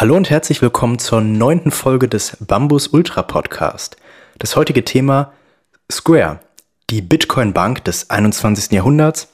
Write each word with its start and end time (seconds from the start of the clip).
Hallo 0.00 0.14
und 0.14 0.30
herzlich 0.30 0.62
willkommen 0.62 1.00
zur 1.00 1.20
neunten 1.20 1.72
Folge 1.72 2.06
des 2.06 2.36
Bambus 2.38 2.86
Ultra 2.86 3.24
Podcast. 3.24 3.96
Das 4.38 4.54
heutige 4.54 4.84
Thema 4.84 5.32
Square, 5.90 6.38
die 6.88 7.02
Bitcoin 7.02 7.52
Bank 7.52 7.82
des 7.82 8.08
21. 8.08 8.70
Jahrhunderts. 8.70 9.32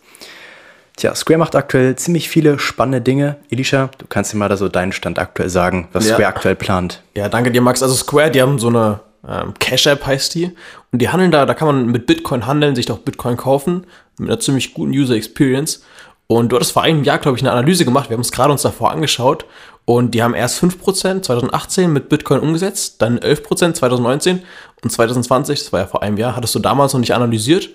Tja, 0.96 1.14
Square 1.14 1.38
macht 1.38 1.54
aktuell 1.54 1.96
ziemlich 1.96 2.30
viele 2.30 2.58
spannende 2.58 3.03
Dinge. 3.03 3.37
Elisha, 3.50 3.90
du 3.98 4.06
kannst 4.08 4.32
dir 4.32 4.38
mal 4.38 4.48
da 4.48 4.56
so 4.56 4.71
deinen 4.71 4.92
Stand 4.92 5.19
aktuell 5.19 5.50
sagen, 5.50 5.88
was 5.92 6.09
Ja. 6.09 6.14
Square 6.14 6.29
aktuell 6.29 6.57
plant. 6.57 7.03
Ja, 7.15 7.29
danke 7.29 7.51
dir, 7.51 7.61
Max. 7.61 7.83
Also 7.83 7.95
Square, 7.95 8.31
die 8.31 8.41
haben 8.41 8.59
so 8.59 8.69
eine 8.69 9.01
ähm, 9.29 9.53
Cash-App, 9.59 10.07
heißt 10.07 10.35
die. 10.35 10.57
Und 10.93 11.03
die 11.03 11.11
handeln 11.11 11.31
da, 11.31 11.45
da 11.45 11.53
kann 11.53 11.69
man 11.69 11.89
mit 11.89 12.07
Bitcoin 12.07 12.46
handeln, 12.46 12.75
sich 12.75 12.87
doch 12.87 13.01
Bitcoin 13.01 13.37
kaufen, 13.37 13.87
mit 14.19 14.31
einer 14.31 14.41
ziemlich 14.41 14.73
guten 14.73 14.93
User 14.93 15.15
Experience. 15.15 15.83
Und 16.27 16.51
du 16.51 16.57
hattest 16.57 16.73
vor 16.73 16.83
einem 16.83 17.05
Jahr, 17.05 17.19
glaube 17.19 17.37
ich, 17.37 17.43
eine 17.43 17.53
Analyse 17.53 17.85
gemacht. 17.85 18.09
Wir 18.09 18.15
haben 18.15 18.23
es 18.23 18.33
gerade 18.33 18.51
uns 18.51 18.62
davor 18.62 18.91
angeschaut. 18.91 19.45
Und 19.87 20.12
die 20.12 20.23
haben 20.23 20.35
erst 20.35 20.62
5% 20.62 21.23
2018 21.23 21.93
mit 21.93 22.08
Bitcoin 22.08 22.40
umgesetzt, 22.40 23.03
dann 23.03 23.18
11% 23.18 23.75
2019 23.75 24.43
und 24.82 24.91
2020, 24.91 25.61
das 25.61 25.72
war 25.72 25.81
ja 25.81 25.86
vor 25.86 26.03
einem 26.03 26.17
Jahr, 26.17 26.36
hattest 26.36 26.54
du 26.54 26.58
damals 26.58 26.93
noch 26.93 27.00
nicht 27.00 27.14
analysiert. 27.14 27.68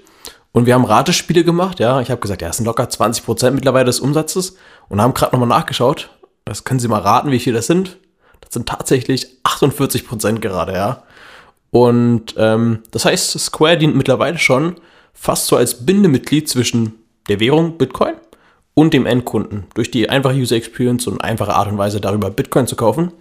Und 0.51 0.65
wir 0.65 0.73
haben 0.73 0.85
Ratespiele 0.85 1.43
gemacht, 1.43 1.79
ja. 1.79 2.01
Ich 2.01 2.09
habe 2.09 2.21
gesagt, 2.21 2.41
ja, 2.41 2.49
es 2.49 2.57
sind 2.57 2.65
locker 2.65 2.85
20% 2.85 3.51
mittlerweile 3.51 3.85
des 3.85 3.99
Umsatzes 3.99 4.55
und 4.87 4.99
haben 4.99 5.13
gerade 5.13 5.35
nochmal 5.35 5.47
nachgeschaut. 5.47 6.09
Das 6.45 6.63
können 6.63 6.79
Sie 6.79 6.87
mal 6.87 7.01
raten, 7.01 7.29
wie 7.29 7.39
viel 7.39 7.53
das 7.53 7.67
sind. 7.67 7.97
Das 8.41 8.53
sind 8.53 8.67
tatsächlich 8.67 9.27
48% 9.43 10.39
gerade, 10.39 10.73
ja. 10.73 11.03
Und 11.69 12.33
ähm, 12.37 12.79
das 12.89 13.05
heißt, 13.05 13.39
Square 13.39 13.77
dient 13.77 13.95
mittlerweile 13.95 14.39
schon 14.39 14.77
fast 15.13 15.45
so 15.45 15.55
als 15.55 15.85
Bindemitglied 15.85 16.49
zwischen 16.49 16.93
der 17.27 17.39
Währung 17.39 17.77
Bitcoin 17.77 18.15
und 18.79 18.93
dem 18.93 19.05
Endkunden 19.05 19.65
durch 19.73 19.91
die 19.91 20.09
einfache 20.09 20.35
User 20.35 20.55
Experience 20.55 21.05
und 21.05 21.19
einfache 21.21 21.53
Art 21.53 21.69
und 21.69 21.77
Weise 21.77 21.99
darüber 21.99 22.29
Bitcoin 22.29 22.65
zu 22.65 22.77
kaufen. 22.77 23.11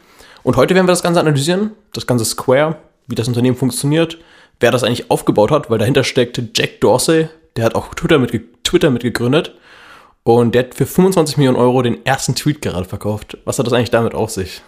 Und 0.45 0.57
heute 0.57 0.77
werden 0.77 0.87
wir 0.87 0.93
das 0.93 1.03
Ganze 1.03 1.19
analysieren, 1.19 1.73
das 1.93 2.07
ganze 2.07 2.25
Square, 2.25 2.77
wie 3.09 3.17
das 3.17 3.27
Unternehmen 3.27 3.57
funktioniert, 3.57 4.19
wer 4.61 4.71
das 4.71 4.85
eigentlich 4.85 5.11
aufgebaut 5.11 5.51
hat, 5.51 5.69
weil 5.69 5.79
dahinter 5.79 6.05
steckt 6.05 6.41
Jack 6.57 6.81
Dorsey, 6.81 7.29
der 7.57 7.65
hat 7.65 7.75
auch 7.75 7.93
Twitter, 7.97 8.21
mitge 8.21 8.43
Twitter 8.63 8.91
mitgegründet 8.91 9.53
und 10.23 10.55
der 10.55 10.63
hat 10.63 10.77
für 10.77 10.87
25 10.87 11.39
Millionen 11.39 11.59
Euro 11.59 11.83
den 11.83 12.07
ersten 12.07 12.37
Tweet 12.37 12.63
gerade 12.63 12.85
verkauft. 12.85 13.37
Was 13.45 13.59
hat 13.59 13.67
das 13.67 13.73
eigentlich 13.73 13.91
damit 13.91 14.15
auf 14.15 14.31
sich? 14.31 14.63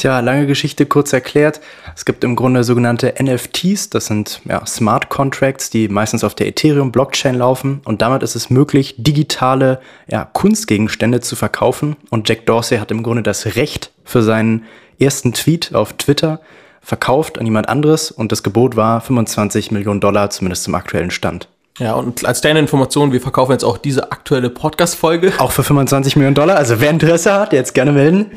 Tja, 0.00 0.20
lange 0.20 0.46
Geschichte 0.46 0.86
kurz 0.86 1.12
erklärt. 1.12 1.60
Es 1.94 2.06
gibt 2.06 2.24
im 2.24 2.34
Grunde 2.34 2.64
sogenannte 2.64 3.12
NFTs, 3.22 3.90
das 3.90 4.06
sind 4.06 4.40
ja, 4.48 4.64
Smart 4.64 5.10
Contracts, 5.10 5.68
die 5.68 5.88
meistens 5.88 6.24
auf 6.24 6.34
der 6.34 6.46
Ethereum-Blockchain 6.46 7.34
laufen. 7.34 7.82
Und 7.84 8.00
damit 8.00 8.22
ist 8.22 8.34
es 8.34 8.48
möglich, 8.48 8.94
digitale 8.96 9.78
ja, 10.08 10.24
Kunstgegenstände 10.24 11.20
zu 11.20 11.36
verkaufen. 11.36 11.96
Und 12.08 12.26
Jack 12.30 12.46
Dorsey 12.46 12.78
hat 12.78 12.90
im 12.90 13.02
Grunde 13.02 13.22
das 13.22 13.56
Recht 13.56 13.90
für 14.02 14.22
seinen 14.22 14.64
ersten 14.98 15.34
Tweet 15.34 15.74
auf 15.74 15.92
Twitter 15.92 16.40
verkauft 16.80 17.38
an 17.38 17.44
jemand 17.44 17.68
anderes. 17.68 18.10
Und 18.10 18.32
das 18.32 18.42
Gebot 18.42 18.76
war 18.76 19.02
25 19.02 19.70
Millionen 19.70 20.00
Dollar, 20.00 20.30
zumindest 20.30 20.62
zum 20.62 20.76
aktuellen 20.76 21.10
Stand. 21.10 21.46
Ja, 21.80 21.94
und 21.94 22.26
als 22.26 22.42
kleine 22.42 22.58
Information, 22.58 23.10
wir 23.10 23.22
verkaufen 23.22 23.52
jetzt 23.52 23.64
auch 23.64 23.78
diese 23.78 24.12
aktuelle 24.12 24.50
Podcast-Folge. 24.50 25.32
Auch 25.38 25.50
für 25.50 25.62
25 25.62 26.14
Millionen 26.14 26.34
Dollar. 26.34 26.56
Also 26.56 26.78
wer 26.78 26.90
Interesse 26.90 27.32
hat, 27.32 27.54
jetzt 27.54 27.72
gerne 27.72 27.90
melden. 27.90 28.32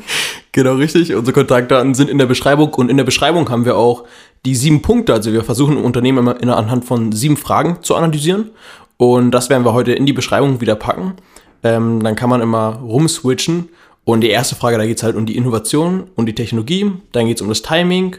Genau, 0.52 0.76
richtig. 0.76 1.14
Unsere 1.14 1.34
Kontaktdaten 1.34 1.94
sind 1.94 2.08
in 2.08 2.16
der 2.16 2.24
Beschreibung 2.24 2.72
und 2.72 2.90
in 2.90 2.96
der 2.96 3.04
Beschreibung 3.04 3.50
haben 3.50 3.66
wir 3.66 3.76
auch 3.76 4.04
die 4.46 4.54
sieben 4.54 4.80
Punkte. 4.80 5.12
Also 5.12 5.30
wir 5.30 5.44
versuchen 5.44 5.76
im 5.76 5.84
Unternehmen 5.84 6.18
immer 6.18 6.40
in, 6.40 6.48
anhand 6.48 6.86
von 6.86 7.12
sieben 7.12 7.36
Fragen 7.36 7.82
zu 7.82 7.94
analysieren. 7.96 8.50
Und 8.96 9.30
das 9.32 9.50
werden 9.50 9.66
wir 9.66 9.74
heute 9.74 9.92
in 9.92 10.06
die 10.06 10.14
Beschreibung 10.14 10.62
wieder 10.62 10.74
packen. 10.74 11.12
Ähm, 11.62 12.02
dann 12.02 12.16
kann 12.16 12.30
man 12.30 12.40
immer 12.40 12.76
rumswitchen. 12.76 13.68
Und 14.04 14.22
die 14.22 14.30
erste 14.30 14.54
Frage, 14.54 14.78
da 14.78 14.86
geht 14.86 14.96
es 14.96 15.02
halt 15.02 15.16
um 15.16 15.26
die 15.26 15.36
Innovation 15.36 16.04
und 16.16 16.24
die 16.26 16.34
Technologie. 16.34 16.92
Dann 17.12 17.26
geht 17.26 17.36
es 17.36 17.42
um 17.42 17.50
das 17.50 17.60
Timing. 17.60 18.16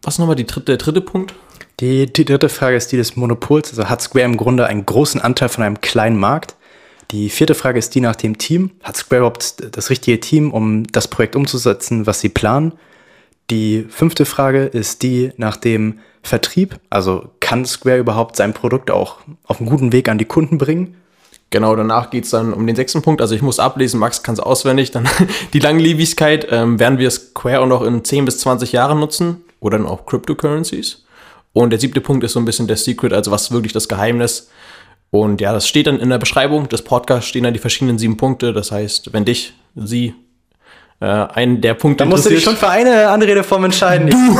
Was 0.00 0.14
ist 0.14 0.18
nochmal 0.18 0.36
die 0.36 0.46
dritte, 0.46 0.64
der 0.64 0.76
dritte 0.78 1.02
Punkt? 1.02 1.34
Die, 1.80 2.12
die 2.12 2.24
dritte 2.24 2.48
Frage 2.48 2.76
ist 2.76 2.92
die 2.92 2.96
des 2.96 3.16
Monopols. 3.16 3.70
Also 3.70 3.88
hat 3.88 4.00
Square 4.00 4.24
im 4.24 4.36
Grunde 4.36 4.66
einen 4.66 4.86
großen 4.86 5.20
Anteil 5.20 5.48
von 5.48 5.64
einem 5.64 5.80
kleinen 5.80 6.18
Markt? 6.18 6.54
Die 7.10 7.28
vierte 7.28 7.54
Frage 7.54 7.78
ist 7.78 7.94
die 7.94 8.00
nach 8.00 8.16
dem 8.16 8.38
Team. 8.38 8.70
Hat 8.82 8.96
Square 8.96 9.20
überhaupt 9.20 9.76
das 9.76 9.90
richtige 9.90 10.20
Team, 10.20 10.52
um 10.52 10.84
das 10.86 11.08
Projekt 11.08 11.36
umzusetzen, 11.36 12.06
was 12.06 12.20
sie 12.20 12.28
planen? 12.28 12.72
Die 13.50 13.86
fünfte 13.88 14.24
Frage 14.24 14.64
ist 14.64 15.02
die 15.02 15.32
nach 15.36 15.56
dem 15.56 16.00
Vertrieb. 16.22 16.80
Also 16.90 17.28
kann 17.40 17.66
Square 17.66 17.98
überhaupt 17.98 18.36
sein 18.36 18.54
Produkt 18.54 18.90
auch 18.90 19.18
auf 19.44 19.60
einen 19.60 19.68
guten 19.68 19.92
Weg 19.92 20.08
an 20.08 20.18
die 20.18 20.24
Kunden 20.24 20.58
bringen? 20.58 20.96
Genau, 21.50 21.76
danach 21.76 22.10
geht 22.10 22.24
es 22.24 22.30
dann 22.30 22.52
um 22.52 22.66
den 22.66 22.74
sechsten 22.74 23.02
Punkt. 23.02 23.20
Also 23.20 23.34
ich 23.34 23.42
muss 23.42 23.60
ablesen, 23.60 24.00
Max 24.00 24.22
kann 24.22 24.32
es 24.32 24.40
auswendig. 24.40 24.90
Dann 24.90 25.08
die 25.52 25.60
Langlebigkeit. 25.60 26.48
Ähm, 26.50 26.80
werden 26.80 26.98
wir 26.98 27.10
Square 27.10 27.60
auch 27.60 27.66
noch 27.66 27.82
in 27.82 28.02
10 28.02 28.24
bis 28.24 28.38
20 28.38 28.72
Jahren 28.72 28.98
nutzen 28.98 29.44
oder 29.60 29.78
dann 29.78 29.86
auch 29.86 30.06
Cryptocurrencies? 30.06 31.03
Und 31.54 31.70
der 31.70 31.78
siebte 31.78 32.02
Punkt 32.02 32.24
ist 32.24 32.32
so 32.32 32.40
ein 32.40 32.44
bisschen 32.44 32.66
der 32.66 32.76
Secret, 32.76 33.12
also 33.12 33.30
was 33.30 33.44
ist 33.44 33.52
wirklich 33.52 33.72
das 33.72 33.88
Geheimnis. 33.88 34.50
Und 35.10 35.40
ja, 35.40 35.52
das 35.52 35.68
steht 35.68 35.86
dann 35.86 36.00
in 36.00 36.10
der 36.10 36.18
Beschreibung 36.18 36.68
des 36.68 36.82
Podcasts, 36.82 37.28
stehen 37.28 37.44
dann 37.44 37.54
die 37.54 37.60
verschiedenen 37.60 37.96
sieben 37.96 38.16
Punkte. 38.16 38.52
Das 38.52 38.72
heißt, 38.72 39.12
wenn 39.12 39.24
dich, 39.24 39.54
sie, 39.76 40.14
äh, 41.00 41.06
einen 41.06 41.60
der 41.60 41.74
Punkte 41.74 42.02
Da 42.02 42.10
musst 42.10 42.26
du 42.26 42.30
dich 42.30 42.42
schon 42.42 42.56
für 42.56 42.68
eine 42.68 43.08
Anredeform 43.08 43.66
entscheiden. 43.66 44.08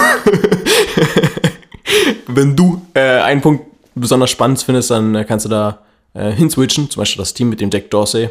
wenn 2.27 2.57
du 2.57 2.83
äh, 2.95 3.01
einen 3.01 3.41
Punkt 3.41 3.65
besonders 3.95 4.31
spannend 4.31 4.61
findest, 4.61 4.91
dann 4.91 5.15
äh, 5.15 5.25
kannst 5.25 5.47
du 5.47 5.51
da 5.51 5.85
äh, 6.15 6.33
hinswitchen. 6.33 6.91
Zum 6.91 7.01
Beispiel 7.01 7.23
das 7.23 7.33
Team 7.33 7.49
mit 7.49 7.61
dem 7.61 7.71
Jack 7.71 7.91
Dorsey. 7.91 8.25
Äh, 8.25 8.31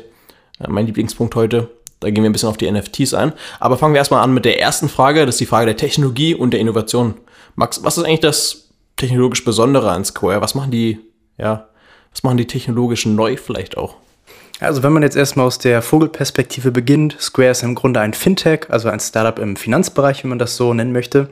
mein 0.67 0.85
Lieblingspunkt 0.85 1.35
heute. 1.35 1.69
Da 2.01 2.09
gehen 2.09 2.21
wir 2.21 2.29
ein 2.29 2.33
bisschen 2.33 2.49
auf 2.49 2.57
die 2.57 2.69
NFTs 2.69 3.13
ein. 3.13 3.31
Aber 3.61 3.77
fangen 3.77 3.93
wir 3.93 3.99
erstmal 3.99 4.21
an 4.21 4.33
mit 4.33 4.43
der 4.43 4.59
ersten 4.59 4.89
Frage. 4.89 5.25
Das 5.25 5.35
ist 5.35 5.39
die 5.39 5.45
Frage 5.45 5.67
der 5.67 5.77
Technologie 5.77 6.35
und 6.35 6.51
der 6.51 6.59
Innovation. 6.59 7.13
Max, 7.55 7.81
was 7.85 7.97
ist 7.97 8.03
eigentlich 8.03 8.19
das 8.19 8.62
technologisch 8.97 9.43
Besondere 9.43 9.91
an 9.91 10.05
Square? 10.05 10.41
Was 10.41 10.55
machen 10.55 10.71
die, 10.71 10.99
ja, 11.37 11.67
was 12.11 12.23
machen 12.23 12.37
die 12.37 12.47
technologisch 12.47 13.05
neu 13.05 13.37
vielleicht 13.37 13.77
auch? 13.77 13.95
Also 14.59 14.83
wenn 14.83 14.93
man 14.93 15.03
jetzt 15.03 15.17
erstmal 15.17 15.47
aus 15.47 15.57
der 15.57 15.81
Vogelperspektive 15.81 16.71
beginnt, 16.71 17.17
Square 17.19 17.49
ist 17.49 17.63
im 17.63 17.75
Grunde 17.75 17.99
ein 17.99 18.13
Fintech, 18.13 18.67
also 18.69 18.87
ein 18.87 18.99
Startup 18.99 19.37
im 19.39 19.55
Finanzbereich, 19.55 20.23
wenn 20.23 20.29
man 20.29 20.39
das 20.39 20.55
so 20.55 20.73
nennen 20.73 20.93
möchte. 20.93 21.29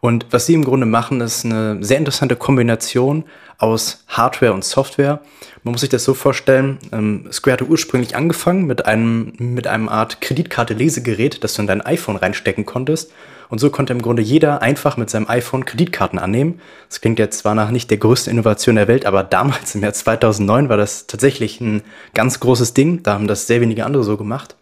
Und 0.00 0.26
was 0.30 0.46
sie 0.46 0.54
im 0.54 0.64
Grunde 0.64 0.86
machen, 0.86 1.20
ist 1.20 1.44
eine 1.44 1.82
sehr 1.82 1.98
interessante 1.98 2.36
Kombination 2.36 3.24
aus 3.58 4.04
Hardware 4.08 4.52
und 4.52 4.64
Software. 4.64 5.20
Man 5.62 5.72
muss 5.72 5.80
sich 5.80 5.90
das 5.90 6.04
so 6.04 6.12
vorstellen, 6.12 6.78
ähm, 6.92 7.28
Square 7.32 7.54
hatte 7.54 7.64
ursprünglich 7.64 8.14
angefangen 8.14 8.66
mit 8.66 8.84
einem, 8.84 9.32
mit 9.38 9.66
einem 9.66 9.88
Art 9.88 10.20
Kreditkarte-Lesegerät, 10.20 11.42
das 11.42 11.54
du 11.54 11.62
in 11.62 11.68
dein 11.68 11.80
iPhone 11.80 12.16
reinstecken 12.16 12.66
konntest. 12.66 13.10
Und 13.48 13.58
so 13.58 13.70
konnte 13.70 13.92
im 13.92 14.02
Grunde 14.02 14.22
jeder 14.22 14.62
einfach 14.62 14.96
mit 14.96 15.10
seinem 15.10 15.28
iPhone 15.28 15.64
Kreditkarten 15.64 16.18
annehmen. 16.18 16.60
Das 16.88 17.00
klingt 17.00 17.18
jetzt 17.18 17.38
zwar 17.38 17.54
nach 17.54 17.70
nicht 17.70 17.90
der 17.90 17.98
größten 17.98 18.30
Innovation 18.30 18.76
der 18.76 18.88
Welt, 18.88 19.06
aber 19.06 19.22
damals 19.22 19.74
im 19.74 19.82
Jahr 19.82 19.92
2009 19.92 20.68
war 20.68 20.76
das 20.76 21.06
tatsächlich 21.06 21.60
ein 21.60 21.82
ganz 22.14 22.40
großes 22.40 22.74
Ding. 22.74 23.02
Da 23.02 23.14
haben 23.14 23.28
das 23.28 23.46
sehr 23.46 23.60
wenige 23.60 23.84
andere 23.84 24.04
so 24.04 24.16
gemacht. 24.16 24.56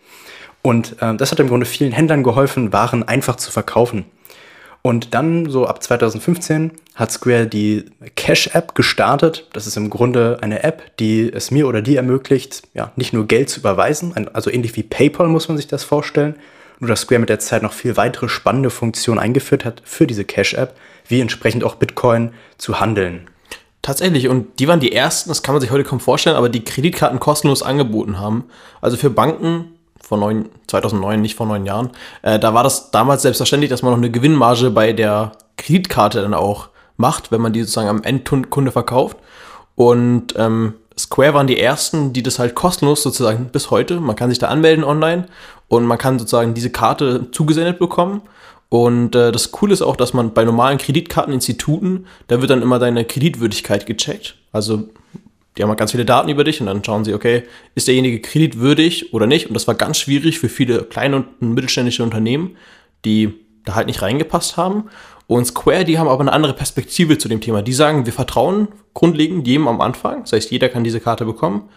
Und 0.62 0.96
äh, 1.00 1.14
das 1.14 1.30
hat 1.30 1.40
im 1.40 1.48
Grunde 1.48 1.66
vielen 1.66 1.92
Händlern 1.92 2.22
geholfen, 2.22 2.72
Waren 2.72 3.06
einfach 3.06 3.36
zu 3.36 3.50
verkaufen. 3.50 4.06
Und 4.86 5.14
dann, 5.14 5.48
so 5.48 5.66
ab 5.66 5.82
2015, 5.82 6.72
hat 6.94 7.10
Square 7.10 7.46
die 7.46 7.86
Cash-App 8.16 8.74
gestartet. 8.74 9.48
Das 9.54 9.66
ist 9.66 9.78
im 9.78 9.88
Grunde 9.88 10.38
eine 10.42 10.62
App, 10.62 10.96
die 10.98 11.32
es 11.32 11.50
mir 11.50 11.66
oder 11.66 11.80
dir 11.80 11.96
ermöglicht, 11.96 12.62
ja, 12.74 12.92
nicht 12.94 13.14
nur 13.14 13.26
Geld 13.26 13.48
zu 13.48 13.60
überweisen, 13.60 14.14
also 14.34 14.50
ähnlich 14.50 14.76
wie 14.76 14.82
PayPal 14.82 15.28
muss 15.28 15.48
man 15.48 15.56
sich 15.56 15.66
das 15.66 15.84
vorstellen, 15.84 16.34
nur 16.80 16.88
dass 16.88 17.02
Square 17.02 17.20
mit 17.20 17.28
der 17.28 17.38
Zeit 17.38 17.62
noch 17.62 17.72
viel 17.72 17.96
weitere 17.96 18.28
spannende 18.28 18.70
Funktionen 18.70 19.18
eingeführt 19.18 19.64
hat 19.64 19.82
für 19.84 20.06
diese 20.06 20.24
Cash-App, 20.24 20.74
wie 21.08 21.20
entsprechend 21.20 21.64
auch 21.64 21.76
Bitcoin 21.76 22.32
zu 22.58 22.80
handeln. 22.80 23.28
Tatsächlich, 23.82 24.28
und 24.28 24.58
die 24.60 24.66
waren 24.66 24.80
die 24.80 24.92
ersten, 24.92 25.28
das 25.28 25.42
kann 25.42 25.54
man 25.54 25.60
sich 25.60 25.70
heute 25.70 25.84
kaum 25.84 26.00
vorstellen, 26.00 26.36
aber 26.36 26.48
die 26.48 26.64
Kreditkarten 26.64 27.20
kostenlos 27.20 27.62
angeboten 27.62 28.18
haben. 28.18 28.44
Also 28.80 28.96
für 28.96 29.10
Banken 29.10 29.74
vor 30.00 30.18
neun, 30.18 30.48
2009, 30.68 31.20
nicht 31.20 31.34
vor 31.34 31.46
neun 31.46 31.66
Jahren, 31.66 31.90
äh, 32.22 32.38
da 32.38 32.54
war 32.54 32.62
das 32.62 32.90
damals 32.90 33.22
selbstverständlich, 33.22 33.70
dass 33.70 33.82
man 33.82 33.92
noch 33.92 33.98
eine 33.98 34.10
Gewinnmarge 34.10 34.70
bei 34.70 34.92
der 34.92 35.32
Kreditkarte 35.56 36.22
dann 36.22 36.34
auch 36.34 36.68
macht, 36.96 37.30
wenn 37.30 37.40
man 37.40 37.52
die 37.52 37.60
sozusagen 37.60 37.88
am 37.88 38.02
Endkunde 38.02 38.70
verkauft. 38.70 39.18
Und 39.74 40.34
ähm, 40.36 40.74
Square 40.96 41.34
waren 41.34 41.46
die 41.46 41.58
ersten, 41.58 42.12
die 42.12 42.22
das 42.22 42.38
halt 42.38 42.54
kostenlos 42.54 43.02
sozusagen 43.02 43.46
bis 43.46 43.70
heute, 43.70 44.00
man 44.00 44.14
kann 44.14 44.30
sich 44.30 44.38
da 44.38 44.48
anmelden 44.48 44.84
online 44.84 45.26
und 45.68 45.84
man 45.84 45.98
kann 45.98 46.18
sozusagen 46.18 46.54
diese 46.54 46.70
Karte 46.70 47.30
zugesendet 47.32 47.78
bekommen. 47.78 48.22
Und 48.68 49.14
äh, 49.14 49.30
das 49.30 49.52
Coole 49.52 49.72
ist 49.72 49.82
auch, 49.82 49.96
dass 49.96 50.14
man 50.14 50.34
bei 50.34 50.44
normalen 50.44 50.78
Kreditkarteninstituten, 50.78 52.06
da 52.26 52.40
wird 52.40 52.50
dann 52.50 52.62
immer 52.62 52.78
deine 52.78 53.04
Kreditwürdigkeit 53.04 53.86
gecheckt. 53.86 54.36
Also 54.52 54.88
die 55.56 55.62
haben 55.62 55.68
halt 55.68 55.78
ganz 55.78 55.92
viele 55.92 56.04
Daten 56.04 56.28
über 56.28 56.42
dich 56.42 56.60
und 56.60 56.66
dann 56.66 56.82
schauen 56.82 57.04
sie, 57.04 57.14
okay, 57.14 57.44
ist 57.74 57.86
derjenige 57.86 58.20
kreditwürdig 58.20 59.14
oder 59.14 59.26
nicht? 59.26 59.46
Und 59.46 59.54
das 59.54 59.68
war 59.68 59.74
ganz 59.74 59.98
schwierig 59.98 60.40
für 60.40 60.48
viele 60.48 60.82
kleine 60.82 61.16
und 61.16 61.40
mittelständische 61.42 62.02
Unternehmen, 62.02 62.56
die 63.04 63.34
da 63.64 63.76
halt 63.76 63.86
nicht 63.86 64.02
reingepasst 64.02 64.56
haben. 64.56 64.84
Und 65.26 65.46
Square, 65.46 65.84
die 65.84 65.98
haben 65.98 66.08
aber 66.08 66.20
eine 66.20 66.32
andere 66.32 66.52
Perspektive 66.52 67.16
zu 67.18 67.28
dem 67.28 67.40
Thema. 67.40 67.62
Die 67.62 67.72
sagen, 67.72 68.04
wir 68.04 68.12
vertrauen 68.12 68.68
grundlegend 68.92 69.46
jedem 69.46 69.68
am 69.68 69.80
Anfang. 69.80 70.22
Das 70.22 70.32
heißt, 70.32 70.50
jeder 70.50 70.68
kann 70.68 70.84
diese 70.84 71.00
Karte 71.00 71.24
bekommen. 71.24 71.68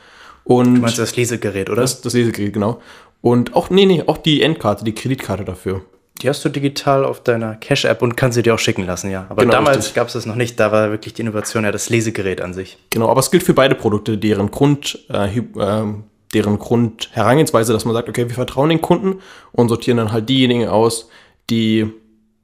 Und 0.43 0.75
Du 0.75 0.81
meinst 0.81 0.97
das 0.97 1.15
Lesegerät, 1.15 1.69
oder? 1.69 1.81
das, 1.81 2.01
das 2.01 2.13
Lesegerät, 2.13 2.53
genau. 2.53 2.81
Und 3.27 3.55
auch, 3.55 3.69
nee, 3.69 3.85
nee, 3.85 4.03
auch 4.07 4.17
die 4.17 4.41
Endkarte, 4.41 4.85
die 4.85 4.93
Kreditkarte 4.93 5.43
dafür. 5.43 5.81
Die 6.21 6.29
hast 6.29 6.45
du 6.45 6.49
digital 6.49 7.03
auf 7.03 7.21
deiner 7.21 7.55
Cash-App 7.55 8.01
und 8.01 8.15
kannst 8.15 8.35
sie 8.35 8.41
dir 8.41 8.55
auch 8.55 8.59
schicken 8.59 8.85
lassen, 8.85 9.11
ja. 9.11 9.25
Aber 9.27 9.41
genau, 9.41 9.51
damals 9.51 9.93
gab 9.93 10.07
es 10.07 10.13
das 10.13 10.25
noch 10.25 10.35
nicht, 10.35 10.57
da 10.57 10.71
war 10.71 10.91
wirklich 10.91 11.13
die 11.13 11.23
Innovation 11.23 11.65
ja 11.65 11.73
das 11.73 11.89
Lesegerät 11.89 12.39
an 12.39 12.53
sich. 12.53 12.77
Genau, 12.89 13.09
aber 13.09 13.19
es 13.19 13.29
gilt 13.29 13.43
für 13.43 13.53
beide 13.53 13.75
Produkte, 13.75 14.17
deren 14.17 14.49
Grund, 14.49 15.05
äh, 15.11 15.39
äh, 15.39 15.93
deren 16.33 16.57
Grundherangehensweise, 16.57 17.73
dass 17.73 17.83
man 17.83 17.93
sagt, 17.93 18.07
okay, 18.07 18.29
wir 18.29 18.35
vertrauen 18.35 18.69
den 18.69 18.81
Kunden 18.81 19.19
und 19.51 19.67
sortieren 19.67 19.97
dann 19.97 20.13
halt 20.13 20.29
diejenigen 20.29 20.69
aus, 20.69 21.09
die 21.49 21.91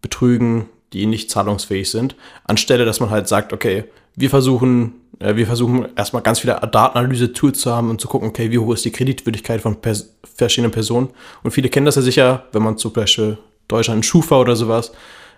betrügen, 0.01 0.65
die 0.91 1.06
nicht 1.06 1.31
zahlungsfähig 1.31 1.89
sind, 1.89 2.18
anstelle 2.44 2.83
dass 2.83 3.00
man 3.00 3.09
halt 3.09 3.30
sagt, 3.30 3.53
okay, 3.53 3.85
wir 4.15 4.30
versuchen, 4.30 4.94
äh, 5.19 5.36
wir 5.36 5.48
versuchen 5.48 5.88
erstmal 5.95 6.21
ganz 6.21 6.39
viele 6.39 6.54
Datenanalyse-Tools 6.56 7.60
zu 7.60 7.71
haben 7.71 7.89
und 7.89 8.01
zu 8.01 8.07
gucken, 8.07 8.30
okay, 8.30 8.51
wie 8.51 8.60
hoch 8.60 8.74
ist 8.74 8.86
die 8.86 8.92
Kreditwürdigkeit 8.92 9.62
von 9.62 9.81
pers 9.81 10.10
verschiedenen 10.36 10.71
Personen. 10.71 11.10
Und 11.44 11.51
viele 11.51 11.69
kennen 11.69 11.86
das 11.86 11.95
ja 11.95 12.01
sicher, 12.01 12.45
wenn 12.54 12.63
man 12.63 12.77
zum 12.77 12.92
Beispiel 12.92 13.38
Deutschland 13.68 14.06
Schufa 14.06 14.39
oder 14.39 14.56
sowas, 14.56 14.92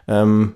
ähm, 0.08 0.54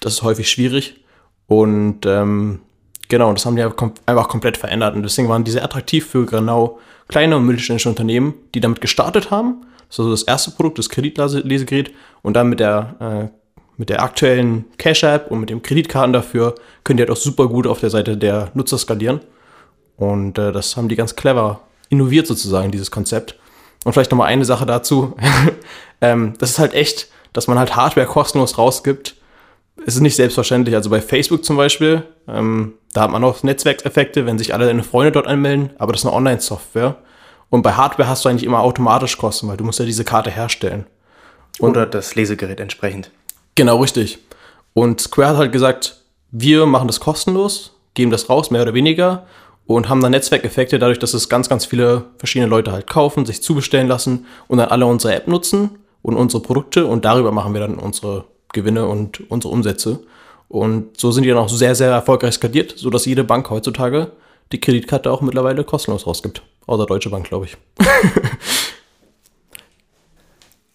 das 0.00 0.14
ist 0.14 0.22
häufig 0.22 0.50
schwierig. 0.50 1.04
Und 1.46 2.04
ähm, 2.06 2.60
genau, 3.08 3.32
das 3.32 3.46
haben 3.46 3.56
die 3.56 3.62
einfach 3.62 4.28
komplett 4.28 4.56
verändert. 4.56 4.94
Und 4.94 5.02
deswegen 5.02 5.28
waren 5.28 5.44
die 5.44 5.50
sehr 5.50 5.64
attraktiv 5.64 6.06
für 6.06 6.26
genau 6.26 6.78
kleine 7.08 7.36
und 7.36 7.46
mittelständische 7.46 7.88
Unternehmen, 7.88 8.34
die 8.54 8.60
damit 8.60 8.80
gestartet 8.80 9.30
haben. 9.30 9.62
Das 9.88 9.96
ist 9.96 10.00
also 10.00 10.10
das 10.10 10.22
erste 10.24 10.50
Produkt, 10.50 10.78
das 10.78 10.90
Kreditlesegerät. 10.90 11.92
Und 12.22 12.34
dann 12.34 12.48
mit 12.48 12.60
der 12.60 13.30
äh, 13.32 13.37
mit 13.78 13.88
der 13.88 14.02
aktuellen 14.02 14.66
Cash-App 14.76 15.30
und 15.30 15.40
mit 15.40 15.50
dem 15.50 15.62
Kreditkarten 15.62 16.12
dafür 16.12 16.56
könnt 16.84 17.00
ihr 17.00 17.06
halt 17.06 17.16
auch 17.16 17.20
super 17.20 17.48
gut 17.48 17.66
auf 17.66 17.80
der 17.80 17.90
Seite 17.90 18.16
der 18.16 18.50
Nutzer 18.54 18.76
skalieren. 18.76 19.20
Und 19.96 20.36
äh, 20.36 20.52
das 20.52 20.76
haben 20.76 20.88
die 20.88 20.96
ganz 20.96 21.16
clever 21.16 21.60
innoviert 21.88 22.26
sozusagen, 22.26 22.70
dieses 22.70 22.90
Konzept. 22.90 23.38
Und 23.84 23.92
vielleicht 23.92 24.10
nochmal 24.10 24.28
eine 24.28 24.44
Sache 24.44 24.66
dazu. 24.66 25.16
ähm, 26.00 26.34
das 26.38 26.50
ist 26.50 26.58
halt 26.58 26.74
echt, 26.74 27.08
dass 27.32 27.46
man 27.46 27.58
halt 27.58 27.76
Hardware 27.76 28.06
kostenlos 28.06 28.58
rausgibt. 28.58 29.14
Es 29.86 29.94
ist 29.94 30.00
nicht 30.00 30.16
selbstverständlich. 30.16 30.74
Also 30.74 30.90
bei 30.90 31.00
Facebook 31.00 31.44
zum 31.44 31.56
Beispiel, 31.56 32.02
ähm, 32.26 32.74
da 32.92 33.02
hat 33.02 33.10
man 33.10 33.22
auch 33.22 33.44
Netzwerkeffekte, 33.44 34.26
wenn 34.26 34.38
sich 34.38 34.54
alle 34.54 34.66
deine 34.66 34.82
Freunde 34.82 35.12
dort 35.12 35.28
anmelden, 35.28 35.70
aber 35.78 35.92
das 35.92 36.02
ist 36.02 36.06
eine 36.06 36.16
Online-Software. 36.16 36.96
Und 37.48 37.62
bei 37.62 37.72
Hardware 37.72 38.08
hast 38.08 38.24
du 38.24 38.28
eigentlich 38.28 38.44
immer 38.44 38.60
automatisch 38.60 39.16
Kosten, 39.16 39.48
weil 39.48 39.56
du 39.56 39.64
musst 39.64 39.78
ja 39.78 39.84
diese 39.84 40.04
Karte 40.04 40.30
herstellen. 40.30 40.86
Und 41.60 41.70
Oder 41.70 41.86
das 41.86 42.14
Lesegerät 42.14 42.60
entsprechend. 42.60 43.10
Genau, 43.58 43.78
richtig. 43.78 44.18
Und 44.72 45.00
Square 45.00 45.30
hat 45.30 45.36
halt 45.36 45.52
gesagt, 45.52 45.96
wir 46.30 46.64
machen 46.64 46.86
das 46.86 47.00
kostenlos, 47.00 47.72
geben 47.94 48.12
das 48.12 48.30
raus, 48.30 48.52
mehr 48.52 48.62
oder 48.62 48.72
weniger, 48.72 49.26
und 49.66 49.88
haben 49.88 50.00
dann 50.00 50.12
Netzwerkeffekte 50.12 50.78
dadurch, 50.78 51.00
dass 51.00 51.12
es 51.12 51.28
ganz, 51.28 51.48
ganz 51.48 51.66
viele 51.66 52.04
verschiedene 52.18 52.48
Leute 52.48 52.70
halt 52.70 52.86
kaufen, 52.86 53.26
sich 53.26 53.42
zubestellen 53.42 53.88
lassen 53.88 54.26
und 54.46 54.58
dann 54.58 54.68
alle 54.68 54.86
unsere 54.86 55.12
App 55.12 55.26
nutzen 55.26 55.70
und 56.02 56.14
unsere 56.14 56.40
Produkte 56.40 56.86
und 56.86 57.04
darüber 57.04 57.32
machen 57.32 57.52
wir 57.52 57.60
dann 57.60 57.80
unsere 57.80 58.26
Gewinne 58.52 58.86
und 58.86 59.28
unsere 59.28 59.52
Umsätze. 59.52 60.04
Und 60.46 60.96
so 60.96 61.10
sind 61.10 61.24
die 61.24 61.28
dann 61.28 61.38
auch 61.38 61.48
sehr, 61.48 61.74
sehr 61.74 61.90
erfolgreich 61.90 62.34
skaliert, 62.34 62.74
sodass 62.76 63.06
jede 63.06 63.24
Bank 63.24 63.50
heutzutage 63.50 64.12
die 64.52 64.60
Kreditkarte 64.60 65.10
auch 65.10 65.20
mittlerweile 65.20 65.64
kostenlos 65.64 66.06
rausgibt. 66.06 66.42
Außer 66.68 66.86
Deutsche 66.86 67.10
Bank, 67.10 67.26
glaube 67.26 67.46
ich. 67.46 67.56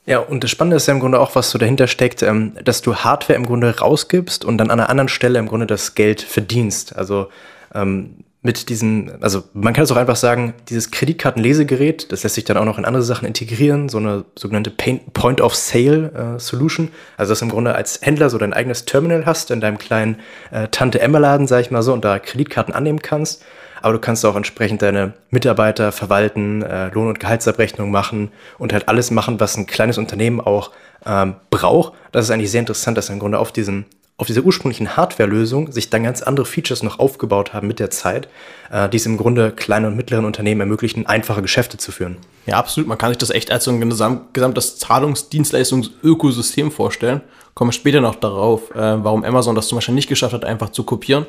Ja, 0.06 0.20
und 0.20 0.44
das 0.44 0.52
Spannende 0.52 0.76
ist 0.76 0.88
ja 0.88 0.94
im 0.94 1.00
Grunde 1.00 1.20
auch, 1.20 1.36
was 1.36 1.50
so 1.50 1.58
dahinter 1.58 1.88
steckt, 1.88 2.24
ähm, 2.24 2.54
dass 2.64 2.82
du 2.82 2.96
Hardware 2.96 3.38
im 3.38 3.46
Grunde 3.46 3.80
rausgibst 3.80 4.44
und 4.44 4.58
dann 4.58 4.70
an 4.70 4.80
einer 4.80 4.90
anderen 4.90 5.08
Stelle 5.08 5.40
im 5.40 5.48
Grunde 5.48 5.66
das 5.66 5.96
Geld 5.96 6.22
verdienst. 6.22 6.98
Also 6.98 7.30
ähm, 7.74 8.24
mit 8.42 8.68
diesem, 8.68 9.10
also 9.22 9.44
man 9.54 9.74
kann 9.74 9.86
es 9.86 9.92
auch 9.94 9.96
einfach 9.96 10.18
sagen, 10.18 10.54
dieses 10.68 10.92
Kreditkartenlesegerät, 10.92 12.12
das 12.12 12.24
lässt 12.24 12.36
sich 12.36 12.44
dann 12.44 12.58
auch 12.58 12.66
noch 12.66 12.78
in 12.78 12.84
andere 12.84 13.04
Sachen 13.04 13.26
integrieren, 13.26 13.88
so 13.88 13.98
eine 13.98 14.26
sogenannte 14.38 14.72
Point 14.72 15.40
of 15.40 15.56
Sale 15.56 16.36
äh, 16.36 16.40
Solution. 16.40 16.90
Also 17.16 17.32
dass 17.32 17.40
du 17.40 17.46
im 17.46 17.52
Grunde 17.52 17.74
als 17.74 18.02
Händler 18.02 18.30
so 18.30 18.38
dein 18.38 18.52
eigenes 18.52 18.84
Terminal 18.84 19.26
hast 19.26 19.52
in 19.52 19.62
deinem 19.62 19.78
kleinen 19.78 20.18
äh, 20.52 20.68
Tante 20.68 21.00
Emma 21.00 21.20
Laden, 21.20 21.48
sag 21.48 21.62
ich 21.62 21.72
mal 21.72 21.82
so, 21.82 21.94
und 21.94 22.04
da 22.04 22.20
Kreditkarten 22.20 22.74
annehmen 22.74 23.02
kannst 23.02 23.46
aber 23.84 23.94
du 23.94 24.00
kannst 24.00 24.26
auch 24.26 24.36
entsprechend 24.36 24.82
deine 24.82 25.14
Mitarbeiter 25.30 25.92
verwalten, 25.92 26.62
äh, 26.62 26.88
Lohn- 26.90 27.10
und 27.10 27.20
Gehaltsabrechnung 27.20 27.92
machen 27.92 28.32
und 28.58 28.72
halt 28.72 28.88
alles 28.88 29.12
machen, 29.12 29.40
was 29.40 29.58
ein 29.58 29.68
kleines 29.68 29.98
Unternehmen 29.98 30.40
auch 30.40 30.72
ähm, 31.06 31.36
braucht. 31.50 31.94
Das 32.14 32.26
ist 32.26 32.32
eigentlich 32.32 32.50
sehr 32.50 32.62
interessant, 32.62 32.98
dass 32.98 33.10
im 33.10 33.20
Grunde 33.20 33.40
auf 33.40 33.52
diesem 33.52 33.86
auf 34.16 34.28
dieser 34.28 34.44
ursprünglichen 34.44 34.96
Hardware-Lösung 34.96 35.72
sich 35.72 35.90
dann 35.90 36.04
ganz 36.04 36.22
andere 36.22 36.46
Features 36.46 36.84
noch 36.84 37.00
aufgebaut 37.00 37.52
haben 37.52 37.68
mit 37.68 37.80
der 37.80 37.90
Zeit, 37.90 38.30
äh, 38.72 38.88
die 38.88 38.98
es 38.98 39.06
im 39.08 39.18
Grunde 39.18 39.52
kleinen 39.52 39.86
und 39.88 39.96
mittleren 39.98 40.24
Unternehmen 40.24 40.62
ermöglichen, 40.62 41.08
einfache 41.08 41.42
Geschäfte 41.42 41.78
zu 41.78 41.92
führen. 41.92 42.18
Ja, 42.46 42.58
absolut. 42.58 42.88
Man 42.88 42.98
kann 43.00 43.10
sich 43.10 43.18
das 43.18 43.32
echt 43.32 43.52
als 43.52 43.64
so 43.64 43.72
ein 43.72 43.90
gesamtes 44.34 44.78
Zahlungsdienstleistungsökosystem 44.78 46.72
vorstellen. 46.72 47.22
Kommen 47.56 47.70
wir 47.70 47.74
später 47.74 48.02
noch 48.02 48.16
darauf, 48.16 48.70
äh, 48.72 49.04
warum 49.04 49.26
Amazon 49.26 49.56
das 49.56 49.68
zum 49.68 49.78
Beispiel 49.78 49.96
nicht 49.96 50.10
geschafft 50.10 50.34
hat, 50.34 50.46
einfach 50.46 50.70
zu 50.70 50.84
kopieren. 50.84 51.26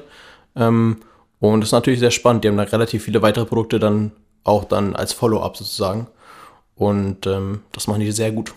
Und 1.52 1.60
das 1.60 1.68
ist 1.68 1.72
natürlich 1.72 2.00
sehr 2.00 2.10
spannend. 2.10 2.42
Die 2.42 2.48
haben 2.48 2.56
da 2.56 2.62
relativ 2.62 3.04
viele 3.04 3.20
weitere 3.20 3.44
Produkte 3.44 3.78
dann 3.78 4.12
auch 4.44 4.64
dann 4.64 4.96
als 4.96 5.12
Follow-up 5.12 5.56
sozusagen. 5.56 6.06
Und 6.74 7.26
ähm, 7.26 7.60
das 7.72 7.86
machen 7.86 8.00
die 8.00 8.12
sehr 8.12 8.32
gut. 8.32 8.54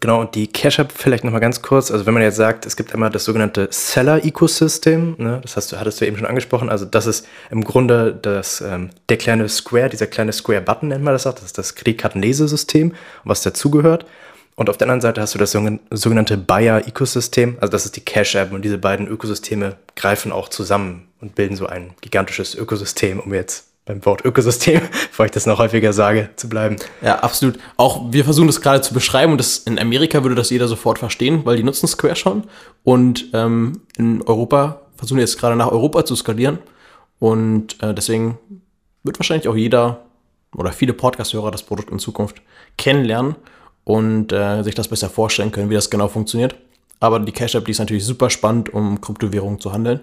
Genau, 0.00 0.20
und 0.22 0.34
die 0.34 0.46
Cash 0.46 0.78
App 0.78 0.92
vielleicht 0.92 1.24
nochmal 1.24 1.42
ganz 1.42 1.60
kurz. 1.60 1.90
Also 1.90 2.06
wenn 2.06 2.14
man 2.14 2.22
jetzt 2.22 2.36
sagt, 2.36 2.64
es 2.64 2.76
gibt 2.76 2.94
einmal 2.94 3.10
das 3.10 3.24
sogenannte 3.24 3.68
Seller-Ecosystem, 3.70 5.16
ne? 5.18 5.40
das 5.42 5.56
hast 5.56 5.72
du, 5.72 5.78
hattest 5.78 6.00
du 6.00 6.06
eben 6.06 6.16
schon 6.16 6.26
angesprochen. 6.26 6.70
Also 6.70 6.86
das 6.86 7.06
ist 7.06 7.26
im 7.50 7.64
Grunde 7.64 8.18
das, 8.20 8.62
ähm, 8.62 8.90
der 9.10 9.18
kleine 9.18 9.48
Square, 9.48 9.90
dieser 9.90 10.06
kleine 10.06 10.32
Square-Button 10.32 10.88
nennt 10.88 11.04
man 11.04 11.12
das 11.12 11.26
auch. 11.26 11.34
Das 11.34 11.44
ist 11.44 11.58
das 11.58 11.74
Kreditkartenlesesystem, 11.74 12.94
was 13.24 13.42
dazugehört. 13.42 14.06
Und 14.54 14.70
auf 14.70 14.78
der 14.78 14.86
anderen 14.86 15.02
Seite 15.02 15.20
hast 15.20 15.34
du 15.34 15.38
das 15.38 15.52
sogenannte 15.52 16.38
Buyer-Ecosystem, 16.38 17.58
also 17.60 17.70
das 17.70 17.84
ist 17.84 17.96
die 17.96 18.04
Cash-App 18.04 18.52
und 18.52 18.64
diese 18.64 18.78
beiden 18.78 19.06
Ökosysteme 19.06 19.76
greifen 19.96 20.32
auch 20.32 20.48
zusammen 20.48 21.05
und 21.20 21.34
bilden 21.34 21.56
so 21.56 21.66
ein 21.66 21.94
gigantisches 22.00 22.54
Ökosystem, 22.54 23.20
um 23.20 23.32
jetzt 23.32 23.66
beim 23.84 24.04
Wort 24.04 24.24
Ökosystem, 24.24 24.80
bevor 25.10 25.26
ich 25.26 25.32
das 25.32 25.46
noch 25.46 25.58
häufiger 25.58 25.92
sage, 25.92 26.30
zu 26.36 26.48
bleiben. 26.48 26.76
Ja, 27.02 27.20
absolut. 27.20 27.58
Auch 27.76 28.12
wir 28.12 28.24
versuchen 28.24 28.48
das 28.48 28.60
gerade 28.60 28.80
zu 28.82 28.92
beschreiben 28.92 29.32
und 29.32 29.38
das, 29.38 29.58
in 29.58 29.78
Amerika 29.78 30.22
würde 30.22 30.34
das 30.34 30.50
jeder 30.50 30.68
sofort 30.68 30.98
verstehen, 30.98 31.42
weil 31.44 31.56
die 31.56 31.62
nutzen 31.62 31.86
Square 31.86 32.16
schon 32.16 32.44
und 32.84 33.26
ähm, 33.32 33.82
in 33.96 34.22
Europa 34.22 34.82
versuchen 34.96 35.20
jetzt 35.20 35.38
gerade 35.38 35.56
nach 35.56 35.70
Europa 35.70 36.04
zu 36.04 36.16
skalieren 36.16 36.58
und 37.18 37.82
äh, 37.82 37.94
deswegen 37.94 38.38
wird 39.04 39.18
wahrscheinlich 39.18 39.48
auch 39.48 39.56
jeder 39.56 40.02
oder 40.54 40.72
viele 40.72 40.92
Podcast-Hörer 40.92 41.50
das 41.50 41.62
Produkt 41.62 41.90
in 41.90 41.98
Zukunft 41.98 42.42
kennenlernen 42.76 43.36
und 43.84 44.32
äh, 44.32 44.62
sich 44.62 44.74
das 44.74 44.88
besser 44.88 45.08
vorstellen 45.08 45.52
können, 45.52 45.70
wie 45.70 45.74
das 45.74 45.90
genau 45.90 46.08
funktioniert. 46.08 46.56
Aber 46.98 47.20
die 47.20 47.32
Cash 47.32 47.54
App, 47.54 47.66
die 47.66 47.70
ist 47.70 47.78
natürlich 47.78 48.04
super 48.04 48.30
spannend, 48.30 48.72
um 48.72 49.00
Kryptowährungen 49.00 49.60
zu 49.60 49.72
handeln. 49.72 50.00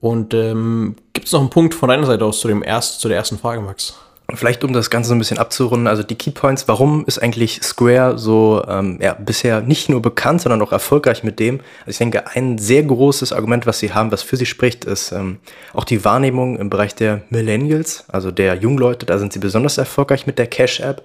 Und 0.00 0.32
ähm, 0.34 0.96
gibt 1.12 1.26
es 1.26 1.32
noch 1.32 1.40
einen 1.40 1.50
Punkt 1.50 1.74
von 1.74 1.88
deiner 1.88 2.06
Seite 2.06 2.24
aus 2.24 2.40
zu, 2.40 2.48
dem 2.48 2.62
erst, 2.62 3.00
zu 3.00 3.08
der 3.08 3.18
ersten 3.18 3.38
Frage, 3.38 3.60
Max? 3.60 3.98
Vielleicht 4.32 4.62
um 4.62 4.72
das 4.72 4.90
Ganze 4.90 5.08
so 5.08 5.14
ein 5.14 5.18
bisschen 5.18 5.38
abzurunden, 5.38 5.88
also 5.88 6.04
die 6.04 6.14
Keypoints, 6.14 6.68
warum 6.68 7.04
ist 7.04 7.18
eigentlich 7.18 7.62
Square 7.62 8.16
so 8.16 8.62
ähm, 8.68 8.98
ja, 9.02 9.14
bisher 9.14 9.60
nicht 9.60 9.88
nur 9.88 10.00
bekannt, 10.00 10.40
sondern 10.40 10.62
auch 10.62 10.70
erfolgreich 10.70 11.24
mit 11.24 11.40
dem? 11.40 11.60
Also 11.80 11.90
ich 11.90 11.98
denke, 11.98 12.28
ein 12.28 12.56
sehr 12.56 12.84
großes 12.84 13.32
Argument, 13.32 13.66
was 13.66 13.80
sie 13.80 13.92
haben, 13.92 14.12
was 14.12 14.22
für 14.22 14.36
sie 14.36 14.46
spricht, 14.46 14.84
ist 14.84 15.10
ähm, 15.10 15.38
auch 15.74 15.84
die 15.84 16.04
Wahrnehmung 16.04 16.58
im 16.58 16.70
Bereich 16.70 16.94
der 16.94 17.22
Millennials, 17.30 18.04
also 18.08 18.30
der 18.30 18.54
Jungleute, 18.54 19.04
da 19.04 19.18
sind 19.18 19.32
sie 19.32 19.40
besonders 19.40 19.78
erfolgreich 19.78 20.26
mit 20.28 20.38
der 20.38 20.46
Cash-App 20.46 21.04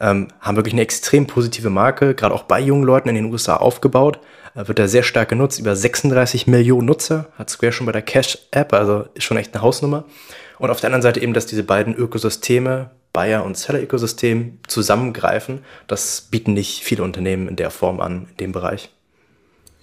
ähm, 0.00 0.28
haben 0.40 0.56
wirklich 0.56 0.74
eine 0.74 0.82
extrem 0.82 1.26
positive 1.26 1.70
Marke, 1.70 2.14
gerade 2.14 2.34
auch 2.34 2.44
bei 2.44 2.60
jungen 2.60 2.84
Leuten 2.84 3.08
in 3.08 3.14
den 3.14 3.32
USA 3.32 3.56
aufgebaut. 3.56 4.20
Äh, 4.58 4.68
wird 4.68 4.78
da 4.78 4.88
sehr 4.88 5.02
stark 5.02 5.28
genutzt. 5.28 5.58
Über 5.58 5.76
36 5.76 6.46
Millionen 6.46 6.86
Nutzer 6.86 7.26
hat 7.38 7.50
Square 7.50 7.72
schon 7.72 7.86
bei 7.86 7.92
der 7.92 8.02
Cash-App, 8.02 8.72
also 8.72 9.04
ist 9.14 9.24
schon 9.24 9.36
echt 9.36 9.54
eine 9.54 9.62
Hausnummer. 9.62 10.04
Und 10.58 10.70
auf 10.70 10.80
der 10.80 10.88
anderen 10.88 11.02
Seite 11.02 11.20
eben, 11.20 11.34
dass 11.34 11.46
diese 11.46 11.62
beiden 11.62 11.94
Ökosysteme, 11.94 12.90
Buyer- 13.12 13.44
und 13.44 13.56
Seller-Ökosystem, 13.56 14.58
zusammengreifen. 14.66 15.64
Das 15.86 16.22
bieten 16.22 16.52
nicht 16.52 16.82
viele 16.82 17.04
Unternehmen 17.04 17.48
in 17.48 17.56
der 17.56 17.70
Form 17.70 18.00
an, 18.00 18.26
in 18.30 18.36
dem 18.38 18.52
Bereich. 18.52 18.90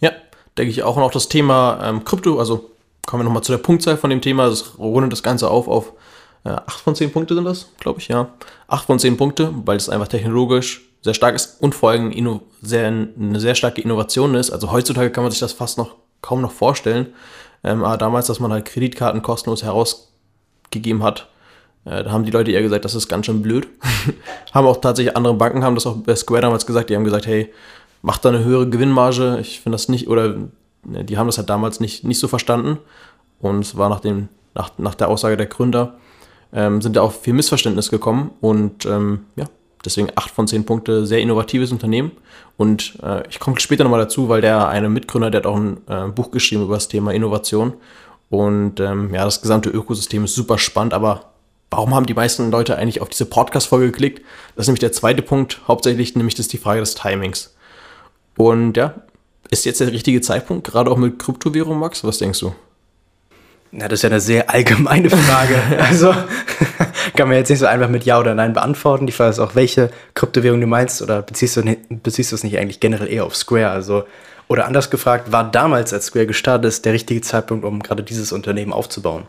Ja, 0.01 0.11
denke 0.57 0.71
ich 0.71 0.83
auch. 0.83 0.97
Und 0.97 1.03
auch 1.03 1.11
das 1.11 1.29
Thema 1.29 1.79
ähm, 1.81 2.03
Krypto, 2.03 2.39
also 2.39 2.71
kommen 3.05 3.21
wir 3.21 3.25
nochmal 3.25 3.43
zu 3.43 3.53
der 3.53 3.59
Punktzahl 3.59 3.97
von 3.97 4.09
dem 4.09 4.21
Thema. 4.21 4.49
Das 4.49 4.77
rundet 4.77 5.13
das 5.13 5.23
Ganze 5.23 5.49
auf 5.49 5.67
auf 5.67 5.93
äh, 6.43 6.49
8 6.49 6.79
von 6.81 6.95
10 6.95 7.11
Punkte 7.11 7.33
sind 7.33 7.45
das, 7.45 7.69
glaube 7.79 7.99
ich, 7.99 8.09
ja. 8.09 8.29
8 8.67 8.85
von 8.85 8.99
10 8.99 9.17
Punkte, 9.17 9.51
weil 9.65 9.77
es 9.77 9.89
einfach 9.89 10.07
technologisch 10.07 10.81
sehr 11.05 11.13
stark 11.13 11.35
ist 11.35 11.61
und 11.61 11.75
vor 11.75 11.91
allem 11.91 12.41
sehr, 12.63 12.87
eine 12.87 13.39
sehr 13.39 13.53
starke 13.53 13.79
Innovation 13.79 14.33
ist. 14.33 14.49
Also 14.49 14.71
heutzutage 14.71 15.11
kann 15.11 15.23
man 15.23 15.29
sich 15.29 15.39
das 15.39 15.53
fast 15.53 15.77
noch 15.77 15.97
kaum 16.23 16.41
noch 16.41 16.51
vorstellen. 16.51 17.13
Ähm, 17.63 17.83
aber 17.83 17.95
damals, 17.97 18.25
dass 18.25 18.39
man 18.39 18.51
halt 18.51 18.65
Kreditkarten 18.65 19.21
kostenlos 19.21 19.61
herausgegeben 19.61 21.03
hat, 21.03 21.29
äh, 21.85 22.03
da 22.03 22.11
haben 22.11 22.23
die 22.23 22.31
Leute 22.31 22.49
eher 22.49 22.63
gesagt, 22.63 22.85
das 22.85 22.95
ist 22.95 23.07
ganz 23.07 23.27
schön 23.27 23.43
blöd. 23.43 23.67
haben 24.51 24.65
auch 24.65 24.77
tatsächlich 24.81 25.15
andere 25.15 25.35
Banken, 25.35 25.63
haben 25.63 25.75
das 25.75 25.85
auch 25.85 25.95
bei 25.95 26.15
Square 26.15 26.41
damals 26.41 26.65
gesagt, 26.65 26.89
die 26.89 26.95
haben 26.95 27.03
gesagt, 27.03 27.27
hey, 27.27 27.53
mach 28.01 28.17
da 28.17 28.29
eine 28.29 28.43
höhere 28.43 28.67
Gewinnmarge. 28.67 29.37
Ich 29.41 29.59
finde 29.59 29.75
das 29.75 29.89
nicht, 29.89 30.07
oder 30.07 30.35
ne, 30.85 31.03
die 31.05 31.19
haben 31.19 31.27
das 31.27 31.37
halt 31.37 31.51
damals 31.51 31.79
nicht, 31.79 32.03
nicht 32.03 32.17
so 32.17 32.27
verstanden. 32.27 32.79
Und 33.39 33.59
es 33.59 33.77
war 33.77 33.89
nach, 33.89 33.99
dem, 33.99 34.29
nach, 34.55 34.71
nach 34.79 34.95
der 34.95 35.09
Aussage 35.09 35.37
der 35.37 35.45
Gründer, 35.45 35.99
ähm, 36.51 36.81
sind 36.81 36.95
da 36.95 37.01
auch 37.01 37.11
viel 37.11 37.35
Missverständnis 37.35 37.91
gekommen 37.91 38.31
und 38.41 38.87
ähm, 38.87 39.25
ja, 39.35 39.45
Deswegen 39.85 40.09
8 40.15 40.31
von 40.31 40.47
10 40.47 40.65
Punkte, 40.65 41.05
sehr 41.05 41.19
innovatives 41.19 41.71
Unternehmen. 41.71 42.11
Und 42.57 42.97
äh, 43.03 43.23
ich 43.29 43.39
komme 43.39 43.59
später 43.59 43.83
nochmal 43.83 44.01
dazu, 44.01 44.27
weil 44.29 44.41
der 44.41 44.67
eine 44.67 44.89
Mitgründer, 44.89 45.31
der 45.31 45.39
hat 45.39 45.45
auch 45.45 45.57
ein 45.57 45.77
äh, 45.87 46.07
Buch 46.07 46.31
geschrieben 46.31 46.63
über 46.63 46.73
das 46.73 46.87
Thema 46.87 47.13
Innovation. 47.13 47.73
Und 48.29 48.79
ähm, 48.79 49.13
ja, 49.13 49.23
das 49.23 49.41
gesamte 49.41 49.69
Ökosystem 49.69 50.25
ist 50.25 50.35
super 50.35 50.57
spannend, 50.57 50.93
aber 50.93 51.31
warum 51.69 51.93
haben 51.93 52.05
die 52.05 52.13
meisten 52.13 52.51
Leute 52.51 52.77
eigentlich 52.77 53.01
auf 53.01 53.09
diese 53.09 53.25
Podcast-Folge 53.25 53.91
geklickt? 53.91 54.21
Das 54.55 54.63
ist 54.63 54.67
nämlich 54.67 54.79
der 54.79 54.91
zweite 54.91 55.21
Punkt, 55.21 55.61
hauptsächlich 55.67 56.15
nämlich 56.15 56.35
das 56.35 56.47
ist 56.47 56.53
die 56.53 56.57
Frage 56.57 56.79
des 56.79 56.95
Timings. 56.95 57.55
Und 58.37 58.77
ja, 58.77 58.95
ist 59.49 59.65
jetzt 59.65 59.79
der 59.79 59.91
richtige 59.91 60.21
Zeitpunkt, 60.21 60.67
gerade 60.67 60.89
auch 60.89 60.97
mit 60.97 61.19
Kryptowährung, 61.19 61.77
Max? 61.77 62.03
Was 62.03 62.17
denkst 62.17 62.39
du? 62.39 62.53
Na, 63.77 63.89
das 63.89 63.99
ist 63.99 64.03
ja 64.03 64.09
eine 64.09 64.21
sehr 64.21 64.49
allgemeine 64.49 65.09
Frage. 65.09 65.55
also 65.79 66.13
kann 67.13 67.27
man 67.27 67.35
jetzt 67.35 67.49
nicht 67.49 67.59
so 67.59 67.65
einfach 67.65 67.89
mit 67.89 68.05
Ja 68.05 68.17
oder 68.17 68.33
Nein 68.33 68.53
beantworten. 68.53 69.05
Die 69.05 69.11
Frage 69.11 69.31
ist 69.31 69.39
auch, 69.39 69.53
welche 69.53 69.89
Kryptowährung 70.13 70.61
du 70.61 70.67
meinst 70.67 71.01
oder 71.01 71.21
beziehst 71.21 71.57
du, 71.57 71.77
beziehst 71.89 72.31
du 72.31 72.35
es 72.35 72.45
nicht 72.45 72.57
eigentlich 72.57 72.79
generell 72.79 73.11
eher 73.11 73.25
auf 73.25 73.35
Square? 73.35 73.71
Also, 73.71 74.05
oder 74.47 74.65
anders 74.65 74.89
gefragt, 74.89 75.33
war 75.33 75.51
damals, 75.51 75.91
als 75.91 76.05
Square 76.05 76.25
gestartet 76.25 76.69
ist, 76.69 76.85
der 76.85 76.93
richtige 76.93 77.19
Zeitpunkt, 77.19 77.65
um 77.65 77.83
gerade 77.83 78.01
dieses 78.01 78.31
Unternehmen 78.31 78.71
aufzubauen? 78.71 79.23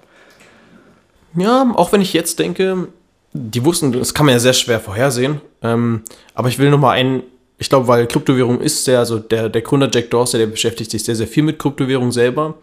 Ja, 1.34 1.68
auch 1.74 1.90
wenn 1.90 2.00
ich 2.00 2.12
jetzt 2.12 2.38
denke, 2.38 2.86
die 3.32 3.64
wussten, 3.64 3.90
das 3.90 4.14
kann 4.14 4.26
man 4.26 4.34
ja 4.34 4.38
sehr 4.38 4.52
schwer 4.52 4.78
vorhersehen. 4.78 5.40
Ähm, 5.60 6.02
aber 6.34 6.50
ich 6.50 6.60
will 6.60 6.70
noch 6.70 6.78
mal 6.78 6.92
einen, 6.92 7.24
ich 7.58 7.68
glaube, 7.68 7.88
weil 7.88 8.06
Kryptowährung 8.06 8.60
ist 8.60 8.84
sehr, 8.84 9.00
also 9.00 9.18
der, 9.18 9.48
der 9.48 9.62
Gründer 9.62 9.90
Jack 9.92 10.10
Dorsey, 10.10 10.38
der 10.38 10.46
beschäftigt 10.46 10.92
sich 10.92 11.02
sehr, 11.02 11.16
sehr 11.16 11.26
viel 11.26 11.42
mit 11.42 11.58
Kryptowährung 11.58 12.12
selber. 12.12 12.54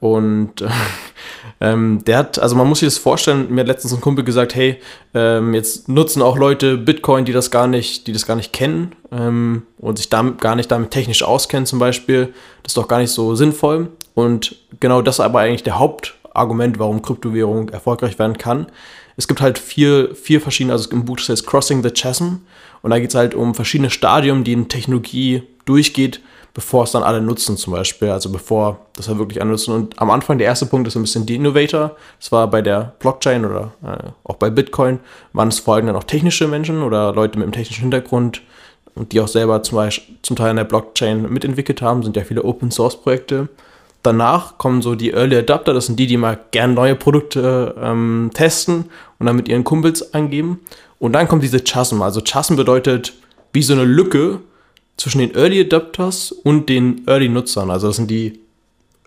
Und 0.00 0.62
äh, 0.62 0.68
ähm, 1.60 2.04
der 2.04 2.18
hat, 2.18 2.38
also 2.38 2.56
man 2.56 2.68
muss 2.68 2.80
sich 2.80 2.88
das 2.88 2.98
vorstellen, 2.98 3.52
mir 3.52 3.62
hat 3.62 3.68
letztens 3.68 3.92
ein 3.92 4.00
Kumpel 4.00 4.24
gesagt, 4.24 4.54
hey, 4.54 4.80
ähm, 5.14 5.54
jetzt 5.54 5.88
nutzen 5.88 6.22
auch 6.22 6.36
Leute 6.36 6.76
Bitcoin, 6.76 7.24
die 7.24 7.32
das 7.32 7.50
gar 7.50 7.66
nicht, 7.66 8.06
die 8.06 8.12
das 8.12 8.26
gar 8.26 8.36
nicht 8.36 8.52
kennen 8.52 8.94
ähm, 9.10 9.62
und 9.78 9.98
sich 9.98 10.08
damit 10.08 10.40
gar 10.40 10.54
nicht 10.54 10.70
damit 10.70 10.90
technisch 10.90 11.22
auskennen 11.22 11.66
zum 11.66 11.78
Beispiel. 11.78 12.32
Das 12.62 12.70
ist 12.70 12.76
doch 12.76 12.88
gar 12.88 12.98
nicht 12.98 13.10
so 13.10 13.34
sinnvoll. 13.34 13.88
Und 14.14 14.56
genau 14.80 15.02
das 15.02 15.16
ist 15.16 15.20
aber 15.20 15.40
eigentlich 15.40 15.62
der 15.62 15.78
Hauptargument, 15.78 16.78
warum 16.78 17.02
Kryptowährung 17.02 17.68
erfolgreich 17.70 18.18
werden 18.18 18.38
kann. 18.38 18.66
Es 19.16 19.26
gibt 19.26 19.40
halt 19.40 19.58
vier, 19.58 20.14
vier 20.14 20.40
verschiedene, 20.40 20.72
also 20.72 20.90
im 20.90 21.04
Buch 21.04 21.16
das 21.16 21.28
heißt 21.28 21.46
Crossing 21.46 21.82
the 21.82 21.90
Chasm 21.90 22.36
und 22.82 22.90
da 22.90 23.00
geht 23.00 23.10
es 23.10 23.16
halt 23.16 23.34
um 23.34 23.54
verschiedene 23.54 23.90
Stadien, 23.90 24.44
die 24.44 24.52
in 24.52 24.68
Technologie 24.68 25.42
durchgeht, 25.64 26.20
bevor 26.58 26.82
es 26.82 26.90
dann 26.90 27.04
alle 27.04 27.20
nutzen 27.20 27.56
zum 27.56 27.72
Beispiel, 27.72 28.10
also 28.10 28.32
bevor 28.32 28.80
das 28.96 29.06
halt 29.06 29.18
wirklich 29.18 29.40
alle 29.40 29.52
nutzen. 29.52 29.72
Und 29.72 29.96
am 30.02 30.10
Anfang 30.10 30.38
der 30.38 30.48
erste 30.48 30.66
Punkt 30.66 30.88
ist 30.88 30.96
ein 30.96 31.02
bisschen 31.02 31.24
die 31.24 31.36
Innovator. 31.36 31.92
Das 32.18 32.32
war 32.32 32.50
bei 32.50 32.62
der 32.62 32.94
Blockchain 32.98 33.44
oder 33.44 33.70
äh, 33.84 34.08
auch 34.24 34.34
bei 34.34 34.50
Bitcoin, 34.50 34.98
waren 35.32 35.46
es 35.46 35.60
vor 35.60 35.76
allem 35.76 35.86
dann 35.86 35.94
auch 35.94 36.02
technische 36.02 36.48
Menschen 36.48 36.82
oder 36.82 37.14
Leute 37.14 37.38
mit 37.38 37.44
einem 37.44 37.52
technischen 37.52 37.82
Hintergrund 37.82 38.42
und 38.96 39.12
die 39.12 39.20
auch 39.20 39.28
selber 39.28 39.62
zum, 39.62 39.76
Beispiel, 39.76 40.16
zum 40.22 40.34
Teil 40.34 40.50
an 40.50 40.56
der 40.56 40.64
Blockchain 40.64 41.32
mitentwickelt 41.32 41.80
haben, 41.80 42.02
sind 42.02 42.16
ja 42.16 42.24
viele 42.24 42.42
Open-Source-Projekte. 42.42 43.48
Danach 44.02 44.58
kommen 44.58 44.82
so 44.82 44.96
die 44.96 45.12
Early 45.12 45.36
Adapter, 45.36 45.74
das 45.74 45.86
sind 45.86 46.00
die, 46.00 46.08
die 46.08 46.16
mal 46.16 46.40
gern 46.50 46.74
neue 46.74 46.96
Produkte 46.96 47.76
ähm, 47.80 48.32
testen 48.34 48.86
und 49.20 49.26
dann 49.26 49.36
mit 49.36 49.46
ihren 49.46 49.62
Kumpels 49.62 50.12
angeben. 50.12 50.58
Und 50.98 51.12
dann 51.12 51.28
kommt 51.28 51.44
diese 51.44 51.60
Chasm. 51.60 52.02
Also 52.02 52.20
Chasm 52.20 52.56
bedeutet 52.56 53.12
wie 53.52 53.62
so 53.62 53.74
eine 53.74 53.84
Lücke 53.84 54.40
zwischen 54.98 55.20
den 55.20 55.34
Early 55.34 55.60
Adapters 55.60 56.32
und 56.32 56.68
den 56.68 57.06
Early 57.06 57.30
Nutzern. 57.30 57.70
Also 57.70 57.86
das 57.86 57.96
sind 57.96 58.10
die 58.10 58.40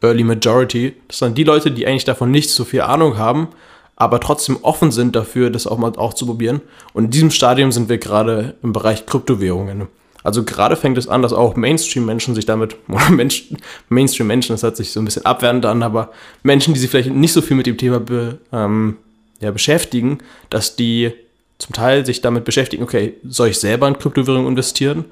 Early 0.01 0.23
Majority. 0.23 0.93
Das 1.07 1.19
sind 1.19 1.37
die 1.37 1.43
Leute, 1.43 1.69
die 1.69 1.85
eigentlich 1.85 2.05
davon 2.05 2.31
nicht 2.31 2.49
so 2.49 2.63
viel 2.63 2.81
Ahnung 2.81 3.17
haben, 3.17 3.49
aber 3.95 4.19
trotzdem 4.19 4.57
offen 4.63 4.91
sind 4.91 5.15
dafür, 5.15 5.51
das 5.51 5.67
auch 5.67 5.77
mal 5.77 5.91
auch 5.97 6.15
zu 6.15 6.25
probieren. 6.25 6.61
Und 6.93 7.05
in 7.05 7.11
diesem 7.11 7.29
Stadium 7.29 7.71
sind 7.71 7.89
wir 7.89 7.99
gerade 7.99 8.55
im 8.63 8.73
Bereich 8.73 9.05
Kryptowährungen. 9.05 9.87
Also 10.23 10.43
gerade 10.43 10.75
fängt 10.75 10.97
es 10.97 11.07
an, 11.07 11.21
dass 11.21 11.33
auch 11.33 11.55
Mainstream-Menschen 11.55 12.35
sich 12.35 12.45
damit, 12.45 12.77
oder 12.87 13.09
Menschen, 13.09 13.57
Mainstream-Menschen, 13.89 14.53
das 14.53 14.63
hört 14.63 14.77
sich 14.77 14.91
so 14.91 14.99
ein 15.01 15.05
bisschen 15.05 15.25
abwertend 15.25 15.65
an, 15.65 15.83
aber 15.83 16.11
Menschen, 16.43 16.73
die 16.73 16.79
sich 16.79 16.89
vielleicht 16.89 17.11
nicht 17.11 17.33
so 17.33 17.41
viel 17.41 17.57
mit 17.57 17.67
dem 17.67 17.77
Thema 17.77 17.99
be, 17.99 18.37
ähm, 18.51 18.97
ja, 19.39 19.51
beschäftigen, 19.51 20.19
dass 20.49 20.75
die 20.75 21.11
zum 21.57 21.73
Teil 21.73 22.05
sich 22.05 22.21
damit 22.21 22.43
beschäftigen, 22.43 22.83
okay, 22.83 23.13
soll 23.23 23.49
ich 23.49 23.59
selber 23.59 23.87
in 23.87 23.97
Kryptowährungen 23.97 24.47
investieren? 24.47 25.05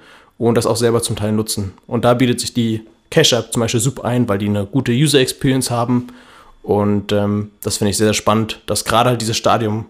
Und 0.47 0.55
das 0.55 0.65
auch 0.65 0.77
selber 0.77 1.03
zum 1.03 1.15
Teil 1.15 1.33
nutzen. 1.33 1.73
Und 1.85 2.05
da 2.05 2.15
bietet 2.15 2.39
sich 2.39 2.53
die 2.53 2.85
Cash 3.11 3.33
App 3.33 3.51
zum 3.53 3.59
Beispiel 3.59 3.79
super 3.79 4.05
ein, 4.05 4.27
weil 4.27 4.39
die 4.39 4.47
eine 4.47 4.65
gute 4.65 4.91
User 4.91 5.19
Experience 5.19 5.69
haben. 5.69 6.07
Und 6.63 7.11
ähm, 7.11 7.51
das 7.61 7.77
finde 7.77 7.91
ich 7.91 7.97
sehr, 7.97 8.07
sehr 8.07 8.13
spannend, 8.13 8.61
dass 8.65 8.85
gerade 8.85 9.09
halt 9.09 9.21
dieses 9.21 9.37
Stadium 9.37 9.85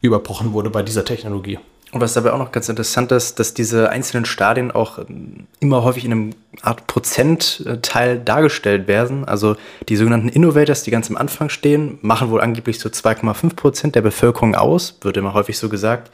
überbrochen 0.00 0.52
wurde 0.52 0.70
bei 0.70 0.82
dieser 0.82 1.04
Technologie. 1.04 1.58
Und 1.92 2.00
was 2.00 2.14
dabei 2.14 2.32
auch 2.32 2.38
noch 2.38 2.52
ganz 2.52 2.68
interessant 2.68 3.10
ist, 3.10 3.40
dass 3.40 3.52
diese 3.52 3.90
einzelnen 3.90 4.24
Stadien 4.24 4.70
auch 4.70 4.98
ähm, 4.98 5.48
immer 5.58 5.82
häufig 5.82 6.04
in 6.04 6.12
einem 6.12 6.30
Art 6.62 6.86
Prozentteil 6.86 8.18
dargestellt 8.20 8.86
werden. 8.86 9.24
Also 9.24 9.56
die 9.88 9.96
sogenannten 9.96 10.28
Innovators, 10.28 10.84
die 10.84 10.92
ganz 10.92 11.10
am 11.10 11.16
Anfang 11.16 11.48
stehen, 11.48 11.98
machen 12.00 12.30
wohl 12.30 12.40
angeblich 12.40 12.78
so 12.78 12.88
2,5 12.88 13.56
Prozent 13.56 13.94
der 13.96 14.02
Bevölkerung 14.02 14.54
aus, 14.54 14.96
wird 15.02 15.16
immer 15.16 15.34
häufig 15.34 15.58
so 15.58 15.68
gesagt. 15.68 16.10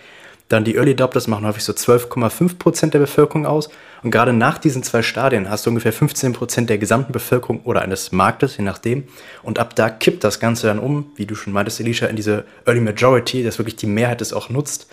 Dann 0.48 0.64
die 0.64 0.76
Early 0.76 0.92
Adopters 0.92 1.26
machen 1.26 1.44
häufig 1.44 1.64
so 1.64 1.72
12,5 1.72 2.58
Prozent 2.58 2.94
der 2.94 3.00
Bevölkerung 3.00 3.46
aus. 3.46 3.68
Und 4.02 4.12
gerade 4.12 4.32
nach 4.32 4.58
diesen 4.58 4.84
zwei 4.84 5.02
Stadien 5.02 5.50
hast 5.50 5.66
du 5.66 5.70
ungefähr 5.70 5.92
15 5.92 6.32
Prozent 6.32 6.70
der 6.70 6.78
gesamten 6.78 7.12
Bevölkerung 7.12 7.62
oder 7.64 7.82
eines 7.82 8.12
Marktes, 8.12 8.56
je 8.56 8.62
nachdem. 8.62 9.04
Und 9.42 9.58
ab 9.58 9.74
da 9.74 9.90
kippt 9.90 10.22
das 10.22 10.38
Ganze 10.38 10.68
dann 10.68 10.78
um, 10.78 11.10
wie 11.16 11.26
du 11.26 11.34
schon 11.34 11.52
meintest, 11.52 11.80
Elisha, 11.80 12.06
in 12.06 12.14
diese 12.14 12.44
Early 12.64 12.80
Majority, 12.80 13.42
dass 13.42 13.58
wirklich 13.58 13.76
die 13.76 13.86
Mehrheit 13.86 14.20
es 14.20 14.32
auch 14.32 14.48
nutzt. 14.48 14.86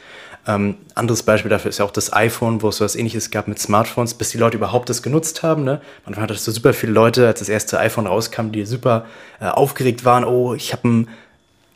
Ähm, 0.45 0.75
anderes 0.93 1.23
Beispiel 1.23 1.49
dafür 1.49 1.69
ist 1.69 1.77
ja 1.77 1.85
auch 1.85 1.91
das 1.91 2.11
iPhone, 2.11 2.61
wo 2.61 2.69
es 2.69 2.77
so 2.77 2.85
was 2.85 2.95
ähnliches 2.95 3.31
gab 3.31 3.47
mit 3.47 3.59
Smartphones, 3.59 4.13
bis 4.15 4.31
die 4.31 4.37
Leute 4.37 4.57
überhaupt 4.57 4.89
das 4.89 5.01
genutzt 5.01 5.41
haben. 5.41 5.63
Ne? 5.63 5.79
Man 6.05 6.17
hatte 6.17 6.33
so 6.33 6.51
super 6.51 6.73
viele 6.73 6.91
Leute, 6.91 7.27
als 7.27 7.39
das 7.39 7.47
erste 7.47 7.79
iPhone 7.79 8.07
rauskam, 8.07 8.51
die 8.51 8.65
super 8.65 9.05
äh, 9.39 9.45
aufgeregt 9.45 10.03
waren. 10.03 10.25
Oh, 10.25 10.53
ich 10.53 10.73
habe 10.73 10.87
ein 10.87 11.07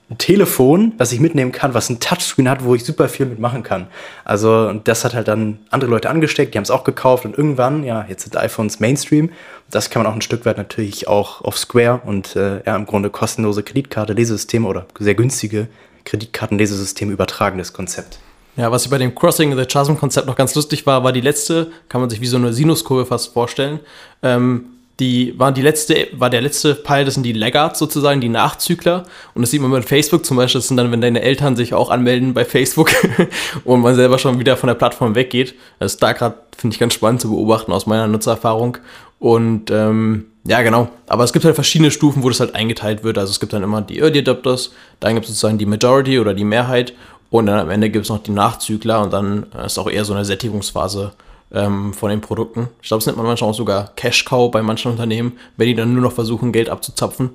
ein 0.10 0.18
Telefon, 0.18 0.94
was 0.98 1.12
ich 1.12 1.20
mitnehmen 1.20 1.52
kann, 1.52 1.74
was 1.74 1.90
ein 1.90 2.00
Touchscreen 2.00 2.50
hat, 2.50 2.64
wo 2.64 2.74
ich 2.76 2.86
super 2.86 3.10
viel 3.10 3.26
mitmachen 3.26 3.64
kann. 3.64 3.88
Also 4.24 4.72
das 4.72 5.04
hat 5.04 5.14
halt 5.14 5.28
dann 5.28 5.60
andere 5.70 5.92
Leute 5.92 6.10
angesteckt, 6.10 6.54
die 6.54 6.58
haben 6.58 6.64
es 6.64 6.72
auch 6.72 6.86
gekauft 6.86 7.26
und 7.26 7.38
irgendwann, 7.38 7.84
ja, 7.84 8.06
jetzt 8.08 8.24
sind 8.24 8.38
iPhones 8.38 8.80
Mainstream. 8.80 9.32
Das 9.70 9.90
kann 9.90 10.02
man 10.02 10.10
auch 10.10 10.16
ein 10.16 10.22
Stück 10.22 10.46
weit 10.46 10.58
natürlich 10.58 11.10
auch 11.10 11.42
auf 11.42 11.58
Square 11.58 12.02
und 12.06 12.38
äh, 12.38 12.64
ja, 12.66 12.76
im 12.78 12.86
Grunde 12.86 13.10
kostenlose 13.10 13.64
Kreditkarte, 13.64 14.14
Lesesysteme 14.14 14.66
oder 14.66 14.86
sehr 14.98 15.16
günstige 15.16 15.68
Kreditkarten-Lesesysteme 16.06 17.12
übertragen, 17.12 17.58
das 17.58 17.74
Konzept. 17.74 18.20
Ja, 18.56 18.72
was 18.72 18.86
ich 18.86 18.90
bei 18.90 18.98
dem 18.98 19.14
Crossing 19.14 19.58
the 19.58 19.66
Chasm-Konzept 19.66 20.26
noch 20.26 20.38
ganz 20.38 20.56
lustig 20.56 20.86
war, 20.86 21.04
war 21.04 21.12
die 21.12 21.22
letzte, 21.22 21.70
kann 21.90 22.00
man 22.00 22.10
sich 22.10 22.22
wie 22.22 22.28
so 22.28 22.38
eine 22.38 22.54
Sinuskurve 22.54 23.06
fast 23.06 23.34
vorstellen. 23.34 23.82
Ähm, 24.24 24.76
die 25.00 25.38
waren 25.38 25.54
die 25.54 25.62
letzte, 25.62 26.08
war 26.13 26.30
der 26.30 26.42
letzte 26.42 26.75
Pfeil, 26.75 27.06
das 27.06 27.13
sind 27.13 27.24
die 27.24 27.34
Laggards 27.34 27.77
sozusagen, 27.77 28.20
die 28.20 28.30
Nachzügler. 28.30 29.06
Und 29.36 29.44
das 29.44 29.51
sieht 29.51 29.62
man 29.62 29.70
bei 29.70 29.82
Facebook 29.84 30.25
zum 30.25 30.38
Beispiel, 30.38 30.60
das 30.60 30.68
sind 30.68 30.77
dann, 30.77 30.92
wenn 30.92 31.01
deine 31.01 31.22
Eltern 31.22 31.56
sich 31.56 31.74
auch 31.74 31.92
anmelden 31.92 32.34
bei 32.34 32.46
Facebook 32.46 32.92
und 33.63 33.82
man 33.82 33.96
selber 33.96 34.18
schon 34.18 34.39
wieder 34.39 34.58
von 34.58 34.68
der 34.68 34.74
Plattform 34.74 35.13
weggeht. 35.13 35.54
Das 35.80 35.94
ist 35.94 36.04
da 36.04 36.13
gerade, 36.13 36.38
finde 36.58 36.74
ich, 36.74 36.80
ganz 36.80 36.96
spannend 36.96 37.22
zu 37.22 37.30
beobachten 37.30 37.72
aus 37.72 37.86
meiner 37.86 38.08
Nutzererfahrung. 38.08 38.80
Und 39.20 39.70
ähm, 39.70 40.25
ja, 40.46 40.62
genau. 40.63 40.89
Aber 41.08 41.24
es 41.24 41.34
gibt 41.34 41.46
halt 41.46 41.56
verschiedene 41.56 41.92
Stufen, 41.92 42.24
wo 42.24 42.30
das 42.30 42.39
halt 42.39 42.56
eingeteilt 42.56 43.04
wird. 43.04 43.20
Also 43.20 43.32
es 43.32 43.39
gibt 43.39 43.54
dann 43.54 43.63
immer 43.63 43.82
die 43.82 44.00
Early 44.00 44.20
Adopters, 44.20 44.72
dann 45.00 45.13
gibt 45.13 45.25
es 45.25 45.32
sozusagen 45.32 45.60
die 45.60 45.66
Majority 45.68 46.20
oder 46.20 46.34
die 46.34 46.44
Mehrheit 46.44 46.94
und 47.30 47.46
dann 47.46 47.60
am 47.60 47.70
Ende 47.70 47.89
gibt 47.89 48.06
es 48.06 48.10
noch 48.10 48.24
die 48.24 48.32
Nachzügler 48.32 49.01
und 49.01 49.12
dann 49.12 49.48
ist 49.66 49.77
auch 49.77 49.89
eher 49.89 50.06
so 50.06 50.13
eine 50.13 50.25
Sättigungsphase 50.25 51.12
ähm, 51.51 51.94
von 51.94 52.10
den 52.10 52.22
Produkten. 52.22 52.70
Ich 52.82 52.89
glaube, 52.89 53.00
es 53.00 53.06
nennt 53.06 53.18
man 53.18 53.25
manchmal 53.25 53.50
auch 53.50 53.56
sogar 53.56 53.92
Cash 53.96 54.25
Cow 54.25 54.51
bei 54.51 54.62
manchen 54.62 54.92
Unternehmen, 54.92 55.34
wenn 55.58 55.68
die 55.68 55.75
dann 55.75 55.94
nur 55.94 56.04
noch 56.04 56.13
versuchen, 56.13 56.51
Geld 56.51 56.70
abzuzapfen. 56.70 57.32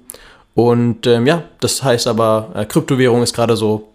Und 0.54 1.06
ähm, 1.06 1.26
ja, 1.26 1.44
das 1.60 1.82
heißt 1.82 2.06
aber, 2.06 2.50
äh, 2.54 2.64
Kryptowährung 2.66 3.22
ist 3.22 3.34
gerade 3.34 3.56
so 3.56 3.92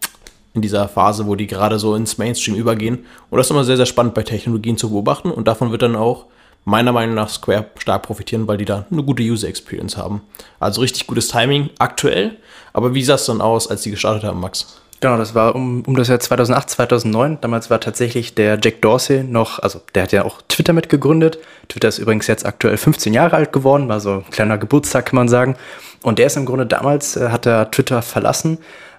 in 0.54 0.62
dieser 0.62 0.88
Phase, 0.88 1.28
wo 1.28 1.36
die 1.36 1.46
gerade 1.46 1.78
so 1.78 1.96
ins 1.96 2.18
Mainstream 2.18 2.56
übergehen. 2.56 3.06
Und 3.30 3.38
das 3.38 3.48
ist 3.48 3.52
immer 3.52 3.64
sehr, 3.64 3.78
sehr 3.78 3.86
spannend 3.86 4.16
bei 4.16 4.24
Technologien 4.24 4.78
zu 4.78 4.90
beobachten. 4.90 5.30
Und 5.30 5.48
davon 5.48 5.72
wird 5.72 5.84
dann 5.84 5.96
auch 5.96 6.26
meiner 6.66 6.92
Meinung 6.92 7.16
nach 7.16 7.30
Square 7.30 7.68
stark 7.78 8.04
profitieren, 8.04 8.48
weil 8.48 8.58
die 8.58 8.66
da 8.66 8.86
eine 8.92 9.04
gute 9.04 9.24
User 9.24 9.48
Experience 9.48 9.96
haben. 9.96 10.22
Also 10.60 10.82
richtig 10.82 11.06
gutes 11.06 11.28
Timing 11.28 11.70
aktuell. 11.78 12.38
Aber 12.74 12.94
wie 12.94 13.04
sah 13.04 13.16
es 13.16 13.26
dann 13.26 13.40
aus, 13.40 13.70
als 13.70 13.84
die 13.84 13.92
gestartet 13.92 14.24
haben, 14.24 14.40
Max? 14.40 14.82
Genau, 15.00 15.18
das 15.18 15.36
war 15.36 15.54
um, 15.54 15.84
um 15.86 15.96
das 15.96 16.08
Jahr 16.08 16.20
2008, 16.20 16.70
2009. 16.72 17.38
Damals 17.42 17.70
war 17.70 17.80
tatsächlich 17.80 18.34
der 18.34 18.58
Jack 18.62 18.82
Dorsey 18.82 19.24
noch, 19.24 19.60
also 19.60 19.80
der 19.94 20.04
hat 20.04 20.12
ja 20.12 20.26
auch 20.26 20.42
Twitter 20.48 20.74
mitgegründet. 20.74 21.38
Twitter 21.70 21.88
ist 21.88 22.00
übrigens 22.00 22.26
jetzt 22.26 22.46
aktuell 22.46 22.78
15 22.78 23.14
Jahre 23.14 23.36
alt 23.36 23.54
geworden, 23.54 23.90
war 23.90 24.00
so 24.00 24.24
ein 24.26 24.30
kleiner 24.32 24.58
Geburtstag, 24.58 25.06
kann 25.06 25.18
man 25.18 25.28
sagen. 25.28 25.56
Und 26.02 26.18
der 26.18 26.28
ist 26.28 26.38
im 26.38 26.46
Grunde 26.46 26.66
damals, 26.66 27.16
äh, 27.16 27.30
hat 27.30 27.46
er 27.46 27.70
Twitter 27.70 28.02
verlassen 28.02 28.58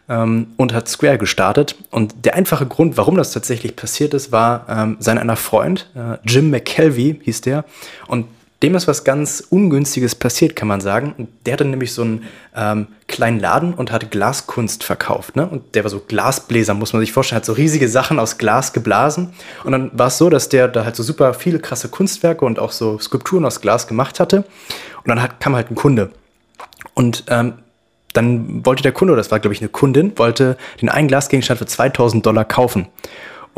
ähm, 0.09 0.49
und 0.57 0.73
hat 0.73 0.89
Square 0.89 1.19
gestartet. 1.19 1.75
Und 1.91 2.25
der 2.25 2.35
einfache 2.35 2.67
Grund, 2.67 2.97
warum 2.97 3.17
das 3.17 3.33
tatsächlich 3.33 3.75
passiert 3.75 4.15
ist, 4.15 4.31
war 4.31 4.67
ähm, 4.69 4.97
sein 5.01 5.19
einer 5.19 5.37
Freund, 5.37 5.91
äh, 5.97 6.19
Jim 6.25 6.51
McKelvey 6.51 7.21
hieß 7.25 7.41
der. 7.41 7.65
Und 8.07 8.27
dem 8.63 8.75
ist 8.75 8.89
was 8.89 9.05
ganz 9.05 9.45
Ungünstiges 9.51 10.17
passiert, 10.17 10.57
kann 10.57 10.67
man 10.67 10.81
sagen. 10.81 11.29
Der 11.47 11.53
hatte 11.53 11.65
nämlich 11.65 11.93
so 11.93 12.03
einen 12.03 12.25
ähm, 12.57 12.89
kleinen 13.07 13.39
Laden 13.39 13.73
und 13.73 13.93
hatte 13.93 14.07
Glaskunst 14.07 14.83
verkauft. 14.83 15.37
Ne? 15.37 15.47
Und 15.47 15.77
der 15.77 15.85
war 15.85 15.91
so 15.91 16.01
Glasbläser, 16.01 16.75
muss 16.75 16.93
man 16.93 17.01
sich 17.01 17.13
vorstellen, 17.13 17.37
hat 17.37 17.45
so 17.45 17.53
riesige 17.53 17.89
Sachen 17.89 18.19
aus 18.19 18.37
Glas 18.37 18.73
geblasen. 18.73 19.33
Und 19.63 19.73
dann 19.73 19.91
war 19.97 20.09
es 20.09 20.19
so, 20.19 20.29
dass 20.29 20.49
der 20.49 20.67
da 20.67 20.85
halt 20.85 20.97
so 20.97 21.05
super 21.05 21.35
viele 21.35 21.61
krasse 21.61 21.89
Kunstwerke 21.89 22.45
und 22.45 22.59
auch 22.59 22.73
so 22.73 22.99
Skulpturen 22.99 23.45
aus 23.45 23.61
Glas 23.61 23.87
gemacht 23.87 24.19
hatte. 24.19 24.39
Und 24.39 25.09
dann 25.09 25.23
hat, 25.23 25.39
kam 25.39 25.55
halt 25.55 25.71
ein 25.71 25.77
Kunde. 25.77 26.11
Und 26.95 27.25
ähm, 27.29 27.55
dann 28.13 28.67
wollte 28.67 28.83
der 28.83 28.93
Kunde, 28.93 29.15
das 29.15 29.31
war 29.31 29.39
glaube 29.39 29.55
ich 29.55 29.61
eine 29.61 29.69
Kundin, 29.69 30.19
wollte 30.19 30.57
den 30.81 30.89
einen 30.89 31.07
Glasgegenstand 31.07 31.59
für 31.59 31.67
2000 31.67 32.27
Dollar 32.27 32.45
kaufen. 32.45 32.89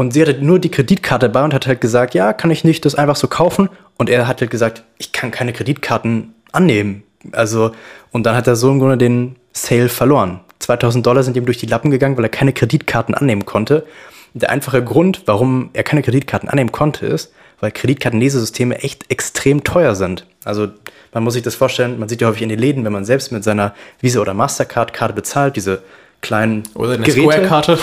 Und 0.00 0.14
sie 0.14 0.22
hatte 0.22 0.42
nur 0.42 0.58
die 0.58 0.70
Kreditkarte 0.70 1.28
bei 1.28 1.44
und 1.44 1.52
hat 1.52 1.66
halt 1.66 1.82
gesagt, 1.82 2.14
ja, 2.14 2.32
kann 2.32 2.50
ich 2.50 2.64
nicht 2.64 2.86
das 2.86 2.94
einfach 2.94 3.16
so 3.16 3.28
kaufen? 3.28 3.68
Und 3.98 4.08
er 4.08 4.26
hat 4.26 4.40
halt 4.40 4.50
gesagt, 4.50 4.82
ich 4.96 5.12
kann 5.12 5.30
keine 5.30 5.52
Kreditkarten 5.52 6.32
annehmen. 6.52 7.02
Also, 7.32 7.72
und 8.10 8.24
dann 8.24 8.34
hat 8.34 8.46
er 8.46 8.56
so 8.56 8.70
im 8.70 8.78
Grunde 8.78 8.96
den 8.96 9.36
Sale 9.52 9.90
verloren. 9.90 10.40
2000 10.60 11.06
Dollar 11.06 11.22
sind 11.22 11.36
ihm 11.36 11.44
durch 11.44 11.58
die 11.58 11.66
Lappen 11.66 11.90
gegangen, 11.90 12.16
weil 12.16 12.24
er 12.24 12.30
keine 12.30 12.54
Kreditkarten 12.54 13.14
annehmen 13.14 13.44
konnte. 13.44 13.84
Der 14.32 14.48
einfache 14.48 14.82
Grund, 14.82 15.24
warum 15.26 15.68
er 15.74 15.82
keine 15.82 16.00
Kreditkarten 16.00 16.48
annehmen 16.48 16.72
konnte, 16.72 17.04
ist, 17.04 17.34
weil 17.60 17.70
Kreditkartenlesesysteme 17.70 18.78
echt 18.78 19.04
extrem 19.10 19.64
teuer 19.64 19.94
sind. 19.94 20.24
Also 20.46 20.68
man 21.12 21.24
muss 21.24 21.34
sich 21.34 21.42
das 21.42 21.56
vorstellen, 21.56 21.98
man 21.98 22.08
sieht 22.08 22.22
ja 22.22 22.28
häufig 22.28 22.40
in 22.40 22.48
den 22.48 22.58
Läden, 22.58 22.86
wenn 22.86 22.92
man 22.94 23.04
selbst 23.04 23.32
mit 23.32 23.44
seiner 23.44 23.74
Visa- 24.00 24.20
oder 24.20 24.32
Mastercard-Karte 24.32 25.12
bezahlt, 25.12 25.56
diese 25.56 25.82
kleinen 26.22 26.62
Oder 26.72 26.94
eine 26.94 27.04
Geräte. 27.04 27.32
Square-Karte. 27.32 27.78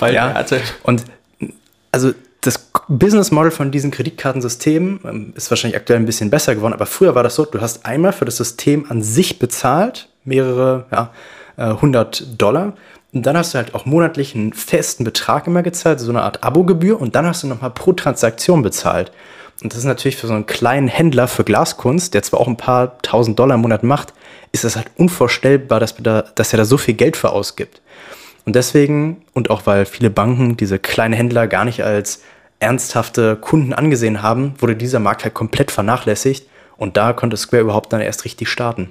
Äh, 0.00 0.14
ja, 0.14 0.44
und 0.84 1.04
also 1.92 2.12
das 2.40 2.70
Business 2.88 3.30
Model 3.30 3.52
von 3.52 3.70
diesen 3.70 3.90
Kreditkartensystemen 3.90 5.00
ähm, 5.04 5.32
ist 5.36 5.50
wahrscheinlich 5.50 5.76
aktuell 5.76 6.00
ein 6.00 6.06
bisschen 6.06 6.30
besser 6.30 6.54
geworden, 6.54 6.72
aber 6.72 6.86
früher 6.86 7.14
war 7.14 7.22
das 7.22 7.36
so, 7.36 7.44
du 7.44 7.60
hast 7.60 7.86
einmal 7.86 8.12
für 8.12 8.24
das 8.24 8.38
System 8.38 8.86
an 8.88 9.02
sich 9.02 9.38
bezahlt, 9.38 10.08
mehrere, 10.24 10.86
ja, 10.90 11.10
äh, 11.56 11.62
100 11.62 12.40
Dollar. 12.40 12.74
Und 13.12 13.26
dann 13.26 13.36
hast 13.36 13.52
du 13.52 13.58
halt 13.58 13.74
auch 13.74 13.84
monatlich 13.84 14.34
einen 14.34 14.54
festen 14.54 15.04
Betrag 15.04 15.46
immer 15.46 15.62
gezahlt, 15.62 16.00
so 16.00 16.10
eine 16.10 16.22
Art 16.22 16.42
Abogebühr. 16.42 16.98
Und 16.98 17.14
dann 17.14 17.26
hast 17.26 17.42
du 17.42 17.46
nochmal 17.46 17.70
pro 17.70 17.92
Transaktion 17.92 18.62
bezahlt. 18.62 19.12
Und 19.62 19.72
das 19.72 19.80
ist 19.80 19.84
natürlich 19.84 20.16
für 20.16 20.26
so 20.26 20.32
einen 20.32 20.46
kleinen 20.46 20.88
Händler 20.88 21.28
für 21.28 21.44
Glaskunst, 21.44 22.14
der 22.14 22.22
zwar 22.22 22.40
auch 22.40 22.48
ein 22.48 22.56
paar 22.56 23.00
tausend 23.02 23.38
Dollar 23.38 23.56
im 23.56 23.60
Monat 23.60 23.82
macht, 23.82 24.14
ist 24.50 24.64
das 24.64 24.76
halt 24.76 24.88
unvorstellbar, 24.96 25.78
dass, 25.78 25.94
da, 25.96 26.22
dass 26.34 26.52
er 26.52 26.56
da 26.56 26.64
so 26.64 26.78
viel 26.78 26.94
Geld 26.94 27.16
für 27.16 27.30
ausgibt. 27.30 27.81
Und 28.44 28.56
deswegen, 28.56 29.22
und 29.34 29.50
auch 29.50 29.66
weil 29.66 29.84
viele 29.84 30.10
Banken 30.10 30.56
diese 30.56 30.78
kleinen 30.78 31.14
Händler 31.14 31.46
gar 31.46 31.64
nicht 31.64 31.84
als 31.84 32.22
ernsthafte 32.58 33.36
Kunden 33.36 33.72
angesehen 33.72 34.22
haben, 34.22 34.54
wurde 34.58 34.76
dieser 34.76 34.98
Markt 35.00 35.24
halt 35.24 35.34
komplett 35.34 35.70
vernachlässigt. 35.70 36.46
Und 36.76 36.96
da 36.96 37.12
konnte 37.12 37.36
Square 37.36 37.62
überhaupt 37.62 37.92
dann 37.92 38.00
erst 38.00 38.24
richtig 38.24 38.48
starten. 38.48 38.90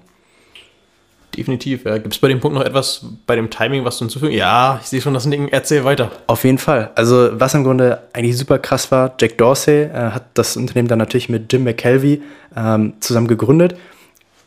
Definitiv. 1.36 1.86
Ja. 1.86 1.98
Gibt 1.98 2.14
es 2.14 2.20
bei 2.20 2.28
dem 2.28 2.40
Punkt 2.40 2.58
noch 2.58 2.66
etwas 2.66 3.06
bei 3.26 3.36
dem 3.36 3.50
Timing, 3.50 3.86
was 3.86 3.98
du 3.98 4.06
hinzufügen? 4.06 4.34
Ja, 4.34 4.80
ich 4.82 4.90
sehe 4.90 5.02
schon 5.02 5.14
das 5.14 5.30
Ding. 5.30 5.48
Erzähl 5.48 5.84
weiter. 5.86 6.12
Auf 6.28 6.44
jeden 6.44 6.58
Fall. 6.58 6.92
Also, 6.96 7.30
was 7.34 7.54
im 7.54 7.64
Grunde 7.64 8.00
eigentlich 8.14 8.38
super 8.38 8.60
krass 8.60 8.92
war, 8.92 9.14
Jack 9.20 9.38
Dorsey 9.38 9.84
äh, 9.84 9.94
hat 9.94 10.26
das 10.34 10.58
Unternehmen 10.58 10.90
dann 10.90 11.00
natürlich 11.00 11.30
mit 11.30 11.52
Jim 11.52 11.64
McKelvey 11.64 12.22
ähm, 12.56 12.94
zusammen 13.00 13.28
gegründet. 13.28 13.78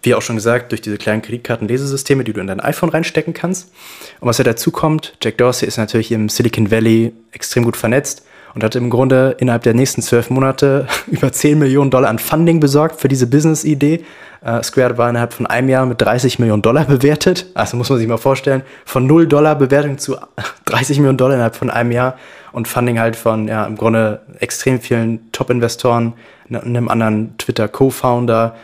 Wie 0.04 0.14
auch 0.14 0.20
schon 0.20 0.36
gesagt, 0.36 0.70
durch 0.70 0.82
diese 0.82 0.98
kleinen 0.98 1.22
Kreditkartenlesesysteme, 1.22 2.24
die 2.24 2.34
du 2.34 2.40
in 2.40 2.46
dein 2.46 2.60
iPhone 2.60 2.90
reinstecken 2.90 3.32
kannst. 3.32 3.72
Und 4.20 4.28
was 4.28 4.36
ja 4.36 4.44
dazu 4.44 4.70
kommt, 4.70 5.14
Jack 5.22 5.38
Dorsey 5.38 5.66
ist 5.66 5.78
natürlich 5.78 6.12
im 6.12 6.28
Silicon 6.28 6.70
Valley 6.70 7.12
extrem 7.32 7.64
gut 7.64 7.76
vernetzt 7.76 8.22
und 8.54 8.62
hat 8.62 8.76
im 8.76 8.90
Grunde 8.90 9.34
innerhalb 9.38 9.62
der 9.62 9.72
nächsten 9.72 10.02
zwölf 10.02 10.28
Monate 10.28 10.86
über 11.06 11.32
10 11.32 11.58
Millionen 11.58 11.90
Dollar 11.90 12.10
an 12.10 12.18
Funding 12.18 12.60
besorgt 12.60 13.00
für 13.00 13.08
diese 13.08 13.26
Business-Idee. 13.26 14.04
Uh, 14.46 14.62
Square 14.62 14.98
war 14.98 15.08
innerhalb 15.08 15.32
von 15.32 15.46
einem 15.46 15.70
Jahr 15.70 15.86
mit 15.86 16.02
30 16.02 16.38
Millionen 16.38 16.60
Dollar 16.60 16.84
bewertet. 16.84 17.46
Also 17.54 17.78
muss 17.78 17.88
man 17.88 17.98
sich 17.98 18.06
mal 18.06 18.18
vorstellen, 18.18 18.60
von 18.84 19.06
0 19.06 19.26
Dollar 19.26 19.54
Bewertung 19.54 19.96
zu 19.96 20.18
30 20.66 20.98
Millionen 20.98 21.16
Dollar 21.16 21.34
innerhalb 21.36 21.56
von 21.56 21.70
einem 21.70 21.92
Jahr 21.92 22.18
und 22.52 22.68
Funding 22.68 23.00
halt 23.00 23.16
von 23.16 23.48
ja, 23.48 23.64
im 23.64 23.76
Grunde 23.76 24.20
extrem 24.38 24.80
vielen 24.80 25.32
Top-Investoren, 25.32 26.12
ne, 26.48 26.62
einem 26.62 26.88
anderen 26.88 27.38
Twitter-Co-Founder 27.38 28.54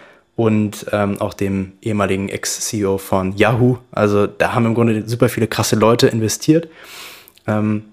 und 0.40 0.86
ähm, 0.90 1.20
auch 1.20 1.34
dem 1.34 1.72
ehemaligen 1.82 2.30
Ex-CEO 2.30 2.96
von 2.96 3.36
Yahoo. 3.36 3.76
Also 3.92 4.26
da 4.26 4.54
haben 4.54 4.64
im 4.64 4.72
Grunde 4.72 5.06
super 5.06 5.28
viele 5.28 5.46
krasse 5.46 5.76
Leute 5.76 6.06
investiert. 6.06 6.66
Ähm, 7.46 7.84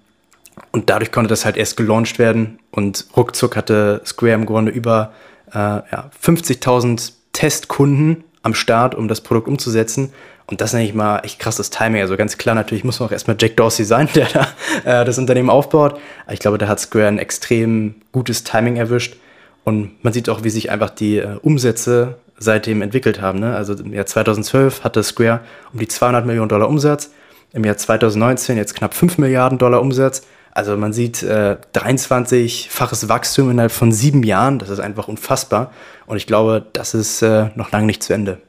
und 0.72 0.89
dadurch 0.89 1.12
konnte 1.12 1.28
das 1.28 1.43
halt 1.43 1.58
erst 1.58 1.76
gelauncht 1.76 2.19
werden 2.19 2.60
und 2.72 3.08
ruckzuck 3.17 3.58
hatte 3.58 4.02
Square 4.06 4.32
im 4.32 4.45
Grunde 4.45 4.72
über 4.72 5.12
äh, 5.52 5.58
ja, 5.58 6.10
50.000 6.24 7.12
Testkunden 7.34 8.24
am 8.43 8.54
Start, 8.54 8.95
um 8.95 9.10
das 9.10 9.19
Produkt 9.19 9.50
umzusetzen. 9.50 10.13
Und 10.45 10.62
das 10.62 10.72
nenne 10.72 10.86
ich 10.86 10.93
mal 10.93 11.19
echt 11.26 11.39
krasses 11.39 11.69
Timing. 11.69 12.00
Also 12.00 12.15
ganz 12.15 12.38
klar, 12.38 12.56
natürlich 12.56 12.86
muss 12.86 13.02
man 13.02 13.10
auch 13.10 13.12
erstmal 13.12 13.36
Jack 13.38 13.58
Dorsey 13.58 13.84
sein, 13.84 14.08
der 14.15 14.28
da 14.28 15.02
äh, 15.02 15.04
das 15.04 15.17
Unternehmen 15.17 15.50
aufbaut. 15.50 16.00
Aber 16.24 16.34
ich 16.34 16.39
glaube, 16.39 16.58
da 16.58 16.69
hat 16.69 16.80
Square 16.80 17.08
ein 17.08 17.19
extrem 17.19 17.95
gutes 18.13 18.45
Timing 18.45 18.78
erwischt. 18.78 19.17
Und 19.65 20.02
man 20.02 20.13
sieht 20.13 20.30
auch, 20.30 20.45
wie 20.45 20.50
sich 20.50 20.72
einfach 20.72 20.91
die 20.91 21.17
äh, 21.17 21.36
Umsätze 21.41 22.15
seitdem 22.38 22.82
entwickelt 22.82 23.21
haben. 23.21 23.39
Ne? 23.39 23.56
Also 23.56 23.73
im 23.73 23.93
Jahr 23.93 24.06
2012 24.06 24.84
hatte 24.84 25.04
Square 25.04 25.41
um 25.73 25.80
die 25.80 25.88
200 25.88 26.26
Millionen 26.26 26.50
Dollar 26.50 26.69
Umsatz. 26.69 27.12
Im 27.54 27.63
Jahr 27.63 27.78
2019 27.78 28.58
jetzt 28.58 28.76
knapp 28.76 28.93
5 28.93 29.17
Milliarden 29.17 29.58
Dollar 29.58 29.82
Umsatz. 29.82 30.23
Also 30.52 30.76
man 30.76 30.91
sieht 30.91 31.21
äh, 31.23 31.58
23-faches 31.73 33.10
Wachstum 33.10 33.52
innerhalb 33.52 33.71
von 33.71 33.91
sieben 33.91 34.23
Jahren. 34.23 34.60
Das 34.60 34.69
ist 34.69 34.80
einfach 34.80 35.08
unfassbar. 35.08 35.71
Und 36.08 36.17
ich 36.17 36.28
glaube, 36.28 36.65
das 36.73 36.93
ist 36.93 37.21
äh, 37.21 37.50
noch 37.56 37.71
lange 37.71 37.86
nicht 37.86 38.02
zu 38.02 38.13
Ende. 38.13 38.39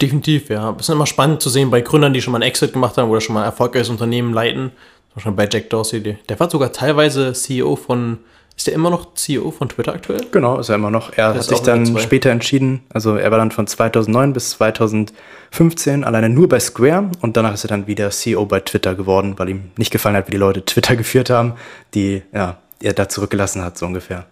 Definitiv, 0.00 0.48
ja. 0.50 0.70
Es 0.78 0.88
ist 0.88 0.94
immer 0.94 1.06
spannend 1.06 1.42
zu 1.42 1.50
sehen 1.50 1.70
bei 1.70 1.80
Gründern, 1.80 2.12
die 2.12 2.22
schon 2.22 2.32
mal 2.32 2.38
einen 2.38 2.48
Exit 2.48 2.72
gemacht 2.72 2.96
haben 2.96 3.10
oder 3.10 3.20
schon 3.20 3.34
mal 3.34 3.40
ein 3.40 3.46
erfolgreiches 3.46 3.88
Unternehmen 3.88 4.32
leiten. 4.32 4.70
Zum 5.08 5.14
Beispiel 5.16 5.32
bei 5.32 5.48
Jack 5.50 5.70
Dorsey. 5.70 6.00
Der 6.00 6.38
war 6.38 6.48
sogar 6.48 6.72
teilweise 6.72 7.32
CEO 7.32 7.74
von 7.74 8.18
ist 8.58 8.66
der 8.66 8.74
immer 8.74 8.90
noch 8.90 9.14
CEO 9.14 9.52
von 9.52 9.68
Twitter 9.68 9.94
aktuell? 9.94 10.26
Genau, 10.32 10.58
ist 10.58 10.68
er 10.68 10.74
immer 10.74 10.90
noch. 10.90 11.12
Er 11.16 11.32
hat 11.32 11.44
sich 11.44 11.60
dann 11.60 11.96
später 12.00 12.30
entschieden, 12.30 12.82
also 12.92 13.14
er 13.14 13.30
war 13.30 13.38
dann 13.38 13.52
von 13.52 13.68
2009 13.68 14.32
bis 14.32 14.50
2015 14.50 16.02
alleine 16.02 16.28
nur 16.28 16.48
bei 16.48 16.58
Square 16.58 17.12
und 17.20 17.36
danach 17.36 17.54
ist 17.54 17.64
er 17.64 17.68
dann 17.68 17.86
wieder 17.86 18.10
CEO 18.10 18.46
bei 18.46 18.58
Twitter 18.58 18.96
geworden, 18.96 19.34
weil 19.36 19.48
ihm 19.50 19.70
nicht 19.76 19.92
gefallen 19.92 20.16
hat, 20.16 20.26
wie 20.26 20.32
die 20.32 20.38
Leute 20.38 20.64
Twitter 20.64 20.96
geführt 20.96 21.30
haben, 21.30 21.52
die 21.94 22.22
ja, 22.34 22.56
er 22.80 22.94
da 22.94 23.08
zurückgelassen 23.08 23.62
hat, 23.62 23.78
so 23.78 23.86
ungefähr. 23.86 24.26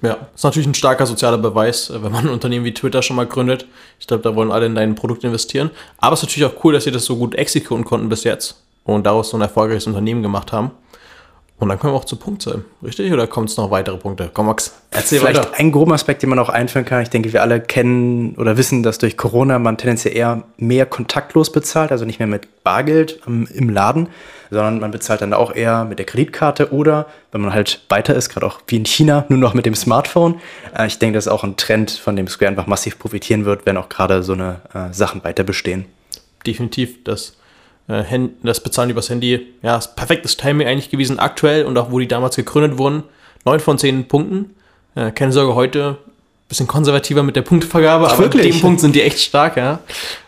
Ja, 0.00 0.16
ist 0.34 0.42
natürlich 0.42 0.66
ein 0.66 0.72
starker 0.72 1.04
sozialer 1.04 1.36
Beweis, 1.36 1.92
wenn 1.94 2.10
man 2.10 2.26
ein 2.26 2.32
Unternehmen 2.32 2.64
wie 2.64 2.72
Twitter 2.72 3.02
schon 3.02 3.16
mal 3.16 3.26
gründet. 3.26 3.66
Ich 3.98 4.06
glaube, 4.06 4.22
da 4.22 4.34
wollen 4.34 4.50
alle 4.50 4.64
in 4.64 4.74
dein 4.74 4.94
Produkt 4.94 5.22
investieren. 5.22 5.68
Aber 5.98 6.14
es 6.14 6.20
ist 6.20 6.30
natürlich 6.30 6.50
auch 6.50 6.64
cool, 6.64 6.72
dass 6.72 6.84
sie 6.84 6.92
das 6.92 7.04
so 7.04 7.16
gut 7.16 7.34
exekutieren 7.34 7.84
konnten 7.84 8.08
bis 8.08 8.24
jetzt 8.24 8.62
und 8.84 9.04
daraus 9.04 9.28
so 9.28 9.36
ein 9.36 9.42
erfolgreiches 9.42 9.86
Unternehmen 9.86 10.22
gemacht 10.22 10.50
haben. 10.50 10.70
Und 11.60 11.68
dann 11.68 11.78
kommen 11.78 11.92
wir 11.92 11.98
auch 11.98 12.06
zu 12.06 12.16
Punkte, 12.16 12.64
richtig? 12.82 13.12
Oder 13.12 13.26
kommt 13.26 13.50
es 13.50 13.58
noch 13.58 13.70
weitere 13.70 13.98
Punkte? 13.98 14.30
Komm, 14.32 14.46
Max, 14.46 14.74
erzähl 14.90 15.20
Vielleicht 15.20 15.40
weiter. 15.40 15.50
ein 15.58 15.70
grober 15.70 15.92
Aspekt, 15.92 16.22
den 16.22 16.30
man 16.30 16.38
auch 16.38 16.48
einführen 16.48 16.86
kann. 16.86 17.02
Ich 17.02 17.10
denke, 17.10 17.34
wir 17.34 17.42
alle 17.42 17.60
kennen 17.60 18.34
oder 18.36 18.56
wissen, 18.56 18.82
dass 18.82 18.96
durch 18.96 19.18
Corona 19.18 19.58
man 19.58 19.76
tendenziell 19.76 20.16
eher 20.16 20.44
mehr 20.56 20.86
kontaktlos 20.86 21.52
bezahlt, 21.52 21.92
also 21.92 22.06
nicht 22.06 22.18
mehr 22.18 22.26
mit 22.26 22.64
Bargeld 22.64 23.20
im, 23.26 23.46
im 23.52 23.68
Laden, 23.68 24.08
sondern 24.50 24.80
man 24.80 24.90
bezahlt 24.90 25.20
dann 25.20 25.34
auch 25.34 25.54
eher 25.54 25.84
mit 25.84 25.98
der 25.98 26.06
Kreditkarte 26.06 26.72
oder, 26.72 27.06
wenn 27.30 27.42
man 27.42 27.52
halt 27.52 27.84
weiter 27.90 28.14
ist, 28.14 28.30
gerade 28.30 28.46
auch 28.46 28.60
wie 28.66 28.76
in 28.76 28.86
China, 28.86 29.26
nur 29.28 29.38
noch 29.38 29.52
mit 29.52 29.66
dem 29.66 29.74
Smartphone. 29.74 30.40
Äh, 30.74 30.86
ich 30.86 30.98
denke, 30.98 31.18
das 31.18 31.26
ist 31.26 31.32
auch 31.32 31.44
ein 31.44 31.58
Trend, 31.58 31.90
von 31.90 32.16
dem 32.16 32.26
Square 32.26 32.52
einfach 32.52 32.66
massiv 32.66 32.98
profitieren 32.98 33.44
wird, 33.44 33.66
wenn 33.66 33.76
auch 33.76 33.90
gerade 33.90 34.22
so 34.22 34.32
eine 34.32 34.62
äh, 34.72 34.94
Sachen 34.94 35.22
weiter 35.24 35.44
bestehen. 35.44 35.84
Definitiv, 36.46 37.04
das 37.04 37.36
das 38.42 38.62
Bezahlen 38.62 38.90
übers 38.90 39.10
Handy, 39.10 39.46
ja, 39.62 39.76
ist 39.76 39.96
perfektes 39.96 40.36
Timing 40.36 40.66
eigentlich 40.66 40.90
gewesen, 40.90 41.18
aktuell 41.18 41.64
und 41.64 41.76
auch 41.76 41.90
wo 41.90 41.98
die 41.98 42.08
damals 42.08 42.36
gegründet 42.36 42.78
wurden. 42.78 43.02
9 43.44 43.60
von 43.60 43.78
10 43.78 44.06
Punkten. 44.06 44.54
Äh, 44.94 45.10
keine 45.10 45.32
Sorge, 45.32 45.54
heute 45.54 45.98
bisschen 46.50 46.66
konservativer 46.66 47.22
mit 47.22 47.36
der 47.36 47.42
Punktevergabe, 47.42 48.06
Ach, 48.06 48.12
aber 48.12 48.24
wirklich? 48.24 48.46
mit 48.46 48.54
dem 48.54 48.60
Punkt 48.60 48.80
sind 48.80 48.94
die 48.94 49.02
echt 49.02 49.20
stark, 49.20 49.56
ja. 49.56 49.78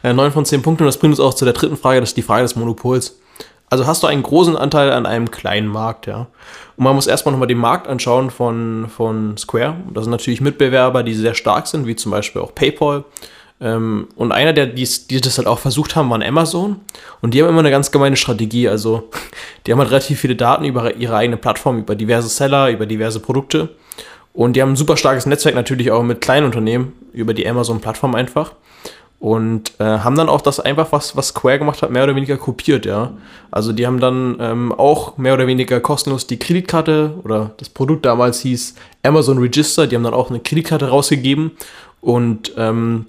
Äh, 0.02 0.14
9 0.14 0.32
von 0.32 0.46
10 0.46 0.62
Punkten 0.62 0.84
und 0.84 0.86
das 0.86 0.96
bringt 0.96 1.12
uns 1.12 1.20
auch 1.20 1.34
zu 1.34 1.44
der 1.44 1.52
dritten 1.52 1.76
Frage, 1.76 2.00
das 2.00 2.10
ist 2.10 2.16
die 2.16 2.22
Frage 2.22 2.42
des 2.42 2.56
Monopols. 2.56 3.18
Also 3.68 3.86
hast 3.86 4.02
du 4.02 4.06
einen 4.06 4.22
großen 4.22 4.56
Anteil 4.56 4.92
an 4.92 5.04
einem 5.04 5.30
kleinen 5.30 5.66
Markt, 5.66 6.06
ja. 6.06 6.28
Und 6.76 6.84
man 6.84 6.94
muss 6.94 7.06
erstmal 7.06 7.32
nochmal 7.32 7.48
den 7.48 7.58
Markt 7.58 7.88
anschauen 7.88 8.30
von, 8.30 8.86
von 8.94 9.36
Square. 9.36 9.76
Das 9.92 10.04
sind 10.04 10.12
natürlich 10.12 10.40
Mitbewerber, 10.40 11.02
die 11.02 11.14
sehr 11.14 11.34
stark 11.34 11.66
sind, 11.66 11.86
wie 11.86 11.96
zum 11.96 12.12
Beispiel 12.12 12.40
auch 12.40 12.54
PayPal, 12.54 13.04
und 13.64 14.32
einer, 14.32 14.52
der 14.52 14.66
dies, 14.66 15.06
die 15.06 15.20
das 15.20 15.38
halt 15.38 15.46
auch 15.46 15.60
versucht 15.60 15.94
haben, 15.94 16.10
war 16.10 16.20
Amazon. 16.20 16.80
Und 17.20 17.32
die 17.32 17.42
haben 17.42 17.48
immer 17.48 17.60
eine 17.60 17.70
ganz 17.70 17.92
gemeine 17.92 18.16
Strategie. 18.16 18.68
Also, 18.68 19.08
die 19.66 19.72
haben 19.72 19.78
halt 19.78 19.90
relativ 19.90 20.20
viele 20.20 20.34
Daten 20.34 20.64
über 20.64 20.96
ihre 20.96 21.14
eigene 21.16 21.36
Plattform, 21.36 21.78
über 21.78 21.94
diverse 21.94 22.28
Seller, 22.28 22.70
über 22.70 22.86
diverse 22.86 23.20
Produkte. 23.20 23.70
Und 24.32 24.56
die 24.56 24.62
haben 24.62 24.72
ein 24.72 24.76
super 24.76 24.96
starkes 24.96 25.26
Netzwerk 25.26 25.54
natürlich 25.54 25.90
auch 25.90 26.02
mit 26.02 26.20
kleinen 26.20 26.46
Unternehmen 26.46 26.92
über 27.12 27.34
die 27.34 27.46
Amazon-Plattform 27.48 28.14
einfach. 28.14 28.52
und 29.20 29.78
äh, 29.78 29.84
haben 29.84 30.16
dann 30.16 30.28
auch 30.28 30.40
das 30.40 30.58
einfach, 30.58 30.90
was, 30.90 31.16
was 31.16 31.28
Square 31.28 31.60
gemacht 31.60 31.80
hat, 31.82 31.92
mehr 31.92 32.02
oder 32.02 32.16
weniger 32.16 32.36
kopiert, 32.36 32.84
ja. 32.84 33.12
Also 33.52 33.72
die 33.72 33.86
haben 33.86 34.00
dann 34.00 34.36
ähm, 34.40 34.72
auch 34.72 35.16
mehr 35.16 35.34
oder 35.34 35.46
weniger 35.46 35.78
kostenlos 35.78 36.26
die 36.26 36.40
Kreditkarte 36.40 37.14
oder 37.22 37.52
das 37.58 37.68
Produkt 37.68 38.04
damals 38.04 38.40
hieß 38.40 38.74
Amazon 39.04 39.38
Register, 39.38 39.86
die 39.86 39.94
haben 39.94 40.02
dann 40.02 40.14
auch 40.14 40.30
eine 40.30 40.40
Kreditkarte 40.40 40.88
rausgegeben 40.88 41.52
und 42.00 42.52
ähm, 42.56 43.06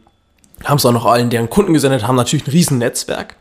haben 0.63 0.77
es 0.77 0.85
auch 0.85 0.91
noch 0.91 1.05
allen 1.05 1.29
deren 1.29 1.49
Kunden 1.49 1.73
gesendet, 1.73 2.07
haben 2.07 2.15
natürlich 2.15 2.47
ein 2.47 2.51
riesen 2.51 2.77
Netzwerk. 2.77 3.35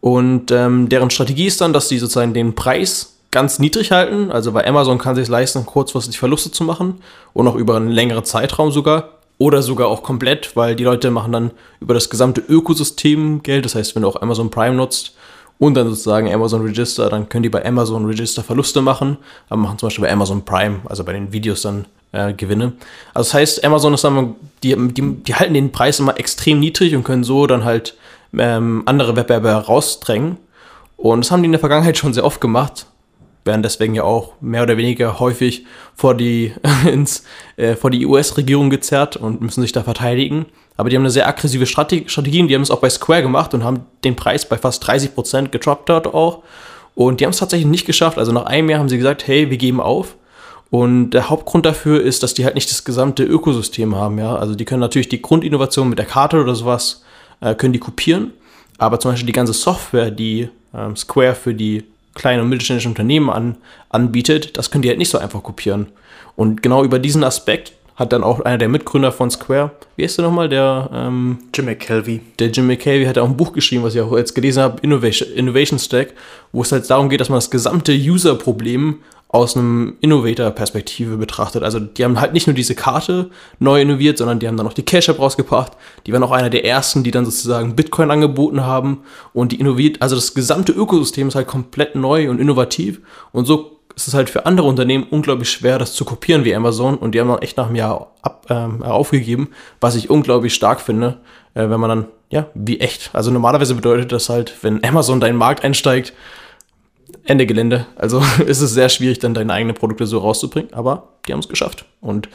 Und 0.00 0.50
ähm, 0.50 0.88
deren 0.88 1.10
Strategie 1.10 1.46
ist 1.46 1.60
dann, 1.60 1.72
dass 1.72 1.88
die 1.88 1.98
sozusagen 1.98 2.34
den 2.34 2.54
Preis 2.54 3.18
ganz 3.30 3.58
niedrig 3.58 3.90
halten. 3.90 4.30
Also 4.30 4.52
bei 4.52 4.66
Amazon 4.66 4.98
kann 4.98 5.14
sich 5.14 5.28
leisten, 5.28 5.66
kurzfristig 5.66 6.18
Verluste 6.18 6.50
zu 6.50 6.64
machen 6.64 7.00
und 7.32 7.46
auch 7.48 7.56
über 7.56 7.76
einen 7.76 7.90
längeren 7.90 8.24
Zeitraum 8.24 8.70
sogar. 8.70 9.10
Oder 9.40 9.62
sogar 9.62 9.86
auch 9.86 10.02
komplett, 10.02 10.56
weil 10.56 10.74
die 10.74 10.82
Leute 10.82 11.12
machen 11.12 11.30
dann 11.30 11.50
über 11.78 11.94
das 11.94 12.10
gesamte 12.10 12.40
Ökosystem 12.40 13.40
Geld. 13.44 13.64
Das 13.64 13.76
heißt, 13.76 13.94
wenn 13.94 14.02
du 14.02 14.08
auch 14.08 14.20
Amazon 14.20 14.50
Prime 14.50 14.74
nutzt 14.74 15.14
und 15.60 15.74
dann 15.74 15.88
sozusagen 15.88 16.32
Amazon 16.32 16.62
Register, 16.62 17.08
dann 17.08 17.28
können 17.28 17.44
die 17.44 17.48
bei 17.48 17.64
Amazon 17.64 18.04
Register 18.04 18.42
Verluste 18.42 18.82
machen, 18.82 19.16
aber 19.48 19.60
machen 19.60 19.78
zum 19.78 19.88
Beispiel 19.88 20.06
bei 20.06 20.12
Amazon 20.12 20.44
Prime, 20.44 20.80
also 20.86 21.04
bei 21.04 21.12
den 21.12 21.32
Videos 21.32 21.62
dann 21.62 21.86
äh, 22.12 22.32
Gewinne. 22.32 22.72
Also 23.14 23.28
das 23.28 23.34
heißt, 23.34 23.64
Amazon 23.64 23.94
ist 23.94 24.04
dann, 24.04 24.34
die, 24.62 24.74
die, 24.76 25.14
die 25.22 25.34
halten 25.34 25.54
den 25.54 25.72
Preis 25.72 26.00
immer 26.00 26.18
extrem 26.18 26.60
niedrig 26.60 26.94
und 26.94 27.04
können 27.04 27.24
so 27.24 27.46
dann 27.46 27.64
halt 27.64 27.96
ähm, 28.36 28.82
andere 28.86 29.16
Wettbewerber 29.16 29.66
rausdrängen. 29.66 30.36
Und 30.96 31.24
das 31.24 31.30
haben 31.30 31.42
die 31.42 31.46
in 31.46 31.52
der 31.52 31.60
Vergangenheit 31.60 31.96
schon 31.96 32.12
sehr 32.12 32.24
oft 32.24 32.40
gemacht 32.40 32.86
werden 33.48 33.64
deswegen 33.64 33.96
ja 33.96 34.04
auch 34.04 34.34
mehr 34.40 34.62
oder 34.62 34.76
weniger 34.76 35.18
häufig 35.18 35.66
vor 35.96 36.14
die, 36.14 36.52
ins, 36.86 37.24
äh, 37.56 37.74
vor 37.74 37.90
die 37.90 38.06
US-Regierung 38.06 38.70
gezerrt 38.70 39.16
und 39.16 39.40
müssen 39.40 39.62
sich 39.62 39.72
da 39.72 39.82
verteidigen. 39.82 40.46
Aber 40.76 40.90
die 40.90 40.94
haben 40.94 41.02
eine 41.02 41.10
sehr 41.10 41.26
aggressive 41.26 41.66
Strategie, 41.66 42.08
Strategie 42.08 42.46
die 42.46 42.54
haben 42.54 42.62
es 42.62 42.70
auch 42.70 42.80
bei 42.80 42.90
Square 42.90 43.22
gemacht 43.22 43.52
und 43.52 43.64
haben 43.64 43.80
den 44.04 44.14
Preis 44.14 44.48
bei 44.48 44.56
fast 44.56 44.86
30 44.86 45.16
Prozent 45.16 45.50
getroppt 45.50 45.88
dort 45.88 46.06
auch. 46.06 46.44
Und 46.94 47.18
die 47.18 47.24
haben 47.24 47.32
es 47.32 47.38
tatsächlich 47.38 47.68
nicht 47.68 47.86
geschafft. 47.86 48.18
Also 48.18 48.30
nach 48.30 48.46
einem 48.46 48.70
Jahr 48.70 48.78
haben 48.78 48.88
sie 48.88 48.96
gesagt, 48.96 49.26
hey, 49.26 49.50
wir 49.50 49.56
geben 49.56 49.80
auf. 49.80 50.14
Und 50.70 51.10
der 51.10 51.30
Hauptgrund 51.30 51.64
dafür 51.64 52.02
ist, 52.02 52.22
dass 52.22 52.34
die 52.34 52.44
halt 52.44 52.54
nicht 52.54 52.70
das 52.70 52.84
gesamte 52.84 53.24
Ökosystem 53.24 53.96
haben, 53.96 54.18
ja. 54.18 54.36
Also 54.36 54.54
die 54.54 54.64
können 54.64 54.80
natürlich 54.80 55.08
die 55.08 55.22
Grundinnovation 55.22 55.88
mit 55.88 55.98
der 55.98 56.06
Karte 56.06 56.40
oder 56.40 56.54
sowas, 56.54 57.04
äh, 57.40 57.54
können 57.54 57.72
die 57.72 57.78
kopieren. 57.78 58.32
Aber 58.76 59.00
zum 59.00 59.12
Beispiel 59.12 59.26
die 59.26 59.32
ganze 59.32 59.54
Software, 59.54 60.10
die 60.10 60.50
ähm, 60.74 60.94
Square 60.94 61.34
für 61.34 61.54
die 61.54 61.84
kleine 62.14 62.42
und 62.42 62.48
mittelständische 62.48 62.88
Unternehmen 62.88 63.30
an, 63.30 63.56
anbietet, 63.88 64.58
das 64.58 64.70
könnt 64.70 64.84
ihr 64.84 64.90
halt 64.90 64.98
nicht 64.98 65.10
so 65.10 65.18
einfach 65.18 65.42
kopieren. 65.42 65.86
Und 66.36 66.62
genau 66.62 66.84
über 66.84 66.98
diesen 66.98 67.24
Aspekt 67.24 67.72
hat 67.96 68.12
dann 68.12 68.22
auch 68.22 68.40
einer 68.40 68.58
der 68.58 68.68
Mitgründer 68.68 69.10
von 69.10 69.28
Square, 69.30 69.72
wie 69.96 70.04
heißt 70.04 70.18
der 70.18 70.24
nochmal, 70.24 70.48
der 70.48 70.88
ähm, 70.92 71.38
Jim 71.52 71.64
McKelvey. 71.64 72.20
Der 72.38 72.48
Jim 72.48 72.68
McKelvey 72.68 73.06
hat 73.06 73.18
auch 73.18 73.26
ein 73.26 73.36
Buch 73.36 73.52
geschrieben, 73.52 73.82
was 73.82 73.96
ich 73.96 74.00
auch 74.00 74.16
jetzt 74.16 74.36
gelesen 74.36 74.62
habe, 74.62 74.78
Innovation, 74.82 75.28
Innovation 75.32 75.78
Stack, 75.80 76.12
wo 76.52 76.62
es 76.62 76.70
halt 76.70 76.88
darum 76.88 77.08
geht, 77.08 77.20
dass 77.20 77.28
man 77.28 77.38
das 77.38 77.50
gesamte 77.50 77.92
User-Problem 77.92 78.98
aus 79.30 79.56
einem 79.56 79.96
Innovator-Perspektive 80.00 81.18
betrachtet. 81.18 81.62
Also 81.62 81.80
die 81.80 82.02
haben 82.02 82.18
halt 82.18 82.32
nicht 82.32 82.46
nur 82.46 82.54
diese 82.54 82.74
Karte 82.74 83.30
neu 83.58 83.82
innoviert, 83.82 84.16
sondern 84.16 84.38
die 84.38 84.48
haben 84.48 84.56
dann 84.56 84.64
noch 84.64 84.72
die 84.72 84.84
Cash-App 84.84 85.18
rausgebracht. 85.18 85.72
Die 86.06 86.12
waren 86.12 86.22
auch 86.22 86.30
einer 86.30 86.48
der 86.48 86.64
ersten, 86.64 87.04
die 87.04 87.10
dann 87.10 87.26
sozusagen 87.26 87.76
Bitcoin 87.76 88.10
angeboten 88.10 88.64
haben 88.64 89.02
und 89.34 89.52
die 89.52 89.60
innoviert, 89.60 90.00
also 90.00 90.14
das 90.14 90.32
gesamte 90.32 90.72
Ökosystem 90.72 91.28
ist 91.28 91.34
halt 91.34 91.46
komplett 91.46 91.94
neu 91.94 92.30
und 92.30 92.40
innovativ 92.40 93.00
und 93.32 93.44
so 93.44 93.78
ist 93.94 94.08
es 94.08 94.14
halt 94.14 94.30
für 94.30 94.46
andere 94.46 94.66
Unternehmen 94.66 95.06
unglaublich 95.10 95.50
schwer, 95.50 95.78
das 95.78 95.92
zu 95.92 96.04
kopieren 96.04 96.44
wie 96.44 96.54
Amazon 96.54 96.96
und 96.96 97.14
die 97.14 97.20
haben 97.20 97.28
dann 97.28 97.42
echt 97.42 97.56
nach 97.56 97.66
einem 97.66 97.74
Jahr 97.74 98.12
ab, 98.22 98.46
ähm, 98.48 98.82
aufgegeben, 98.82 99.50
was 99.80 99.96
ich 99.96 100.08
unglaublich 100.08 100.54
stark 100.54 100.80
finde, 100.80 101.18
äh, 101.54 101.68
wenn 101.68 101.80
man 101.80 101.88
dann, 101.90 102.06
ja, 102.30 102.46
wie 102.54 102.78
echt. 102.78 103.10
Also 103.12 103.32
normalerweise 103.32 103.74
bedeutet 103.74 104.12
das 104.12 104.28
halt, 104.28 104.54
wenn 104.62 104.84
Amazon 104.84 105.20
deinen 105.20 105.36
Markt 105.36 105.64
einsteigt, 105.64 106.12
Ende 107.24 107.46
Gelände. 107.46 107.86
Also 107.96 108.22
ist 108.46 108.60
es 108.60 108.72
sehr 108.72 108.88
schwierig, 108.88 109.18
dann 109.18 109.34
deine 109.34 109.52
eigenen 109.52 109.76
Produkte 109.76 110.06
so 110.06 110.18
rauszubringen, 110.18 110.72
aber 110.72 111.08
die 111.26 111.32
haben 111.32 111.40
es 111.40 111.48
geschafft. 111.48 111.84
Und 112.00 112.28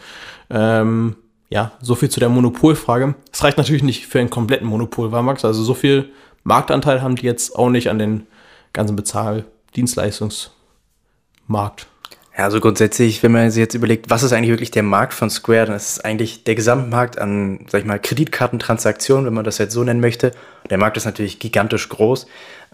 ähm, 0.50 1.16
ja, 1.50 1.72
so 1.82 1.96
viel 1.96 2.10
zu 2.10 2.20
der 2.20 2.30
Monopolfrage. 2.30 3.16
Es 3.32 3.44
reicht 3.44 3.58
natürlich 3.58 3.84
nicht 3.84 4.08
für 4.08 4.20
einen 4.20 4.30
kompletten 4.30 4.68
Monopol, 4.68 5.12
war 5.12 5.22
Max. 5.22 5.46
Also 5.46 5.64
so 5.64 5.74
viel 5.74 6.12
Marktanteil 6.44 7.02
haben 7.02 7.16
die 7.16 7.26
jetzt 7.26 7.56
auch 7.56 7.70
nicht 7.70 7.90
an 7.90 8.00
den 8.00 8.28
ganzen 8.74 8.96
Bezahl-Dienstleistungsmarkt. 8.96 11.88
Ja, 12.36 12.46
also 12.46 12.60
grundsätzlich, 12.60 13.22
wenn 13.22 13.32
man 13.32 13.52
sich 13.52 13.62
jetzt 13.62 13.76
überlegt, 13.76 14.10
was 14.10 14.24
ist 14.24 14.34
eigentlich 14.34 14.50
wirklich 14.50 14.72
der 14.72 14.82
Markt 14.82 15.14
von 15.14 15.30
Square, 15.30 15.68
dann 15.68 15.76
ist 15.76 15.90
es 15.90 16.00
eigentlich 16.00 16.44
der 16.44 16.56
Gesamtmarkt 16.56 17.20
an, 17.20 17.66
sag 17.70 17.82
ich 17.82 17.86
mal, 17.86 18.00
Kreditkartentransaktionen, 18.00 19.28
wenn 19.28 19.36
man 19.36 19.44
das 19.44 19.60
jetzt 19.60 19.74
so 19.74 19.84
nennen 19.84 20.00
möchte. 20.00 20.32
Der 20.72 20.80
Markt 20.80 20.98
ist 20.98 21.06
natürlich 21.06 21.38
gigantisch 21.38 21.90
groß 21.90 22.26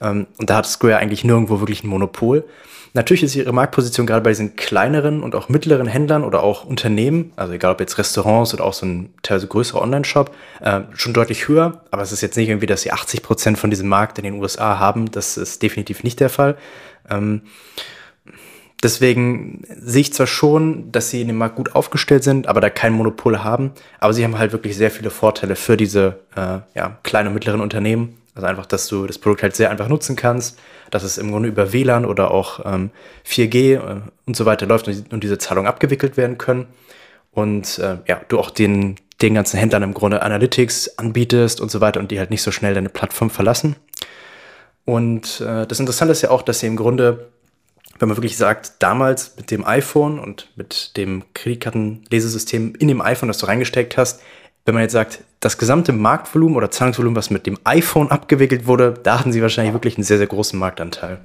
ähm, 0.01 0.27
und 0.37 0.49
da 0.49 0.57
hat 0.57 0.65
Square 0.65 0.97
eigentlich 0.97 1.25
nirgendwo 1.25 1.59
wirklich 1.59 1.83
ein 1.83 1.89
Monopol. 1.89 2.45
Natürlich 2.93 3.21
ist 3.21 3.35
ihre 3.35 3.51
Marktposition 3.51 4.07
gerade 4.07 4.21
bei 4.21 4.31
diesen 4.31 4.55
kleineren 4.55 5.21
und 5.21 5.35
auch 5.35 5.49
mittleren 5.49 5.87
Händlern 5.87 6.23
oder 6.23 6.41
auch 6.41 6.63
Unternehmen, 6.63 7.33
also 7.35 7.53
egal 7.53 7.73
ob 7.73 7.81
jetzt 7.81 7.97
Restaurants 7.97 8.53
oder 8.53 8.63
auch 8.63 8.73
so 8.73 8.85
ein 8.85 9.13
teilweise 9.21 9.47
größerer 9.47 9.81
Online-Shop, 9.81 10.33
äh, 10.61 10.81
schon 10.93 11.13
deutlich 11.13 11.49
höher. 11.49 11.83
Aber 11.91 12.01
es 12.01 12.13
ist 12.13 12.21
jetzt 12.21 12.37
nicht 12.37 12.49
irgendwie, 12.49 12.65
dass 12.65 12.81
sie 12.81 12.91
80 12.91 13.21
Prozent 13.21 13.59
von 13.59 13.69
diesem 13.69 13.89
Markt 13.89 14.17
in 14.17 14.23
den 14.23 14.35
USA 14.35 14.79
haben. 14.79 15.11
Das 15.11 15.37
ist 15.37 15.61
definitiv 15.61 16.03
nicht 16.03 16.19
der 16.19 16.29
Fall. 16.29 16.57
Ähm, 17.09 17.41
Deswegen 18.81 19.63
sehe 19.77 20.01
ich 20.01 20.13
zwar 20.13 20.27
schon, 20.27 20.91
dass 20.91 21.09
sie 21.09 21.21
in 21.21 21.27
dem 21.27 21.37
Markt 21.37 21.57
gut 21.57 21.75
aufgestellt 21.75 22.23
sind, 22.23 22.47
aber 22.47 22.61
da 22.61 22.69
kein 22.69 22.93
Monopol 22.93 23.43
haben. 23.43 23.71
Aber 23.99 24.13
sie 24.13 24.23
haben 24.23 24.37
halt 24.37 24.53
wirklich 24.53 24.77
sehr 24.77 24.89
viele 24.89 25.09
Vorteile 25.09 25.55
für 25.57 25.75
diese 25.75 26.19
äh, 26.35 26.59
ja, 26.75 26.97
kleinen 27.03 27.27
und 27.27 27.33
mittleren 27.33 27.59
Unternehmen. 27.59 28.15
Also 28.35 28.47
einfach, 28.47 28.65
dass 28.65 28.87
du 28.87 29.05
das 29.05 29.17
Produkt 29.17 29.43
halt 29.43 29.55
sehr 29.55 29.69
einfach 29.69 29.89
nutzen 29.89 30.15
kannst, 30.15 30.57
dass 30.91 31.03
es 31.03 31.17
im 31.17 31.29
Grunde 31.31 31.49
über 31.49 31.73
WLAN 31.73 32.05
oder 32.05 32.31
auch 32.31 32.61
ähm, 32.65 32.91
4G 33.27 33.73
äh, 33.73 34.01
und 34.25 34.37
so 34.37 34.45
weiter 34.45 34.65
läuft 34.65 34.87
und, 34.87 35.11
und 35.11 35.23
diese 35.25 35.37
Zahlungen 35.37 35.67
abgewickelt 35.67 36.15
werden 36.15 36.37
können. 36.37 36.67
Und 37.31 37.79
äh, 37.79 37.97
ja, 38.07 38.21
du 38.29 38.39
auch 38.39 38.49
den, 38.49 38.95
den 39.21 39.33
ganzen 39.33 39.59
Händlern 39.59 39.83
im 39.83 39.93
Grunde 39.93 40.21
Analytics 40.21 40.97
anbietest 40.97 41.59
und 41.59 41.69
so 41.69 41.81
weiter 41.81 41.99
und 41.99 42.11
die 42.11 42.19
halt 42.19 42.29
nicht 42.29 42.43
so 42.43 42.51
schnell 42.51 42.73
deine 42.73 42.89
Plattform 42.89 43.29
verlassen. 43.29 43.75
Und 44.85 45.41
äh, 45.41 45.67
das 45.67 45.81
Interessante 45.81 46.13
ist 46.13 46.21
ja 46.21 46.31
auch, 46.31 46.41
dass 46.41 46.61
sie 46.61 46.67
im 46.67 46.77
Grunde 46.77 47.27
wenn 47.99 48.07
man 48.07 48.17
wirklich 48.17 48.38
sagt, 48.38 48.73
damals 48.79 49.35
mit 49.38 49.51
dem 49.51 49.65
iPhone 49.65 50.19
und 50.19 50.49
mit 50.55 50.95
dem 50.97 51.23
Kreditkartenlesesystem 51.33 52.73
in 52.75 52.88
dem 52.88 53.01
iPhone, 53.01 53.27
das 53.27 53.38
du 53.38 53.45
reingesteckt 53.45 53.97
hast, 53.97 54.21
wenn 54.65 54.73
man 54.73 54.83
jetzt 54.83 54.93
sagt, 54.93 55.23
das 55.39 55.57
gesamte 55.57 55.93
Marktvolumen 55.93 56.55
oder 56.55 56.71
Zahlungsvolumen, 56.71 57.15
was 57.15 57.29
mit 57.29 57.45
dem 57.45 57.57
iPhone 57.63 58.12
abgewickelt 58.12 58.67
wurde, 58.67 58.93
da 59.03 59.19
hatten 59.19 59.31
sie 59.31 59.41
wahrscheinlich 59.41 59.73
wirklich 59.73 59.97
einen 59.97 60.03
sehr, 60.03 60.17
sehr 60.17 60.27
großen 60.27 60.57
Marktanteil. 60.59 61.19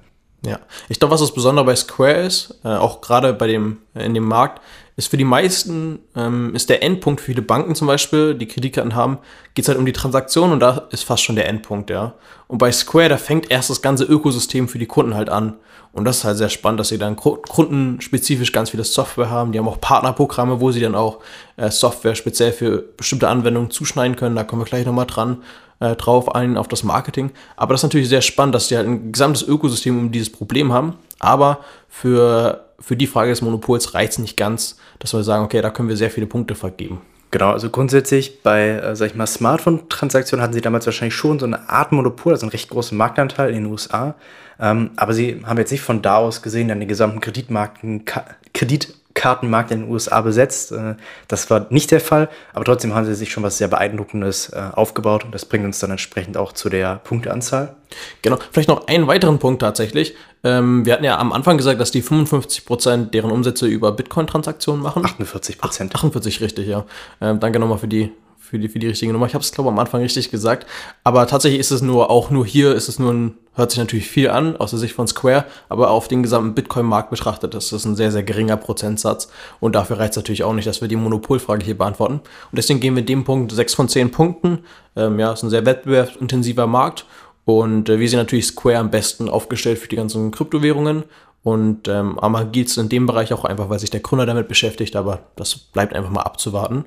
Ja, 0.45 0.59
ich 0.89 0.99
glaube, 0.99 1.13
was 1.13 1.21
das 1.21 1.33
Besondere 1.33 1.65
bei 1.65 1.75
Square 1.75 2.21
ist, 2.21 2.59
äh, 2.65 2.69
auch 2.69 3.01
gerade 3.01 3.33
bei 3.33 3.47
dem, 3.47 3.79
in 3.95 4.15
dem 4.15 4.25
Markt, 4.25 4.61
ist 4.97 5.09
für 5.09 5.17
die 5.17 5.25
meisten, 5.25 5.99
ähm, 6.15 6.55
ist 6.55 6.71
der 6.71 6.83
Endpunkt 6.83 7.21
für 7.21 7.27
viele 7.27 7.43
Banken 7.43 7.75
zum 7.75 7.89
Beispiel, 7.89 8.35
die 8.35 8.47
Kreditkarten 8.47 8.95
haben, 8.95 9.19
geht 9.55 9.65
es 9.65 9.69
halt 9.69 9.79
um 9.79 9.87
die 9.87 9.93
Transaktion 9.93 10.53
und 10.53 10.61
da 10.61 10.87
ist 10.91 11.05
fast 11.05 11.25
schon 11.25 11.37
der 11.37 11.49
Endpunkt, 11.49 11.91
ja. 11.91 12.15
Und 12.47 12.59
bei 12.59 12.71
Square, 12.71 13.09
da 13.09 13.17
fängt 13.17 13.51
erst 13.51 13.71
das 13.71 13.83
ganze 13.83 14.05
Ökosystem 14.05 14.69
für 14.69 14.79
die 14.79 14.87
Kunden 14.87 15.15
halt 15.15 15.31
an. 15.31 15.55
Und 15.93 16.05
das 16.05 16.19
ist 16.19 16.25
halt 16.25 16.39
sehr 16.39 16.49
spannend, 16.49 16.81
dass 16.81 16.89
sie 16.89 16.99
dann 16.99 17.15
kundenspezifisch 17.15 18.51
ganz 18.51 18.71
viele 18.71 18.83
Software 18.83 19.31
haben. 19.31 19.53
Die 19.53 19.59
haben 19.61 19.69
auch 19.69 19.81
Partnerprogramme, 19.81 20.61
wo 20.61 20.73
sie 20.73 20.81
dann 20.81 20.97
auch 20.97 21.21
äh, 21.57 21.71
Software 21.71 22.17
speziell 22.17 22.53
für 22.53 22.79
bestimmte 22.97 23.29
Anwendungen 23.29 23.71
zuschneiden 23.71 24.17
können. 24.17 24.35
Da 24.35 24.43
kommen 24.43 24.63
wir 24.63 24.67
gleich 24.67 24.85
nochmal 24.87 25.07
dran 25.07 25.43
äh, 25.79 25.95
drauf 25.95 26.35
ein, 26.35 26.57
auf 26.57 26.67
das 26.67 26.83
Marketing. 26.83 27.31
Aber 27.57 27.75
das 27.75 27.81
ist 27.81 27.85
natürlich 27.85 28.09
sehr 28.09 28.23
spannend, 28.23 28.57
dass 28.57 28.69
sie 28.69 28.77
halt 28.77 28.89
ein 28.89 29.13
gesamtes 29.13 29.43
Ökosystem 29.43 29.99
um 29.99 30.13
dieses 30.13 30.33
Problem 30.33 30.73
haben. 30.73 30.95
Aber 31.21 31.61
für, 31.89 32.64
für 32.85 32.97
die 32.97 33.07
Frage 33.07 33.31
des 33.31 33.41
Monopols 33.41 33.95
reicht 33.95 34.13
es 34.13 34.19
nicht 34.19 34.37
ganz, 34.37 34.77
dass 34.99 35.15
wir 35.15 35.23
sagen, 35.23 35.45
okay, 35.45 35.63
da 35.63 35.71
können 35.71 35.89
wir 35.89 35.97
sehr 35.97 36.11
viele 36.11 36.27
Punkte 36.27 36.55
vergeben. 36.55 37.01
Genau, 37.31 37.51
also 37.51 37.71
grundsätzlich 37.71 38.43
bei, 38.43 38.69
äh, 38.69 38.95
sag 38.95 39.07
ich 39.07 39.15
mal, 39.15 39.27
Smartphone-Transaktionen 39.27 40.43
hatten 40.43 40.53
sie 40.53 40.61
damals 40.61 40.87
wahrscheinlich 40.87 41.15
schon 41.15 41.39
so 41.39 41.47
eine 41.47 41.69
Art 41.69 41.93
Monopol, 41.93 42.33
also 42.33 42.45
einen 42.45 42.53
recht 42.53 42.69
großen 42.69 42.97
Marktanteil 42.97 43.49
in 43.49 43.65
den 43.65 43.67
USA. 43.73 44.15
Ähm, 44.61 44.91
aber 44.97 45.15
sie 45.15 45.43
haben 45.45 45.59
jetzt 45.59 45.73
nicht 45.73 45.81
von 45.81 46.03
da 46.03 46.19
aus 46.19 46.43
gesehen 46.43 46.69
dann 46.69 46.79
den 46.79 46.89
gesamten 46.89 47.21
Kreditmarken, 47.21 48.05
Kredit 48.53 48.95
Kartenmarkt 49.15 49.71
in 49.71 49.83
den 49.83 49.91
USA 49.91 50.21
besetzt. 50.21 50.73
Äh, 50.73 50.97
das 51.29 51.49
war 51.49 51.67
nicht 51.71 51.91
der 51.91 52.01
Fall, 52.01 52.29
aber 52.53 52.65
trotzdem 52.65 52.95
haben 52.95 53.07
sie 53.07 53.15
sich 53.15 53.33
schon 53.33 53.43
was 53.43 53.59
sehr 53.59 53.69
Beeindruckendes 53.69 54.51
äh, 54.51 54.71
aufgebaut 54.73 55.25
und 55.25 55.35
das 55.35 55.45
bringt 55.45 55.65
uns 55.65 55.79
dann 55.79 55.91
entsprechend 55.91 56.37
auch 56.37 56.53
zu 56.53 56.69
der 56.69 56.97
Punkteanzahl. 56.97 57.75
Genau, 58.23 58.39
vielleicht 58.51 58.69
noch 58.69 58.89
einen 58.89 59.07
weiteren 59.07 59.39
Punkt 59.39 59.63
tatsächlich. 59.63 60.15
Ähm, 60.43 60.85
wir 60.85 60.93
hatten 60.93 61.05
ja 61.05 61.19
am 61.19 61.33
Anfang 61.33 61.57
gesagt, 61.57 61.81
dass 61.81 61.91
die 61.91 62.03
55% 62.03 63.11
deren 63.11 63.31
Umsätze 63.31 63.67
über 63.67 63.93
Bitcoin-Transaktionen 63.93 64.83
machen. 64.83 65.05
48%. 65.05 65.95
48, 65.95 66.41
richtig, 66.41 66.67
ja. 66.67 66.85
Ähm, 67.21 67.41
danke 67.41 67.59
nochmal 67.59 67.79
für 67.79 67.89
die 67.89 68.13
für 68.45 68.59
die, 68.59 68.69
für 68.69 68.79
die 68.79 68.89
richtige 68.89 69.13
Nummer. 69.13 69.27
Ich 69.27 69.35
habe 69.35 69.43
es, 69.43 69.53
glaube 69.53 69.71
am 69.71 69.79
Anfang 69.79 70.03
richtig 70.03 70.31
gesagt. 70.31 70.67
Aber 71.03 71.27
tatsächlich 71.27 71.61
ist 71.61 71.71
es 71.71 71.81
nur, 71.81 72.11
auch 72.11 72.31
nur 72.31 72.45
hier 72.45 72.75
ist 72.75 72.89
es 72.89 72.99
nur 72.99 73.13
ein, 73.13 73.35
hört 73.55 73.71
sich 73.71 73.79
natürlich 73.79 74.07
viel 74.07 74.29
an 74.29 74.57
aus 74.57 74.71
der 74.71 74.79
Sicht 74.79 74.95
von 74.95 75.09
Square, 75.09 75.47
aber 75.69 75.91
auf 75.91 76.09
den 76.09 76.23
gesamten 76.23 76.55
Bitcoin-Markt 76.55 77.11
betrachtet 77.11 77.55
ist 77.55 77.73
das 77.73 77.85
ein 77.87 77.97
sehr, 77.97 78.13
sehr 78.13 78.23
geringer 78.23 78.59
Prozentsatz. 78.59 79.31
Und 79.61 79.75
dafür 79.75 79.99
reicht 79.99 80.13
es 80.13 80.17
natürlich 80.17 80.45
auch 80.45 80.53
nicht, 80.53 80.67
dass 80.67 80.83
wir 80.83 80.89
die 80.89 80.97
Monopolfrage 80.97 81.65
hier 81.65 81.79
beantworten. 81.79 82.15
Und 82.15 82.57
deswegen 82.57 82.81
gehen 82.81 82.97
wir 82.97 83.05
dem 83.05 83.25
Punkt 83.25 83.51
6 83.51 83.75
von 83.75 83.89
10 83.89 84.11
Punkten. 84.11 84.59
Ähm, 84.95 85.19
ja, 85.19 85.33
ist 85.33 85.43
ein 85.43 85.51
sehr 85.51 85.65
wettbewerbsintensiver 85.65 86.67
Markt. 86.67 87.07
Und 87.47 87.89
äh, 87.89 87.99
wir 87.99 88.09
sind 88.09 88.19
natürlich 88.19 88.47
Square 88.47 88.79
am 88.79 88.91
besten 88.91 89.29
aufgestellt 89.31 89.79
für 89.79 89.89
die 89.89 89.97
ganzen 89.97 90.31
Kryptowährungen. 90.31 91.05
Und 91.43 91.89
ähm, 91.89 92.19
gilt 92.53 92.69
es 92.69 92.77
in 92.77 92.89
dem 92.89 93.07
Bereich 93.07 93.33
auch 93.33 93.45
einfach, 93.45 93.69
weil 93.69 93.79
sich 93.79 93.91
der 93.91 94.01
Gründer 94.01 94.27
damit 94.27 94.49
beschäftigt, 94.49 94.97
aber 94.97 95.21
das 95.37 95.55
bleibt 95.57 95.95
einfach 95.95 96.11
mal 96.11 96.23
abzuwarten. 96.23 96.87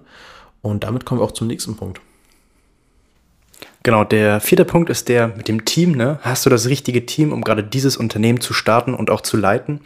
Und 0.62 0.84
damit 0.84 1.06
kommen 1.06 1.22
wir 1.22 1.26
auch 1.26 1.32
zum 1.32 1.48
nächsten 1.48 1.76
Punkt. 1.76 2.02
Genau, 3.84 4.04
der 4.04 4.42
vierte 4.42 4.66
Punkt 4.66 4.90
ist 4.90 5.08
der 5.08 5.30
mit 5.30 5.48
dem 5.48 5.64
Team. 5.64 5.94
Ne? 5.94 6.20
Hast 6.22 6.46
du 6.46 6.50
das 6.50 6.68
richtige 6.68 7.06
Team, 7.06 7.32
um 7.32 7.42
gerade 7.42 7.64
dieses 7.64 7.96
Unternehmen 7.96 8.42
zu 8.42 8.54
starten 8.54 8.94
und 8.94 9.10
auch 9.10 9.22
zu 9.22 9.38
leiten? 9.38 9.82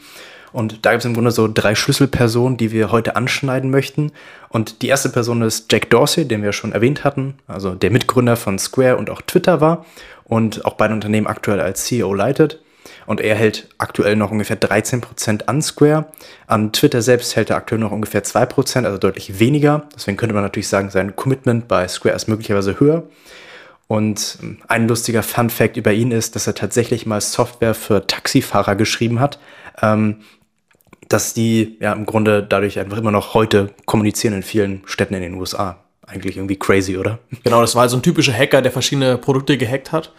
Und 0.53 0.85
da 0.85 0.91
gibt 0.91 1.01
es 1.01 1.05
im 1.05 1.13
Grunde 1.13 1.31
so 1.31 1.47
drei 1.47 1.75
Schlüsselpersonen, 1.75 2.57
die 2.57 2.71
wir 2.71 2.91
heute 2.91 3.15
anschneiden 3.15 3.69
möchten. 3.69 4.11
Und 4.49 4.81
die 4.81 4.87
erste 4.87 5.09
Person 5.09 5.41
ist 5.41 5.71
Jack 5.71 5.89
Dorsey, 5.89 6.27
den 6.27 6.43
wir 6.43 6.51
schon 6.51 6.73
erwähnt 6.73 7.03
hatten, 7.03 7.35
also 7.47 7.73
der 7.73 7.91
Mitgründer 7.91 8.35
von 8.35 8.59
Square 8.59 8.97
und 8.97 9.09
auch 9.09 9.21
Twitter 9.21 9.61
war 9.61 9.85
und 10.23 10.65
auch 10.65 10.73
beide 10.73 10.93
Unternehmen 10.93 11.27
aktuell 11.27 11.61
als 11.61 11.85
CEO 11.85 12.13
leitet. 12.13 12.59
Und 13.05 13.19
er 13.19 13.35
hält 13.35 13.69
aktuell 13.77 14.15
noch 14.15 14.31
ungefähr 14.31 14.59
13% 14.59 15.45
an 15.45 15.61
Square. 15.61 16.05
An 16.47 16.71
Twitter 16.71 17.01
selbst 17.01 17.35
hält 17.35 17.49
er 17.49 17.57
aktuell 17.57 17.79
noch 17.79 17.91
ungefähr 17.91 18.23
2%, 18.23 18.85
also 18.85 18.97
deutlich 18.97 19.39
weniger. 19.39 19.87
Deswegen 19.95 20.17
könnte 20.17 20.35
man 20.35 20.43
natürlich 20.43 20.67
sagen, 20.67 20.89
sein 20.89 21.15
Commitment 21.15 21.67
bei 21.67 21.87
Square 21.87 22.15
ist 22.15 22.27
möglicherweise 22.27 22.79
höher. 22.79 23.03
Und 23.91 24.37
ähm, 24.41 24.59
ein 24.69 24.87
lustiger 24.87 25.21
Fun 25.21 25.49
Fact 25.49 25.75
über 25.75 25.91
ihn 25.91 26.11
ist, 26.11 26.37
dass 26.37 26.47
er 26.47 26.55
tatsächlich 26.55 27.05
mal 27.05 27.19
Software 27.19 27.73
für 27.73 28.07
Taxifahrer 28.07 28.75
geschrieben 28.75 29.19
hat, 29.19 29.37
ähm, 29.81 30.21
dass 31.09 31.33
die 31.33 31.75
ja 31.81 31.91
im 31.91 32.05
Grunde 32.05 32.41
dadurch 32.41 32.79
einfach 32.79 32.97
immer 32.97 33.11
noch 33.11 33.33
heute 33.33 33.71
kommunizieren 33.85 34.33
in 34.33 34.43
vielen 34.43 34.81
Städten 34.85 35.13
in 35.13 35.21
den 35.21 35.33
USA. 35.33 35.77
Eigentlich 36.07 36.37
irgendwie 36.37 36.57
crazy, 36.57 36.97
oder? 36.97 37.19
Genau, 37.43 37.59
das 37.59 37.75
war 37.75 37.89
so 37.89 37.97
ein 37.97 38.01
typischer 38.01 38.31
Hacker, 38.31 38.61
der 38.61 38.71
verschiedene 38.71 39.17
Produkte 39.17 39.57
gehackt 39.57 39.91
hat 39.91 40.13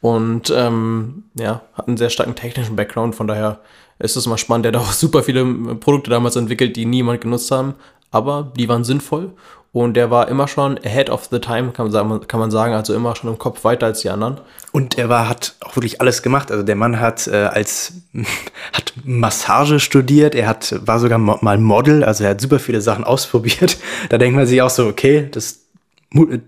und 0.00 0.52
ähm, 0.54 1.24
ja, 1.34 1.62
hat 1.74 1.88
einen 1.88 1.96
sehr 1.96 2.10
starken 2.10 2.34
technischen 2.34 2.76
Background. 2.76 3.14
Von 3.14 3.26
daher 3.26 3.60
ist 3.98 4.16
es 4.16 4.26
mal 4.26 4.38
spannend. 4.38 4.66
Der 4.66 4.72
hat 4.72 4.80
auch 4.80 4.92
super 4.92 5.22
viele 5.22 5.44
Produkte 5.76 6.10
damals 6.10 6.36
entwickelt, 6.36 6.76
die 6.76 6.86
niemand 6.86 7.20
genutzt 7.20 7.50
haben, 7.50 7.74
aber 8.10 8.52
die 8.56 8.68
waren 8.68 8.84
sinnvoll. 8.84 9.32
Und 9.72 9.92
der 9.92 10.10
war 10.10 10.28
immer 10.28 10.48
schon 10.48 10.78
ahead 10.78 11.10
of 11.10 11.28
the 11.30 11.38
time, 11.38 11.70
kann 11.72 11.86
man, 11.86 11.92
sagen, 11.92 12.26
kann 12.28 12.40
man 12.40 12.50
sagen, 12.50 12.72
also 12.72 12.94
immer 12.94 13.14
schon 13.14 13.28
im 13.28 13.36
Kopf 13.36 13.62
weiter 13.62 13.84
als 13.84 14.00
die 14.00 14.08
anderen. 14.08 14.40
Und 14.72 14.96
er 14.96 15.10
war, 15.10 15.28
hat 15.28 15.54
auch 15.60 15.76
wirklich 15.76 16.00
alles 16.00 16.22
gemacht. 16.22 16.50
Also 16.50 16.62
der 16.62 16.76
Mann 16.76 16.98
hat 16.98 17.26
äh, 17.26 17.36
als 17.36 17.92
hat 18.72 18.94
Massage 19.04 19.78
studiert, 19.78 20.34
er 20.34 20.48
hat, 20.48 20.74
war 20.86 20.98
sogar 20.98 21.18
mal 21.18 21.58
Model, 21.58 22.04
also 22.04 22.24
er 22.24 22.30
hat 22.30 22.40
super 22.40 22.58
viele 22.58 22.80
Sachen 22.80 23.04
ausprobiert. 23.04 23.76
Da 24.08 24.16
denkt 24.16 24.34
man 24.34 24.46
sich 24.46 24.62
auch 24.62 24.70
so, 24.70 24.86
okay, 24.86 25.28
das 25.30 25.65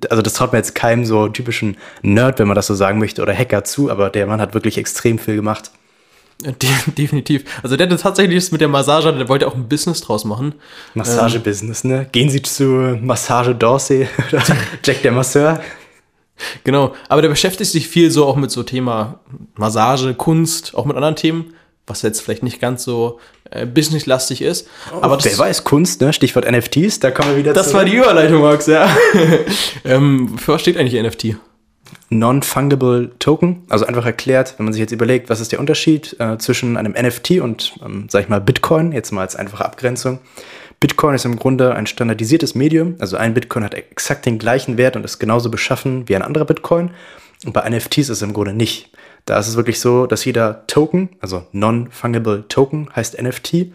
also 0.09 0.23
das 0.23 0.35
traut 0.35 0.53
mir 0.53 0.59
jetzt 0.59 0.75
keinem 0.75 1.05
so 1.05 1.29
typischen 1.29 1.77
Nerd, 2.03 2.39
wenn 2.39 2.49
man 2.49 2.55
das 2.55 2.67
so 2.67 2.75
sagen 2.75 2.99
möchte, 2.99 3.23
oder 3.23 3.35
Hacker 3.35 3.65
zu, 3.65 3.91
aber 3.91 4.11
der 4.11 4.27
Mann 4.27 4.41
hat 4.41 4.55
wirklich 4.55 4.79
extrem 4.79 5.19
viel 5.19 5.37
gemacht. 5.37 5.71
definitiv. 6.97 7.45
Also 7.65 7.77
der 7.77 7.91
hat 7.91 8.01
tatsächlich 8.01 8.53
mit 8.53 8.61
der 8.61 8.69
Massage, 8.69 9.13
der 9.13 9.29
wollte 9.29 9.49
auch 9.49 9.57
ein 9.57 9.69
Business 9.69 10.01
draus 10.01 10.25
machen. 10.25 10.55
Massage-Business, 10.95 11.83
ne? 11.83 12.09
Gehen 12.13 12.31
Sie 12.31 12.41
zu 12.43 12.97
Massage 13.01 13.55
Dorsey 13.55 14.09
oder 14.29 14.43
Jack 14.85 15.03
der 15.03 15.13
Masseur. 15.13 15.61
Genau, 16.63 16.95
aber 17.09 17.21
der 17.21 17.31
beschäftigt 17.31 17.69
sich 17.69 17.89
viel 17.89 18.13
so 18.13 18.25
auch 18.25 18.37
mit 18.37 18.53
so 18.53 18.63
Thema 18.63 19.19
Massage, 19.57 20.15
Kunst, 20.15 20.73
auch 20.77 20.85
mit 20.85 20.95
anderen 20.95 21.17
Themen 21.17 21.53
was 21.89 22.03
jetzt 22.03 22.21
vielleicht 22.21 22.43
nicht 22.43 22.61
ganz 22.61 22.85
so 22.85 23.19
äh, 23.51 23.67
businesslastig 23.67 24.43
ist. 24.43 24.69
Oh, 24.93 24.99
aber 25.01 25.23
wer 25.23 25.39
weiß, 25.39 25.65
Kunst, 25.65 26.01
ne? 26.01 26.13
Stichwort 26.13 26.51
NFTs, 26.51 27.01
da 27.01 27.11
kommen 27.11 27.31
wir 27.31 27.37
wieder 27.39 27.53
Das 27.53 27.69
zurück. 27.69 27.79
war 27.79 27.85
die 27.85 27.97
Überleitung, 27.97 28.43
Max, 28.43 28.67
ja. 28.67 28.89
ähm, 29.85 30.39
für 30.39 30.53
was 30.55 30.61
steht 30.61 30.77
eigentlich 30.77 31.01
NFT? 31.03 31.37
Non-Fungible 32.11 33.11
Token, 33.19 33.65
also 33.69 33.85
einfach 33.87 34.07
erklärt, 34.07 34.55
wenn 34.57 34.65
man 34.65 34.73
sich 34.73 34.81
jetzt 34.81 34.93
überlegt, 34.93 35.29
was 35.29 35.41
ist 35.41 35.53
der 35.53 35.61
Unterschied 35.61 36.17
äh, 36.19 36.39
zwischen 36.39 36.77
einem 36.77 36.93
NFT 36.93 37.41
und, 37.41 37.75
ähm, 37.85 38.07
sag 38.09 38.23
ich 38.23 38.29
mal, 38.29 38.41
Bitcoin, 38.41 38.93
jetzt 38.93 39.13
mal 39.13 39.23
als 39.23 39.37
einfache 39.37 39.65
Abgrenzung. 39.65 40.19
Bitcoin 40.81 41.15
ist 41.15 41.25
im 41.25 41.37
Grunde 41.37 41.75
ein 41.75 41.87
standardisiertes 41.87 42.55
Medium, 42.55 42.95
also 42.99 43.17
ein 43.17 43.35
Bitcoin 43.35 43.65
hat 43.65 43.75
exakt 43.75 44.27
den 44.27 44.39
gleichen 44.39 44.77
Wert 44.79 44.97
und 44.97 45.05
ist 45.05 45.19
genauso 45.19 45.51
beschaffen 45.51 46.09
wie 46.09 46.17
ein 46.17 46.23
anderer 46.23 46.45
Bitcoin. 46.45 46.91
Und 47.45 47.53
bei 47.53 47.69
NFTs 47.69 47.99
ist 47.99 48.11
es 48.11 48.23
im 48.23 48.33
Grunde 48.33 48.53
nicht. 48.53 48.91
Da 49.29 49.39
ist 49.39 49.47
es 49.47 49.57
wirklich 49.57 49.79
so, 49.79 50.07
dass 50.07 50.25
jeder 50.25 50.67
Token, 50.69 51.11
also 51.21 51.45
Non-Fungible 51.53 52.49
Token 52.49 52.89
heißt 52.97 53.21
NFT, 53.21 53.67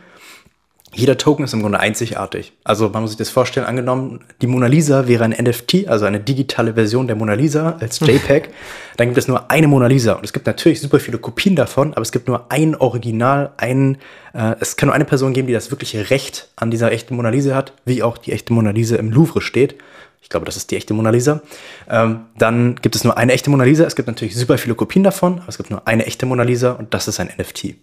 jeder 0.92 1.16
Token 1.16 1.46
ist 1.46 1.54
im 1.54 1.62
Grunde 1.62 1.80
einzigartig. 1.80 2.54
Also 2.64 2.90
man 2.90 3.04
muss 3.04 3.12
sich 3.12 3.20
das 3.20 3.30
vorstellen, 3.30 3.68
angenommen, 3.68 4.22
die 4.42 4.48
Mona 4.48 4.66
Lisa 4.66 5.08
wäre 5.08 5.24
ein 5.24 5.30
NFT, 5.32 5.88
also 5.88 6.06
eine 6.06 6.20
digitale 6.20 6.74
Version 6.74 7.06
der 7.06 7.16
Mona 7.16 7.34
Lisa 7.34 7.78
als 7.80 8.00
JPEG, 8.08 8.50
dann 8.98 9.10
gibt 9.10 9.20
es 9.20 9.28
nur 9.28 9.52
eine 9.52 9.68
Mona 9.68 9.86
Lisa. 9.86 10.14
Und 10.14 10.24
es 10.24 10.34
gibt 10.34 10.48
natürlich 10.48 10.82
super 10.82 11.00
viele 11.00 11.20
Kopien 11.20 11.56
davon, 11.56 11.92
aber 11.92 12.02
es 12.02 12.12
gibt 12.12 12.28
nur 12.28 12.52
ein 12.52 12.76
Original, 12.76 13.52
ein, 13.58 14.00
äh, 14.34 14.56
es 14.60 14.76
kann 14.76 14.88
nur 14.88 14.96
eine 14.96 15.06
Person 15.06 15.34
geben, 15.34 15.46
die 15.46 15.54
das 15.54 15.70
wirkliche 15.70 16.10
Recht 16.10 16.50
an 16.56 16.72
dieser 16.72 16.92
echten 16.92 17.16
Mona 17.16 17.30
Lisa 17.30 17.54
hat, 17.54 17.74
wie 17.86 18.02
auch 18.02 18.18
die 18.18 18.32
echte 18.32 18.54
Mona 18.54 18.72
Lisa 18.72 18.96
im 18.96 19.12
Louvre 19.12 19.42
steht 19.42 19.76
ich 20.24 20.30
glaube, 20.30 20.46
das 20.46 20.56
ist 20.56 20.72
die 20.72 20.78
echte 20.78 20.94
Mona 20.94 21.10
Lisa. 21.10 21.42
Ähm, 21.90 22.22
dann 22.38 22.78
gibt 22.78 22.96
es 22.96 23.04
nur 23.04 23.18
eine 23.18 23.34
echte 23.34 23.50
Mona 23.50 23.66
Lisa. 23.66 23.84
Es 23.84 23.96
gibt 23.96 24.08
natürlich 24.08 24.36
super 24.36 24.58
viele 24.58 24.74
Kopien 24.74 25.04
davon, 25.04 25.40
aber 25.40 25.50
es 25.50 25.58
gibt 25.58 25.70
nur 25.70 25.86
eine 25.86 26.06
echte 26.06 26.26
Mona 26.26 26.44
Lisa 26.44 26.72
und 26.72 26.94
das 26.94 27.08
ist 27.10 27.20
ein 27.20 27.30
NFT. 27.38 27.76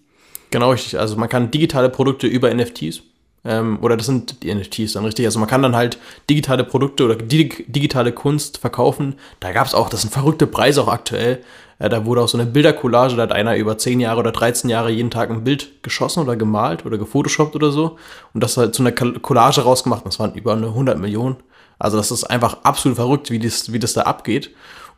Genau, 0.51 0.71
richtig. 0.71 0.99
Also 0.99 1.17
man 1.17 1.29
kann 1.29 1.51
digitale 1.51 1.91
Produkte 1.91 2.27
über 2.27 2.53
NFTs 2.53 3.03
ähm, 3.45 3.79
oder 3.83 3.97
das 3.97 4.07
sind 4.07 4.43
die 4.43 4.53
NFTs 4.53 4.95
dann 4.95 5.05
richtig. 5.05 5.27
Also 5.27 5.39
man 5.39 5.49
kann 5.49 5.63
dann 5.63 5.77
halt 5.77 5.99
digitale 6.31 6.65
Produkte 6.65 7.05
oder 7.05 7.17
dig 7.17 7.67
digitale 7.69 8.13
Kunst 8.13 8.59
verkaufen. 8.59 9.17
Da 9.39 9.53
gab 9.53 9.67
es 9.67 9.75
auch, 9.75 9.91
das 9.91 10.01
sind 10.01 10.11
verrückte 10.13 10.47
Preise 10.47 10.83
auch 10.83 10.89
aktuell. 10.89 11.43
Äh, 11.79 11.89
da 11.89 12.05
wurde 12.07 12.23
auch 12.23 12.29
so 12.29 12.39
eine 12.39 12.47
Bildercollage, 12.47 13.17
da 13.17 13.23
hat 13.23 13.33
einer 13.33 13.57
über 13.57 13.79
10 13.79 14.01
Jahre 14.01 14.21
oder 14.21 14.33
13 14.33 14.69
Jahre 14.71 14.91
jeden 14.91 15.11
Tag 15.11 15.31
ein 15.31 15.45
Bild 15.45 15.83
geschossen 15.83 16.21
oder 16.21 16.37
gemalt 16.37 16.85
oder 16.87 16.99
gefotoshoppt 16.99 17.55
oder 17.55 17.71
so 17.71 17.97
und 18.35 18.43
das 18.43 18.57
halt 18.57 18.75
zu 18.75 18.83
einer 18.83 18.93
Collage 18.93 19.61
rausgemacht. 19.61 20.07
Das 20.07 20.19
waren 20.19 20.35
über 20.35 20.53
eine 20.53 20.67
100 20.67 20.99
Millionen. 20.99 21.37
Also 21.81 21.97
das 21.97 22.13
ist 22.13 22.25
einfach 22.25 22.59
absolut 22.63 22.97
verrückt, 22.97 23.31
wie 23.31 23.41
das, 23.41 23.73
wie 23.73 23.81
das 23.81 23.95
da 23.95 24.03
abgeht. 24.03 24.51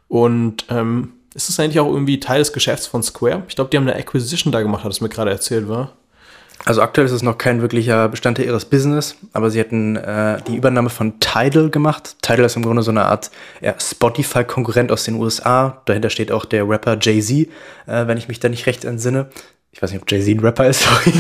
Und 0.09 0.67
ähm, 0.69 1.15
ist 1.35 1.49
das 1.49 1.59
eigentlich 1.59 1.81
auch 1.81 1.91
irgendwie 1.91 2.21
Teil 2.21 2.41
des 2.41 2.53
Geschäfts 2.53 2.87
von 2.87 3.03
Square? 3.03 3.45
Ich 3.49 3.55
glaube, 3.55 3.71
die 3.71 3.79
haben 3.79 3.89
eine 3.89 3.97
Acquisition 3.97 4.53
da 4.53 4.61
gemacht, 4.61 4.85
hat 4.85 4.93
es 4.93 5.01
mir 5.01 5.09
gerade 5.09 5.31
erzählt, 5.31 5.69
war. 5.69 5.93
Also 6.65 6.83
aktuell 6.83 7.07
ist 7.07 7.13
es 7.13 7.23
noch 7.23 7.39
kein 7.39 7.63
wirklicher 7.63 8.09
Bestandteil 8.09 8.47
ihres 8.47 8.67
Business, 8.67 9.17
aber 9.33 9.51
sie 9.51 9.59
hätten 9.59 9.97
äh, 9.97 10.41
die 10.47 10.57
Übernahme 10.57 10.91
von 10.91 11.19
Tidal 11.19 11.71
gemacht. 11.71 12.17
Tidal 12.23 12.45
ist 12.45 12.57
im 12.57 12.63
Grunde 12.63 12.83
so 12.83 12.91
eine 12.91 13.07
Art 13.07 13.31
ja, 13.61 13.75
Spotify-Konkurrent 13.81 14.93
aus 14.93 15.05
den 15.05 15.15
USA. 15.15 15.81
Dahinter 15.87 16.11
steht 16.11 16.31
auch 16.31 16.45
der 16.45 16.69
Rapper 16.69 16.99
Jay-Z, 17.01 17.49
äh, 17.87 18.07
wenn 18.07 18.19
ich 18.19 18.29
mich 18.29 18.39
da 18.39 18.49
nicht 18.49 18.67
recht 18.67 18.85
entsinne 18.85 19.29
ich 19.75 19.81
weiß 19.81 19.91
nicht, 19.91 20.03
ob 20.03 20.11
Jay-Z 20.11 20.37
ein 20.37 20.41
Rapper 20.41 20.69
ist, 20.69 20.83
sorry. 20.83 21.13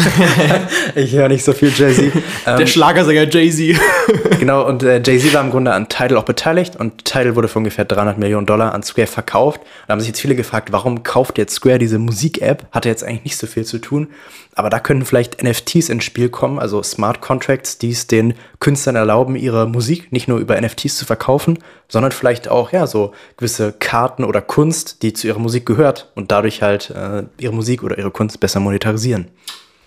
ich 0.94 1.12
höre 1.12 1.28
nicht 1.28 1.42
so 1.42 1.54
viel 1.54 1.72
Jay-Z. 1.74 2.12
Der 2.44 2.60
ähm, 2.60 2.66
Schlagersänger 2.66 3.26
Jay-Z. 3.26 3.80
genau, 4.38 4.66
und 4.68 4.82
äh, 4.82 5.00
Jay-Z 5.02 5.32
war 5.32 5.42
im 5.42 5.50
Grunde 5.50 5.72
an 5.72 5.88
Tidal 5.88 6.18
auch 6.18 6.24
beteiligt 6.24 6.76
und 6.76 7.06
Tidal 7.06 7.34
wurde 7.34 7.48
für 7.48 7.58
ungefähr 7.58 7.86
300 7.86 8.18
Millionen 8.18 8.44
Dollar 8.44 8.74
an 8.74 8.82
Square 8.82 9.06
verkauft. 9.06 9.62
Da 9.86 9.92
haben 9.92 10.00
sich 10.00 10.08
jetzt 10.08 10.20
viele 10.20 10.36
gefragt, 10.36 10.70
warum 10.70 11.02
kauft 11.02 11.38
jetzt 11.38 11.54
Square 11.54 11.78
diese 11.78 11.98
Musik-App? 11.98 12.66
Hatte 12.72 12.90
jetzt 12.90 13.04
eigentlich 13.04 13.24
nicht 13.24 13.36
so 13.38 13.46
viel 13.46 13.64
zu 13.64 13.78
tun. 13.78 14.08
Aber 14.54 14.68
da 14.68 14.80
können 14.80 15.04
vielleicht 15.06 15.42
NFTs 15.42 15.88
ins 15.88 16.04
Spiel 16.04 16.28
kommen, 16.28 16.58
also 16.58 16.82
Smart 16.82 17.22
Contracts, 17.22 17.78
die 17.78 17.90
es 17.90 18.06
den 18.06 18.34
Künstlern 18.60 18.96
erlauben, 18.96 19.34
ihre 19.34 19.66
Musik 19.66 20.12
nicht 20.12 20.28
nur 20.28 20.38
über 20.38 20.60
NFTs 20.60 20.98
zu 20.98 21.06
verkaufen, 21.06 21.58
sondern 21.88 22.12
vielleicht 22.12 22.48
auch 22.48 22.70
ja 22.70 22.86
so 22.86 23.12
gewisse 23.38 23.72
Karten 23.72 24.24
oder 24.24 24.42
Kunst, 24.42 25.02
die 25.02 25.14
zu 25.14 25.26
ihrer 25.26 25.38
Musik 25.38 25.64
gehört 25.64 26.12
und 26.14 26.30
dadurch 26.30 26.60
halt 26.60 26.90
äh, 26.90 27.24
ihre 27.38 27.54
Musik 27.54 27.82
oder 27.82 27.96
ihre 27.96 28.10
Kunst 28.10 28.40
besser 28.40 28.60
monetarisieren. 28.60 29.28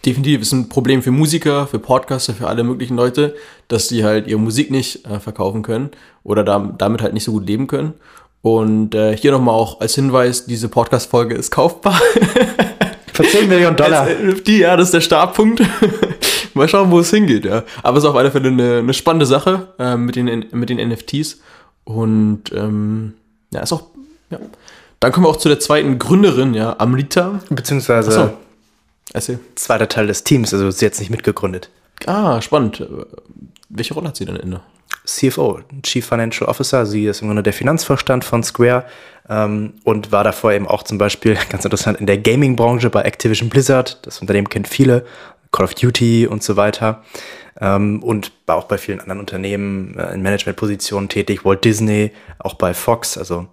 Definitiv 0.03 0.41
ist 0.41 0.51
ein 0.51 0.69
Problem 0.69 1.01
für 1.03 1.11
Musiker, 1.11 1.67
für 1.67 1.79
Podcaster, 1.79 2.33
für 2.33 2.47
alle 2.47 2.63
möglichen 2.63 2.95
Leute, 2.95 3.35
dass 3.67 3.87
die 3.87 4.03
halt 4.03 4.27
ihre 4.27 4.39
Musik 4.39 4.71
nicht 4.71 5.05
äh, 5.05 5.19
verkaufen 5.19 5.61
können 5.61 5.91
oder 6.23 6.43
da, 6.43 6.73
damit 6.77 7.01
halt 7.01 7.13
nicht 7.13 7.23
so 7.23 7.31
gut 7.31 7.47
leben 7.47 7.67
können. 7.67 7.93
Und 8.41 8.93
äh, 8.93 9.17
hier 9.17 9.31
nochmal 9.31 9.55
auch 9.55 9.81
als 9.81 9.95
Hinweis, 9.95 10.45
diese 10.45 10.69
Podcast-Folge 10.69 11.35
ist 11.35 11.49
kaufbar. 11.49 11.99
Für 13.15 13.23
10 13.23 13.47
Millionen 13.47 13.77
Dollar. 13.77 14.07
NFT, 14.07 14.49
ja, 14.49 14.75
das 14.75 14.89
ist 14.89 14.93
der 14.93 15.01
Startpunkt. 15.01 15.61
Mal 16.53 16.67
schauen, 16.67 16.91
wo 16.91 16.99
es 16.99 17.09
hingeht, 17.09 17.45
ja. 17.45 17.63
Aber 17.81 17.97
es 17.97 18.03
ist 18.03 18.09
auf 18.09 18.15
alle 18.15 18.31
Fälle 18.31 18.49
eine, 18.49 18.79
eine 18.79 18.93
spannende 18.93 19.25
Sache 19.25 19.69
äh, 19.79 19.95
mit, 19.95 20.15
den, 20.15 20.45
mit 20.51 20.69
den 20.69 20.89
NFTs. 20.89 21.39
Und 21.85 22.43
ähm, 22.53 23.13
ja, 23.51 23.61
ist 23.61 23.71
auch, 23.73 23.87
ja. 24.29 24.39
Dann 24.99 25.11
kommen 25.11 25.25
wir 25.25 25.29
auch 25.29 25.37
zu 25.37 25.49
der 25.49 25.59
zweiten 25.59 25.99
Gründerin, 25.99 26.53
ja, 26.53 26.75
Amrita. 26.77 27.39
Beziehungsweise 27.49 28.11
so. 28.11 28.33
Erzähl. 29.13 29.39
zweiter 29.55 29.87
Teil 29.87 30.07
des 30.07 30.23
Teams, 30.23 30.53
also 30.53 30.69
sie 30.71 30.85
hat 30.85 30.91
jetzt 30.91 30.99
nicht 30.99 31.09
mitgegründet. 31.09 31.69
Ah, 32.05 32.41
spannend. 32.41 32.85
Welche 33.69 33.93
Rolle 33.93 34.09
hat 34.09 34.17
sie 34.17 34.25
denn 34.25 34.35
inne? 34.35 34.61
CFO, 35.05 35.59
Chief 35.83 36.05
Financial 36.05 36.47
Officer. 36.47 36.85
Sie 36.85 37.05
ist 37.05 37.21
im 37.21 37.27
Grunde 37.27 37.43
der 37.43 37.53
Finanzvorstand 37.53 38.23
von 38.23 38.43
Square 38.43 38.85
ähm, 39.29 39.73
und 39.83 40.11
war 40.11 40.23
davor 40.23 40.53
eben 40.53 40.67
auch 40.67 40.83
zum 40.83 40.97
Beispiel, 40.97 41.37
ganz 41.49 41.65
interessant, 41.65 41.99
in 41.99 42.05
der 42.05 42.17
Gaming-Branche 42.17 42.89
bei 42.89 43.01
Activision 43.01 43.49
Blizzard. 43.49 44.05
Das 44.05 44.21
Unternehmen 44.21 44.49
kennt 44.49 44.67
viele, 44.67 45.05
Call 45.51 45.65
of 45.65 45.73
Duty 45.73 46.27
und 46.27 46.43
so 46.43 46.55
weiter. 46.55 47.03
Ähm, 47.59 48.03
und 48.03 48.31
war 48.45 48.57
auch 48.57 48.65
bei 48.65 48.77
vielen 48.77 48.99
anderen 48.99 49.19
Unternehmen 49.19 49.97
äh, 49.97 50.13
in 50.13 50.21
Managementpositionen 50.21 51.07
tätig, 51.07 51.45
Walt 51.45 51.63
Disney, 51.63 52.11
auch 52.37 52.55
bei 52.55 52.73
Fox, 52.73 53.17
also 53.17 53.47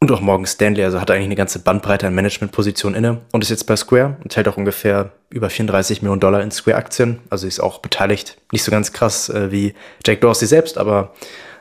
und 0.00 0.12
auch 0.12 0.20
Morgan 0.20 0.46
Stanley, 0.46 0.84
also 0.84 1.00
hat 1.00 1.10
eigentlich 1.10 1.26
eine 1.26 1.34
ganze 1.34 1.58
Bandbreite 1.58 2.06
an 2.06 2.14
Managementpositionen 2.14 2.96
inne 2.96 3.20
und 3.32 3.42
ist 3.42 3.50
jetzt 3.50 3.64
bei 3.64 3.74
Square 3.74 4.16
und 4.22 4.36
hält 4.36 4.46
auch 4.46 4.56
ungefähr 4.56 5.12
über 5.30 5.50
34 5.50 6.02
Millionen 6.02 6.20
Dollar 6.20 6.42
in 6.42 6.50
Square-Aktien. 6.50 7.18
Also 7.30 7.46
ist 7.46 7.60
auch 7.60 7.80
beteiligt. 7.80 8.38
Nicht 8.52 8.62
so 8.62 8.70
ganz 8.70 8.92
krass 8.92 9.28
äh, 9.28 9.50
wie 9.50 9.74
Jack 10.06 10.20
Dorsey 10.20 10.46
selbst, 10.46 10.78
aber 10.78 11.14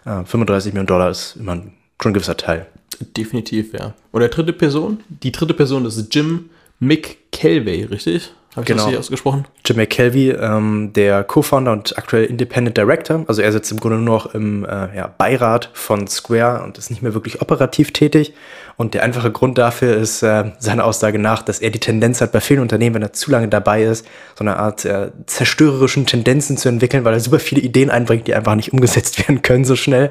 äh, 0.05 0.23
35 0.23 0.73
Millionen 0.73 0.87
Dollar 0.87 1.09
ist 1.09 1.35
immer 1.37 1.55
schon 1.99 2.11
ein 2.11 2.13
gewisser 2.13 2.37
Teil. 2.37 2.67
Definitiv, 2.99 3.73
ja. 3.73 3.93
Und 4.11 4.21
der 4.21 4.29
dritte 4.29 4.53
Person, 4.53 5.03
die 5.09 5.31
dritte 5.31 5.53
Person 5.53 5.85
ist 5.85 6.13
Jim 6.13 6.49
McKelvey, 6.79 7.85
richtig? 7.85 8.31
Habe 8.57 8.63
ich 8.63 8.67
genau. 8.69 8.83
das 8.83 8.89
hier 8.89 8.99
ausgesprochen? 8.99 9.45
Jim 9.63 9.77
McKelvey, 9.77 10.31
ähm, 10.31 10.91
der 10.93 11.23
Co-Founder 11.23 11.71
und 11.71 11.95
aktuell 11.95 12.25
Independent 12.25 12.75
Director. 12.75 13.23
Also 13.27 13.43
er 13.43 13.51
sitzt 13.51 13.71
im 13.71 13.79
Grunde 13.79 13.97
nur 13.97 14.15
noch 14.15 14.33
im 14.33 14.65
äh, 14.65 14.95
ja, 14.95 15.13
Beirat 15.15 15.69
von 15.73 16.07
Square 16.07 16.63
und 16.63 16.79
ist 16.79 16.89
nicht 16.89 17.03
mehr 17.03 17.13
wirklich 17.13 17.39
operativ 17.39 17.93
tätig. 17.93 18.33
Und 18.75 18.95
der 18.95 19.03
einfache 19.03 19.31
Grund 19.31 19.59
dafür 19.59 19.95
ist 19.95 20.23
äh, 20.23 20.53
seiner 20.57 20.85
Aussage 20.85 21.19
nach, 21.19 21.43
dass 21.43 21.59
er 21.59 21.69
die 21.69 21.79
Tendenz 21.79 22.19
hat, 22.19 22.31
bei 22.31 22.41
vielen 22.41 22.61
Unternehmen, 22.61 22.95
wenn 22.95 23.03
er 23.03 23.13
zu 23.13 23.29
lange 23.29 23.47
dabei 23.47 23.83
ist, 23.83 24.07
so 24.35 24.43
eine 24.43 24.57
Art 24.57 24.85
äh, 24.85 25.11
zerstörerischen 25.27 26.07
Tendenzen 26.07 26.57
zu 26.57 26.67
entwickeln, 26.67 27.05
weil 27.05 27.13
er 27.13 27.19
super 27.19 27.37
viele 27.37 27.61
Ideen 27.61 27.91
einbringt, 27.91 28.25
die 28.25 28.33
einfach 28.33 28.55
nicht 28.55 28.73
umgesetzt 28.73 29.19
werden 29.27 29.43
können 29.43 29.65
so 29.65 29.75
schnell. 29.75 30.09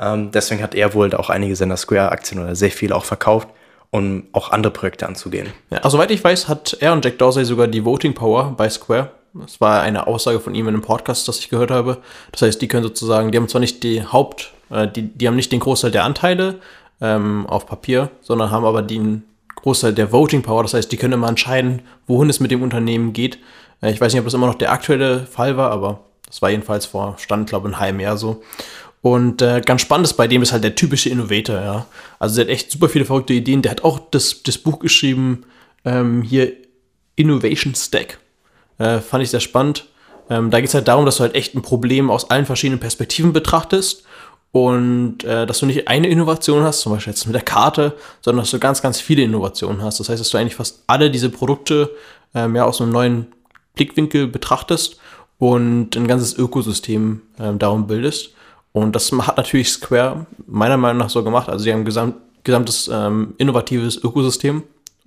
Ähm, 0.00 0.32
deswegen 0.32 0.64
hat 0.64 0.74
er 0.74 0.94
wohl 0.94 1.14
auch 1.14 1.30
einige 1.30 1.54
seiner 1.54 1.76
Square-Aktien 1.76 2.42
oder 2.42 2.56
sehr 2.56 2.72
viele 2.72 2.96
auch 2.96 3.04
verkauft 3.04 3.46
um 3.94 4.24
auch 4.32 4.50
andere 4.50 4.72
Projekte 4.72 5.06
anzugehen. 5.06 5.52
Ja, 5.70 5.78
also, 5.78 5.96
soweit 5.96 6.10
ich 6.10 6.22
weiß, 6.22 6.48
hat 6.48 6.76
er 6.80 6.92
und 6.92 7.04
Jack 7.04 7.16
Dorsey 7.18 7.44
sogar 7.44 7.68
die 7.68 7.84
Voting 7.84 8.12
Power 8.12 8.52
bei 8.56 8.68
Square. 8.68 9.10
Das 9.34 9.60
war 9.60 9.82
eine 9.82 10.08
Aussage 10.08 10.40
von 10.40 10.52
ihm 10.56 10.66
in 10.66 10.74
einem 10.74 10.82
Podcast, 10.82 11.28
das 11.28 11.38
ich 11.38 11.48
gehört 11.48 11.70
habe. 11.70 11.98
Das 12.32 12.42
heißt, 12.42 12.60
die 12.60 12.66
können 12.66 12.82
sozusagen, 12.82 13.30
die 13.30 13.38
haben 13.38 13.48
zwar 13.48 13.60
nicht 13.60 13.84
die 13.84 14.04
Haupt, 14.04 14.52
äh, 14.70 14.88
die, 14.88 15.02
die 15.02 15.28
haben 15.28 15.36
nicht 15.36 15.52
den 15.52 15.60
Großteil 15.60 15.92
der 15.92 16.02
Anteile 16.02 16.56
ähm, 17.00 17.46
auf 17.46 17.66
Papier, 17.66 18.10
sondern 18.20 18.50
haben 18.50 18.64
aber 18.64 18.82
den 18.82 19.22
Großteil 19.54 19.92
der 19.92 20.10
Voting 20.10 20.42
Power. 20.42 20.64
Das 20.64 20.74
heißt, 20.74 20.90
die 20.90 20.96
können 20.96 21.14
immer 21.14 21.28
entscheiden, 21.28 21.82
wohin 22.08 22.28
es 22.28 22.40
mit 22.40 22.50
dem 22.50 22.62
Unternehmen 22.62 23.12
geht. 23.12 23.38
Äh, 23.80 23.92
ich 23.92 24.00
weiß 24.00 24.12
nicht, 24.12 24.20
ob 24.20 24.26
das 24.26 24.34
immer 24.34 24.48
noch 24.48 24.56
der 24.56 24.72
aktuelle 24.72 25.24
Fall 25.24 25.56
war, 25.56 25.70
aber 25.70 26.00
das 26.26 26.42
war 26.42 26.50
jedenfalls 26.50 26.86
vor, 26.86 27.14
stand, 27.18 27.48
glaube 27.48 27.68
ich, 27.68 27.76
ein 27.76 27.80
halbem 27.80 28.00
Jahr 28.00 28.16
so. 28.16 28.42
Und 29.04 29.42
äh, 29.42 29.60
ganz 29.60 29.82
spannend 29.82 30.06
ist 30.06 30.14
bei 30.14 30.26
dem 30.26 30.40
ist 30.40 30.52
halt 30.52 30.64
der 30.64 30.76
typische 30.76 31.10
Innovator, 31.10 31.60
ja. 31.60 31.86
Also 32.18 32.36
der 32.36 32.46
hat 32.46 32.50
echt 32.50 32.70
super 32.70 32.88
viele 32.88 33.04
verrückte 33.04 33.34
Ideen. 33.34 33.60
Der 33.60 33.72
hat 33.72 33.84
auch 33.84 33.98
das, 34.10 34.42
das 34.42 34.56
Buch 34.56 34.78
geschrieben, 34.78 35.44
ähm, 35.84 36.22
hier 36.22 36.54
Innovation 37.14 37.74
Stack. 37.74 38.18
Äh, 38.78 39.00
fand 39.00 39.22
ich 39.22 39.28
sehr 39.28 39.40
spannend. 39.40 39.84
Ähm, 40.30 40.50
da 40.50 40.58
geht 40.58 40.70
es 40.70 40.74
halt 40.74 40.88
darum, 40.88 41.04
dass 41.04 41.18
du 41.18 41.20
halt 41.20 41.34
echt 41.34 41.54
ein 41.54 41.60
Problem 41.60 42.10
aus 42.10 42.30
allen 42.30 42.46
verschiedenen 42.46 42.80
Perspektiven 42.80 43.34
betrachtest 43.34 44.04
und 44.52 45.22
äh, 45.22 45.44
dass 45.44 45.58
du 45.58 45.66
nicht 45.66 45.86
eine 45.86 46.08
Innovation 46.08 46.62
hast, 46.62 46.80
zum 46.80 46.92
Beispiel 46.92 47.12
jetzt 47.12 47.26
mit 47.26 47.34
der 47.34 47.42
Karte, 47.42 47.92
sondern 48.22 48.44
dass 48.44 48.52
du 48.52 48.58
ganz, 48.58 48.80
ganz 48.80 49.02
viele 49.02 49.20
Innovationen 49.20 49.82
hast. 49.82 50.00
Das 50.00 50.08
heißt, 50.08 50.18
dass 50.18 50.30
du 50.30 50.38
eigentlich 50.38 50.56
fast 50.56 50.82
alle 50.86 51.10
diese 51.10 51.28
Produkte 51.28 51.90
ähm, 52.34 52.56
ja, 52.56 52.64
aus 52.64 52.80
einem 52.80 52.90
neuen 52.90 53.26
Blickwinkel 53.74 54.28
betrachtest 54.28 54.98
und 55.38 55.94
ein 55.94 56.06
ganzes 56.06 56.38
Ökosystem 56.38 57.20
ähm, 57.38 57.58
darum 57.58 57.86
bildest. 57.86 58.30
Und 58.74 58.96
das 58.96 59.12
hat 59.12 59.36
natürlich 59.36 59.70
Square 59.70 60.26
meiner 60.48 60.76
Meinung 60.76 60.98
nach 60.98 61.08
so 61.08 61.22
gemacht. 61.22 61.48
Also 61.48 61.62
sie 61.62 61.72
haben 61.72 61.82
ein 61.82 61.84
gesamt, 61.84 62.16
gesamtes 62.42 62.90
ähm, 62.92 63.34
innovatives 63.38 63.96
Ökosystem. 64.02 64.64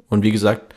Und 0.09 0.23
wie 0.23 0.31
gesagt, 0.31 0.73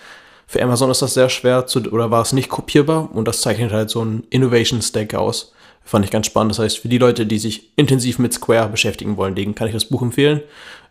für 0.48 0.60
Amazon 0.60 0.90
ist 0.90 1.00
das 1.00 1.14
sehr 1.14 1.28
schwer 1.28 1.68
zu, 1.68 1.80
oder 1.92 2.10
war 2.10 2.22
es 2.22 2.32
nicht 2.32 2.48
kopierbar. 2.48 3.08
Und 3.14 3.28
das 3.28 3.42
zeichnet 3.42 3.70
halt 3.70 3.90
so 3.90 4.04
ein 4.04 4.24
Innovation 4.30 4.82
Stack 4.82 5.14
aus. 5.14 5.52
Fand 5.84 6.04
ich 6.04 6.10
ganz 6.10 6.26
spannend. 6.26 6.50
Das 6.50 6.58
heißt, 6.58 6.80
für 6.80 6.88
die 6.88 6.98
Leute, 6.98 7.26
die 7.26 7.38
sich 7.38 7.70
intensiv 7.76 8.18
mit 8.18 8.34
Square 8.34 8.68
beschäftigen 8.70 9.16
wollen, 9.16 9.36
denen 9.36 9.54
kann 9.54 9.68
ich 9.68 9.72
das 9.72 9.84
Buch 9.84 10.02
empfehlen. 10.02 10.42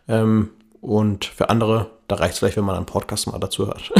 Ähm, 0.08 0.48
und 0.80 1.26
für 1.26 1.50
andere, 1.50 1.90
da 2.08 2.16
reicht 2.16 2.32
es 2.32 2.38
vielleicht, 2.38 2.56
wenn 2.56 2.64
man 2.64 2.76
einen 2.76 2.86
Podcast 2.86 3.26
mal 3.26 3.38
dazu 3.38 3.66
hört. 3.66 3.92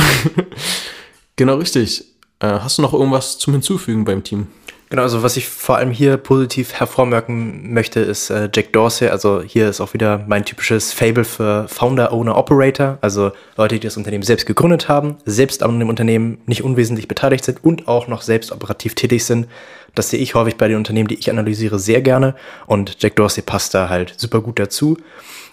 genau 1.36 1.56
richtig. 1.56 2.06
Äh, 2.38 2.60
hast 2.60 2.78
du 2.78 2.82
noch 2.82 2.94
irgendwas 2.94 3.36
zum 3.36 3.52
Hinzufügen 3.52 4.06
beim 4.06 4.24
Team? 4.24 4.46
Genau, 4.90 5.02
also 5.02 5.22
was 5.22 5.36
ich 5.36 5.48
vor 5.48 5.76
allem 5.76 5.92
hier 5.92 6.16
positiv 6.16 6.72
hervormerken 6.72 7.72
möchte, 7.72 8.00
ist 8.00 8.28
äh, 8.28 8.48
Jack 8.52 8.72
Dorsey. 8.72 9.06
Also 9.06 9.40
hier 9.40 9.68
ist 9.68 9.80
auch 9.80 9.94
wieder 9.94 10.24
mein 10.26 10.44
typisches 10.44 10.92
Fable 10.92 11.22
für 11.22 11.68
Founder, 11.68 12.12
Owner, 12.12 12.36
Operator. 12.36 12.98
Also 13.00 13.30
Leute, 13.56 13.76
die 13.76 13.86
das 13.86 13.96
Unternehmen 13.96 14.24
selbst 14.24 14.46
gegründet 14.46 14.88
haben, 14.88 15.18
selbst 15.24 15.62
an 15.62 15.78
dem 15.78 15.88
Unternehmen 15.88 16.38
nicht 16.46 16.64
unwesentlich 16.64 17.06
beteiligt 17.06 17.44
sind 17.44 17.62
und 17.62 17.86
auch 17.86 18.08
noch 18.08 18.22
selbst 18.22 18.50
operativ 18.50 18.96
tätig 18.96 19.24
sind. 19.24 19.46
Das 19.94 20.10
sehe 20.10 20.18
ich 20.18 20.34
häufig 20.34 20.56
bei 20.56 20.66
den 20.66 20.78
Unternehmen, 20.78 21.06
die 21.06 21.20
ich 21.20 21.30
analysiere, 21.30 21.78
sehr 21.78 22.02
gerne. 22.02 22.34
Und 22.66 23.00
Jack 23.00 23.14
Dorsey 23.14 23.44
passt 23.44 23.74
da 23.74 23.88
halt 23.88 24.14
super 24.16 24.40
gut 24.40 24.58
dazu. 24.58 24.96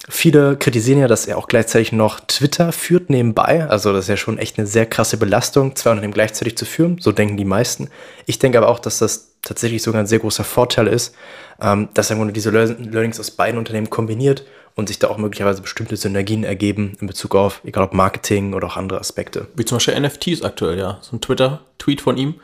Viele 0.09 0.55
kritisieren 0.55 0.99
ja, 0.99 1.07
dass 1.07 1.25
er 1.25 1.37
auch 1.37 1.47
gleichzeitig 1.47 1.91
noch 1.91 2.19
Twitter 2.21 2.71
führt 2.71 3.09
nebenbei. 3.09 3.67
Also 3.67 3.91
das 3.91 4.05
ist 4.05 4.09
ja 4.09 4.17
schon 4.17 4.37
echt 4.37 4.57
eine 4.57 4.67
sehr 4.67 4.85
krasse 4.85 5.17
Belastung, 5.17 5.75
zwei 5.75 5.91
Unternehmen 5.91 6.13
gleichzeitig 6.13 6.57
zu 6.57 6.65
führen. 6.65 6.97
So 6.99 7.11
denken 7.11 7.35
die 7.35 7.45
meisten. 7.45 7.89
Ich 8.25 8.39
denke 8.39 8.57
aber 8.57 8.69
auch, 8.69 8.79
dass 8.79 8.99
das 8.99 9.33
tatsächlich 9.41 9.81
sogar 9.81 10.01
ein 10.01 10.07
sehr 10.07 10.19
großer 10.19 10.43
Vorteil 10.43 10.87
ist, 10.87 11.13
ähm, 11.61 11.89
dass 11.93 12.09
er 12.09 12.15
Grunde 12.17 12.33
diese 12.33 12.51
Learnings 12.51 13.19
aus 13.19 13.31
beiden 13.31 13.57
Unternehmen 13.57 13.89
kombiniert 13.89 14.45
und 14.75 14.87
sich 14.87 14.99
da 14.99 15.07
auch 15.07 15.17
möglicherweise 15.17 15.61
bestimmte 15.61 15.97
Synergien 15.97 16.43
ergeben 16.43 16.95
in 17.01 17.07
Bezug 17.07 17.35
auf, 17.35 17.61
egal 17.65 17.83
ob 17.83 17.93
Marketing 17.93 18.53
oder 18.53 18.67
auch 18.67 18.77
andere 18.77 18.99
Aspekte. 18.99 19.47
Wie 19.55 19.65
zum 19.65 19.77
Beispiel 19.77 19.99
NFTs 19.99 20.43
aktuell, 20.43 20.77
ja. 20.77 20.99
So 21.01 21.15
ein 21.15 21.21
Twitter-Tweet 21.21 22.01
von 22.01 22.15
ihm. 22.15 22.35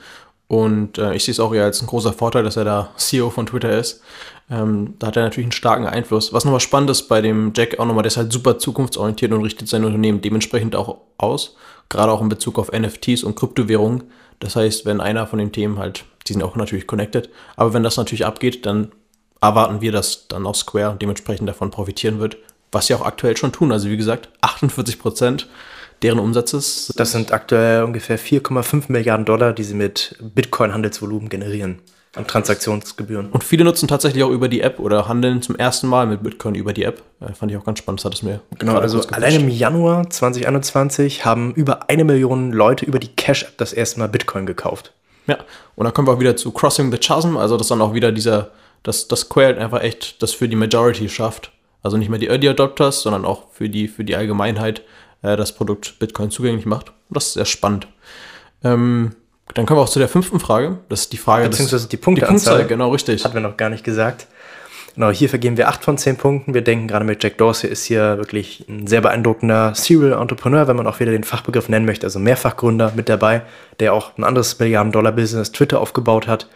Und 0.54 1.00
äh, 1.00 1.16
ich 1.16 1.24
sehe 1.24 1.32
es 1.32 1.39
auch 1.39 1.52
eher 1.52 1.63
als 1.63 1.82
ein 1.82 1.88
großer 1.88 2.13
Vorteil, 2.13 2.44
dass 2.44 2.58
er 2.58 2.63
da 2.63 2.92
CEO 2.96 3.32
von 3.32 3.48
Twitter 3.48 3.76
ist. 3.76 4.04
Ähm, 4.52 4.94
da 5.00 5.08
hat 5.08 5.18
er 5.18 5.24
natürlich 5.24 5.48
einen 5.48 5.52
starken 5.52 5.88
Einfluss. 5.88 6.32
Was 6.32 6.46
nochmal 6.46 6.60
spannend 6.60 6.92
ist 6.92 7.08
bei 7.08 7.22
dem 7.22 7.54
Jack 7.56 7.80
auch 7.80 7.88
nochmal, 7.88 8.04
der 8.04 8.12
ist 8.12 8.18
halt 8.18 8.32
super 8.32 8.60
zukunftsorientiert 8.60 9.32
und 9.32 9.42
richtet 9.42 9.68
sein 9.68 9.84
Unternehmen 9.84 10.22
dementsprechend 10.22 10.76
auch 10.76 10.98
aus. 11.18 11.56
Gerade 11.89 12.12
auch 12.12 12.22
in 12.22 12.30
Bezug 12.30 12.60
auf 12.60 12.72
NFTs 12.72 13.24
und 13.24 13.36
Kryptowährungen. 13.36 14.04
Das 14.42 14.56
heißt, 14.56 14.86
wenn 14.86 15.02
einer 15.02 15.26
von 15.26 15.39
den 15.39 15.52
Themen 15.52 15.80
halt, 15.80 16.06
die 16.28 16.34
sind 16.34 16.44
auch 16.44 16.56
natürlich 16.56 16.86
connected, 16.86 17.32
aber 17.56 17.74
wenn 17.74 17.82
das 17.82 17.98
natürlich 17.98 18.28
abgeht, 18.28 18.68
dann 18.68 18.92
erwarten 19.42 19.82
wir, 19.82 19.92
dass 19.92 20.28
dann 20.28 20.46
auch 20.46 20.54
Square 20.54 20.98
dementsprechend 21.02 21.50
davon 21.50 21.72
profitieren 21.72 22.20
wird, 22.20 22.38
was 22.72 22.86
sie 22.86 22.94
auch 22.94 23.04
aktuell 23.04 23.36
schon 23.38 23.54
tun. 23.54 23.72
Also 23.72 23.89
wie 23.89 23.98
gesagt, 23.98 24.30
48 24.42 25.00
Prozent 25.00 25.48
deren 26.04 26.20
Umsatzes. 26.20 26.94
Das 26.96 27.12
sind 27.12 27.32
aktuell 27.32 27.84
ungefähr 27.84 28.20
4,5 28.20 28.86
Milliarden 28.89 29.26
Dollar, 29.26 29.54
die 29.54 29.63
sie 29.63 29.74
mit 29.74 30.16
Bitcoin-Handelsvolumen 30.22 31.30
generieren 31.30 31.80
an 32.16 32.28
Transaktionsgebühren. 32.28 33.30
Und 33.32 33.44
viele 33.44 33.63
nutzen 33.63 33.88
tatsächlich 33.88 34.24
auch 34.24 34.30
über 34.30 34.48
die 34.48 34.62
App 34.62 34.80
oder 34.80 35.08
handeln 35.08 35.42
zum 35.42 35.56
ersten 35.56 35.88
Mal 35.88 36.06
mit 36.06 36.22
Bitcoin 36.22 36.54
über 36.54 36.72
die 36.72 36.84
App. 36.84 37.02
Äh, 37.20 37.34
fand 37.34 37.52
ich 37.52 37.58
auch 37.58 37.66
ganz 37.66 37.80
spannend, 37.80 38.02
das 38.02 38.06
hat 38.06 38.13
es 38.13 38.22
mir. 38.22 38.42
Genau, 38.60 38.78
also 38.78 39.02
allein 39.12 39.42
im 39.42 39.50
Januar 39.50 40.10
2021 40.10 41.26
haben 41.26 41.54
über 41.56 41.89
eine 41.89 42.04
Million 42.04 42.52
Leute 42.52 42.86
über 42.86 43.00
die 43.00 43.08
Cash-App 43.08 43.58
das 43.58 43.74
erste 43.74 44.00
Mal 44.00 44.10
Bitcoin 44.10 44.46
gekauft. 44.46 44.94
Ja, 45.26 45.38
und 45.76 45.86
dann 45.86 45.94
kommen 45.94 46.08
wir 46.08 46.13
auch 46.13 46.20
wieder 46.20 46.36
zu 46.36 46.52
Crossing 46.52 46.92
the 46.92 46.98
Chasm, 47.00 47.38
also 47.38 47.58
das 47.58 47.70
dann 47.70 47.82
auch 47.82 47.94
wieder 47.94 48.12
dieser, 48.12 48.52
dass 48.84 49.08
das 49.08 49.30
Quail 49.30 49.58
einfach 49.58 49.82
echt 49.82 50.22
das 50.22 50.34
für 50.34 50.48
die 50.48 50.56
Majority 50.56 51.10
schafft. 51.10 51.52
Also 51.82 51.98
nicht 51.98 52.10
mehr 52.10 52.20
die 52.20 52.28
Early 52.28 52.48
Adopters, 52.48 53.02
sondern 53.02 53.26
auch 53.26 53.50
für 53.52 53.70
die, 53.70 53.88
für 53.88 54.04
die 54.04 54.16
Allgemeinheit 54.16 54.84
äh, 55.23 55.36
das 55.36 55.53
Produkt 55.53 55.97
Bitcoin 55.99 56.29
zugänglich 56.29 56.65
macht. 56.65 56.89
Und 56.89 57.15
das 57.17 57.27
ist 57.27 57.33
sehr 57.33 57.45
spannend. 57.45 57.88
Ähm, 58.63 59.15
dann 59.55 59.65
kommen 59.65 59.79
wir 59.79 59.83
auch 59.83 59.89
zu 59.89 59.99
der 59.99 60.07
fünften 60.07 60.39
Frage. 60.39 60.79
Das 60.89 61.01
ist 61.01 61.13
die 61.13 61.17
Frage. 61.17 61.49
Beziehungsweise 61.49 61.88
die 61.88 61.97
Punkteanzahl. 61.97 62.38
Die 62.38 62.59
Punktzahl, 62.59 62.67
genau, 62.67 62.91
richtig. 62.91 63.23
Hatten 63.23 63.33
wir 63.33 63.41
noch 63.41 63.57
gar 63.57 63.69
nicht 63.69 63.83
gesagt. 63.83 64.27
Genau, 64.95 65.09
hier 65.09 65.27
vergeben 65.27 65.57
wir 65.57 65.69
acht 65.69 65.83
von 65.83 65.97
zehn 65.97 66.17
Punkten. 66.17 66.53
Wir 66.53 66.62
denken 66.62 66.88
gerade 66.88 67.03
mit 67.03 67.23
Jack 67.23 67.39
Dorsey 67.39 67.67
ist 67.67 67.86
hier 67.86 68.17
wirklich 68.17 68.65
ein 68.69 68.86
sehr 68.86 69.01
beeindruckender 69.01 69.73
Serial 69.73 70.19
Entrepreneur, 70.21 70.67
wenn 70.67 70.75
man 70.75 70.86
auch 70.86 70.99
wieder 70.99 71.12
den 71.12 71.23
Fachbegriff 71.23 71.67
nennen 71.67 71.86
möchte, 71.86 72.05
also 72.05 72.19
Mehrfachgründer 72.19 72.93
mit 72.95 73.09
dabei, 73.09 73.41
der 73.79 73.93
auch 73.93 74.15
ein 74.17 74.23
anderes 74.23 74.59
Milliarden-Dollar-Business 74.59 75.51
Twitter 75.51 75.79
aufgebaut 75.79 76.27
hat 76.27 76.47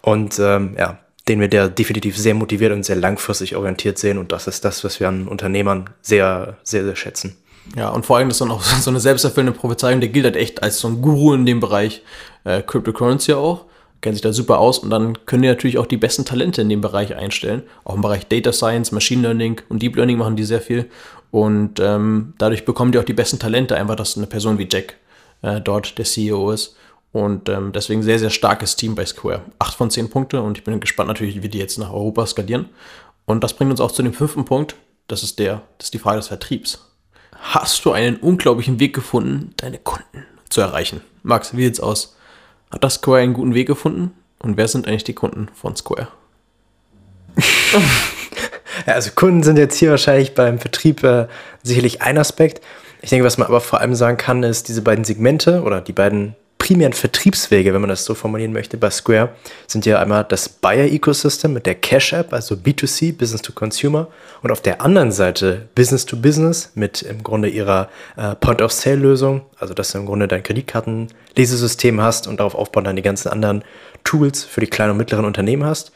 und 0.00 0.38
ähm, 0.38 0.74
ja, 0.78 1.00
den 1.28 1.40
wir 1.40 1.48
der 1.48 1.68
definitiv 1.68 2.16
sehr 2.16 2.34
motiviert 2.34 2.72
und 2.72 2.82
sehr 2.84 2.96
langfristig 2.96 3.56
orientiert 3.56 3.98
sehen 3.98 4.16
und 4.16 4.32
das 4.32 4.46
ist 4.46 4.64
das, 4.64 4.84
was 4.84 4.98
wir 4.98 5.08
an 5.08 5.28
Unternehmern 5.28 5.90
sehr, 6.00 6.56
sehr, 6.62 6.84
sehr 6.84 6.96
schätzen. 6.96 7.36
Ja, 7.76 7.90
und 7.90 8.04
vor 8.04 8.16
allem 8.16 8.30
ist 8.30 8.40
dann 8.40 8.50
auch 8.50 8.62
so 8.80 8.90
eine 8.90 9.00
selbsterfüllende 9.00 9.58
Prophezeiung, 9.58 10.00
der 10.00 10.10
gilt 10.10 10.24
halt 10.24 10.36
echt 10.36 10.62
als 10.62 10.78
so 10.80 10.88
ein 10.88 11.02
Guru 11.02 11.34
in 11.34 11.46
dem 11.46 11.60
Bereich 11.60 12.02
äh, 12.44 12.62
Cryptocurrency 12.62 13.34
auch, 13.34 13.66
kennt 14.00 14.16
sich 14.16 14.22
da 14.22 14.32
super 14.32 14.58
aus 14.58 14.78
und 14.78 14.90
dann 14.90 15.26
können 15.26 15.42
die 15.42 15.48
natürlich 15.48 15.78
auch 15.78 15.86
die 15.86 15.96
besten 15.96 16.24
Talente 16.24 16.62
in 16.62 16.68
dem 16.68 16.80
Bereich 16.80 17.14
einstellen. 17.14 17.62
Auch 17.84 17.94
im 17.94 18.00
Bereich 18.00 18.26
Data 18.26 18.52
Science, 18.52 18.92
Machine 18.92 19.22
Learning 19.22 19.60
und 19.68 19.82
Deep 19.82 19.96
Learning 19.96 20.18
machen 20.18 20.36
die 20.36 20.44
sehr 20.44 20.60
viel 20.60 20.90
und 21.30 21.80
ähm, 21.80 22.34
dadurch 22.38 22.64
bekommen 22.64 22.92
die 22.92 22.98
auch 22.98 23.04
die 23.04 23.14
besten 23.14 23.38
Talente, 23.38 23.76
einfach 23.76 23.96
dass 23.96 24.16
eine 24.16 24.26
Person 24.26 24.58
wie 24.58 24.68
Jack 24.70 24.96
äh, 25.40 25.60
dort 25.60 25.98
der 25.98 26.04
CEO 26.04 26.50
ist. 26.50 26.76
Und 27.12 27.50
ähm, 27.50 27.72
deswegen 27.72 28.02
sehr, 28.02 28.18
sehr 28.18 28.30
starkes 28.30 28.76
Team 28.76 28.94
bei 28.94 29.04
Square. 29.04 29.42
Acht 29.58 29.76
von 29.76 29.90
zehn 29.90 30.08
Punkte 30.08 30.40
und 30.40 30.56
ich 30.56 30.64
bin 30.64 30.80
gespannt 30.80 31.08
natürlich, 31.08 31.42
wie 31.42 31.48
die 31.48 31.58
jetzt 31.58 31.78
nach 31.78 31.92
Europa 31.92 32.26
skalieren. 32.26 32.70
Und 33.26 33.44
das 33.44 33.54
bringt 33.54 33.70
uns 33.70 33.80
auch 33.80 33.92
zu 33.92 34.02
dem 34.02 34.14
fünften 34.14 34.44
Punkt. 34.44 34.76
Das 35.08 35.22
ist 35.22 35.38
der, 35.38 35.62
das 35.78 35.86
ist 35.86 35.94
die 35.94 35.98
Frage 35.98 36.18
des 36.18 36.28
Vertriebs. 36.28 36.91
Hast 37.42 37.84
du 37.84 37.92
einen 37.92 38.16
unglaublichen 38.16 38.78
Weg 38.78 38.94
gefunden, 38.94 39.52
deine 39.56 39.78
Kunden 39.78 40.24
zu 40.48 40.60
erreichen? 40.60 41.00
Max, 41.24 41.56
wie 41.56 41.64
sieht's 41.64 41.80
aus? 41.80 42.16
Hat 42.70 42.84
das 42.84 42.94
Square 42.94 43.20
einen 43.20 43.34
guten 43.34 43.52
Weg 43.54 43.66
gefunden? 43.66 44.12
Und 44.38 44.56
wer 44.56 44.68
sind 44.68 44.86
eigentlich 44.86 45.04
die 45.04 45.12
Kunden 45.12 45.48
von 45.52 45.74
Square? 45.76 46.08
ja, 48.86 48.94
also 48.94 49.10
Kunden 49.14 49.42
sind 49.42 49.58
jetzt 49.58 49.76
hier 49.76 49.90
wahrscheinlich 49.90 50.34
beim 50.34 50.60
Vertrieb 50.60 51.02
äh, 51.02 51.26
sicherlich 51.62 52.00
ein 52.00 52.16
Aspekt. 52.16 52.62
Ich 53.02 53.10
denke, 53.10 53.26
was 53.26 53.38
man 53.38 53.48
aber 53.48 53.60
vor 53.60 53.80
allem 53.80 53.96
sagen 53.96 54.16
kann, 54.16 54.44
ist, 54.44 54.68
diese 54.68 54.82
beiden 54.82 55.04
Segmente 55.04 55.62
oder 55.62 55.80
die 55.80 55.92
beiden 55.92 56.36
primären 56.62 56.92
Vertriebswege, 56.92 57.74
wenn 57.74 57.80
man 57.80 57.90
das 57.90 58.04
so 58.04 58.14
formulieren 58.14 58.52
möchte, 58.52 58.76
bei 58.76 58.88
Square 58.88 59.30
sind 59.66 59.84
ja 59.84 59.98
einmal 59.98 60.22
das 60.22 60.48
Buyer-Ecosystem 60.48 61.52
mit 61.52 61.66
der 61.66 61.74
Cash-App, 61.74 62.32
also 62.32 62.54
B2C, 62.54 63.18
Business 63.18 63.42
to 63.42 63.52
Consumer, 63.52 64.06
und 64.42 64.52
auf 64.52 64.60
der 64.60 64.80
anderen 64.80 65.10
Seite 65.10 65.68
Business 65.74 66.06
to 66.06 66.16
Business 66.16 66.70
mit 66.76 67.02
im 67.02 67.24
Grunde 67.24 67.48
ihrer 67.48 67.88
äh, 68.16 68.36
Point-of-Sale-Lösung, 68.36 69.40
also 69.58 69.74
dass 69.74 69.90
du 69.90 69.98
im 69.98 70.06
Grunde 70.06 70.28
dein 70.28 70.44
Kreditkartenlesesystem 70.44 72.00
hast 72.00 72.28
und 72.28 72.38
darauf 72.38 72.54
aufbauen 72.54 72.84
dann 72.84 72.94
die 72.94 73.02
ganzen 73.02 73.30
anderen 73.30 73.64
Tools 74.04 74.44
für 74.44 74.60
die 74.60 74.68
kleinen 74.68 74.92
und 74.92 74.98
mittleren 74.98 75.24
Unternehmen 75.24 75.64
hast 75.64 75.90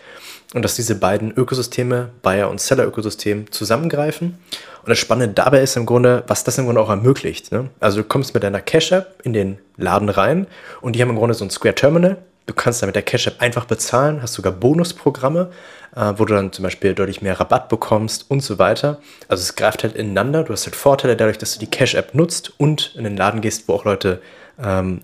und 0.53 0.63
dass 0.63 0.75
diese 0.75 0.97
beiden 0.97 1.31
Ökosysteme, 1.31 2.11
Buyer- 2.23 2.51
und 2.51 2.61
Seller-Ökosystem, 2.61 3.53
zusammengreifen. 3.53 4.39
Und 4.87 4.91
das 4.91 4.99
Spannende 5.01 5.35
dabei 5.35 5.63
ist 5.63 5.77
im 5.77 5.85
Grunde, 5.85 6.23
was 6.29 6.45
das 6.45 6.59
im 6.59 6.67
Grunde 6.67 6.81
auch 6.81 6.91
ermöglicht. 6.91 7.51
Ne? 7.51 7.71
Also 7.81 8.03
du 8.03 8.05
kommst 8.05 8.35
mit 8.35 8.45
deiner 8.45 8.61
Cash-App 8.61 9.21
in 9.25 9.33
den 9.33 9.59
Laden 9.77 10.09
rein 10.09 10.47
und 10.81 10.95
die 10.95 11.03
haben 11.03 11.11
im 11.11 11.17
Grunde 11.17 11.35
so 11.35 11.45
ein 11.45 11.51
Square 11.51 11.75
Terminal. 11.75 12.19
Du 12.47 12.55
kannst 12.55 12.81
dann 12.81 12.87
mit 12.87 12.95
der 12.95 13.03
Cash-App 13.03 13.43
einfach 13.43 13.65
bezahlen, 13.65 14.23
hast 14.23 14.35
sogar 14.35 14.53
Bonusprogramme, 14.53 15.51
äh, 15.97 16.13
wo 16.17 16.25
du 16.25 16.35
dann 16.35 16.53
zum 16.53 16.63
Beispiel 16.63 16.95
deutlich 16.95 17.21
mehr 17.21 17.41
Rabatt 17.41 17.69
bekommst 17.69 18.31
und 18.31 18.45
so 18.45 18.61
weiter. 18.61 19.01
Also 19.27 19.43
es 19.43 19.57
greift 19.57 19.83
halt 19.83 19.97
ineinander. 19.97 20.45
Du 20.45 20.53
hast 20.53 20.67
halt 20.67 20.77
Vorteile 20.77 21.17
dadurch, 21.17 21.39
dass 21.39 21.55
du 21.55 21.59
die 21.59 21.67
Cash-App 21.67 22.15
nutzt 22.15 22.53
und 22.57 22.95
in 22.95 23.03
den 23.03 23.17
Laden 23.17 23.41
gehst, 23.41 23.67
wo 23.67 23.73
auch 23.73 23.85
Leute 23.85 24.23
ähm, 24.63 25.01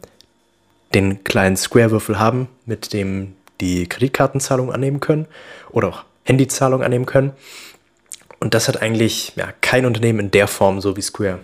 den 0.94 1.24
kleinen 1.24 1.56
Square-Würfel 1.56 2.20
haben, 2.20 2.46
mit 2.66 2.92
dem 2.92 3.34
die 3.60 3.88
Kreditkartenzahlung 3.88 4.72
annehmen 4.72 5.00
können 5.00 5.26
oder 5.72 5.88
auch 5.88 6.04
Handyzahlung 6.22 6.84
annehmen 6.84 7.06
können. 7.06 7.32
Und 8.42 8.54
das 8.54 8.66
hat 8.66 8.82
eigentlich 8.82 9.34
ja, 9.36 9.50
kein 9.60 9.86
Unternehmen 9.86 10.18
in 10.18 10.30
der 10.32 10.48
Form 10.48 10.80
so 10.80 10.96
wie 10.96 11.00
Square. 11.00 11.38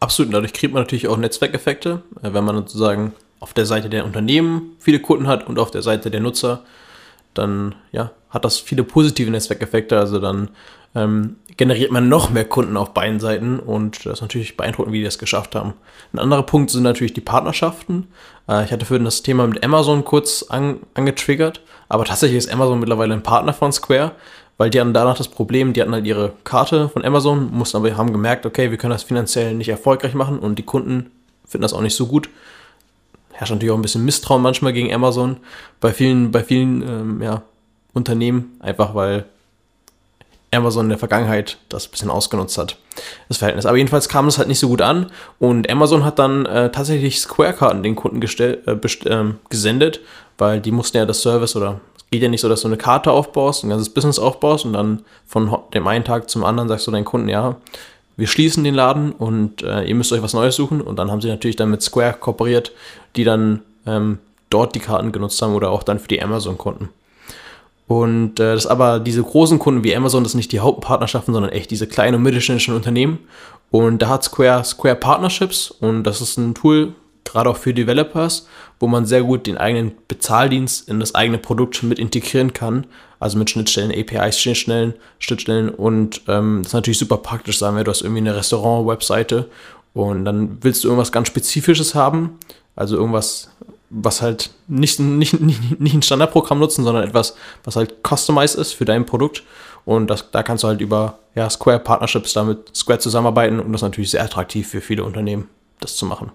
Absolut, 0.00 0.34
dadurch 0.34 0.52
kriegt 0.52 0.74
man 0.74 0.82
natürlich 0.82 1.06
auch 1.06 1.16
Netzwerkeffekte, 1.16 2.02
äh, 2.24 2.32
wenn 2.32 2.42
man 2.42 2.56
sozusagen 2.56 3.12
auf 3.38 3.54
der 3.54 3.66
Seite 3.66 3.88
der 3.88 4.04
Unternehmen 4.04 4.72
viele 4.80 4.98
Kunden 4.98 5.28
hat 5.28 5.46
und 5.46 5.60
auf 5.60 5.70
der 5.70 5.82
Seite 5.82 6.10
der 6.10 6.18
Nutzer, 6.18 6.64
dann 7.34 7.76
ja, 7.92 8.10
hat 8.30 8.44
das 8.44 8.58
viele 8.58 8.82
positive 8.82 9.30
Netzwerkeffekte. 9.30 9.96
Also 9.96 10.18
dann 10.18 10.48
ähm, 10.96 11.36
generiert 11.56 11.92
man 11.92 12.08
noch 12.08 12.30
mehr 12.30 12.44
Kunden 12.44 12.76
auf 12.76 12.94
beiden 12.94 13.20
Seiten 13.20 13.60
und 13.60 14.04
das 14.04 14.14
ist 14.14 14.22
natürlich 14.22 14.56
beeindruckend, 14.56 14.92
wie 14.92 14.98
die 14.98 15.04
das 15.04 15.20
geschafft 15.20 15.54
haben. 15.54 15.74
Ein 16.12 16.18
anderer 16.18 16.42
Punkt 16.42 16.72
sind 16.72 16.82
natürlich 16.82 17.14
die 17.14 17.20
Partnerschaften. 17.20 18.08
Äh, 18.48 18.64
ich 18.64 18.72
hatte 18.72 18.86
für 18.86 18.98
das 18.98 19.22
Thema 19.22 19.46
mit 19.46 19.62
Amazon 19.62 20.04
kurz 20.04 20.44
an, 20.48 20.78
angetriggert, 20.94 21.60
aber 21.88 22.04
tatsächlich 22.04 22.38
ist 22.38 22.52
Amazon 22.52 22.80
mittlerweile 22.80 23.14
ein 23.14 23.22
Partner 23.22 23.52
von 23.52 23.70
Square, 23.70 24.16
weil 24.56 24.70
die 24.70 24.80
hatten 24.80 24.94
danach 24.94 25.16
das 25.16 25.28
Problem, 25.28 25.72
die 25.72 25.80
hatten 25.80 25.92
halt 25.92 26.06
ihre 26.06 26.32
Karte 26.44 26.88
von 26.88 27.04
Amazon, 27.04 27.50
mussten 27.52 27.76
aber 27.76 27.96
haben 27.96 28.12
gemerkt, 28.12 28.46
okay, 28.46 28.70
wir 28.70 28.78
können 28.78 28.92
das 28.92 29.02
finanziell 29.02 29.54
nicht 29.54 29.68
erfolgreich 29.68 30.14
machen 30.14 30.38
und 30.38 30.58
die 30.58 30.62
Kunden 30.62 31.10
finden 31.46 31.62
das 31.62 31.72
auch 31.72 31.80
nicht 31.80 31.96
so 31.96 32.06
gut. 32.06 32.28
Herrscht 33.32 33.52
natürlich 33.52 33.72
auch 33.72 33.78
ein 33.78 33.82
bisschen 33.82 34.04
Misstrauen 34.04 34.42
manchmal 34.42 34.72
gegen 34.72 34.92
Amazon 34.94 35.38
bei 35.80 35.92
vielen, 35.92 36.30
bei 36.30 36.44
vielen 36.44 36.82
ähm, 36.82 37.22
ja, 37.22 37.42
Unternehmen, 37.92 38.56
einfach 38.60 38.94
weil 38.94 39.24
Amazon 40.54 40.86
in 40.86 40.90
der 40.90 40.98
Vergangenheit 40.98 41.58
das 41.68 41.88
ein 41.88 41.90
bisschen 41.90 42.10
ausgenutzt 42.10 42.56
hat, 42.58 42.76
das 43.28 43.38
Verhältnis. 43.38 43.66
Aber 43.66 43.76
jedenfalls 43.76 44.08
kam 44.08 44.28
es 44.28 44.38
halt 44.38 44.48
nicht 44.48 44.60
so 44.60 44.68
gut 44.68 44.82
an 44.82 45.10
und 45.40 45.68
Amazon 45.68 46.04
hat 46.04 46.20
dann 46.20 46.46
äh, 46.46 46.70
tatsächlich 46.70 47.20
Square-Karten 47.20 47.82
den 47.82 47.96
Kunden 47.96 48.22
äh, 48.22 48.52
äh, 48.52 49.32
gesendet, 49.50 50.00
weil 50.38 50.60
die 50.60 50.70
mussten 50.70 50.96
ja 50.96 51.06
das 51.06 51.22
Service 51.22 51.56
oder 51.56 51.80
geht 52.14 52.22
ja 52.22 52.28
nicht 52.28 52.40
so, 52.40 52.48
dass 52.48 52.62
du 52.62 52.68
eine 52.68 52.76
Karte 52.76 53.10
aufbaust, 53.10 53.64
ein 53.64 53.70
ganzes 53.70 53.90
Business 53.90 54.18
aufbaust 54.18 54.64
und 54.64 54.72
dann 54.72 55.02
von 55.26 55.56
dem 55.74 55.86
einen 55.86 56.04
Tag 56.04 56.30
zum 56.30 56.44
anderen 56.44 56.68
sagst 56.68 56.86
du 56.86 56.90
deinen 56.90 57.04
Kunden, 57.04 57.28
ja, 57.28 57.56
wir 58.16 58.28
schließen 58.28 58.62
den 58.62 58.74
Laden 58.74 59.12
und 59.12 59.62
äh, 59.62 59.82
ihr 59.84 59.94
müsst 59.94 60.12
euch 60.12 60.22
was 60.22 60.34
Neues 60.34 60.54
suchen. 60.54 60.80
Und 60.80 60.98
dann 60.98 61.10
haben 61.10 61.20
sie 61.20 61.28
natürlich 61.28 61.56
dann 61.56 61.70
mit 61.70 61.82
Square 61.82 62.14
kooperiert, 62.20 62.72
die 63.16 63.24
dann 63.24 63.62
ähm, 63.86 64.18
dort 64.50 64.74
die 64.74 64.80
Karten 64.80 65.10
genutzt 65.10 65.42
haben 65.42 65.54
oder 65.54 65.70
auch 65.70 65.82
dann 65.82 65.98
für 65.98 66.08
die 66.08 66.22
Amazon-Kunden. 66.22 66.90
Und 67.86 68.40
äh, 68.40 68.54
das 68.54 68.66
aber 68.66 69.00
diese 69.00 69.22
großen 69.22 69.58
Kunden 69.58 69.84
wie 69.84 69.94
Amazon, 69.94 70.22
das 70.22 70.32
sind 70.32 70.38
nicht 70.38 70.52
die 70.52 70.60
Hauptpartnerschaften, 70.60 71.34
sondern 71.34 71.52
echt 71.52 71.70
diese 71.70 71.86
kleinen 71.86 72.16
und 72.16 72.22
mittelständischen 72.22 72.74
Unternehmen. 72.74 73.18
Und 73.70 74.00
da 74.00 74.08
hat 74.08 74.24
Square 74.24 74.64
Square 74.64 74.96
Partnerships 74.96 75.70
und 75.70 76.04
das 76.04 76.20
ist 76.20 76.38
ein 76.38 76.54
Tool, 76.54 76.94
gerade 77.24 77.50
auch 77.50 77.56
für 77.56 77.74
Developers, 77.74 78.46
wo 78.80 78.86
man 78.86 79.06
sehr 79.06 79.22
gut 79.22 79.46
den 79.46 79.56
eigenen 79.56 79.92
Bezahldienst 80.08 80.88
in 80.88 81.00
das 81.00 81.14
eigene 81.14 81.38
Produkt 81.38 81.82
mit 81.82 81.98
integrieren 81.98 82.52
kann. 82.52 82.86
Also 83.20 83.38
mit 83.38 83.48
Schnittstellen, 83.48 83.92
APIs, 83.92 84.38
Schnittstellen, 84.38 84.94
Schnittstellen 85.18 85.70
und 85.70 86.22
ähm, 86.28 86.60
das 86.62 86.70
ist 86.70 86.74
natürlich 86.74 86.98
super 86.98 87.16
praktisch, 87.16 87.58
sagen 87.58 87.76
wir, 87.76 87.84
du 87.84 87.90
hast 87.90 88.02
irgendwie 88.02 88.20
eine 88.20 88.36
Restaurant-Webseite 88.36 89.48
und 89.94 90.26
dann 90.26 90.58
willst 90.60 90.84
du 90.84 90.88
irgendwas 90.88 91.12
ganz 91.12 91.28
Spezifisches 91.28 91.94
haben, 91.94 92.38
also 92.76 92.96
irgendwas 92.96 93.48
was 93.94 94.22
halt 94.22 94.50
nicht, 94.66 94.98
nicht, 94.98 95.40
nicht, 95.40 95.80
nicht 95.80 95.94
ein 95.94 96.02
Standardprogramm 96.02 96.58
nutzen, 96.58 96.84
sondern 96.84 97.04
etwas, 97.04 97.36
was 97.62 97.76
halt 97.76 97.94
customized 98.06 98.56
ist 98.56 98.72
für 98.72 98.84
dein 98.84 99.06
Produkt. 99.06 99.44
Und 99.84 100.08
das, 100.08 100.30
da 100.30 100.42
kannst 100.42 100.64
du 100.64 100.68
halt 100.68 100.80
über 100.80 101.18
ja, 101.34 101.48
Square 101.48 101.78
Partnerships 101.78 102.32
damit 102.32 102.74
Square 102.74 102.98
zusammenarbeiten 102.98 103.60
und 103.60 103.72
das 103.72 103.80
ist 103.80 103.84
natürlich 103.84 104.10
sehr 104.10 104.24
attraktiv 104.24 104.68
für 104.68 104.80
viele 104.80 105.04
Unternehmen, 105.04 105.48
das 105.80 105.96
zu 105.96 106.06
machen. 106.06 106.32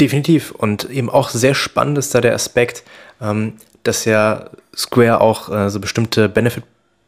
Definitiv. 0.00 0.50
Und 0.52 0.90
eben 0.90 1.08
auch 1.08 1.30
sehr 1.30 1.54
spannend 1.54 1.98
ist 1.98 2.14
da 2.14 2.20
der 2.20 2.34
Aspekt, 2.34 2.84
ähm, 3.20 3.54
dass 3.82 4.04
ja 4.04 4.50
Square 4.76 5.20
auch 5.20 5.50
äh, 5.50 5.70
so 5.70 5.80
bestimmte 5.80 6.28
Benefit 6.28 6.64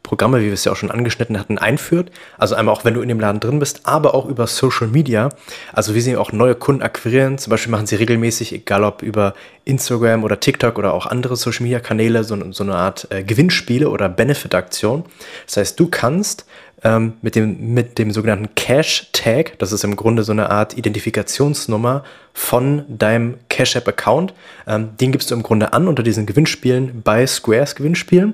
Programme, 0.09 0.39
wie 0.41 0.45
wir 0.45 0.53
es 0.53 0.65
ja 0.65 0.71
auch 0.71 0.75
schon 0.75 0.89
angeschnitten 0.89 1.37
hatten, 1.37 1.59
einführt. 1.59 2.09
Also 2.39 2.55
einmal 2.55 2.73
auch, 2.73 2.83
wenn 2.83 2.95
du 2.95 3.01
in 3.01 3.09
dem 3.09 3.19
Laden 3.19 3.39
drin 3.39 3.59
bist, 3.59 3.81
aber 3.83 4.15
auch 4.15 4.25
über 4.25 4.47
Social 4.47 4.87
Media. 4.87 5.29
Also 5.71 5.93
wie 5.93 6.01
sie 6.01 6.17
auch 6.17 6.31
neue 6.31 6.55
Kunden 6.55 6.81
akquirieren. 6.81 7.37
Zum 7.37 7.51
Beispiel 7.51 7.69
machen 7.69 7.85
sie 7.85 7.95
regelmäßig, 7.95 8.51
egal 8.51 8.83
ob 8.85 9.03
über 9.03 9.35
Instagram 9.65 10.23
oder 10.23 10.39
TikTok 10.39 10.79
oder 10.79 10.95
auch 10.95 11.05
andere 11.05 11.35
Social 11.35 11.61
Media 11.61 11.79
Kanäle, 11.79 12.23
so, 12.23 12.35
so 12.51 12.63
eine 12.63 12.73
Art 12.73 13.07
äh, 13.11 13.21
Gewinnspiele 13.21 13.87
oder 13.87 14.09
Benefit-Aktion. 14.09 15.03
Das 15.45 15.57
heißt, 15.57 15.79
du 15.79 15.87
kannst 15.89 16.47
ähm, 16.83 17.13
mit, 17.21 17.35
dem, 17.35 17.75
mit 17.75 17.99
dem 17.99 18.09
sogenannten 18.09 18.55
Cash-Tag, 18.55 19.59
das 19.59 19.71
ist 19.71 19.83
im 19.83 19.95
Grunde 19.95 20.23
so 20.23 20.31
eine 20.31 20.49
Art 20.49 20.75
Identifikationsnummer 20.75 22.03
von 22.39 22.85
deinem 22.87 23.35
Cash 23.49 23.75
App-Account, 23.75 24.33
ähm, 24.65 24.91
den 25.01 25.11
gibst 25.11 25.29
du 25.29 25.35
im 25.35 25.43
Grunde 25.43 25.73
an 25.73 25.89
unter 25.89 26.03
diesen 26.03 26.25
Gewinnspielen 26.25 27.01
bei 27.03 27.27
Squares 27.27 27.75
Gewinnspielen. 27.75 28.33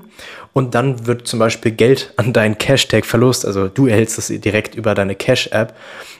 Und 0.53 0.76
dann 0.76 1.08
wird 1.08 1.28
zum 1.28 1.39
Beispiel 1.39 1.72
Geld 1.72 2.14
an 2.16 2.32
deinen 2.32 2.58
Cash-Tag 2.60 3.06
verlost, 3.06 3.47
also 3.47 3.68
du 3.68 3.88
erhältst 3.88 4.20
das 4.20 4.28
direkt 4.28 4.76
über 4.76 4.93
deine 4.93 5.16
Cash-App 5.16 5.74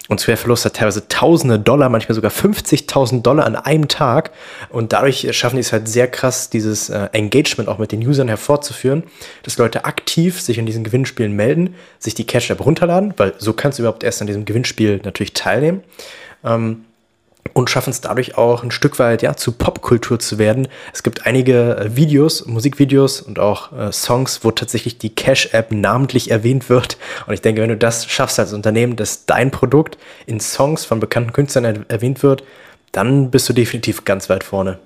und 0.09 0.19
Square 0.19 0.38
verlost 0.38 0.65
hat 0.65 0.73
teilweise 0.75 1.07
tausende 1.07 1.59
Dollar, 1.59 1.89
manchmal 1.89 2.15
sogar 2.15 2.31
50.000 2.31 3.21
Dollar 3.21 3.45
an 3.45 3.55
einem 3.55 3.88
Tag. 3.88 4.31
Und 4.69 4.91
dadurch 4.91 5.27
schaffen 5.38 5.55
die 5.55 5.61
es 5.61 5.71
halt 5.71 5.88
sehr 5.88 6.07
krass, 6.07 6.49
dieses 6.49 6.89
äh, 6.89 7.09
Engagement 7.13 7.69
auch 7.69 7.77
mit 7.77 7.91
den 7.91 8.05
Usern 8.05 8.27
hervorzuführen, 8.27 9.03
dass 9.43 9.59
Leute 9.59 9.86
aktiv 9.86 10.41
sich 10.41 10.57
in 10.57 10.65
diesen 10.65 10.83
Gewinnspielen 10.83 11.33
melden, 11.33 11.75
sich 11.99 12.15
die 12.15 12.25
Cash-App 12.25 12.65
runterladen, 12.65 13.13
weil 13.17 13.36
so 13.38 13.53
kannst 13.53 13.77
du 13.77 13.83
überhaupt 13.83 14.03
erst 14.03 14.21
an 14.21 14.27
diesem 14.27 14.45
Gewinnspiel 14.45 15.01
natürlich 15.03 15.33
teilnehmen. 15.33 15.83
Ähm, 16.43 16.86
und 17.53 17.69
schaffen 17.69 17.91
es 17.91 18.01
dadurch 18.01 18.37
auch 18.37 18.63
ein 18.63 18.71
Stück 18.71 18.99
weit 18.99 19.21
ja 19.21 19.35
zu 19.35 19.51
Popkultur 19.51 20.19
zu 20.19 20.37
werden. 20.37 20.67
Es 20.93 21.03
gibt 21.03 21.25
einige 21.25 21.77
äh, 21.77 21.95
Videos, 21.95 22.45
Musikvideos 22.45 23.21
und 23.21 23.39
auch 23.39 23.71
äh, 23.71 23.91
Songs, 23.91 24.43
wo 24.43 24.51
tatsächlich 24.51 24.97
die 24.97 25.13
Cash 25.13 25.53
App 25.53 25.71
namentlich 25.71 26.31
erwähnt 26.31 26.69
wird. 26.69 26.97
Und 27.27 27.33
ich 27.33 27.41
denke, 27.41 27.61
wenn 27.61 27.69
du 27.69 27.77
das 27.77 28.07
schaffst 28.07 28.39
als 28.39 28.53
Unternehmen, 28.53 28.95
dass 28.95 29.25
dein 29.25 29.51
Produkt 29.51 29.97
in 30.25 30.39
Songs 30.39 30.85
von 30.85 30.99
bekannten 30.99 31.33
Künstlern 31.33 31.65
er 31.65 31.75
erwähnt 31.87 32.23
wird, 32.23 32.43
dann 32.91 33.31
bist 33.31 33.47
du 33.47 33.53
definitiv 33.53 34.05
ganz 34.05 34.29
weit 34.29 34.43
vorne. 34.43 34.79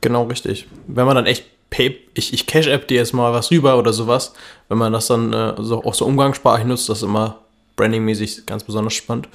Genau 0.00 0.24
richtig. 0.24 0.68
Wenn 0.86 1.06
man 1.06 1.16
dann 1.16 1.26
echt 1.26 1.44
Pay, 1.70 1.96
ich, 2.14 2.32
ich 2.32 2.46
Cash 2.46 2.66
App 2.66 2.88
dir 2.88 2.96
jetzt 2.96 3.14
mal 3.14 3.32
was 3.32 3.50
rüber 3.52 3.78
oder 3.78 3.92
sowas, 3.92 4.32
wenn 4.68 4.78
man 4.78 4.92
das 4.92 5.06
dann 5.06 5.32
äh, 5.32 5.54
so, 5.58 5.84
auch 5.84 5.94
so 5.94 6.04
umgangssprachlich 6.04 6.66
nutzt, 6.66 6.88
das 6.88 6.98
ist 6.98 7.04
immer 7.04 7.38
brandingmäßig 7.76 8.44
ganz 8.44 8.64
besonders 8.64 8.94
spannend. 8.94 9.28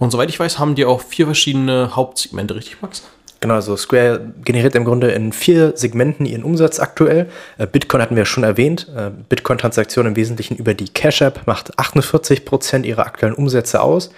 Und 0.00 0.10
soweit 0.10 0.30
ich 0.30 0.40
weiß, 0.40 0.58
haben 0.58 0.74
die 0.74 0.86
auch 0.86 1.02
vier 1.02 1.26
verschiedene 1.26 1.94
Hauptsegmente, 1.94 2.56
richtig, 2.56 2.82
Max? 2.82 3.04
Genau, 3.38 3.54
also 3.54 3.76
Square 3.76 4.32
generiert 4.44 4.74
im 4.74 4.84
Grunde 4.84 5.10
in 5.12 5.32
vier 5.32 5.76
Segmenten 5.76 6.26
ihren 6.26 6.42
Umsatz 6.42 6.80
aktuell. 6.80 7.30
Äh, 7.58 7.66
Bitcoin 7.66 8.02
hatten 8.02 8.16
wir 8.16 8.24
schon 8.24 8.42
erwähnt. 8.42 8.88
Äh, 8.94 9.10
Bitcoin-Transaktionen 9.28 10.12
im 10.12 10.16
Wesentlichen 10.16 10.56
über 10.56 10.74
die 10.74 10.88
Cash 10.88 11.20
App 11.20 11.46
macht 11.46 11.78
48% 11.78 12.84
ihrer 12.84 13.06
aktuellen 13.06 13.34
Umsätze 13.34 13.80
aus. 13.80 14.10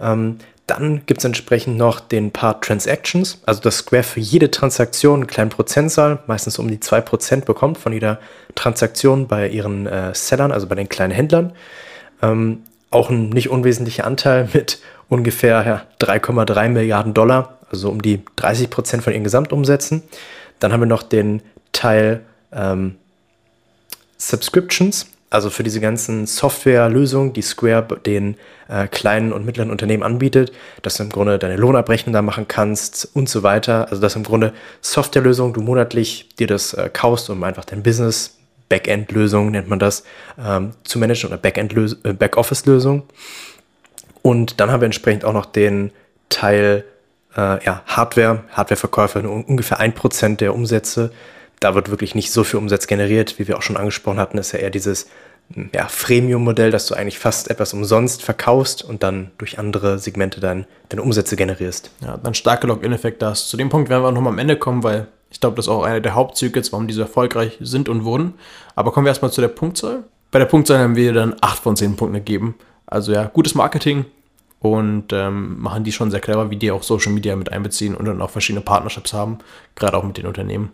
Ähm, 0.00 0.38
Dann 0.66 1.02
gibt 1.06 1.18
es 1.20 1.24
entsprechend 1.24 1.78
noch 1.78 2.00
den 2.00 2.30
Part 2.30 2.64
Transactions, 2.64 3.40
also 3.44 3.60
dass 3.60 3.78
Square 3.78 4.04
für 4.04 4.20
jede 4.20 4.50
Transaktion 4.50 5.20
einen 5.20 5.26
kleinen 5.26 5.50
Prozentzahl, 5.50 6.20
meistens 6.26 6.58
um 6.58 6.68
die 6.68 6.78
2% 6.78 7.44
bekommt 7.44 7.76
von 7.76 7.92
jeder 7.92 8.20
Transaktion 8.54 9.26
bei 9.26 9.48
ihren 9.48 9.86
äh, 9.86 10.14
Sellern, 10.14 10.52
also 10.52 10.66
bei 10.66 10.74
den 10.74 10.88
kleinen 10.88 11.12
Händlern. 11.12 11.52
Ähm, 12.22 12.62
auch 12.90 13.10
ein 13.10 13.30
nicht 13.30 13.50
unwesentlicher 13.50 14.06
Anteil 14.06 14.48
mit 14.52 14.80
ungefähr 15.10 15.66
ja, 15.66 16.06
3,3 16.06 16.70
Milliarden 16.70 17.12
Dollar, 17.12 17.58
also 17.70 17.90
um 17.90 18.00
die 18.00 18.22
30% 18.38 19.02
von 19.02 19.12
ihren 19.12 19.24
Gesamtumsätzen. 19.24 20.02
Dann 20.60 20.72
haben 20.72 20.80
wir 20.80 20.86
noch 20.86 21.02
den 21.02 21.42
Teil 21.72 22.22
ähm, 22.52 22.96
Subscriptions, 24.16 25.06
also 25.28 25.50
für 25.50 25.62
diese 25.62 25.80
ganzen 25.80 26.26
Softwarelösungen, 26.26 27.32
die 27.32 27.42
Square 27.42 27.98
den 28.04 28.36
äh, 28.68 28.86
kleinen 28.86 29.32
und 29.32 29.44
mittleren 29.44 29.70
Unternehmen 29.70 30.02
anbietet, 30.02 30.52
dass 30.82 30.96
du 30.96 31.04
im 31.04 31.10
Grunde 31.10 31.38
deine 31.38 31.56
Lohnabrechnung 31.56 32.12
da 32.12 32.22
machen 32.22 32.46
kannst 32.48 33.08
und 33.14 33.28
so 33.28 33.42
weiter. 33.42 33.88
Also 33.90 34.00
dass 34.00 34.16
im 34.16 34.24
Grunde 34.24 34.52
Softwarelösungen, 34.80 35.52
du 35.52 35.60
monatlich 35.60 36.28
dir 36.38 36.46
das 36.46 36.74
äh, 36.74 36.88
kaufst, 36.92 37.30
um 37.30 37.42
einfach 37.42 37.64
dein 37.64 37.82
Business, 37.82 38.36
Backend-Lösung 38.68 39.50
nennt 39.50 39.68
man 39.68 39.80
das, 39.80 40.04
ähm, 40.38 40.72
zu 40.84 41.00
managen 41.00 41.30
oder 41.30 41.40
äh, 41.42 42.12
Backoffice-Lösung. 42.12 43.02
Und 44.22 44.60
dann 44.60 44.70
haben 44.70 44.80
wir 44.80 44.86
entsprechend 44.86 45.24
auch 45.24 45.32
noch 45.32 45.46
den 45.46 45.92
Teil 46.28 46.84
äh, 47.36 47.64
ja, 47.64 47.82
Hardware, 47.86 48.44
Hardwareverkäufe, 48.50 49.28
ungefähr 49.28 49.80
ein 49.80 49.94
Prozent 49.94 50.40
der 50.40 50.54
Umsätze 50.54 51.10
da 51.60 51.74
wird 51.74 51.90
wirklich 51.90 52.14
nicht 52.14 52.32
so 52.32 52.42
viel 52.42 52.58
Umsatz 52.58 52.86
generiert, 52.86 53.38
wie 53.38 53.46
wir 53.46 53.58
auch 53.58 53.62
schon 53.62 53.76
angesprochen 53.76 54.18
hatten, 54.18 54.38
ist 54.38 54.52
ja 54.52 54.58
eher 54.58 54.70
dieses 54.70 55.08
ja, 55.74 55.88
Freemium-Modell, 55.88 56.70
dass 56.70 56.86
du 56.86 56.94
eigentlich 56.94 57.18
fast 57.18 57.50
etwas 57.50 57.74
umsonst 57.74 58.22
verkaufst 58.22 58.82
und 58.82 59.02
dann 59.02 59.30
durch 59.36 59.58
andere 59.58 59.98
Segmente 59.98 60.40
dann 60.40 60.64
deine 60.88 61.02
Umsätze 61.02 61.36
generierst. 61.36 61.90
Ja, 62.00 62.16
dann 62.16 62.34
starke 62.34 62.66
Login-Effekte 62.66 63.26
hast. 63.26 63.50
Zu 63.50 63.56
dem 63.56 63.68
Punkt 63.68 63.90
werden 63.90 64.02
wir 64.02 64.08
auch 64.08 64.12
nochmal 64.12 64.32
am 64.32 64.38
Ende 64.38 64.56
kommen, 64.56 64.82
weil 64.82 65.08
ich 65.30 65.40
glaube, 65.40 65.56
das 65.56 65.66
ist 65.66 65.70
auch 65.70 65.82
einer 65.82 66.00
der 66.00 66.14
Hauptzüge, 66.14 66.62
warum 66.70 66.88
diese 66.88 67.02
erfolgreich 67.02 67.58
sind 67.60 67.88
und 67.88 68.04
wurden. 68.04 68.34
Aber 68.74 68.90
kommen 68.90 69.04
wir 69.04 69.10
erstmal 69.10 69.30
zu 69.30 69.40
der 69.40 69.48
Punktzahl. 69.48 70.04
Bei 70.30 70.38
der 70.38 70.46
Punktzahl 70.46 70.78
haben 70.78 70.96
wir 70.96 71.12
dann 71.12 71.36
8 71.40 71.62
von 71.62 71.76
10 71.76 71.96
Punkten 71.96 72.14
gegeben. 72.14 72.54
Also 72.90 73.12
ja, 73.12 73.24
gutes 73.24 73.54
Marketing 73.54 74.04
und 74.58 75.12
ähm, 75.12 75.60
machen 75.60 75.84
die 75.84 75.92
schon 75.92 76.10
sehr 76.10 76.20
clever, 76.20 76.50
wie 76.50 76.56
die 76.56 76.70
auch 76.70 76.82
Social 76.82 77.12
Media 77.12 77.34
mit 77.36 77.50
einbeziehen 77.50 77.94
und 77.94 78.04
dann 78.04 78.20
auch 78.20 78.30
verschiedene 78.30 78.60
Partnerships 78.60 79.12
haben, 79.12 79.38
gerade 79.74 79.96
auch 79.96 80.04
mit 80.04 80.18
den 80.18 80.26
Unternehmen. 80.26 80.70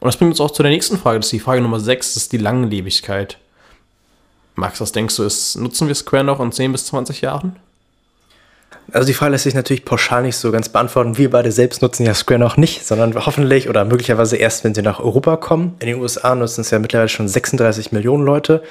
Und 0.00 0.06
das 0.06 0.16
bringt 0.16 0.32
uns 0.32 0.40
auch 0.40 0.50
zu 0.50 0.62
der 0.62 0.70
nächsten 0.70 0.98
Frage. 0.98 1.18
Das 1.18 1.26
ist 1.26 1.32
die 1.32 1.40
Frage 1.40 1.62
Nummer 1.62 1.80
6, 1.80 2.14
das 2.14 2.24
ist 2.24 2.32
die 2.32 2.38
Langlebigkeit. 2.38 3.38
Max, 4.56 4.80
was 4.80 4.92
denkst 4.92 5.16
du, 5.16 5.24
ist, 5.24 5.56
nutzen 5.56 5.88
wir 5.88 5.94
Square 5.94 6.24
noch 6.24 6.38
in 6.40 6.52
10 6.52 6.72
bis 6.72 6.86
20 6.86 7.22
Jahren? 7.22 7.56
Also 8.92 9.06
die 9.06 9.14
Frage 9.14 9.32
lässt 9.32 9.44
sich 9.44 9.54
natürlich 9.54 9.84
pauschal 9.84 10.22
nicht 10.22 10.36
so 10.36 10.52
ganz 10.52 10.68
beantworten. 10.68 11.16
Wir 11.16 11.30
beide 11.30 11.50
selbst 11.50 11.80
nutzen 11.80 12.04
ja 12.04 12.14
Square 12.14 12.38
noch 12.38 12.56
nicht, 12.56 12.84
sondern 12.84 13.14
hoffentlich 13.14 13.68
oder 13.68 13.84
möglicherweise 13.84 14.36
erst, 14.36 14.62
wenn 14.62 14.74
sie 14.74 14.82
nach 14.82 15.00
Europa 15.00 15.36
kommen. 15.36 15.74
In 15.80 15.86
den 15.86 16.00
USA 16.00 16.34
nutzen 16.34 16.60
es 16.60 16.70
ja 16.70 16.78
mittlerweile 16.78 17.08
schon 17.08 17.26
36 17.26 17.92
Millionen 17.92 18.24
Leute. 18.24 18.62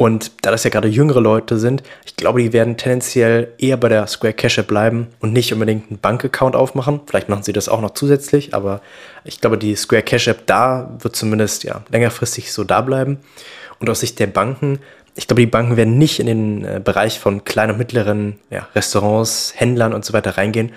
Und 0.00 0.30
da 0.42 0.52
das 0.52 0.62
ja 0.62 0.70
gerade 0.70 0.86
jüngere 0.86 1.20
Leute 1.20 1.58
sind, 1.58 1.82
ich 2.06 2.14
glaube, 2.14 2.40
die 2.40 2.52
werden 2.52 2.76
tendenziell 2.76 3.48
eher 3.58 3.76
bei 3.76 3.88
der 3.88 4.06
Square 4.06 4.32
Cash 4.32 4.58
App 4.58 4.68
bleiben 4.68 5.08
und 5.18 5.32
nicht 5.32 5.52
unbedingt 5.52 5.90
einen 5.90 5.98
Bankaccount 5.98 6.54
aufmachen. 6.54 7.00
Vielleicht 7.06 7.28
machen 7.28 7.42
sie 7.42 7.52
das 7.52 7.68
auch 7.68 7.80
noch 7.80 7.94
zusätzlich, 7.94 8.54
aber 8.54 8.80
ich 9.24 9.40
glaube, 9.40 9.58
die 9.58 9.74
Square 9.74 10.04
Cash 10.04 10.28
App 10.28 10.46
da 10.46 10.96
wird 11.00 11.16
zumindest 11.16 11.64
ja 11.64 11.82
längerfristig 11.90 12.52
so 12.52 12.62
da 12.62 12.80
bleiben. 12.80 13.18
Und 13.80 13.90
aus 13.90 13.98
Sicht 13.98 14.20
der 14.20 14.28
Banken, 14.28 14.78
ich 15.16 15.26
glaube, 15.26 15.40
die 15.40 15.46
Banken 15.46 15.76
werden 15.76 15.98
nicht 15.98 16.20
in 16.20 16.26
den 16.26 16.64
äh, 16.64 16.80
Bereich 16.82 17.18
von 17.18 17.42
kleinen 17.42 17.72
und 17.72 17.78
mittleren 17.78 18.38
ja, 18.50 18.68
Restaurants, 18.76 19.52
Händlern 19.56 19.92
und 19.92 20.04
so 20.04 20.12
weiter 20.12 20.38
reingehen, 20.38 20.70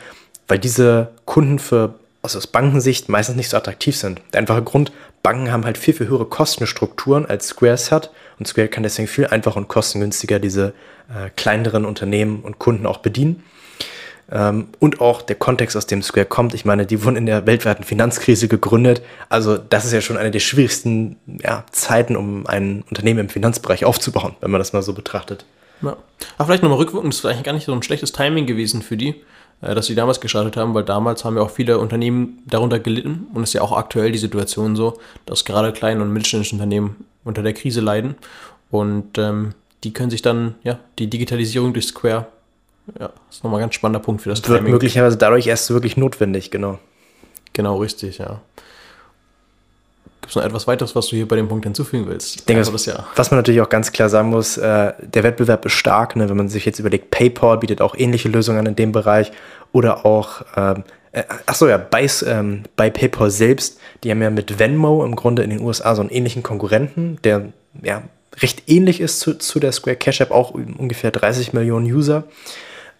weil 0.47 0.57
diese 0.57 1.09
Kunden 1.25 1.59
für 1.59 1.93
also 2.23 2.39
aus 2.39 2.47
Bankensicht 2.47 3.07
meistens 3.07 3.35
nicht 3.35 3.49
so 3.49 3.57
attraktiv 3.57 3.95
sind. 3.95 4.19
Der 4.33 4.39
einfache 4.39 4.63
Grund, 4.63 4.91
Banken 5.21 5.51
haben 5.51 5.65
halt 5.65 5.77
viel, 5.77 5.93
viel 5.93 6.07
höhere 6.07 6.25
Kostenstrukturen 6.25 7.27
als 7.27 7.49
Squares 7.49 7.91
hat 7.91 8.09
und 8.41 8.47
Square 8.47 8.69
kann 8.69 8.81
deswegen 8.81 9.07
viel 9.07 9.27
einfacher 9.27 9.57
und 9.57 9.67
kostengünstiger 9.67 10.39
diese 10.39 10.73
äh, 11.09 11.29
kleineren 11.35 11.85
Unternehmen 11.85 12.41
und 12.41 12.57
Kunden 12.57 12.87
auch 12.87 12.97
bedienen. 12.97 13.43
Ähm, 14.31 14.69
und 14.79 14.99
auch 14.99 15.21
der 15.21 15.35
Kontext, 15.35 15.77
aus 15.77 15.85
dem 15.85 16.01
Square 16.01 16.25
kommt. 16.25 16.55
Ich 16.55 16.65
meine, 16.65 16.87
die 16.87 17.03
wurden 17.03 17.17
in 17.17 17.27
der 17.27 17.45
weltweiten 17.45 17.83
Finanzkrise 17.83 18.47
gegründet. 18.47 19.03
Also 19.29 19.59
das 19.59 19.85
ist 19.85 19.91
ja 19.91 20.01
schon 20.01 20.17
eine 20.17 20.31
der 20.31 20.39
schwierigsten 20.39 21.17
ja, 21.43 21.65
Zeiten, 21.71 22.15
um 22.15 22.47
ein 22.47 22.83
Unternehmen 22.89 23.19
im 23.19 23.29
Finanzbereich 23.29 23.85
aufzubauen, 23.85 24.35
wenn 24.41 24.49
man 24.49 24.59
das 24.59 24.73
mal 24.73 24.81
so 24.81 24.93
betrachtet. 24.93 25.45
Ja. 25.83 25.97
Aber 26.39 26.47
vielleicht 26.47 26.63
nochmal 26.63 26.79
rückwirkend, 26.79 27.13
das 27.13 27.19
ist 27.19 27.25
eigentlich 27.25 27.43
gar 27.43 27.53
nicht 27.53 27.65
so 27.65 27.73
ein 27.73 27.83
schlechtes 27.83 28.11
Timing 28.11 28.47
gewesen 28.47 28.81
für 28.81 28.97
die 28.97 29.21
dass 29.61 29.85
sie 29.85 29.95
damals 29.95 30.19
gestartet 30.19 30.57
haben, 30.57 30.73
weil 30.73 30.83
damals 30.83 31.23
haben 31.23 31.37
ja 31.37 31.43
auch 31.43 31.51
viele 31.51 31.77
Unternehmen 31.77 32.39
darunter 32.47 32.79
gelitten 32.79 33.27
und 33.33 33.43
es 33.43 33.49
ist 33.49 33.53
ja 33.53 33.61
auch 33.61 33.71
aktuell 33.71 34.11
die 34.11 34.17
Situation 34.17 34.75
so, 34.75 34.99
dass 35.25 35.45
gerade 35.45 35.71
kleine 35.71 36.01
und 36.01 36.11
mittelständische 36.11 36.55
Unternehmen 36.55 37.05
unter 37.23 37.43
der 37.43 37.53
Krise 37.53 37.81
leiden 37.81 38.15
und 38.71 39.17
ähm, 39.17 39.53
die 39.83 39.93
können 39.93 40.09
sich 40.09 40.21
dann, 40.21 40.55
ja, 40.63 40.79
die 40.99 41.07
Digitalisierung 41.07 41.73
durch 41.73 41.87
Square, 41.87 42.27
ja, 42.99 43.11
ist 43.29 43.43
nochmal 43.43 43.59
ein 43.59 43.63
ganz 43.63 43.75
spannender 43.75 43.99
Punkt 43.99 44.21
für 44.21 44.29
das 44.29 44.47
Wird 44.47 44.59
Timing. 44.59 44.73
möglicherweise 44.73 45.17
dadurch 45.17 45.47
erst 45.47 45.69
wirklich 45.69 45.97
notwendig, 45.97 46.51
genau. 46.51 46.79
Genau, 47.53 47.77
richtig, 47.77 48.17
ja. 48.19 48.41
Gibt 50.21 50.29
es 50.31 50.35
noch 50.35 50.43
etwas 50.43 50.67
weiteres, 50.67 50.95
was 50.95 51.07
du 51.07 51.15
hier 51.15 51.27
bei 51.27 51.35
dem 51.35 51.47
Punkt 51.47 51.65
hinzufügen 51.65 52.05
willst? 52.07 52.35
Ich 52.35 52.45
denke, 52.45 52.59
also 52.59 52.71
das, 52.71 52.85
ja. 52.85 53.05
was 53.15 53.31
man 53.31 53.39
natürlich 53.39 53.59
auch 53.61 53.69
ganz 53.69 53.91
klar 53.91 54.07
sagen 54.07 54.29
muss, 54.29 54.55
äh, 54.57 54.93
der 55.01 55.23
Wettbewerb 55.23 55.65
ist 55.65 55.73
stark. 55.73 56.15
Ne? 56.15 56.29
Wenn 56.29 56.37
man 56.37 56.47
sich 56.47 56.63
jetzt 56.65 56.79
überlegt, 56.79 57.09
PayPal 57.09 57.57
bietet 57.57 57.81
auch 57.81 57.95
ähnliche 57.97 58.29
Lösungen 58.29 58.65
in 58.67 58.75
dem 58.75 58.91
Bereich 58.91 59.31
oder 59.71 60.05
auch, 60.05 60.43
ähm, 60.55 60.83
äh, 61.11 61.23
achso 61.47 61.67
ja, 61.67 61.77
bei, 61.77 62.07
ähm, 62.27 62.63
bei 62.75 62.91
PayPal 62.91 63.31
selbst, 63.31 63.79
die 64.03 64.11
haben 64.11 64.21
ja 64.21 64.29
mit 64.29 64.59
Venmo 64.59 65.03
im 65.03 65.15
Grunde 65.15 65.41
in 65.41 65.49
den 65.49 65.61
USA 65.61 65.95
so 65.95 66.01
einen 66.01 66.11
ähnlichen 66.11 66.43
Konkurrenten, 66.43 67.17
der 67.23 67.47
ja 67.81 68.03
recht 68.37 68.69
ähnlich 68.69 69.01
ist 69.01 69.19
zu, 69.19 69.33
zu 69.37 69.59
der 69.59 69.71
Square 69.71 69.97
Cash 69.97 70.21
App, 70.21 70.31
auch 70.31 70.51
ungefähr 70.51 71.11
30 71.11 71.53
Millionen 71.53 71.85
User. 71.91 72.25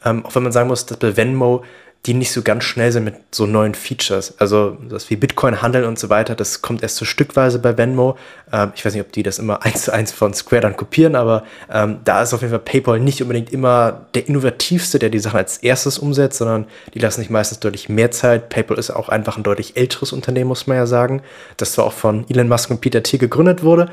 Ähm, 0.03 0.25
auch 0.25 0.33
wenn 0.35 0.43
man 0.43 0.51
sagen 0.51 0.67
muss, 0.67 0.87
dass 0.87 0.97
bei 0.97 1.15
Venmo 1.15 1.63
die 2.07 2.15
nicht 2.15 2.31
so 2.31 2.41
ganz 2.41 2.63
schnell 2.63 2.91
sind 2.91 3.03
mit 3.03 3.15
so 3.29 3.45
neuen 3.45 3.75
Features. 3.75 4.33
Also 4.39 4.75
das 4.89 5.11
wie 5.11 5.15
Bitcoin 5.15 5.61
handeln 5.61 5.85
und 5.85 5.99
so 5.99 6.09
weiter, 6.09 6.33
das 6.33 6.63
kommt 6.63 6.81
erst 6.81 6.95
so 6.95 7.05
stückweise 7.05 7.59
bei 7.59 7.77
Venmo. 7.77 8.17
Ähm, 8.51 8.71
ich 8.75 8.83
weiß 8.83 8.93
nicht, 8.93 9.05
ob 9.05 9.11
die 9.11 9.21
das 9.21 9.37
immer 9.37 9.61
eins 9.63 9.83
zu 9.83 9.93
eins 9.93 10.11
von 10.11 10.33
Square 10.33 10.61
dann 10.61 10.75
kopieren, 10.75 11.15
aber 11.15 11.43
ähm, 11.71 11.99
da 12.03 12.23
ist 12.23 12.33
auf 12.33 12.41
jeden 12.41 12.51
Fall 12.51 12.59
PayPal 12.59 12.99
nicht 12.99 13.21
unbedingt 13.21 13.53
immer 13.53 14.07
der 14.15 14.27
innovativste, 14.27 14.97
der 14.97 15.09
die 15.09 15.19
Sachen 15.19 15.37
als 15.37 15.59
erstes 15.59 15.99
umsetzt, 15.99 16.39
sondern 16.39 16.65
die 16.95 16.99
lassen 16.99 17.21
sich 17.21 17.29
meistens 17.29 17.59
deutlich 17.59 17.87
mehr 17.87 18.09
Zeit. 18.09 18.49
PayPal 18.49 18.79
ist 18.79 18.89
auch 18.89 19.09
einfach 19.09 19.37
ein 19.37 19.43
deutlich 19.43 19.77
älteres 19.77 20.11
Unternehmen, 20.11 20.47
muss 20.47 20.65
man 20.65 20.77
ja 20.77 20.87
sagen, 20.87 21.21
das 21.57 21.73
zwar 21.73 21.85
auch 21.85 21.93
von 21.93 22.25
Elon 22.29 22.49
Musk 22.49 22.71
und 22.71 22.81
Peter 22.81 23.03
Thiel 23.03 23.19
gegründet 23.19 23.61
wurde, 23.61 23.91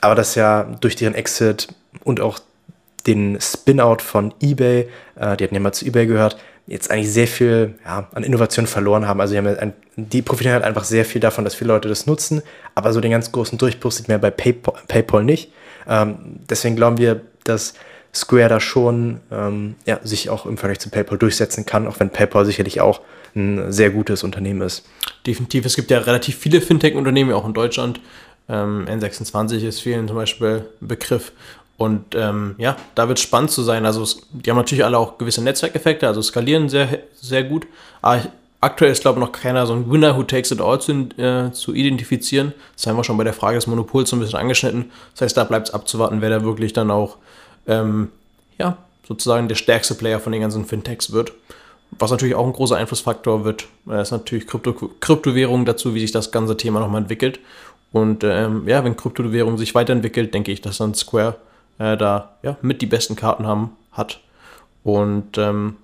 aber 0.00 0.14
das 0.14 0.34
ja 0.34 0.62
durch 0.80 0.96
deren 0.96 1.14
Exit 1.14 1.68
und 2.04 2.22
auch 2.22 2.38
den 3.06 3.38
Spin-out 3.40 4.02
von 4.02 4.34
eBay, 4.40 4.88
äh, 5.16 5.36
die 5.36 5.44
hatten 5.44 5.54
ja 5.54 5.60
mal 5.60 5.72
zu 5.72 5.86
eBay 5.86 6.06
gehört, 6.06 6.36
jetzt 6.70 6.90
eigentlich 6.90 7.12
sehr 7.12 7.26
viel 7.26 7.74
ja, 7.84 8.08
an 8.14 8.22
Innovation 8.22 8.66
verloren 8.66 9.06
haben. 9.06 9.20
Also 9.20 9.34
die, 9.34 9.38
haben 9.38 9.48
ein, 9.48 9.72
die, 9.96 10.22
profitieren 10.22 10.54
halt 10.54 10.64
einfach 10.64 10.84
sehr 10.84 11.04
viel 11.04 11.20
davon, 11.20 11.44
dass 11.44 11.54
viele 11.54 11.68
Leute 11.68 11.88
das 11.88 12.06
nutzen, 12.06 12.42
aber 12.74 12.92
so 12.92 13.00
den 13.00 13.10
ganz 13.10 13.32
großen 13.32 13.58
Durchbruch 13.58 13.90
sieht 13.90 14.08
man 14.08 14.20
bei 14.20 14.30
PayPal, 14.30 14.74
PayPal 14.86 15.24
nicht. 15.24 15.52
Ähm, 15.88 16.38
deswegen 16.48 16.76
glauben 16.76 16.98
wir, 16.98 17.22
dass 17.44 17.74
Square 18.14 18.48
da 18.48 18.60
schon 18.60 19.20
ähm, 19.32 19.74
ja, 19.84 19.98
sich 20.04 20.30
auch 20.30 20.46
im 20.46 20.56
Vergleich 20.56 20.78
zu 20.78 20.90
PayPal 20.90 21.18
durchsetzen 21.18 21.66
kann, 21.66 21.88
auch 21.88 21.98
wenn 21.98 22.10
PayPal 22.10 22.46
sicherlich 22.46 22.80
auch 22.80 23.00
ein 23.34 23.72
sehr 23.72 23.90
gutes 23.90 24.22
Unternehmen 24.22 24.62
ist. 24.62 24.86
Definitiv. 25.26 25.66
Es 25.66 25.76
gibt 25.76 25.90
ja 25.90 25.98
relativ 25.98 26.36
viele 26.36 26.60
Fintech-Unternehmen, 26.60 27.32
auch 27.32 27.46
in 27.46 27.54
Deutschland. 27.54 28.00
Ähm, 28.48 28.86
N26 28.86 29.66
ist 29.66 29.80
vielen 29.80 30.06
zum 30.08 30.16
Beispiel 30.16 30.66
ein 30.80 30.88
Begriff. 30.88 31.32
Und 31.80 32.14
ähm, 32.14 32.56
ja, 32.58 32.76
da 32.94 33.08
wird 33.08 33.16
es 33.16 33.24
spannend 33.24 33.50
zu 33.50 33.62
sein. 33.62 33.86
Also, 33.86 34.04
die 34.32 34.50
haben 34.50 34.58
natürlich 34.58 34.84
alle 34.84 34.98
auch 34.98 35.16
gewisse 35.16 35.42
Netzwerkeffekte, 35.42 36.06
also 36.06 36.20
skalieren 36.20 36.68
sehr, 36.68 36.98
sehr 37.14 37.42
gut. 37.42 37.66
Aber 38.02 38.18
ich, 38.18 38.28
aktuell 38.60 38.92
ist, 38.92 39.00
glaube 39.00 39.18
ich, 39.18 39.24
noch 39.24 39.32
keiner 39.32 39.66
so 39.66 39.72
ein 39.72 39.90
Winner 39.90 40.14
who 40.14 40.22
takes 40.22 40.50
it 40.50 40.60
all 40.60 40.78
zu, 40.78 40.92
äh, 41.16 41.52
zu 41.52 41.72
identifizieren. 41.72 42.52
Das 42.76 42.86
haben 42.86 42.98
wir 42.98 43.04
schon 43.04 43.16
bei 43.16 43.24
der 43.24 43.32
Frage 43.32 43.54
des 43.54 43.66
Monopols 43.66 44.10
so 44.10 44.16
ein 44.16 44.20
bisschen 44.20 44.38
angeschnitten. 44.38 44.90
Das 45.14 45.22
heißt, 45.22 45.38
da 45.38 45.44
bleibt 45.44 45.68
es 45.68 45.74
abzuwarten, 45.74 46.20
wer 46.20 46.28
da 46.28 46.44
wirklich 46.44 46.74
dann 46.74 46.90
auch, 46.90 47.16
ähm, 47.66 48.10
ja, 48.58 48.76
sozusagen 49.08 49.48
der 49.48 49.54
stärkste 49.54 49.94
Player 49.94 50.20
von 50.20 50.32
den 50.32 50.42
ganzen 50.42 50.66
Fintechs 50.66 51.12
wird. 51.12 51.32
Was 51.92 52.10
natürlich 52.10 52.34
auch 52.34 52.46
ein 52.46 52.52
großer 52.52 52.76
Einflussfaktor 52.76 53.46
wird, 53.46 53.68
äh, 53.88 54.02
ist 54.02 54.10
natürlich 54.10 54.46
Krypto 54.46 54.74
Kryptowährung 55.00 55.64
dazu, 55.64 55.94
wie 55.94 56.00
sich 56.00 56.12
das 56.12 56.30
ganze 56.30 56.58
Thema 56.58 56.80
nochmal 56.80 57.00
entwickelt. 57.00 57.40
Und 57.90 58.22
ähm, 58.22 58.68
ja, 58.68 58.84
wenn 58.84 58.98
Kryptowährung 58.98 59.56
sich 59.56 59.74
weiterentwickelt, 59.74 60.34
denke 60.34 60.52
ich, 60.52 60.60
dass 60.60 60.76
dann 60.76 60.92
Square 60.92 61.36
äh, 61.80 61.96
da 61.96 62.36
ja, 62.42 62.56
mit 62.62 62.82
die 62.82 62.86
besten 62.86 63.16
Karten 63.16 63.46
haben, 63.46 63.76
hat. 63.90 64.20
Und 64.84 65.36
ähm, 65.38 65.76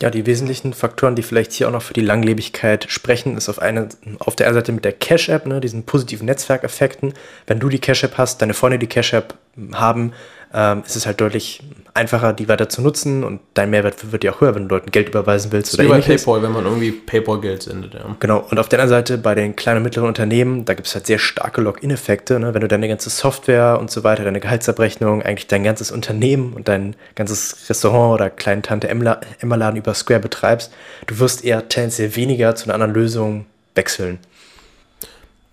ja, 0.00 0.10
die 0.10 0.26
wesentlichen 0.26 0.74
Faktoren, 0.74 1.16
die 1.16 1.22
vielleicht 1.22 1.52
hier 1.52 1.68
auch 1.68 1.72
noch 1.72 1.82
für 1.82 1.94
die 1.94 2.02
Langlebigkeit 2.02 2.86
sprechen, 2.88 3.36
ist 3.36 3.48
auf, 3.48 3.60
eine, 3.60 3.88
auf 4.18 4.36
der 4.36 4.46
einen 4.46 4.54
Seite 4.54 4.72
mit 4.72 4.84
der 4.84 4.92
Cash-App, 4.92 5.46
ne, 5.46 5.60
diesen 5.60 5.84
positiven 5.84 6.26
Netzwerkeffekten. 6.26 7.14
Wenn 7.46 7.58
du 7.58 7.68
die 7.68 7.80
Cash-App 7.80 8.18
hast, 8.18 8.42
deine 8.42 8.54
Freunde 8.54 8.78
die 8.78 8.86
Cash-App 8.86 9.34
haben, 9.72 10.12
ähm, 10.54 10.82
ist 10.86 10.96
es 10.96 11.06
halt 11.06 11.20
deutlich 11.20 11.62
einfacher, 11.94 12.32
die 12.32 12.48
weiter 12.48 12.68
zu 12.68 12.80
nutzen 12.80 13.24
und 13.24 13.40
dein 13.54 13.70
Mehrwert 13.70 14.12
wird 14.12 14.24
ja 14.24 14.32
auch 14.32 14.40
höher, 14.40 14.54
wenn 14.54 14.68
du 14.68 14.74
Leuten 14.74 14.90
Geld 14.90 15.08
überweisen 15.08 15.52
willst 15.52 15.74
oder 15.74 15.84
wie 15.84 15.88
ähnliches. 15.88 16.24
Paypal, 16.24 16.42
wenn 16.42 16.52
man 16.52 16.64
irgendwie 16.64 16.92
Paypal-Geld 16.92 17.64
sendet, 17.64 17.94
ja. 17.94 18.16
Genau, 18.20 18.46
und 18.50 18.58
auf 18.58 18.68
der 18.68 18.78
anderen 18.78 19.00
Seite 19.00 19.18
bei 19.18 19.34
den 19.34 19.56
kleinen 19.56 19.78
und 19.78 19.82
mittleren 19.82 20.08
Unternehmen, 20.08 20.64
da 20.64 20.74
gibt 20.74 20.86
es 20.86 20.94
halt 20.94 21.06
sehr 21.06 21.18
starke 21.18 21.60
Login-Effekte, 21.60 22.38
ne? 22.38 22.54
wenn 22.54 22.60
du 22.60 22.68
deine 22.68 22.88
ganze 22.88 23.10
Software 23.10 23.78
und 23.80 23.90
so 23.90 24.04
weiter, 24.04 24.24
deine 24.24 24.40
Gehaltsabrechnung, 24.40 25.22
eigentlich 25.22 25.48
dein 25.48 25.64
ganzes 25.64 25.90
Unternehmen 25.90 26.52
und 26.52 26.68
dein 26.68 26.94
ganzes 27.14 27.68
Restaurant 27.68 28.14
oder 28.14 28.30
kleinen 28.30 28.62
Tante 28.62 28.88
Emma-Laden 28.88 29.76
über 29.76 29.94
Square 29.94 30.20
betreibst, 30.20 30.72
du 31.06 31.18
wirst 31.18 31.44
eher 31.44 31.68
tendenziell 31.68 32.14
weniger 32.16 32.54
zu 32.54 32.66
einer 32.66 32.74
anderen 32.74 32.94
Lösung 32.94 33.46
wechseln. 33.74 34.18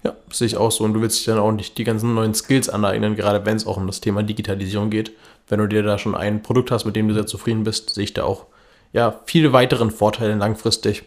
Ja, 0.05 0.13
sehe 0.31 0.45
ich 0.45 0.55
auch 0.55 0.71
so. 0.71 0.83
Und 0.83 0.93
du 0.93 1.01
willst 1.01 1.17
dich 1.17 1.25
dann 1.25 1.39
auch 1.39 1.51
nicht 1.51 1.79
die 1.79 1.83
ganzen 1.83 2.13
neuen 2.13 2.35
Skills 2.35 2.69
aneignen, 2.69 3.15
gerade 3.15 3.43
wenn 3.43 3.57
es 3.57 3.65
auch 3.65 3.77
um 3.77 3.87
das 3.87 4.01
Thema 4.01 4.21
Digitalisierung 4.21 4.91
geht. 4.91 5.11
Wenn 5.49 5.57
du 5.57 5.67
dir 5.67 5.81
da 5.81 5.97
schon 5.97 6.13
ein 6.13 6.43
Produkt 6.43 6.69
hast, 6.69 6.85
mit 6.85 6.95
dem 6.95 7.07
du 7.07 7.15
sehr 7.15 7.25
zufrieden 7.25 7.63
bist, 7.63 7.89
sehe 7.89 8.03
ich 8.03 8.13
da 8.13 8.23
auch 8.23 8.45
ja, 8.93 9.19
viele 9.25 9.51
weiteren 9.51 9.89
Vorteile 9.89 10.35
langfristig. 10.35 11.05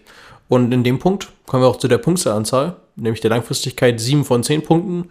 Und 0.49 0.73
in 0.73 0.83
dem 0.83 0.99
Punkt 0.99 1.29
kommen 1.47 1.63
wir 1.63 1.69
auch 1.69 1.77
zu 1.77 1.87
der 1.87 1.99
Punkteanzahl, 1.99 2.75
nämlich 2.97 3.21
der 3.21 3.31
Langfristigkeit 3.31 4.01
7 4.01 4.25
von 4.25 4.43
10 4.43 4.63
Punkten. 4.63 5.11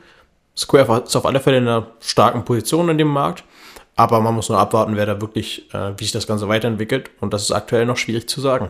Square 0.57 1.03
ist 1.05 1.15
auf 1.15 1.25
alle 1.25 1.39
Fälle 1.39 1.59
in 1.59 1.67
einer 1.69 1.87
starken 2.01 2.43
Position 2.43 2.89
in 2.89 2.97
dem 2.97 3.07
Markt, 3.07 3.45
aber 3.95 4.19
man 4.19 4.35
muss 4.35 4.49
nur 4.49 4.57
abwarten, 4.57 4.97
wer 4.97 5.05
da 5.05 5.21
wirklich, 5.21 5.73
äh, 5.73 5.93
wie 5.95 6.03
sich 6.03 6.11
das 6.11 6.27
Ganze 6.27 6.49
weiterentwickelt. 6.49 7.09
Und 7.21 7.33
das 7.33 7.43
ist 7.43 7.51
aktuell 7.51 7.85
noch 7.85 7.95
schwierig 7.95 8.27
zu 8.27 8.41
sagen. 8.41 8.69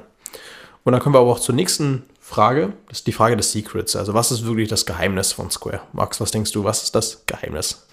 Und 0.84 0.91
dann 0.91 1.01
kommen 1.01 1.15
wir 1.15 1.20
aber 1.20 1.32
auch 1.32 1.39
zur 1.39 1.55
nächsten 1.55 2.03
Frage. 2.28 2.73
Das 2.89 2.99
ist 2.99 3.07
die 3.07 3.13
Frage 3.13 3.38
des 3.38 3.53
Secrets. 3.53 3.95
Also 3.95 4.13
was 4.13 4.32
ist 4.32 4.45
wirklich 4.45 4.67
das 4.67 4.86
Geheimnis 4.86 5.32
von 5.32 5.49
Square? 5.49 5.80
Max, 5.93 6.19
was 6.19 6.30
denkst 6.30 6.51
du, 6.51 6.65
was 6.65 6.84
ist 6.84 6.93
das 6.93 7.23
Geheimnis? 7.25 7.88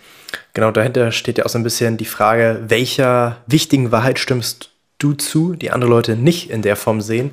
Genau, 0.54 0.72
dahinter 0.72 1.12
steht 1.12 1.38
ja 1.38 1.44
auch 1.44 1.48
so 1.48 1.56
ein 1.56 1.62
bisschen 1.62 1.96
die 1.98 2.04
Frage, 2.04 2.64
welcher 2.66 3.36
wichtigen 3.46 3.92
Wahrheit 3.92 4.18
stimmst 4.18 4.70
du 4.98 5.12
zu, 5.12 5.54
die 5.54 5.70
andere 5.70 5.88
Leute 5.88 6.16
nicht 6.16 6.50
in 6.50 6.62
der 6.62 6.74
Form 6.74 7.00
sehen. 7.00 7.30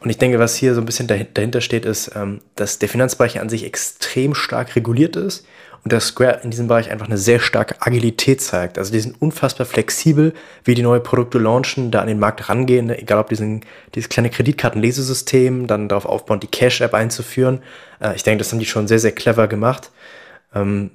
Und 0.00 0.10
ich 0.10 0.18
denke, 0.18 0.38
was 0.38 0.54
hier 0.54 0.74
so 0.74 0.80
ein 0.80 0.86
bisschen 0.86 1.08
dahinter 1.08 1.60
steht, 1.60 1.84
ist, 1.84 2.12
ähm, 2.14 2.40
dass 2.54 2.78
der 2.78 2.88
Finanzbereich 2.88 3.40
an 3.40 3.48
sich 3.48 3.64
extrem 3.64 4.36
stark 4.36 4.76
reguliert 4.76 5.16
ist 5.16 5.44
und 5.84 5.92
dass 5.92 6.08
Square 6.08 6.40
in 6.44 6.50
diesem 6.50 6.68
Bereich 6.68 6.90
einfach 6.90 7.06
eine 7.06 7.18
sehr 7.18 7.40
starke 7.40 7.74
Agilität 7.80 8.40
zeigt. 8.40 8.78
Also 8.78 8.92
die 8.92 9.00
sind 9.00 9.20
unfassbar 9.20 9.66
flexibel, 9.66 10.32
wie 10.64 10.74
die 10.74 10.82
neue 10.82 11.00
Produkte 11.00 11.38
launchen, 11.38 11.90
da 11.90 12.00
an 12.00 12.06
den 12.06 12.20
Markt 12.20 12.48
rangehen, 12.48 12.86
ne? 12.86 12.98
egal 12.98 13.18
ob 13.18 13.28
diesen, 13.28 13.64
dieses 13.94 14.08
kleine 14.08 14.30
Kreditkartenlesesystem, 14.30 15.66
dann 15.66 15.88
darauf 15.88 16.06
aufbauen, 16.06 16.38
die 16.38 16.46
Cash-App 16.46 16.94
einzuführen. 16.94 17.62
Äh, 18.00 18.14
ich 18.14 18.22
denke, 18.22 18.38
das 18.38 18.52
haben 18.52 18.60
die 18.60 18.66
schon 18.66 18.86
sehr, 18.86 19.00
sehr 19.00 19.12
clever 19.12 19.48
gemacht. 19.48 19.90
Ähm, 20.54 20.92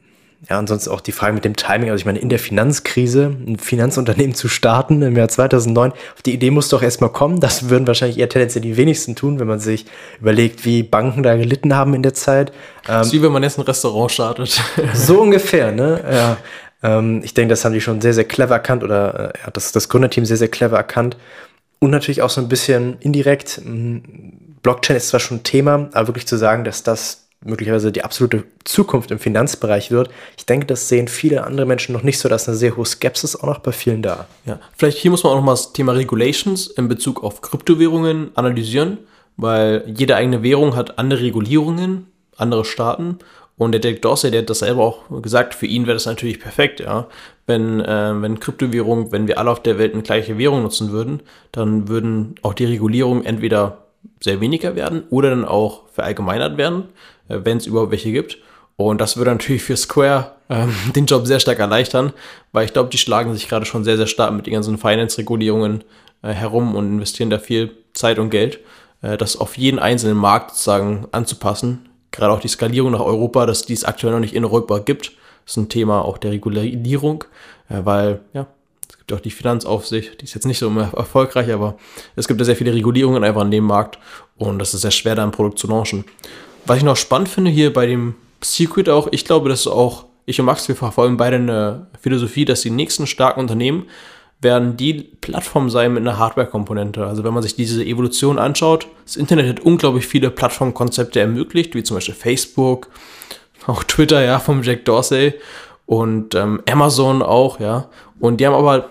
ja, 0.49 0.59
und 0.59 0.67
sonst 0.67 0.87
auch 0.87 1.01
die 1.01 1.11
Frage 1.11 1.33
mit 1.33 1.45
dem 1.45 1.55
Timing. 1.55 1.89
Also 1.89 1.99
ich 1.99 2.05
meine, 2.05 2.19
in 2.19 2.29
der 2.29 2.37
Finanzkrise 2.37 3.35
ein 3.47 3.57
Finanzunternehmen 3.57 4.35
zu 4.35 4.47
starten 4.47 5.01
im 5.01 5.15
Jahr 5.17 5.29
2009, 5.29 5.91
auf 5.91 6.21
die 6.23 6.33
Idee 6.33 6.51
muss 6.51 6.69
doch 6.69 6.83
erstmal 6.83 7.11
kommen. 7.11 7.39
Das 7.39 7.69
würden 7.69 7.87
wahrscheinlich 7.87 8.19
eher 8.19 8.29
tendenziell 8.29 8.61
die 8.61 8.77
wenigsten 8.77 9.15
tun, 9.15 9.39
wenn 9.39 9.47
man 9.47 9.59
sich 9.59 9.85
überlegt, 10.21 10.63
wie 10.63 10.83
Banken 10.83 11.23
da 11.23 11.35
gelitten 11.35 11.75
haben 11.75 11.95
in 11.95 12.03
der 12.03 12.13
Zeit. 12.13 12.51
Das 12.85 13.07
ist 13.07 13.13
wie 13.13 13.21
wenn 13.23 13.31
man 13.31 13.41
jetzt 13.43 13.57
ein 13.57 13.63
Restaurant 13.63 14.11
startet. 14.11 14.61
So 14.93 15.21
ungefähr, 15.21 15.71
ne? 15.71 16.03
Ja. 16.09 16.37
Ähm, 16.83 17.21
ich 17.23 17.33
denke, 17.33 17.49
das 17.49 17.65
haben 17.65 17.73
die 17.73 17.81
schon 17.81 18.01
sehr, 18.01 18.13
sehr 18.13 18.25
clever 18.25 18.55
erkannt 18.55 18.83
oder 18.83 19.31
äh, 19.35 19.39
ja, 19.43 19.51
das, 19.51 19.71
das 19.71 19.89
Gründerteam 19.89 20.25
sehr, 20.25 20.37
sehr 20.37 20.49
clever 20.49 20.77
erkannt. 20.77 21.17
Und 21.79 21.91
natürlich 21.91 22.21
auch 22.21 22.29
so 22.29 22.41
ein 22.41 22.47
bisschen 22.47 22.97
indirekt. 22.99 23.61
Blockchain 24.61 24.97
ist 24.97 25.09
zwar 25.09 25.19
schon 25.19 25.37
ein 25.37 25.43
Thema, 25.43 25.89
aber 25.93 26.07
wirklich 26.07 26.27
zu 26.27 26.37
sagen, 26.37 26.63
dass 26.63 26.83
das 26.83 27.26
möglicherweise 27.43 27.91
die 27.91 28.03
absolute 28.03 28.43
Zukunft 28.63 29.11
im 29.11 29.19
Finanzbereich 29.19 29.91
wird. 29.91 30.09
Ich 30.37 30.45
denke, 30.45 30.65
das 30.65 30.89
sehen 30.89 31.07
viele 31.07 31.43
andere 31.43 31.65
Menschen 31.65 31.93
noch 31.93 32.03
nicht 32.03 32.19
so, 32.19 32.29
dass 32.29 32.47
eine 32.47 32.57
sehr 32.57 32.75
hohe 32.75 32.85
Skepsis 32.85 33.35
auch 33.35 33.47
noch 33.47 33.59
bei 33.59 33.71
vielen 33.71 34.01
da. 34.01 34.27
Ja, 34.45 34.59
vielleicht 34.75 34.97
hier 34.97 35.11
muss 35.11 35.23
man 35.23 35.33
auch 35.33 35.37
noch 35.37 35.43
mal 35.43 35.53
das 35.53 35.73
Thema 35.73 35.93
Regulations 35.93 36.67
in 36.67 36.87
Bezug 36.87 37.23
auf 37.23 37.41
Kryptowährungen 37.41 38.31
analysieren, 38.35 38.97
weil 39.37 39.83
jede 39.87 40.15
eigene 40.15 40.41
Währung 40.41 40.75
hat 40.75 40.97
andere 40.97 41.21
Regulierungen, 41.21 42.07
andere 42.37 42.65
Staaten. 42.65 43.19
Und 43.57 43.71
der 43.71 43.81
Derek 43.81 44.03
Dorsey, 44.03 44.29
der 44.29 44.41
hat 44.41 44.49
das 44.51 44.59
selber 44.59 44.83
auch 44.83 45.21
gesagt, 45.21 45.55
für 45.55 45.65
ihn 45.65 45.87
wäre 45.87 45.95
das 45.95 46.05
natürlich 46.05 46.39
perfekt, 46.39 46.79
ja. 46.79 47.07
Wenn, 47.47 47.79
äh, 47.79 48.21
wenn 48.21 48.39
Kryptowährung, 48.39 49.11
wenn 49.11 49.27
wir 49.27 49.39
alle 49.39 49.49
auf 49.49 49.63
der 49.63 49.79
Welt 49.79 49.93
eine 49.93 50.03
gleiche 50.03 50.37
Währung 50.37 50.61
nutzen 50.61 50.91
würden, 50.91 51.21
dann 51.51 51.87
würden 51.87 52.35
auch 52.43 52.53
die 52.53 52.65
Regulierungen 52.65 53.25
entweder 53.25 53.87
sehr 54.19 54.41
weniger 54.41 54.75
werden 54.75 55.03
oder 55.09 55.29
dann 55.29 55.45
auch 55.45 55.87
verallgemeinert 55.89 56.57
werden. 56.57 56.85
Äh, 57.29 57.39
wenn 57.43 57.57
es 57.57 57.65
überhaupt 57.65 57.91
welche 57.91 58.11
gibt. 58.11 58.37
Und 58.75 59.01
das 59.01 59.17
würde 59.17 59.31
natürlich 59.31 59.63
für 59.63 59.75
Square 59.75 60.31
ähm, 60.49 60.73
den 60.95 61.05
Job 61.05 61.25
sehr 61.25 61.39
stark 61.39 61.59
erleichtern, 61.59 62.13
weil 62.51 62.65
ich 62.65 62.73
glaube, 62.73 62.89
die 62.89 62.97
schlagen 62.97 63.33
sich 63.33 63.49
gerade 63.49 63.65
schon 63.65 63.83
sehr, 63.83 63.97
sehr 63.97 64.07
stark 64.07 64.33
mit 64.33 64.45
den 64.45 64.53
ganzen 64.53 64.77
Finance-Regulierungen 64.77 65.83
äh, 66.21 66.29
herum 66.29 66.75
und 66.75 66.85
investieren 66.85 67.29
da 67.29 67.39
viel 67.39 67.71
Zeit 67.93 68.19
und 68.19 68.29
Geld, 68.29 68.59
äh, 69.01 69.17
das 69.17 69.37
auf 69.37 69.57
jeden 69.57 69.79
einzelnen 69.79 70.17
Markt 70.17 70.51
sozusagen 70.51 71.07
anzupassen. 71.11 71.89
Gerade 72.11 72.33
auch 72.33 72.39
die 72.39 72.47
Skalierung 72.47 72.91
nach 72.91 73.01
Europa, 73.01 73.45
dass 73.45 73.65
dies 73.65 73.83
aktuell 73.83 74.13
noch 74.13 74.19
nicht 74.19 74.35
in 74.35 74.45
Europa 74.45 74.79
gibt, 74.79 75.11
ist 75.45 75.57
ein 75.57 75.69
Thema 75.69 76.03
auch 76.03 76.17
der 76.17 76.31
Regulierung, 76.31 77.23
äh, 77.69 77.81
weil 77.83 78.21
ja, 78.33 78.47
es 78.89 78.97
gibt 78.97 79.13
auch 79.13 79.19
die 79.19 79.31
Finanzaufsicht, 79.31 80.21
die 80.21 80.25
ist 80.25 80.35
jetzt 80.35 80.45
nicht 80.45 80.59
so 80.59 80.69
erfolgreich, 80.69 81.51
aber 81.51 81.77
es 82.15 82.27
gibt 82.27 82.39
ja 82.39 82.45
sehr 82.45 82.55
viele 82.55 82.73
Regulierungen 82.73 83.23
einfach 83.23 83.41
an 83.41 83.51
dem 83.51 83.63
Markt 83.63 83.97
und 84.37 84.59
das 84.59 84.73
ist 84.73 84.81
sehr 84.81 84.91
schwer, 84.91 85.15
da 85.15 85.23
ein 85.23 85.31
Produkt 85.31 85.57
zu 85.57 85.67
launchen. 85.67 86.05
Was 86.67 86.79
ich 86.79 86.83
noch 86.83 86.97
spannend 86.97 87.29
finde 87.29 87.49
hier 87.49 87.71
bei 87.71 87.85
dem 87.85 88.15
Secret 88.41 88.89
auch, 88.89 89.07
ich 89.11 89.23
glaube, 89.23 89.47
dass 89.47 89.67
auch 89.67 90.05
ich 90.25 90.37
und 90.41 90.45
Max, 90.45 90.67
wir 90.67 90.75
verfolgen 90.75 91.15
beide 91.15 91.37
eine 91.37 91.87
Philosophie, 92.01 92.43
dass 92.43 92.59
die 92.59 92.69
nächsten 92.69 93.07
starken 93.07 93.39
Unternehmen 93.39 93.85
werden 94.41 94.75
die 94.75 94.93
Plattform 95.21 95.69
sein 95.69 95.93
mit 95.93 96.01
einer 96.01 96.19
Hardware-Komponente. 96.19 97.05
Also 97.05 97.23
wenn 97.23 97.33
man 97.33 97.41
sich 97.41 97.55
diese 97.55 97.85
Evolution 97.85 98.37
anschaut, 98.37 98.87
das 99.05 99.15
Internet 99.15 99.47
hat 99.47 99.59
unglaublich 99.61 100.05
viele 100.05 100.29
Plattformkonzepte 100.29 101.21
ermöglicht, 101.21 101.73
wie 101.73 101.83
zum 101.83 101.95
Beispiel 101.95 102.13
Facebook, 102.13 102.89
auch 103.65 103.85
Twitter, 103.85 104.21
ja, 104.21 104.39
vom 104.39 104.61
Jack 104.61 104.83
Dorsey 104.83 105.35
und 105.85 106.35
ähm, 106.35 106.61
Amazon 106.69 107.21
auch, 107.21 107.61
ja. 107.61 107.89
Und 108.19 108.41
die 108.41 108.45
haben 108.45 108.53
aber, 108.53 108.89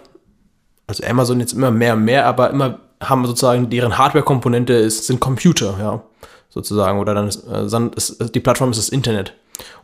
also 0.87 1.05
Amazon 1.05 1.41
jetzt 1.41 1.53
immer 1.53 1.71
mehr 1.71 1.93
und 1.93 2.05
mehr, 2.05 2.25
aber 2.25 2.49
immer 2.49 2.81
haben 3.03 3.27
sozusagen 3.27 3.69
deren 3.69 3.99
Hardware-Komponente 3.99 4.73
ist, 4.73 5.07
sind 5.07 5.21
Computer, 5.21 5.77
ja 5.79 6.03
sozusagen. 6.57 6.99
Oder 6.99 7.15
dann 7.15 7.29
ist, 7.29 7.45
äh, 7.47 7.91
ist, 7.95 8.35
die 8.35 8.41
Plattform 8.41 8.71
ist 8.71 8.79
das 8.79 8.89
Internet. 8.89 9.35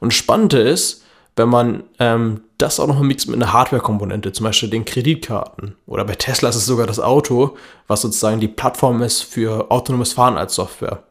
Und 0.00 0.12
das 0.12 0.16
Spannende 0.16 0.58
ist, 0.58 1.04
wenn 1.36 1.48
man 1.48 1.84
ähm, 1.98 2.42
das 2.58 2.80
auch 2.80 2.86
noch 2.86 3.00
mixt 3.00 3.28
mit 3.28 3.36
einer 3.36 3.52
Hardware-Komponente, 3.52 4.32
zum 4.32 4.44
Beispiel 4.44 4.70
den 4.70 4.84
Kreditkarten. 4.84 5.76
Oder 5.86 6.04
bei 6.04 6.14
Tesla 6.14 6.48
ist 6.48 6.56
es 6.56 6.66
sogar 6.66 6.86
das 6.86 7.00
Auto, 7.00 7.56
was 7.86 8.02
sozusagen 8.02 8.40
die 8.40 8.48
Plattform 8.48 9.02
ist 9.02 9.22
für 9.22 9.70
autonomes 9.70 10.12
Fahren 10.12 10.36
als 10.36 10.54
Software. 10.54 11.04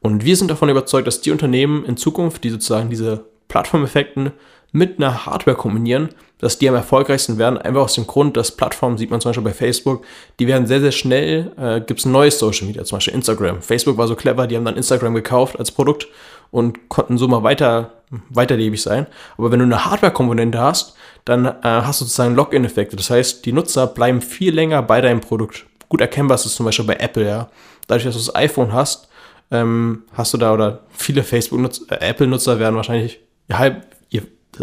Und 0.00 0.24
wir 0.24 0.36
sind 0.36 0.50
davon 0.50 0.68
überzeugt, 0.68 1.06
dass 1.06 1.20
die 1.20 1.32
Unternehmen 1.32 1.84
in 1.84 1.96
Zukunft, 1.96 2.44
die 2.44 2.50
sozusagen 2.50 2.88
diese 2.88 3.24
Plattformeffekten 3.48 4.32
mit 4.72 4.98
einer 4.98 5.26
Hardware 5.26 5.56
kombinieren, 5.56 6.10
dass 6.38 6.58
die 6.58 6.68
am 6.68 6.74
erfolgreichsten 6.74 7.38
werden. 7.38 7.58
Einfach 7.58 7.82
aus 7.82 7.94
dem 7.94 8.06
Grund, 8.06 8.36
dass 8.36 8.52
Plattformen, 8.52 8.98
sieht 8.98 9.10
man 9.10 9.20
zum 9.20 9.30
Beispiel 9.30 9.44
bei 9.44 9.52
Facebook, 9.52 10.04
die 10.38 10.46
werden 10.46 10.66
sehr, 10.66 10.80
sehr 10.80 10.92
schnell, 10.92 11.52
äh, 11.56 11.80
gibt 11.80 12.00
es 12.00 12.06
ein 12.06 12.12
neues 12.12 12.38
Social 12.38 12.66
Media, 12.66 12.84
zum 12.84 12.96
Beispiel 12.96 13.14
Instagram. 13.14 13.62
Facebook 13.62 13.96
war 13.96 14.06
so 14.06 14.14
clever, 14.14 14.46
die 14.46 14.56
haben 14.56 14.64
dann 14.64 14.76
Instagram 14.76 15.14
gekauft 15.14 15.58
als 15.58 15.70
Produkt 15.72 16.08
und 16.50 16.88
konnten 16.88 17.18
so 17.18 17.28
mal 17.28 17.42
weiter, 17.42 17.92
weiterlebig 18.30 18.80
sein. 18.80 19.06
Aber 19.36 19.50
wenn 19.50 19.58
du 19.58 19.64
eine 19.64 19.84
Hardware-Komponente 19.84 20.58
hast, 20.58 20.94
dann 21.24 21.46
äh, 21.46 21.52
hast 21.62 22.00
du 22.00 22.04
sozusagen 22.04 22.34
Login-Effekte. 22.34 22.96
Das 22.96 23.10
heißt, 23.10 23.44
die 23.44 23.52
Nutzer 23.52 23.86
bleiben 23.86 24.20
viel 24.22 24.54
länger 24.54 24.82
bei 24.82 25.00
deinem 25.00 25.20
Produkt. 25.20 25.66
Gut 25.88 26.00
erkennbar 26.00 26.36
ist 26.36 26.46
es 26.46 26.54
zum 26.54 26.66
Beispiel 26.66 26.86
bei 26.86 26.96
Apple, 26.96 27.26
ja. 27.26 27.48
Dadurch, 27.86 28.04
dass 28.04 28.14
du 28.14 28.20
das 28.20 28.34
iPhone 28.34 28.72
hast, 28.72 29.08
ähm, 29.50 30.02
hast 30.12 30.34
du 30.34 30.38
da 30.38 30.52
oder 30.52 30.80
viele 30.90 31.22
Facebook-Nutzer, 31.22 32.00
äh, 32.00 32.10
Apple-Nutzer 32.10 32.58
werden 32.58 32.76
wahrscheinlich 32.76 33.20
halb 33.50 33.86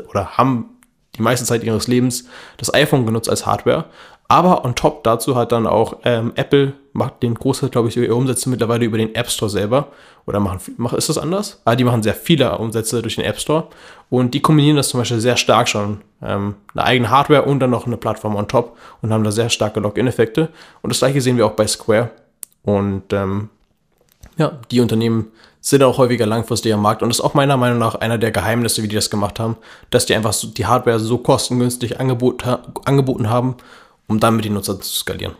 oder 0.09 0.37
haben 0.37 0.69
die 1.17 1.21
meiste 1.21 1.45
Zeit 1.45 1.63
ihres 1.63 1.87
Lebens 1.87 2.25
das 2.57 2.73
iPhone 2.73 3.05
genutzt 3.05 3.29
als 3.29 3.45
Hardware. 3.45 3.85
Aber 4.27 4.65
on 4.65 4.73
top 4.73 5.03
dazu 5.03 5.35
hat 5.35 5.51
dann 5.51 5.67
auch 5.67 5.97
ähm, 6.03 6.31
Apple 6.35 6.73
macht 6.93 7.21
den 7.21 7.35
Großteil, 7.35 7.69
glaube 7.69 7.89
ich, 7.89 7.97
ihrer 7.97 8.15
Umsätze 8.15 8.49
mittlerweile 8.49 8.85
über 8.85 8.97
den 8.97 9.13
App 9.13 9.29
Store 9.29 9.49
selber. 9.49 9.89
Oder 10.25 10.39
machen, 10.39 10.59
machen 10.77 10.97
ist 10.97 11.09
das 11.09 11.17
anders? 11.17 11.61
Ah, 11.65 11.75
die 11.75 11.83
machen 11.83 12.01
sehr 12.01 12.15
viele 12.15 12.57
Umsätze 12.57 13.01
durch 13.01 13.15
den 13.15 13.25
App 13.25 13.39
Store. 13.39 13.67
Und 14.09 14.33
die 14.33 14.41
kombinieren 14.41 14.77
das 14.77 14.89
zum 14.89 15.01
Beispiel 15.01 15.19
sehr 15.19 15.37
stark 15.37 15.67
schon. 15.67 16.01
Ähm, 16.23 16.55
eine 16.73 16.85
eigene 16.85 17.09
Hardware 17.11 17.43
und 17.43 17.59
dann 17.59 17.69
noch 17.69 17.85
eine 17.85 17.97
Plattform 17.97 18.35
on 18.35 18.47
top 18.47 18.77
und 19.01 19.13
haben 19.13 19.23
da 19.23 19.31
sehr 19.31 19.49
starke 19.49 19.79
Login-Effekte. 19.79 20.49
Und 20.81 20.89
das 20.89 20.99
gleiche 20.99 21.21
sehen 21.21 21.37
wir 21.37 21.45
auch 21.45 21.51
bei 21.51 21.67
Square. 21.67 22.09
Und 22.63 23.13
ähm, 23.13 23.49
ja, 24.37 24.57
die 24.71 24.79
Unternehmen 24.79 25.31
sind 25.65 25.81
auch 25.81 25.97
häufiger 25.97 26.27
langfristig 26.27 26.71
am 26.75 26.83
Markt 26.83 27.01
und 27.01 27.09
ist 27.09 27.21
auch 27.21 27.33
meiner 27.33 27.57
Meinung 27.57 27.79
nach 27.79 27.95
einer 27.95 28.19
der 28.19 28.29
Geheimnisse, 28.29 28.83
wie 28.83 28.87
die 28.87 28.95
das 28.95 29.09
gemacht 29.09 29.39
haben, 29.39 29.57
dass 29.89 30.05
die 30.05 30.13
einfach 30.13 30.31
so 30.31 30.47
die 30.47 30.67
Hardware 30.67 30.99
so 30.99 31.17
kostengünstig 31.17 31.99
angebot, 31.99 32.45
angeboten 32.85 33.31
haben, 33.31 33.55
um 34.07 34.19
dann 34.19 34.35
mit 34.35 34.45
den 34.45 34.53
Nutzern 34.53 34.79
zu 34.79 34.95
skalieren. 34.95 35.33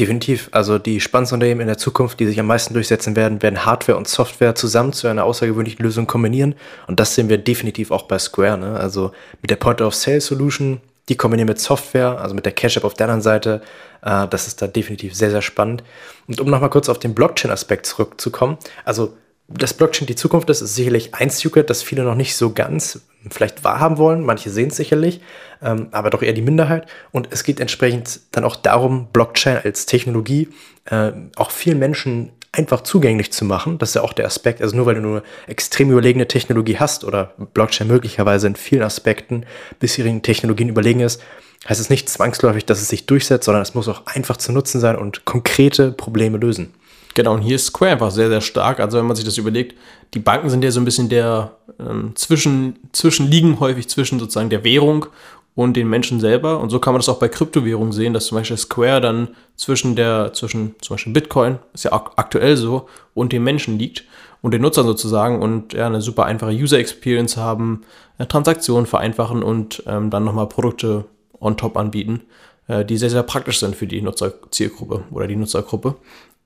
Definitiv. 0.00 0.48
Also 0.52 0.78
die 0.78 1.02
spannendsten 1.02 1.36
Unternehmen 1.36 1.60
in 1.60 1.66
der 1.66 1.76
Zukunft, 1.76 2.18
die 2.18 2.26
sich 2.26 2.40
am 2.40 2.46
meisten 2.46 2.72
durchsetzen 2.72 3.14
werden, 3.14 3.42
werden 3.42 3.66
Hardware 3.66 3.98
und 3.98 4.08
Software 4.08 4.54
zusammen 4.54 4.94
zu 4.94 5.06
einer 5.06 5.24
außergewöhnlichen 5.24 5.84
Lösung 5.84 6.06
kombinieren. 6.06 6.54
Und 6.86 6.98
das 6.98 7.14
sehen 7.14 7.28
wir 7.28 7.36
definitiv 7.36 7.90
auch 7.90 8.04
bei 8.04 8.18
Square. 8.18 8.56
Ne? 8.56 8.80
Also 8.80 9.12
mit 9.42 9.50
der 9.50 9.56
Point-of-Sale-Solution 9.56 10.80
die 11.08 11.16
kombinieren 11.16 11.48
mit 11.48 11.60
Software, 11.60 12.20
also 12.20 12.34
mit 12.34 12.44
der 12.46 12.52
Cash 12.52 12.76
App 12.76 12.84
auf 12.84 12.94
der 12.94 13.06
anderen 13.06 13.22
Seite. 13.22 13.62
Äh, 14.02 14.26
das 14.28 14.46
ist 14.46 14.62
da 14.62 14.66
definitiv 14.66 15.14
sehr, 15.14 15.30
sehr 15.30 15.42
spannend. 15.42 15.84
Und 16.26 16.40
um 16.40 16.48
nochmal 16.48 16.70
kurz 16.70 16.88
auf 16.88 16.98
den 16.98 17.14
Blockchain-Aspekt 17.14 17.86
zurückzukommen, 17.86 18.58
also 18.84 19.14
das 19.48 19.74
Blockchain 19.74 20.06
die 20.06 20.14
Zukunft 20.14 20.48
ist, 20.48 20.62
ist 20.62 20.74
sicherlich 20.74 21.14
ein 21.14 21.28
Secret, 21.28 21.68
das 21.68 21.82
viele 21.82 22.02
noch 22.02 22.14
nicht 22.14 22.34
so 22.34 22.52
ganz 22.52 23.02
vielleicht 23.30 23.62
wahrhaben 23.62 23.98
wollen. 23.98 24.24
Manche 24.24 24.50
sehen 24.50 24.68
es 24.68 24.76
sicherlich, 24.76 25.20
ähm, 25.62 25.88
aber 25.92 26.10
doch 26.10 26.22
eher 26.22 26.32
die 26.32 26.42
Minderheit. 26.42 26.86
Und 27.12 27.28
es 27.30 27.44
geht 27.44 27.60
entsprechend 27.60 28.20
dann 28.32 28.44
auch 28.44 28.56
darum, 28.56 29.08
Blockchain 29.12 29.58
als 29.62 29.86
Technologie 29.86 30.48
äh, 30.86 31.12
auch 31.36 31.50
vielen 31.50 31.78
Menschen 31.78 32.32
einfach 32.54 32.82
zugänglich 32.82 33.32
zu 33.32 33.44
machen. 33.44 33.78
Das 33.78 33.90
ist 33.90 33.94
ja 33.96 34.02
auch 34.02 34.12
der 34.12 34.26
Aspekt. 34.26 34.62
Also 34.62 34.76
nur 34.76 34.86
weil 34.86 34.94
du 34.94 35.00
nur 35.00 35.22
extrem 35.46 35.90
überlegene 35.90 36.28
Technologie 36.28 36.78
hast 36.78 37.04
oder 37.04 37.34
Blockchain 37.52 37.88
möglicherweise 37.88 38.46
in 38.46 38.56
vielen 38.56 38.82
Aspekten 38.82 39.44
bisherigen 39.80 40.22
Technologien 40.22 40.68
überlegen 40.68 41.00
ist, 41.00 41.20
heißt 41.68 41.80
es 41.80 41.90
nicht 41.90 42.08
zwangsläufig, 42.08 42.64
dass 42.64 42.80
es 42.80 42.88
sich 42.88 43.06
durchsetzt, 43.06 43.46
sondern 43.46 43.62
es 43.62 43.74
muss 43.74 43.88
auch 43.88 44.06
einfach 44.06 44.36
zu 44.36 44.52
nutzen 44.52 44.80
sein 44.80 44.96
und 44.96 45.24
konkrete 45.24 45.92
Probleme 45.92 46.38
lösen. 46.38 46.72
Genau, 47.14 47.34
und 47.34 47.42
hier 47.42 47.56
ist 47.56 47.66
Square 47.66 47.92
einfach 47.92 48.10
sehr, 48.10 48.28
sehr 48.28 48.40
stark. 48.40 48.80
Also 48.80 48.98
wenn 48.98 49.06
man 49.06 49.16
sich 49.16 49.24
das 49.24 49.38
überlegt, 49.38 49.76
die 50.14 50.18
Banken 50.18 50.50
sind 50.50 50.64
ja 50.64 50.70
so 50.70 50.80
ein 50.80 50.84
bisschen 50.84 51.08
der 51.08 51.52
ähm, 51.78 52.12
zwischen, 52.14 52.76
zwischenliegen 52.92 53.60
häufig 53.60 53.88
zwischen 53.88 54.18
sozusagen 54.18 54.50
der 54.50 54.64
Währung 54.64 55.06
und 55.54 55.76
den 55.76 55.88
Menschen 55.88 56.20
selber. 56.20 56.60
Und 56.60 56.70
so 56.70 56.78
kann 56.78 56.94
man 56.94 57.00
das 57.00 57.08
auch 57.08 57.18
bei 57.18 57.28
Kryptowährungen 57.28 57.92
sehen, 57.92 58.12
dass 58.12 58.26
zum 58.26 58.38
Beispiel 58.38 58.56
Square 58.56 59.00
dann 59.00 59.28
zwischen 59.56 59.94
der, 59.96 60.32
zwischen 60.32 60.74
zum 60.80 60.94
Beispiel 60.94 61.12
Bitcoin, 61.12 61.58
ist 61.72 61.84
ja 61.84 61.92
aktuell 61.92 62.56
so, 62.56 62.88
und 63.14 63.32
den 63.32 63.44
Menschen 63.44 63.78
liegt 63.78 64.04
und 64.42 64.52
den 64.52 64.62
Nutzern 64.62 64.86
sozusagen 64.86 65.40
und 65.40 65.72
ja, 65.72 65.86
eine 65.86 66.00
super 66.00 66.26
einfache 66.26 66.52
User 66.52 66.78
Experience 66.78 67.36
haben, 67.36 67.82
Transaktionen 68.28 68.86
vereinfachen 68.86 69.42
und 69.42 69.82
ähm, 69.86 70.10
dann 70.10 70.24
nochmal 70.24 70.48
Produkte 70.48 71.04
on 71.40 71.56
top 71.56 71.76
anbieten, 71.76 72.22
äh, 72.66 72.84
die 72.84 72.96
sehr, 72.96 73.10
sehr 73.10 73.22
praktisch 73.22 73.60
sind 73.60 73.76
für 73.76 73.86
die 73.86 74.02
Nutzerzielgruppe 74.02 75.04
oder 75.10 75.26
die 75.26 75.36
Nutzergruppe. 75.36 75.96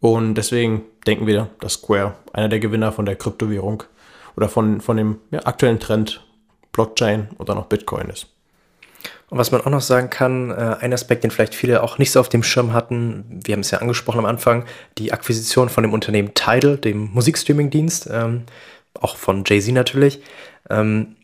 Und 0.01 0.35
deswegen 0.35 0.83
denken 1.07 1.27
wir, 1.27 1.49
dass 1.61 1.75
Square 1.75 2.15
einer 2.33 2.49
der 2.49 2.61
Gewinner 2.61 2.93
von 2.93 3.05
der 3.05 3.17
Kryptowährung 3.17 3.83
oder 4.37 4.49
von, 4.49 4.81
von 4.81 4.97
dem 4.97 5.19
ja, 5.31 5.45
aktuellen 5.45 5.81
Trend 5.81 6.25
Blockchain 6.73 7.29
oder 7.39 7.55
noch 7.55 7.67
Bitcoin 7.67 8.09
ist. 8.09 8.29
Und 9.31 9.37
was 9.39 9.51
man 9.51 9.61
auch 9.61 9.71
noch 9.71 9.83
sagen 9.83 10.09
kann, 10.09 10.51
äh, 10.51 10.77
ein 10.81 10.93
Aspekt, 10.93 11.23
den 11.23 11.31
vielleicht 11.31 11.55
viele 11.55 11.83
auch 11.83 11.99
nicht 11.99 12.11
so 12.11 12.21
auf 12.21 12.31
dem 12.31 12.43
Schirm 12.43 12.73
hatten, 12.73 13.41
wir 13.45 13.53
haben 13.53 13.61
es 13.61 13.71
ja 13.71 13.79
angesprochen 13.79 14.21
am 14.21 14.25
Anfang, 14.25 14.65
die 14.97 15.13
Akquisition 15.13 15.69
von 15.69 15.83
dem 15.83 15.93
Unternehmen 15.93 16.33
Tidal, 16.35 16.79
dem 16.79 17.11
Musikstreaming-Dienst, 17.13 18.09
ähm, 18.11 18.45
auch 18.95 19.17
von 19.17 19.45
Jay-Z 19.47 19.75
natürlich. 19.75 20.23
Ähm, 20.71 21.17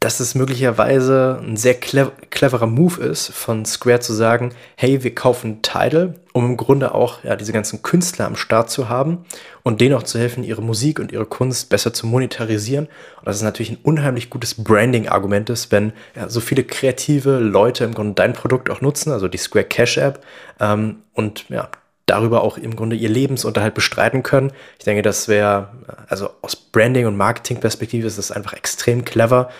dass 0.00 0.20
es 0.20 0.36
möglicherweise 0.36 1.40
ein 1.42 1.56
sehr 1.56 1.74
cleverer 1.74 2.66
Move 2.66 3.02
ist, 3.02 3.28
von 3.30 3.64
Square 3.64 3.98
zu 3.98 4.12
sagen, 4.12 4.54
hey, 4.76 5.02
wir 5.02 5.12
kaufen 5.12 5.60
Tidal, 5.62 6.14
um 6.32 6.46
im 6.46 6.56
Grunde 6.56 6.94
auch 6.94 7.24
ja, 7.24 7.34
diese 7.34 7.52
ganzen 7.52 7.82
Künstler 7.82 8.26
am 8.26 8.36
Start 8.36 8.70
zu 8.70 8.88
haben 8.88 9.24
und 9.64 9.80
denen 9.80 9.96
auch 9.96 10.04
zu 10.04 10.20
helfen, 10.20 10.44
ihre 10.44 10.62
Musik 10.62 11.00
und 11.00 11.10
ihre 11.10 11.26
Kunst 11.26 11.68
besser 11.68 11.92
zu 11.92 12.06
monetarisieren. 12.06 12.86
Und 12.86 13.26
das 13.26 13.36
ist 13.36 13.42
natürlich 13.42 13.72
ein 13.72 13.78
unheimlich 13.82 14.30
gutes 14.30 14.62
Branding-Argument 14.62 15.50
ist, 15.50 15.72
wenn 15.72 15.92
ja, 16.14 16.28
so 16.28 16.40
viele 16.40 16.62
kreative 16.62 17.38
Leute 17.38 17.82
im 17.82 17.92
Grunde 17.92 18.14
dein 18.14 18.34
Produkt 18.34 18.70
auch 18.70 18.80
nutzen, 18.80 19.12
also 19.12 19.26
die 19.26 19.38
Square 19.38 19.64
Cash 19.64 19.98
App, 19.98 20.24
ähm, 20.60 21.02
und 21.12 21.48
ja, 21.48 21.68
darüber 22.08 22.42
auch 22.42 22.56
im 22.56 22.74
Grunde 22.74 22.96
ihr 22.96 23.08
Lebensunterhalt 23.08 23.74
bestreiten 23.74 24.22
können. 24.22 24.52
Ich 24.78 24.84
denke, 24.84 25.02
das 25.02 25.28
wäre, 25.28 25.68
also 26.08 26.30
aus 26.40 26.56
Branding- 26.56 27.06
und 27.06 27.16
Marketing-Perspektive 27.16 28.06
ist 28.06 28.18
das 28.18 28.30
einfach 28.30 28.54
extrem 28.54 29.04
clever. 29.04 29.50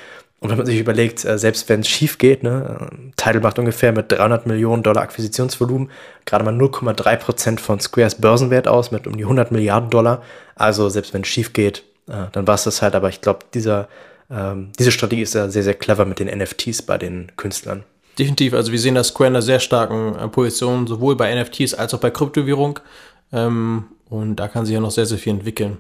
Und 0.41 0.51
wenn 0.51 0.57
man 0.57 0.67
sich 0.67 0.79
überlegt, 0.79 1.25
äh, 1.25 1.37
selbst 1.37 1.69
wenn 1.69 1.81
es 1.81 1.89
schief 1.89 2.19
geht, 2.19 2.43
ne, 2.45 2.89
Tidal 3.17 3.41
macht 3.41 3.59
ungefähr 3.59 3.93
mit 3.93 4.13
300 4.13 4.47
Millionen 4.47 4.83
Dollar 4.83 5.03
Akquisitionsvolumen 5.03 5.91
gerade 6.27 6.45
mal 6.45 6.55
0,3 6.55 7.17
Prozent 7.17 7.61
von 7.61 7.81
Squares 7.81 8.15
Börsenwert 8.15 8.69
aus 8.69 8.91
mit 8.93 9.07
um 9.07 9.17
die 9.17 9.25
100 9.25 9.51
Milliarden 9.51 9.91
Dollar. 9.91 10.23
Also 10.55 10.89
selbst 10.89 11.13
wenn 11.13 11.23
es 11.23 11.29
schief 11.29 11.53
geht, 11.53 11.83
äh, 12.07 12.27
dann 12.33 12.47
war 12.47 12.55
es 12.55 12.65
das 12.65 12.83
halt. 12.83 12.95
Aber 12.95 13.09
ich 13.09 13.21
glaube, 13.21 13.41
dieser, 13.53 13.89
ähm, 14.31 14.71
diese 14.79 14.93
Strategie 14.93 15.23
ist 15.23 15.35
ja 15.35 15.49
sehr, 15.49 15.65
sehr 15.65 15.75
clever 15.75 16.05
mit 16.05 16.21
den 16.21 16.29
NFTs 16.29 16.83
bei 16.83 16.99
den 16.99 17.33
Künstlern. 17.37 17.85
Definitiv. 18.19 18.55
Also 18.55 18.71
wir 18.71 18.79
sehen 18.79 18.95
dass 18.95 19.09
Square 19.09 19.29
in 19.29 19.35
einer 19.35 19.43
sehr 19.43 19.61
starken 19.61 20.15
äh, 20.17 20.29
Position, 20.29 20.87
sowohl 20.87 21.17
bei 21.17 21.35
NFTs 21.35 21.75
als 21.75 21.95
auch 21.95 22.01
bei 22.01 22.11
Kryptowährung. 22.11 22.79
Ähm, 23.33 23.85
und 24.09 24.37
da 24.37 24.47
kann 24.47 24.67
sich 24.67 24.75
ja 24.75 24.81
noch 24.81 24.91
sehr, 24.93 25.07
sehr 25.07 25.19
viel 25.19 25.33
entwickeln. 25.33 25.79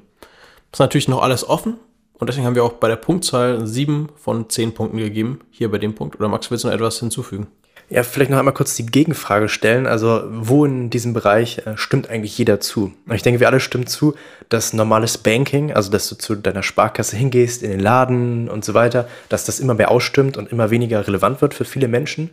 Ist 0.72 0.80
natürlich 0.80 1.09
noch 1.09 1.22
alles 1.22 1.48
offen. 1.48 1.78
Und 2.19 2.29
deswegen 2.29 2.47
haben 2.47 2.55
wir 2.55 2.64
auch 2.64 2.75
bei 2.75 2.89
der 2.89 2.97
Punktzahl 2.97 3.66
sieben 3.66 4.09
von 4.16 4.49
zehn 4.51 4.75
Punkten 4.75 4.99
gegeben, 4.99 5.41
hier 5.51 5.71
bei 5.71 5.79
dem 5.79 5.95
Punkt. 5.95 6.16
Oder 6.16 6.29
Max, 6.29 6.51
willst 6.51 6.64
du 6.64 6.69
noch 6.69 6.75
etwas 6.75 6.99
hinzufügen? 6.99 7.47
Ja, 7.91 8.03
vielleicht 8.03 8.31
noch 8.31 8.39
einmal 8.39 8.53
kurz 8.53 8.75
die 8.75 8.85
Gegenfrage 8.85 9.49
stellen. 9.49 9.87
Also, 9.87 10.25
wo 10.29 10.66
in 10.66 10.91
diesem 10.91 11.14
Bereich 11.14 11.62
äh, 11.64 11.77
stimmt 11.77 12.11
eigentlich 12.11 12.37
jeder 12.37 12.61
zu? 12.61 12.93
Ich 13.11 13.23
denke, 13.23 13.41
wir 13.41 13.49
alle 13.49 13.61
stimmen 13.61 13.87
zu, 13.87 14.14
dass 14.51 14.75
normales 14.75 15.16
Banking, 15.16 15.73
also 15.73 15.91
dass 15.91 16.07
du 16.11 16.14
zu 16.14 16.35
deiner 16.35 16.62
Sparkasse 16.62 17.16
hingehst, 17.16 17.62
in 17.62 17.71
den 17.71 17.81
Laden 17.81 18.51
und 18.51 18.62
so 18.62 18.75
weiter, 18.75 19.09
dass 19.31 19.45
das 19.45 19.59
immer 19.59 19.73
mehr 19.73 19.91
ausstimmt 19.91 20.37
und 20.37 20.53
immer 20.53 20.71
weniger 20.71 21.07
relevant 21.07 21.41
wird 21.41 21.55
für 21.55 21.64
viele 21.64 21.89
Menschen. 21.89 22.29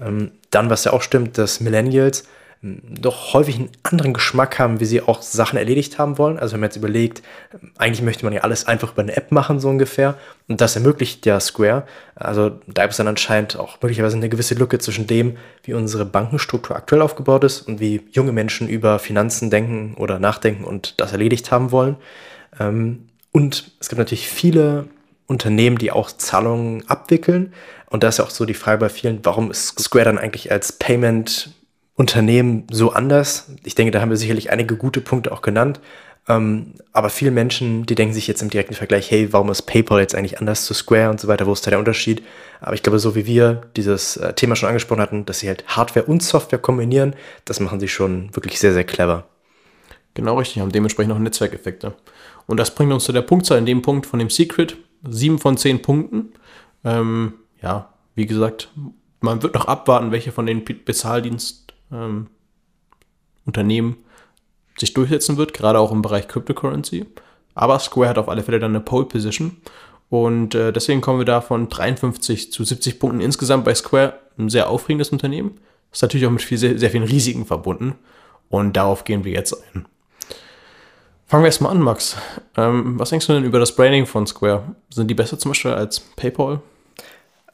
Ähm, 0.00 0.30
dann, 0.50 0.70
was 0.70 0.84
ja 0.84 0.92
auch 0.92 1.02
stimmt, 1.02 1.38
dass 1.38 1.60
Millennials 1.60 2.24
doch 2.62 3.32
häufig 3.32 3.56
einen 3.56 3.70
anderen 3.84 4.12
Geschmack 4.12 4.58
haben, 4.58 4.80
wie 4.80 4.84
sie 4.84 5.00
auch 5.00 5.22
Sachen 5.22 5.58
erledigt 5.58 5.98
haben 5.98 6.18
wollen. 6.18 6.38
Also 6.38 6.52
wenn 6.52 6.60
man 6.60 6.68
jetzt 6.68 6.76
überlegt, 6.76 7.22
eigentlich 7.78 8.02
möchte 8.02 8.24
man 8.26 8.34
ja 8.34 8.42
alles 8.42 8.66
einfach 8.66 8.92
über 8.92 9.00
eine 9.00 9.16
App 9.16 9.32
machen, 9.32 9.60
so 9.60 9.70
ungefähr. 9.70 10.16
Und 10.46 10.60
das 10.60 10.76
ermöglicht 10.76 11.24
ja 11.24 11.40
Square. 11.40 11.84
Also 12.14 12.50
da 12.66 12.82
gibt 12.82 12.92
es 12.92 12.98
dann 12.98 13.08
anscheinend 13.08 13.56
auch 13.56 13.80
möglicherweise 13.80 14.18
eine 14.18 14.28
gewisse 14.28 14.54
Lücke 14.54 14.78
zwischen 14.78 15.06
dem, 15.06 15.38
wie 15.62 15.72
unsere 15.72 16.04
Bankenstruktur 16.04 16.76
aktuell 16.76 17.00
aufgebaut 17.00 17.44
ist 17.44 17.62
und 17.62 17.80
wie 17.80 18.02
junge 18.12 18.32
Menschen 18.32 18.68
über 18.68 18.98
Finanzen 18.98 19.48
denken 19.48 19.94
oder 19.96 20.18
nachdenken 20.18 20.64
und 20.64 21.00
das 21.00 21.12
erledigt 21.12 21.50
haben 21.50 21.72
wollen. 21.72 21.96
Ähm, 22.58 23.08
und 23.32 23.72
es 23.80 23.88
gibt 23.88 23.98
natürlich 23.98 24.28
viele 24.28 24.86
Unternehmen, 25.26 25.78
die 25.78 25.92
auch 25.92 26.10
Zahlungen 26.12 26.86
abwickeln. 26.90 27.54
Und 27.88 28.02
da 28.02 28.08
ist 28.08 28.18
ja 28.18 28.24
auch 28.24 28.30
so 28.30 28.44
die 28.44 28.54
Frage 28.54 28.80
bei 28.80 28.88
vielen, 28.90 29.20
warum 29.24 29.50
ist 29.50 29.80
Square 29.80 30.04
dann 30.04 30.18
eigentlich 30.18 30.52
als 30.52 30.72
Payment 30.72 31.54
Unternehmen 32.00 32.66
so 32.70 32.92
anders. 32.92 33.52
Ich 33.62 33.74
denke, 33.74 33.90
da 33.90 34.00
haben 34.00 34.08
wir 34.08 34.16
sicherlich 34.16 34.50
einige 34.50 34.74
gute 34.74 35.02
Punkte 35.02 35.32
auch 35.32 35.42
genannt. 35.42 35.80
Ähm, 36.28 36.72
aber 36.94 37.10
viele 37.10 37.30
Menschen, 37.30 37.84
die 37.84 37.94
denken 37.94 38.14
sich 38.14 38.26
jetzt 38.26 38.40
im 38.40 38.48
direkten 38.48 38.72
Vergleich, 38.72 39.10
hey, 39.10 39.34
warum 39.34 39.50
ist 39.50 39.62
PayPal 39.62 40.00
jetzt 40.00 40.14
eigentlich 40.14 40.40
anders 40.40 40.64
zu 40.64 40.72
Square 40.72 41.10
und 41.10 41.20
so 41.20 41.28
weiter, 41.28 41.46
wo 41.46 41.52
ist 41.52 41.66
da 41.66 41.70
der 41.70 41.78
Unterschied? 41.78 42.22
Aber 42.62 42.72
ich 42.72 42.82
glaube, 42.82 42.98
so 42.98 43.14
wie 43.16 43.26
wir 43.26 43.60
dieses 43.76 44.16
äh, 44.16 44.32
Thema 44.32 44.56
schon 44.56 44.68
angesprochen 44.70 45.02
hatten, 45.02 45.26
dass 45.26 45.40
sie 45.40 45.48
halt 45.48 45.64
Hardware 45.66 46.06
und 46.06 46.22
Software 46.22 46.58
kombinieren, 46.58 47.14
das 47.44 47.60
machen 47.60 47.80
sie 47.80 47.88
schon 47.88 48.34
wirklich 48.34 48.58
sehr, 48.58 48.72
sehr 48.72 48.84
clever. 48.84 49.26
Genau 50.14 50.38
richtig, 50.38 50.62
haben 50.62 50.72
dementsprechend 50.72 51.12
auch 51.12 51.18
Netzwerkeffekte. 51.18 51.92
Und 52.46 52.58
das 52.58 52.74
bringt 52.74 52.94
uns 52.94 53.04
zu 53.04 53.12
der 53.12 53.22
Punktzahl 53.22 53.58
in 53.58 53.66
dem 53.66 53.82
Punkt 53.82 54.06
von 54.06 54.18
dem 54.18 54.30
Secret. 54.30 54.78
Sieben 55.06 55.38
von 55.38 55.58
zehn 55.58 55.82
Punkten. 55.82 56.32
Ähm, 56.82 57.34
ja, 57.60 57.92
wie 58.14 58.24
gesagt, 58.24 58.70
man 59.20 59.42
wird 59.42 59.54
noch 59.54 59.66
abwarten, 59.66 60.12
welche 60.12 60.32
von 60.32 60.46
den 60.46 60.64
Bezahldienst 60.64 61.69
ähm, 61.92 62.28
Unternehmen 63.46 63.96
sich 64.78 64.94
durchsetzen 64.94 65.36
wird, 65.36 65.54
gerade 65.54 65.78
auch 65.78 65.92
im 65.92 66.02
Bereich 66.02 66.28
Cryptocurrency. 66.28 67.06
Aber 67.54 67.78
Square 67.78 68.08
hat 68.08 68.18
auf 68.18 68.28
alle 68.28 68.42
Fälle 68.42 68.58
dann 68.58 68.72
eine 68.72 68.80
Pole 68.80 69.06
Position. 69.06 69.56
Und 70.08 70.54
äh, 70.54 70.72
deswegen 70.72 71.00
kommen 71.00 71.18
wir 71.18 71.24
da 71.24 71.40
von 71.40 71.68
53 71.68 72.52
zu 72.52 72.64
70 72.64 72.98
Punkten 72.98 73.20
insgesamt 73.20 73.64
bei 73.64 73.74
Square. 73.74 74.18
Ein 74.38 74.48
sehr 74.48 74.68
aufregendes 74.68 75.10
Unternehmen. 75.10 75.58
Ist 75.92 76.02
natürlich 76.02 76.26
auch 76.26 76.30
mit 76.30 76.42
viel, 76.42 76.58
sehr, 76.58 76.78
sehr 76.78 76.90
vielen 76.90 77.04
Risiken 77.04 77.46
verbunden. 77.46 77.94
Und 78.48 78.76
darauf 78.76 79.04
gehen 79.04 79.24
wir 79.24 79.32
jetzt 79.32 79.54
ein. 79.74 79.86
Fangen 81.26 81.44
wir 81.44 81.48
erstmal 81.48 81.70
an, 81.70 81.80
Max. 81.80 82.16
Ähm, 82.56 82.98
was 82.98 83.10
denkst 83.10 83.28
du 83.28 83.34
denn 83.34 83.44
über 83.44 83.60
das 83.60 83.76
Branding 83.76 84.06
von 84.06 84.26
Square? 84.26 84.74
Sind 84.92 85.08
die 85.08 85.14
besser 85.14 85.38
zum 85.38 85.52
Beispiel 85.52 85.70
als 85.72 86.00
PayPal? 86.00 86.60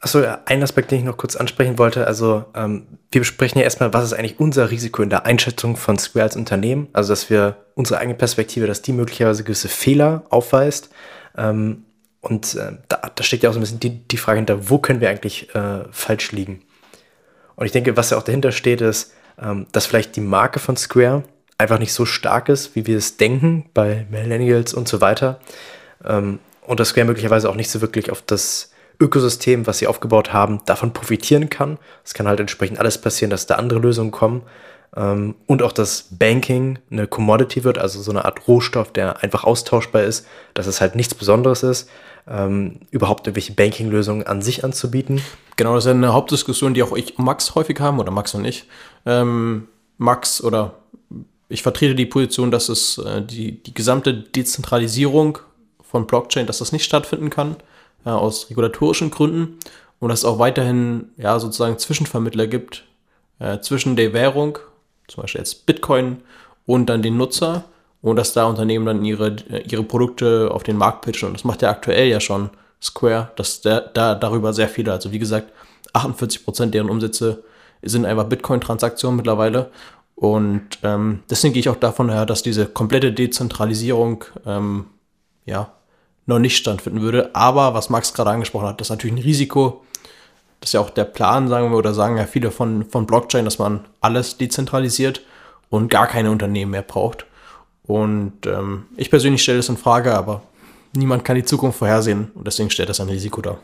Achso, 0.01 0.23
ein 0.45 0.63
Aspekt, 0.63 0.91
den 0.91 0.99
ich 0.99 1.05
noch 1.05 1.17
kurz 1.17 1.37
ansprechen 1.37 1.79
wollte. 1.79 2.07
Also, 2.07 2.45
ähm, 2.55 2.87
wir 3.11 3.21
besprechen 3.21 3.59
ja 3.59 3.65
erstmal, 3.65 3.93
was 3.95 4.05
ist 4.05 4.13
eigentlich 4.13 4.39
unser 4.39 4.71
Risiko 4.71 5.03
in 5.03 5.11
der 5.11 5.25
Einschätzung 5.25 5.77
von 5.77 5.99
Square 5.99 6.25
als 6.25 6.37
Unternehmen. 6.37 6.89
Also, 6.93 7.13
dass 7.13 7.31
wir 7.31 7.57
unsere 7.75 7.99
eigene 7.99 8.17
Perspektive, 8.17 8.67
dass 8.67 8.83
die 8.83 8.93
möglicherweise 8.93 9.43
gewisse 9.43 9.69
Fehler 9.69 10.25
aufweist. 10.31 10.91
Ähm, 11.37 11.85
und 12.21 12.55
äh, 12.57 12.73
da, 12.89 13.11
da 13.15 13.25
steckt 13.25 13.43
ja 13.43 13.51
auch 13.51 13.55
so 13.55 13.59
ein 13.59 13.63
bisschen 13.63 13.81
die, 13.81 14.07
die 14.07 14.17
Frage 14.17 14.39
hinter, 14.39 14.69
wo 14.69 14.79
können 14.79 15.01
wir 15.01 15.09
eigentlich 15.09 15.55
äh, 15.55 15.85
falsch 15.91 16.33
liegen? 16.33 16.63
Und 17.55 17.67
ich 17.67 17.73
denke, 17.73 17.97
was 17.97 18.11
ja 18.11 18.19
auch 18.19 18.23
dahinter 18.23 18.53
steht, 18.53 18.81
ist, 18.81 19.13
ähm, 19.41 19.67
dass 19.73 19.87
vielleicht 19.87 20.17
die 20.17 20.21
Marke 20.21 20.59
von 20.59 20.77
Square 20.77 21.25
einfach 21.59 21.79
nicht 21.79 21.93
so 21.93 22.05
stark 22.05 22.49
ist, 22.49 22.77
wie 22.77 22.87
wir 22.87 22.99
es 22.99 23.17
denken 23.17 23.71
bei 23.73 24.07
Millennials 24.11 24.75
und 24.75 24.89
so 24.89 25.01
weiter. 25.01 25.41
Ähm, 26.05 26.39
und 26.63 26.81
dass 26.81 26.89
Square 26.89 27.07
möglicherweise 27.07 27.49
auch 27.49 27.55
nicht 27.55 27.71
so 27.71 27.81
wirklich 27.81 28.11
auf 28.11 28.23
das 28.23 28.73
Ökosystem, 29.01 29.67
was 29.67 29.79
sie 29.79 29.87
aufgebaut 29.87 30.33
haben, 30.33 30.61
davon 30.67 30.93
profitieren 30.93 31.51
kann. 31.51 31.79
Es 32.05 32.15
kann 32.15 32.29
halt 32.29 32.41
entsprechend 32.41 32.79
alles 32.79 32.99
passieren, 32.99 33.31
dass 33.31 33.47
da 33.47 33.57
andere 33.57 33.79
Lösungen 33.79 34.11
kommen. 34.11 34.43
Ähm, 34.97 35.35
und 35.47 35.63
auch, 35.63 35.73
dass 35.73 36.09
Banking 36.11 36.79
eine 36.91 37.07
Commodity 37.07 37.65
wird, 37.65 37.79
also 37.79 38.01
so 38.01 38.11
eine 38.11 38.25
Art 38.25 38.49
Rohstoff, 38.49 38.93
der 38.93 39.23
einfach 39.23 39.45
austauschbar 39.45 40.03
ist, 40.03 40.27
dass 40.55 40.67
es 40.67 40.81
halt 40.81 40.95
nichts 40.95 41.15
Besonderes 41.15 41.63
ist. 41.63 41.89
ähm, 42.29 42.81
überhaupt 42.91 43.27
irgendwelche 43.27 43.53
Banking-Lösungen 43.53 44.27
an 44.27 44.43
sich 44.43 44.65
anzubieten. 44.65 45.23
Genau, 45.57 45.75
das 45.75 45.87
ist 45.87 45.91
eine 45.91 46.13
Hauptdiskussion, 46.13 46.75
die 46.75 46.83
auch 46.83 46.97
ich 46.97 47.19
und 47.19 47.25
Max 47.25 47.55
häufig 47.55 47.79
haben, 47.81 47.99
oder 47.99 48.11
Max 48.11 48.35
und 48.35 48.45
ich. 48.45 48.69
Ähm, 49.05 49.69
Max 49.99 50.43
oder 50.43 50.75
ich 51.49 51.63
vertrete 51.63 51.95
die 51.95 52.07
Position, 52.07 52.51
dass 52.51 52.69
es 52.69 52.99
äh, 52.99 53.23
die, 53.23 53.63
die 53.63 53.75
gesamte 53.75 54.15
Dezentralisierung 54.15 55.39
von 55.83 56.07
Blockchain, 56.07 56.47
dass 56.47 56.59
das 56.59 56.73
nicht 56.73 56.85
stattfinden 56.85 57.31
kann, 57.31 57.57
äh, 58.07 58.11
aus 58.11 58.49
regulatorischen 58.49 59.11
Gründen. 59.11 59.59
Und 59.99 60.09
dass 60.09 60.21
es 60.21 60.25
auch 60.25 60.39
weiterhin 60.39 61.11
ja, 61.17 61.39
sozusagen 61.39 61.79
Zwischenvermittler 61.79 62.47
gibt 62.47 62.85
äh, 63.39 63.61
zwischen 63.61 63.97
der 63.97 64.13
Währung, 64.13 64.59
zum 65.09 65.23
Beispiel 65.23 65.41
jetzt 65.41 65.67
Bitcoin, 65.67 66.23
und 66.65 66.87
dann 66.87 67.03
den 67.03 67.17
Nutzer. 67.17 67.65
Und 68.03 68.17
dass 68.17 68.33
da 68.33 68.45
Unternehmen 68.45 68.87
dann 68.87 69.05
ihre, 69.05 69.37
äh, 69.51 69.63
ihre 69.69 69.83
Produkte 69.83 70.51
auf 70.53 70.63
den 70.63 70.77
Markt 70.77 71.05
pitchen. 71.05 71.29
Und 71.29 71.35
das 71.35 71.45
macht 71.45 71.63
ja 71.63 71.71
aktuell 71.71 72.09
ja 72.09 72.21
schon 72.21 72.51
Square, 72.81 73.33
dass 73.37 73.63
der, 73.63 73.81
da 73.81 74.15
darüber 74.15 74.53
sehr 74.53 74.69
viele, 74.69 74.93
also 74.93 75.11
wie 75.11 75.19
gesagt, 75.19 75.53
48 75.93 76.45
Prozent 76.45 76.75
deren 76.75 76.91
Umsätze 76.91 77.43
sind 77.83 78.05
einfach 78.05 78.25
Bitcoin-Transaktionen 78.25 79.17
mittlerweile. 79.17 79.71
Und 80.15 80.79
ähm, 80.83 81.23
deswegen 81.29 81.55
gehe 81.55 81.61
ich 81.61 81.69
auch 81.69 81.77
davon 81.77 82.11
her, 82.11 82.27
dass 82.27 82.43
diese 82.43 82.67
komplette 82.67 83.13
Dezentralisierung 83.13 84.25
ähm, 84.47 84.87
ja, 85.45 85.73
noch 86.27 86.39
nicht 86.39 86.57
stattfinden 86.57 87.01
würde. 87.01 87.35
Aber 87.35 87.75
was 87.75 87.91
Max 87.91 88.13
gerade 88.13 88.31
angesprochen 88.31 88.69
hat, 88.69 88.81
das 88.81 88.87
ist 88.87 88.91
natürlich 88.91 89.17
ein 89.17 89.23
Risiko. 89.23 89.85
Das 90.61 90.71
ist 90.71 90.75
ja 90.75 90.81
auch 90.81 90.91
der 90.91 91.05
Plan, 91.05 91.49
sagen 91.49 91.71
wir, 91.71 91.79
oder 91.79 91.95
sagen 91.95 92.17
ja 92.17 92.27
viele 92.27 92.51
von, 92.51 92.85
von 92.85 93.07
Blockchain, 93.07 93.45
dass 93.45 93.59
man 93.59 93.85
alles 94.01 94.37
dezentralisiert 94.37 95.23
und 95.71 95.89
gar 95.89 96.07
keine 96.07 96.31
Unternehmen 96.31 96.73
mehr 96.73 96.83
braucht. 96.83 97.27
Und 97.85 98.47
ähm, 98.47 98.87
ich 98.97 99.11
persönlich 99.11 99.43
stelle 99.43 99.59
das 99.59 99.69
in 99.69 99.77
Frage, 99.77 100.15
aber 100.15 100.43
niemand 100.93 101.25
kann 101.25 101.37
die 101.37 101.45
Zukunft 101.45 101.79
vorhersehen 101.79 102.31
und 102.35 102.47
deswegen 102.47 102.71
stellt 102.71 102.89
das 102.89 103.01
ein 103.01 103.09
Risiko 103.09 103.41
dar. 103.43 103.59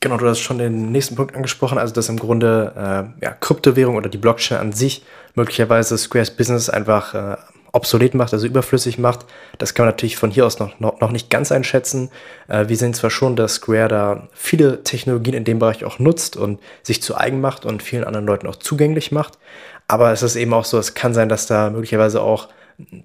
Genau, 0.00 0.16
du 0.16 0.28
hast 0.28 0.38
schon 0.38 0.58
den 0.58 0.92
nächsten 0.92 1.16
Punkt 1.16 1.34
angesprochen, 1.34 1.76
also 1.76 1.92
dass 1.92 2.08
im 2.08 2.20
Grunde 2.20 2.72
äh, 3.20 3.24
ja, 3.24 3.32
Kryptowährung 3.32 3.96
oder 3.96 4.08
die 4.08 4.18
Blockchain 4.18 4.58
an 4.58 4.72
sich 4.72 5.04
möglicherweise 5.34 5.98
Squares 5.98 6.30
Business 6.30 6.70
einfach 6.70 7.14
äh, 7.14 7.36
obsolet 7.72 8.14
macht, 8.14 8.32
also 8.32 8.46
überflüssig 8.46 8.98
macht. 8.98 9.26
Das 9.58 9.74
kann 9.74 9.86
man 9.86 9.92
natürlich 9.92 10.16
von 10.16 10.30
hier 10.30 10.46
aus 10.46 10.58
noch, 10.58 10.78
noch, 10.80 11.00
noch 11.00 11.10
nicht 11.10 11.30
ganz 11.30 11.52
einschätzen. 11.52 12.10
Äh, 12.48 12.68
wir 12.68 12.76
sehen 12.76 12.94
zwar 12.94 13.10
schon, 13.10 13.36
dass 13.36 13.54
Square 13.54 13.88
da 13.88 14.28
viele 14.32 14.82
Technologien 14.84 15.34
in 15.34 15.44
dem 15.44 15.58
Bereich 15.58 15.84
auch 15.84 15.98
nutzt 15.98 16.36
und 16.36 16.60
sich 16.82 17.02
zu 17.02 17.16
eigen 17.16 17.40
macht 17.40 17.64
und 17.64 17.82
vielen 17.82 18.04
anderen 18.04 18.26
Leuten 18.26 18.46
auch 18.46 18.56
zugänglich 18.56 19.12
macht. 19.12 19.38
Aber 19.86 20.12
es 20.12 20.22
ist 20.22 20.36
eben 20.36 20.52
auch 20.52 20.64
so, 20.64 20.78
es 20.78 20.94
kann 20.94 21.14
sein, 21.14 21.28
dass 21.28 21.46
da 21.46 21.70
möglicherweise 21.70 22.20
auch 22.20 22.48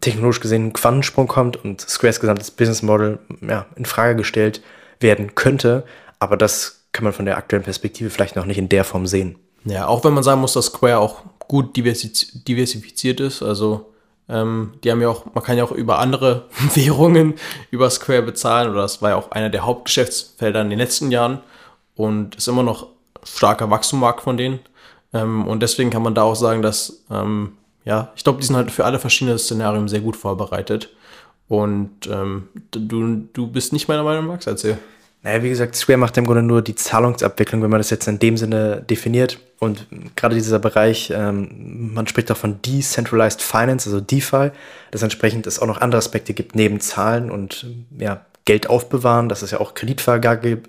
technologisch 0.02 0.40
gesehen 0.40 0.68
ein 0.68 0.74
Quantensprung 0.74 1.28
kommt 1.28 1.64
und 1.64 1.82
Squares 1.82 2.20
gesamtes 2.20 2.52
Business 2.52 2.84
Model 2.84 3.20
ja, 3.42 3.66
in 3.76 3.86
Frage 3.86 4.16
gestellt 4.16 4.62
werden 5.00 5.36
könnte. 5.36 5.84
Aber 6.20 6.38
das 6.38 6.84
kann 6.92 7.04
man 7.04 7.14
von 7.14 7.26
der 7.26 7.38
aktuellen 7.38 7.64
Perspektive 7.64 8.10
vielleicht 8.10 8.36
noch 8.36 8.46
nicht 8.46 8.58
in 8.58 8.70
der 8.70 8.84
Form 8.84 9.08
sehen. 9.08 9.38
Ja, 9.66 9.88
auch 9.88 10.04
wenn 10.04 10.14
man 10.14 10.24
sagen 10.24 10.42
muss, 10.42 10.54
dass 10.54 10.66
Square 10.66 11.00
auch 11.00 11.24
gut 11.48 11.76
diversifiziert 11.76 13.20
ist. 13.20 13.42
Also 13.42 13.93
ähm, 14.30 14.74
die 14.84 14.92
haben 14.92 15.02
ja 15.02 15.10
auch, 15.10 15.26
man 15.34 15.44
kann 15.44 15.58
ja 15.58 15.64
auch 15.64 15.72
über 15.72 16.00
andere 16.00 16.48
Währungen 16.74 17.36
über 17.72 17.90
Square 17.90 18.24
bezahlen. 18.24 18.70
Oder 18.72 18.82
das 18.82 19.02
war 19.02 19.12
ja 19.12 19.16
auch 19.16 19.32
einer 19.32 19.50
der 19.50 19.66
Hauptgeschäftsfelder 19.66 20.62
in 20.62 20.70
den 20.70 20.80
letzten 20.80 21.12
Jahren 21.12 21.40
und 21.96 22.36
ist 22.36 22.48
immer 22.48 22.64
noch 22.64 22.88
starker 23.24 23.70
Wachstummarkt 23.70 24.22
von 24.22 24.38
denen. 24.38 24.60
Ähm, 25.14 25.48
und 25.48 25.62
deswegen 25.62 25.90
kann 25.90 26.04
man 26.04 26.16
da 26.16 26.24
auch 26.24 26.36
sagen, 26.36 26.62
dass, 26.62 27.04
ähm, 27.12 27.54
ja, 27.86 28.12
ich 28.16 28.24
glaube, 28.24 28.40
die 28.40 28.48
sind 28.48 28.56
halt 28.56 28.72
für 28.72 28.86
alle 28.86 29.00
verschiedenen 29.00 29.38
Szenarien 29.38 29.88
sehr 29.88 30.02
gut 30.02 30.16
vorbereitet. 30.16 30.90
Und 31.50 32.08
ähm, 32.08 32.48
du, 32.72 33.28
du 33.34 33.48
bist 33.48 33.74
nicht 33.74 33.88
meiner 33.88 34.04
Meinung, 34.04 34.28
Max, 34.28 34.48
erzähl. 34.48 34.80
Naja, 35.24 35.42
wie 35.42 35.50
gesagt, 35.50 35.76
Square 35.76 35.98
macht 35.98 36.18
im 36.18 36.26
Grunde 36.26 36.44
nur 36.44 36.62
die 36.62 36.76
Zahlungsabwicklung, 36.76 37.62
wenn 37.62 37.70
man 37.70 37.80
das 37.80 37.90
jetzt 37.90 38.08
in 38.08 38.20
dem 38.20 38.36
Sinne 38.36 38.82
definiert. 38.82 39.40
Und 39.60 39.88
gerade 40.18 40.36
dieser 40.36 40.60
Bereich, 40.60 41.14
ähm, 41.16 41.94
man 41.94 42.08
spricht 42.08 42.30
auch 42.30 42.38
von 42.38 42.62
Decentralized 42.62 43.42
Finance, 43.42 43.90
also 43.90 44.02
DeFi, 44.02 44.52
das 44.92 45.02
entsprechend 45.02 45.48
es 45.48 45.60
auch 45.60 45.68
noch 45.68 45.80
andere 45.80 46.00
Aspekte 46.00 46.34
gibt 46.34 46.56
neben 46.56 46.82
Zahlen 46.82 47.32
und 47.32 47.66
ja, 47.98 48.26
Geld 48.46 48.70
aufbewahren, 48.70 49.30
dass 49.30 49.42
es 49.42 49.52
ja 49.52 49.60
auch 49.62 49.74
Kreditvergabe, 49.74 50.60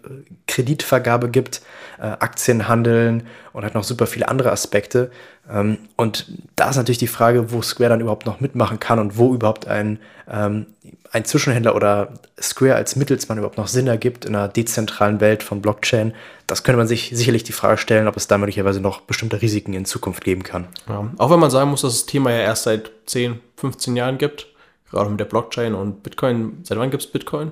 Kreditvergabe 0.47 1.29
gibt, 1.29 1.61
äh, 1.99 2.03
Aktien 2.03 2.68
handeln 2.68 3.27
und 3.53 3.64
halt 3.64 3.75
noch 3.75 3.83
super 3.83 4.07
viele 4.07 4.29
andere 4.29 4.53
Aspekte. 4.53 5.11
Ähm, 5.51 5.79
und 5.97 6.27
da 6.55 6.70
ist 6.70 6.77
natürlich 6.77 6.99
die 6.99 7.09
Frage, 7.09 7.51
wo 7.51 7.62
Square 7.62 7.91
dann 7.91 8.01
überhaupt 8.01 8.27
noch 8.27 8.41
mitmachen 8.41 8.79
kann 8.79 9.01
und 9.01 9.18
wo 9.18 9.35
überhaupt 9.35 9.66
ein, 9.66 9.99
ähm, 10.31 10.66
ein 11.11 11.25
Zwischenhändler 11.25 11.75
oder 11.75 12.14
Square 12.41 12.77
als 12.77 12.95
Mittelsmann 12.95 13.39
überhaupt 13.39 13.59
noch 13.59 13.66
Sinn 13.66 13.89
ergibt 13.89 14.25
in 14.25 14.37
einer 14.37 14.49
dezentralen 14.49 15.20
Welt 15.20 15.43
von 15.43 15.61
Blockchain. 15.61 16.14
Das 16.47 16.62
könnte 16.62 16.79
man 16.79 16.87
sich 16.87 17.11
sicherlich 17.12 17.43
die 17.43 17.53
Frage 17.53 17.79
stellen, 17.79 18.07
ob 18.07 18.16
es 18.16 18.29
da 18.29 18.39
möglicherweise 18.39 18.81
noch 18.81 19.01
bestimmte 19.01 19.43
Risiken 19.43 19.75
in 19.75 19.85
Zukunft 19.85 20.22
geben 20.22 20.45
kann. 20.45 20.68
Ja, 20.89 21.11
auch 21.18 21.31
wenn 21.31 21.41
man 21.41 21.51
sagen 21.51 21.70
muss, 21.70 21.83
dass 21.83 21.95
das 21.95 22.07
Thema 22.07 22.31
ja 22.31 22.39
erst 22.39 22.64
seit 22.64 22.93
10, 23.07 23.41
15 23.57 23.97
Jahren 23.97 24.18
gibt, 24.18 24.47
gerade 24.91 25.11
mit 25.11 25.18
der 25.18 25.25
Blockchain 25.25 25.75
und 25.75 26.05
Bitcoin. 26.05 26.59
Seit 26.62 26.79
wann 26.79 26.91
gibt 26.91 27.03
es 27.03 27.11
Bitcoin? 27.11 27.51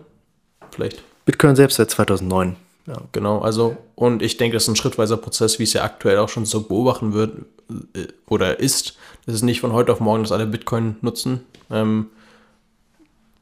Vielleicht. 0.73 1.03
Bitcoin 1.25 1.57
selbst 1.57 1.77
seit 1.77 1.91
2009. 1.91 2.57
Ja, 2.87 2.97
genau. 3.13 3.41
Also, 3.41 3.77
und 3.95 4.23
ich 4.23 4.37
denke, 4.37 4.57
das 4.57 4.65
ist 4.65 4.69
ein 4.69 4.77
schrittweiser 4.77 5.17
Prozess, 5.17 5.59
wie 5.59 5.63
es 5.63 5.73
ja 5.73 5.85
aktuell 5.85 6.19
auch 6.19 6.29
schon 6.29 6.45
so 6.45 6.63
beobachten 6.63 7.13
wird 7.13 7.45
äh, 7.95 8.09
oder 8.29 8.59
ist. 8.59 8.97
Das 9.25 9.37
ist 9.37 9.43
nicht 9.43 9.61
von 9.61 9.73
heute 9.73 9.93
auf 9.93 10.01
morgen, 10.01 10.25
dass 10.25 10.33
alle 10.33 10.47
Bitcoin 10.47 10.97
nutzen. 11.01 11.47
Ähm, 11.71 12.07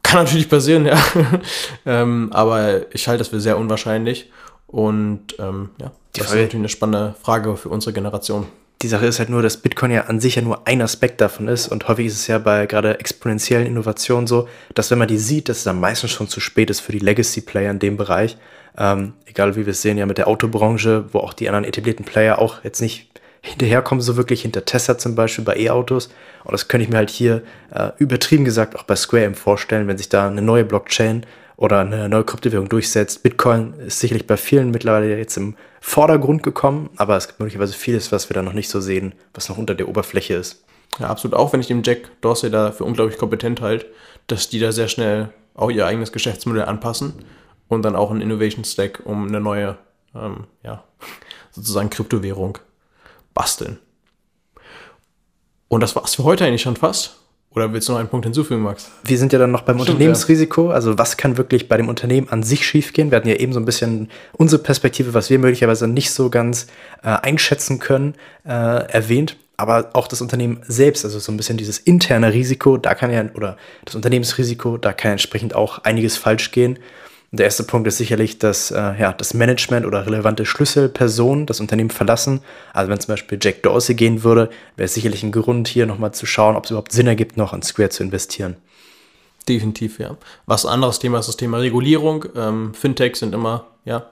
kann 0.03 0.25
natürlich 0.25 0.49
passieren, 0.49 0.87
ja. 0.87 0.99
ähm, 1.87 2.31
aber 2.33 2.95
ich 2.95 3.09
halte 3.09 3.19
das 3.19 3.29
für 3.29 3.41
sehr 3.41 3.57
unwahrscheinlich. 3.57 4.31
Und 4.67 5.37
ähm, 5.39 5.71
ja, 5.81 5.91
das 6.13 6.27
ist 6.27 6.33
natürlich 6.33 6.55
eine 6.55 6.69
spannende 6.69 7.15
Frage 7.23 7.57
für 7.57 7.71
unsere 7.71 7.93
Generation 7.93 8.47
die 8.83 8.89
Sache 8.89 9.07
ist 9.07 9.19
halt 9.19 9.29
nur, 9.29 9.43
dass 9.43 9.59
Bitcoin 9.59 9.91
ja 9.91 10.05
an 10.05 10.21
sich 10.21 10.37
ja 10.37 10.43
nur 10.43 10.67
ein 10.67 10.81
Aspekt 10.81 11.21
davon 11.21 11.49
ist 11.49 11.69
und 11.69 11.87
häufig 11.89 12.07
ist 12.07 12.21
es 12.21 12.27
ja 12.29 12.39
bei 12.39 12.67
gerade 12.67 12.99
exponentiellen 12.99 13.67
Innovationen 13.67 14.27
so, 14.27 14.49
dass 14.75 14.91
wenn 14.91 14.99
man 14.99 15.09
die 15.09 15.19
sieht, 15.19 15.49
dass 15.49 15.59
es 15.59 15.65
dann 15.65 15.81
meistens 15.81 16.13
schon 16.13 16.29
zu 16.29 16.41
spät 16.41 16.71
ist 16.71 16.81
für 16.81 16.93
die 16.93 16.99
Legacy-Player 16.99 17.71
in 17.71 17.79
dem 17.79 17.97
Bereich. 17.99 18.39
Ähm, 18.79 19.13
egal 19.27 19.57
wie 19.57 19.67
wir 19.67 19.73
es 19.73 19.83
sehen, 19.83 19.99
ja 19.99 20.07
mit 20.07 20.17
der 20.17 20.29
Autobranche, 20.29 21.05
wo 21.13 21.19
auch 21.19 21.35
die 21.35 21.49
anderen 21.49 21.65
etablierten 21.65 22.07
Player 22.07 22.39
auch 22.39 22.65
jetzt 22.65 22.81
nicht 22.81 23.11
hinterherkommen, 23.43 24.01
so 24.01 24.17
wirklich 24.17 24.43
hinter 24.43 24.65
Tesla 24.65 24.97
zum 24.97 25.15
Beispiel 25.15 25.45
bei 25.45 25.57
E-Autos. 25.57 26.09
Und 26.45 26.53
das 26.53 26.69
könnte 26.69 26.85
ich 26.85 26.91
mir 26.91 26.99
halt 26.99 27.11
hier 27.11 27.43
äh, 27.75 27.91
übertrieben 27.99 28.45
gesagt 28.45 28.77
auch 28.77 28.85
bei 28.85 28.97
Square 28.97 29.25
eben 29.25 29.35
vorstellen, 29.35 29.89
wenn 29.89 29.99
sich 29.99 30.09
da 30.09 30.27
eine 30.27 30.43
neue 30.43 30.65
Blockchain 30.65 31.27
oder 31.61 31.81
eine 31.81 32.09
neue 32.09 32.25
Kryptowährung 32.25 32.71
durchsetzt. 32.71 33.23
Bitcoin 33.23 33.75
ist 33.75 34.01
sicherlich 34.01 34.27
bei 34.27 34.39
vielen 34.39 34.71
mittlerweile 34.71 35.19
jetzt 35.19 35.37
im 35.37 35.57
Vordergrund 35.83 36.43
gekommen, 36.43 36.89
aber 36.97 37.19
es 37.19 37.29
gibt 37.29 37.39
möglicherweise 37.39 37.75
vieles, 37.75 38.11
was 38.11 38.31
wir 38.31 38.35
da 38.35 38.41
noch 38.41 38.55
nicht 38.55 38.71
so 38.71 38.81
sehen, 38.81 39.13
was 39.35 39.51
noch 39.51 39.59
unter 39.59 39.75
der 39.75 39.87
Oberfläche 39.87 40.35
ist. 40.35 40.65
Ja, 40.99 41.09
absolut. 41.09 41.37
Auch 41.37 41.53
wenn 41.53 41.61
ich 41.61 41.67
den 41.67 41.83
Jack 41.83 42.11
Dorsey 42.23 42.51
da 42.51 42.73
für 42.73 42.85
unglaublich 42.85 43.19
kompetent 43.19 43.61
halte, 43.61 43.85
dass 44.27 44.49
die 44.49 44.59
da 44.59 44.73
sehr 44.73 44.89
schnell 44.89 45.35
auch 45.55 45.71
ihr 45.71 45.87
eigenes 45.87 46.13
Geschäftsmodell 46.13 46.65
anpassen 46.65 47.13
und 47.69 47.83
dann 47.83 47.95
auch 47.95 48.11
einen 48.11 48.23
Innovation 48.23 48.65
Stack 48.65 49.03
um 49.05 49.29
eine 49.29 49.41
neue, 49.41 49.77
ähm, 50.15 50.47
ja, 50.65 50.83
sozusagen 51.51 51.91
Kryptowährung 51.91 52.57
basteln. 53.35 53.79
Und 55.69 55.83
das 55.83 55.95
war's 55.95 56.15
für 56.15 56.25
heute 56.25 56.47
eigentlich 56.47 56.63
schon 56.63 56.77
fast. 56.77 57.19
Oder 57.53 57.73
willst 57.73 57.89
du 57.89 57.93
noch 57.93 57.99
einen 57.99 58.09
Punkt 58.09 58.27
hinzufügen, 58.27 58.63
Max? 58.63 58.91
Wir 59.03 59.19
sind 59.19 59.33
ja 59.33 59.39
dann 59.39 59.51
noch 59.51 59.63
beim 59.63 59.77
Stimmt, 59.77 59.91
Unternehmensrisiko. 59.91 60.69
Ja. 60.69 60.75
Also 60.75 60.97
was 60.99 61.17
kann 61.17 61.37
wirklich 61.37 61.69
bei 61.69 61.77
dem 61.77 61.89
Unternehmen 61.89 62.29
an 62.29 62.45
sich 62.45 62.65
schiefgehen? 62.65 63.11
Wir 63.11 63.17
hatten 63.17 63.29
ja 63.29 63.35
eben 63.35 63.53
so 63.53 63.59
ein 63.59 63.65
bisschen 63.65 64.09
unsere 64.33 64.63
Perspektive, 64.63 65.15
was 65.15 65.31
wir 65.31 65.39
möglicherweise 65.41 65.89
nicht 65.89 66.13
so 66.13 66.31
ganz 66.31 66.69
äh, 67.03 67.09
einschätzen 67.09 67.81
können, 67.81 68.15
äh, 68.45 68.51
erwähnt. 68.51 69.37
Aber 69.57 69.91
auch 69.95 70.07
das 70.07 70.23
Unternehmen 70.23 70.63
selbst, 70.67 71.05
also 71.05 71.19
so 71.19 71.33
ein 71.33 71.37
bisschen 71.37 71.57
dieses 71.57 71.79
interne 71.79 72.33
Risiko, 72.33 72.77
da 72.77 72.95
kann 72.95 73.13
ja, 73.13 73.25
oder 73.35 73.57
das 73.85 73.97
Unternehmensrisiko, 73.97 74.79
da 74.79 74.93
kann 74.93 75.13
entsprechend 75.13 75.55
auch 75.55 75.81
einiges 75.85 76.17
falsch 76.17 76.53
gehen. 76.53 76.79
Der 77.33 77.45
erste 77.45 77.63
Punkt 77.63 77.87
ist 77.87 77.99
sicherlich, 77.99 78.41
dass 78.41 78.73
äh, 78.73 78.99
ja, 78.99 79.13
das 79.13 79.35
Management 79.35 79.87
oder 79.87 80.05
relevante 80.05 80.45
Schlüsselpersonen 80.45 81.47
das 81.47 81.61
Unternehmen 81.61 81.91
verlassen. 81.91 82.41
Also 82.73 82.91
wenn 82.91 82.99
zum 82.99 83.13
Beispiel 83.13 83.39
Jack 83.41 83.63
Dorsey 83.63 83.95
gehen 83.95 84.25
würde, 84.25 84.51
wäre 84.77 84.87
es 84.87 84.95
sicherlich 84.95 85.23
ein 85.23 85.31
Grund, 85.31 85.69
hier 85.69 85.87
nochmal 85.87 86.13
zu 86.13 86.27
schauen, 86.27 86.57
ob 86.57 86.65
es 86.65 86.73
überhaupt 86.73 86.91
Sinn 86.91 87.07
ergibt, 87.07 87.37
noch 87.37 87.53
an 87.53 87.63
Square 87.63 87.91
zu 87.91 88.03
investieren. 88.03 88.57
Definitiv, 89.49 90.01
ja. 90.01 90.17
Was 90.47 90.67
ein 90.67 90.73
anderes 90.73 90.99
Thema 90.99 91.21
ist 91.21 91.29
das 91.29 91.37
Thema 91.37 91.59
Regulierung. 91.59 92.25
Ähm, 92.35 92.75
Fintechs 92.75 93.21
sind 93.21 93.33
immer, 93.33 93.69
ja, 93.85 94.07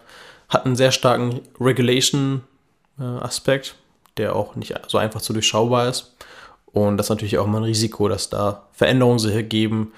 hat 0.48 0.64
einen 0.64 0.76
sehr 0.76 0.92
starken 0.92 1.40
Regulation-Aspekt, 1.60 3.66
äh, 3.66 3.72
der 4.18 4.36
auch 4.36 4.54
nicht 4.54 4.74
so 4.86 4.96
einfach 4.96 5.22
zu 5.22 5.32
durchschaubar 5.32 5.88
ist. 5.88 6.14
Und 6.66 6.98
das 6.98 7.06
ist 7.06 7.10
natürlich 7.10 7.36
auch 7.38 7.46
immer 7.46 7.58
ein 7.58 7.64
Risiko, 7.64 8.08
dass 8.08 8.30
da 8.30 8.68
Veränderungen 8.72 9.18
sich 9.18 9.34
ergeben 9.34 9.92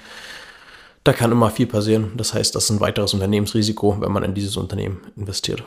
da 1.04 1.12
kann 1.12 1.32
immer 1.32 1.50
viel 1.50 1.66
passieren. 1.66 2.12
Das 2.16 2.34
heißt, 2.34 2.54
das 2.54 2.64
ist 2.64 2.70
ein 2.70 2.80
weiteres 2.80 3.14
Unternehmensrisiko, 3.14 3.96
wenn 4.00 4.12
man 4.12 4.22
in 4.22 4.34
dieses 4.34 4.56
Unternehmen 4.56 5.00
investiert. 5.16 5.64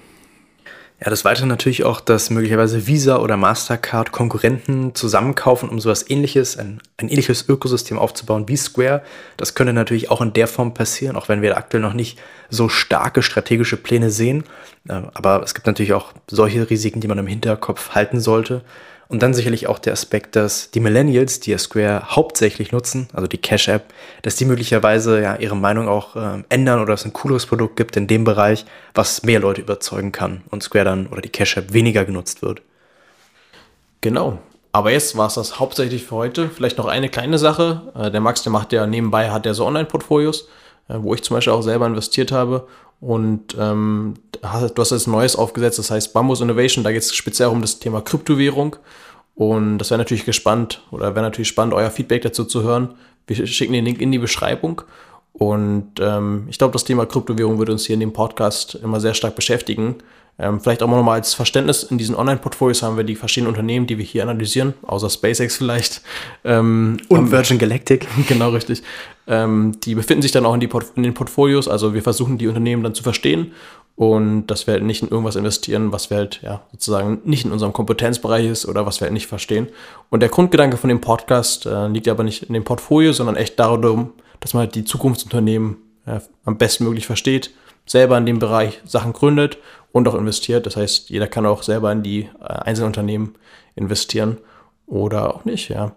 Ja, 1.04 1.10
das 1.10 1.26
Weitere 1.26 1.48
natürlich 1.48 1.84
auch, 1.84 2.00
dass 2.00 2.30
möglicherweise 2.30 2.88
Visa 2.88 3.18
oder 3.18 3.36
Mastercard 3.36 4.14
Konkurrenten 4.14 4.96
zusammenkaufen, 4.96 5.68
um 5.68 5.82
sowas 5.82 6.10
ähnliches, 6.10 6.58
ein, 6.58 6.80
ein 6.98 7.10
ähnliches 7.10 7.50
Ökosystem 7.50 8.00
aufzubauen 8.00 8.48
wie 8.48 8.56
Square. 8.56 9.02
Das 9.36 9.54
könnte 9.54 9.74
natürlich 9.74 10.12
auch 10.12 10.22
in 10.22 10.32
der 10.32 10.48
Form 10.48 10.74
passieren, 10.74 11.18
auch 11.18 11.28
wenn 11.28 11.42
wir 11.42 11.58
aktuell 11.58 11.84
noch 11.84 11.94
nicht 11.94 12.20
so 12.50 12.70
starke 12.70 13.22
strategische 13.22 13.76
Pläne 13.76 14.12
sehen. 14.12 14.46
Äh, 14.88 15.02
aber 15.14 15.44
es 15.44 15.54
gibt 15.54 15.68
natürlich 15.68 15.94
auch 15.94 16.14
solche 16.30 16.70
Risiken, 16.70 17.02
die 17.02 17.10
man 17.10 17.18
im 17.18 17.28
Hinterkopf 17.28 17.90
halten 17.96 18.22
sollte. 18.22 18.62
Und 19.14 19.22
dann 19.22 19.36
sicherlich 19.36 19.68
auch 19.68 19.78
der 19.78 19.94
Aspekt, 19.94 20.36
dass 20.36 20.72
die 20.72 20.80
Millennials, 20.80 21.40
die 21.40 21.52
ja 21.52 21.60
Square 21.60 22.16
hauptsächlich 22.16 22.72
nutzen, 22.72 23.10
also 23.14 23.28
die 23.28 23.38
Cash-App, 23.38 23.94
dass 24.24 24.38
die 24.38 24.46
möglicherweise 24.46 25.22
ja 25.22 25.36
ihre 25.36 25.56
Meinung 25.56 25.88
auch 25.88 26.16
äh, 26.16 26.44
ändern 26.50 26.82
oder 26.82 26.96
es 26.96 27.06
ein 27.06 27.14
cooleres 27.14 27.46
Produkt 27.46 27.76
gibt 27.76 27.96
in 27.96 28.08
dem 28.08 28.24
Bereich, 28.24 28.66
was 28.96 29.22
mehr 29.22 29.40
Leute 29.40 29.62
überzeugen 29.62 30.12
kann 30.12 30.42
und 30.50 30.64
Square 30.64 30.86
dann 30.86 31.06
oder 31.06 31.22
die 31.22 31.30
Cash-App 31.30 31.74
weniger 31.74 32.06
genutzt 32.06 32.42
wird. 32.42 32.64
Genau. 34.02 34.40
Aber 34.72 34.90
jetzt 34.90 35.16
war 35.16 35.28
es 35.28 35.36
das 35.36 35.60
hauptsächlich 35.60 36.06
für 36.06 36.16
heute. 36.16 36.50
Vielleicht 36.50 36.80
noch 36.80 36.88
eine 36.88 37.08
kleine 37.08 37.38
Sache. 37.38 37.84
Äh, 37.96 38.10
der 38.10 38.20
Max, 38.20 38.42
der 38.42 38.52
macht 38.52 38.74
ja 38.74 38.88
nebenbei, 38.88 39.30
hat 39.30 39.46
ja 39.46 39.54
so 39.54 39.68
Online-Portfolios, 39.68 40.48
äh, 40.88 40.96
wo 40.98 41.14
ich 41.14 41.22
zum 41.22 41.38
Beispiel 41.38 41.54
auch 41.54 41.62
selber 41.62 41.86
investiert 41.86 42.32
habe. 42.32 42.68
Und 43.04 43.58
ähm, 43.60 44.14
du 44.32 44.48
hast 44.48 44.92
jetzt 44.92 45.08
Neues 45.08 45.36
aufgesetzt, 45.36 45.78
das 45.78 45.92
heißt 45.92 46.14
Bambus 46.14 46.40
Innovation, 46.40 46.86
da 46.86 46.92
geht 46.94 47.02
es 47.02 47.14
speziell 47.14 47.50
um 47.50 47.60
das 47.60 47.80
Thema 47.80 48.00
Kryptowährung. 48.02 48.78
Und 49.36 49.78
das 49.78 49.90
wäre 49.90 49.98
natürlich 49.98 50.24
gespannt 50.24 50.82
oder 50.90 51.14
wäre 51.14 51.26
natürlich 51.26 51.50
spannend, 51.50 51.74
euer 51.74 51.92
Feedback 51.92 52.22
dazu 52.22 52.46
zu 52.46 52.64
hören. 52.64 52.96
Wir 53.28 53.46
schicken 53.46 53.74
den 53.74 53.84
Link 53.84 54.00
in 54.00 54.14
die 54.14 54.20
Beschreibung. 54.20 54.84
Und 55.34 55.94
ähm, 56.00 56.46
ich 56.50 56.58
glaube, 56.58 56.74
das 56.74 56.84
Thema 56.84 57.06
Kryptowährung 57.06 57.58
wird 57.60 57.70
uns 57.70 57.86
hier 57.86 57.96
in 57.96 58.00
dem 58.00 58.14
Podcast 58.14 58.76
immer 58.76 59.00
sehr 59.00 59.16
stark 59.16 59.36
beschäftigen. 59.36 59.96
Ähm, 60.40 60.60
vielleicht 60.60 60.82
auch 60.82 60.88
nochmal 60.88 61.20
als 61.20 61.34
Verständnis, 61.36 61.84
in 61.84 61.98
diesen 61.98 62.16
Online-Portfolios 62.16 62.82
haben 62.82 62.98
wir 62.98 63.04
die 63.04 63.16
verschiedenen 63.16 63.50
Unternehmen, 63.50 63.86
die 63.86 64.00
wir 64.00 64.06
hier 64.06 64.24
analysieren, 64.24 64.74
außer 64.82 65.10
SpaceX 65.10 65.58
vielleicht. 65.58 66.02
Ähm, 66.44 66.98
Und 67.10 67.32
Virgin 67.32 67.60
Galactic. 67.60 68.08
genau, 68.28 68.50
richtig. 68.50 68.82
Ähm, 69.28 69.80
die 69.84 69.96
befinden 69.96 70.24
sich 70.24 70.32
dann 70.32 70.46
auch 70.46 70.54
in, 70.54 70.60
die 70.60 70.70
in 70.96 71.04
den 71.04 71.14
Portfolios, 71.14 71.68
also 71.68 71.94
wir 71.94 72.02
versuchen 72.02 72.38
die 72.38 72.48
Unternehmen 72.48 72.84
dann 72.84 72.96
zu 72.96 73.04
verstehen 73.04 73.54
und 73.96 74.48
dass 74.48 74.66
wir 74.66 74.74
halt 74.74 74.84
nicht 74.84 75.04
in 75.04 75.10
irgendwas 75.10 75.36
investieren, 75.36 75.92
was 75.92 76.10
wir 76.10 76.18
halt 76.18 76.42
ja 76.42 76.62
sozusagen 76.72 77.22
nicht 77.26 77.46
in 77.46 77.52
unserem 77.52 77.74
Kompetenzbereich 77.74 78.48
ist 78.48 78.66
oder 78.66 78.86
was 78.86 79.00
wir 79.00 79.06
halt 79.06 79.14
nicht 79.14 79.28
verstehen. 79.28 79.68
Und 80.10 80.22
der 80.22 80.30
Grundgedanke 80.30 80.78
von 80.78 80.90
dem 80.90 81.00
Podcast 81.00 81.68
äh, 81.68 81.88
liegt 81.88 82.08
aber 82.08 82.24
nicht 82.24 82.44
in 82.44 82.54
dem 82.54 82.64
Portfolio, 82.64 83.14
sondern 83.14 83.36
echt 83.36 83.60
darum, 83.60 84.14
dass 84.44 84.54
man 84.54 84.66
halt 84.66 84.76
die 84.76 84.84
Zukunftsunternehmen 84.84 85.78
äh, 86.06 86.20
am 86.44 86.58
bestmöglich 86.58 87.08
versteht, 87.08 87.52
selber 87.86 88.18
in 88.18 88.26
dem 88.26 88.40
Bereich 88.40 88.82
Sachen 88.84 89.14
gründet 89.14 89.58
und 89.94 90.06
auch 90.08 90.16
investiert. 90.16 90.66
Das 90.66 90.76
heißt, 90.76 91.10
jeder 91.10 91.28
kann 91.28 91.46
auch 91.46 91.64
selber 91.64 91.94
in 91.94 92.04
die 92.04 92.24
äh, 92.42 92.44
einzelnen 92.44 92.88
Unternehmen 92.88 93.36
investieren 93.76 94.38
oder 94.86 95.34
auch 95.34 95.46
nicht, 95.46 95.70
ja. 95.70 95.94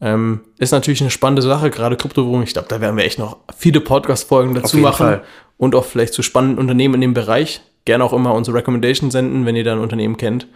Ähm, 0.00 0.40
ist 0.56 0.70
natürlich 0.70 1.02
eine 1.02 1.10
spannende 1.10 1.42
Sache, 1.42 1.68
gerade 1.68 1.98
Kryptowährung. 1.98 2.42
Ich 2.42 2.54
glaube, 2.54 2.68
da 2.68 2.80
werden 2.80 2.96
wir 2.96 3.04
echt 3.04 3.18
noch 3.18 3.36
viele 3.54 3.82
Podcast-Folgen 3.82 4.54
dazu 4.54 4.78
machen 4.78 5.06
Fall. 5.06 5.24
und 5.58 5.74
auch 5.74 5.84
vielleicht 5.84 6.14
zu 6.14 6.22
spannenden 6.22 6.58
Unternehmen 6.58 6.94
in 6.94 7.02
dem 7.02 7.12
Bereich. 7.12 7.60
Gerne 7.84 8.04
auch 8.04 8.14
immer 8.14 8.32
unsere 8.32 8.56
Recommendation 8.56 9.10
senden, 9.10 9.44
wenn 9.44 9.56
ihr 9.56 9.64
da 9.64 9.72
ein 9.72 9.78
Unternehmen 9.78 10.16
kennt. 10.16 10.46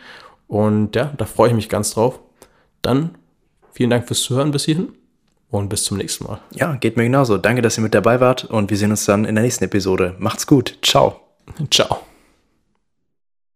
Und 0.48 0.96
ja, 0.96 1.12
da 1.18 1.26
freue 1.26 1.50
ich 1.50 1.54
mich 1.54 1.68
ganz 1.68 1.92
drauf. 1.92 2.20
Dann 2.80 3.18
vielen 3.70 3.90
Dank 3.90 4.06
fürs 4.06 4.22
Zuhören 4.22 4.50
bis 4.50 4.64
hierhin 4.64 4.94
und 5.58 5.68
bis 5.68 5.84
zum 5.84 5.98
nächsten 5.98 6.24
Mal. 6.24 6.40
Ja, 6.52 6.74
geht 6.74 6.96
mir 6.96 7.04
genauso. 7.04 7.38
Danke, 7.38 7.62
dass 7.62 7.78
ihr 7.78 7.82
mit 7.82 7.94
dabei 7.94 8.20
wart 8.20 8.44
und 8.44 8.70
wir 8.70 8.76
sehen 8.76 8.90
uns 8.90 9.04
dann 9.04 9.24
in 9.24 9.34
der 9.34 9.44
nächsten 9.44 9.64
Episode. 9.64 10.14
Macht's 10.18 10.46
gut. 10.46 10.78
Ciao. 10.82 11.20
Ciao. 11.70 12.13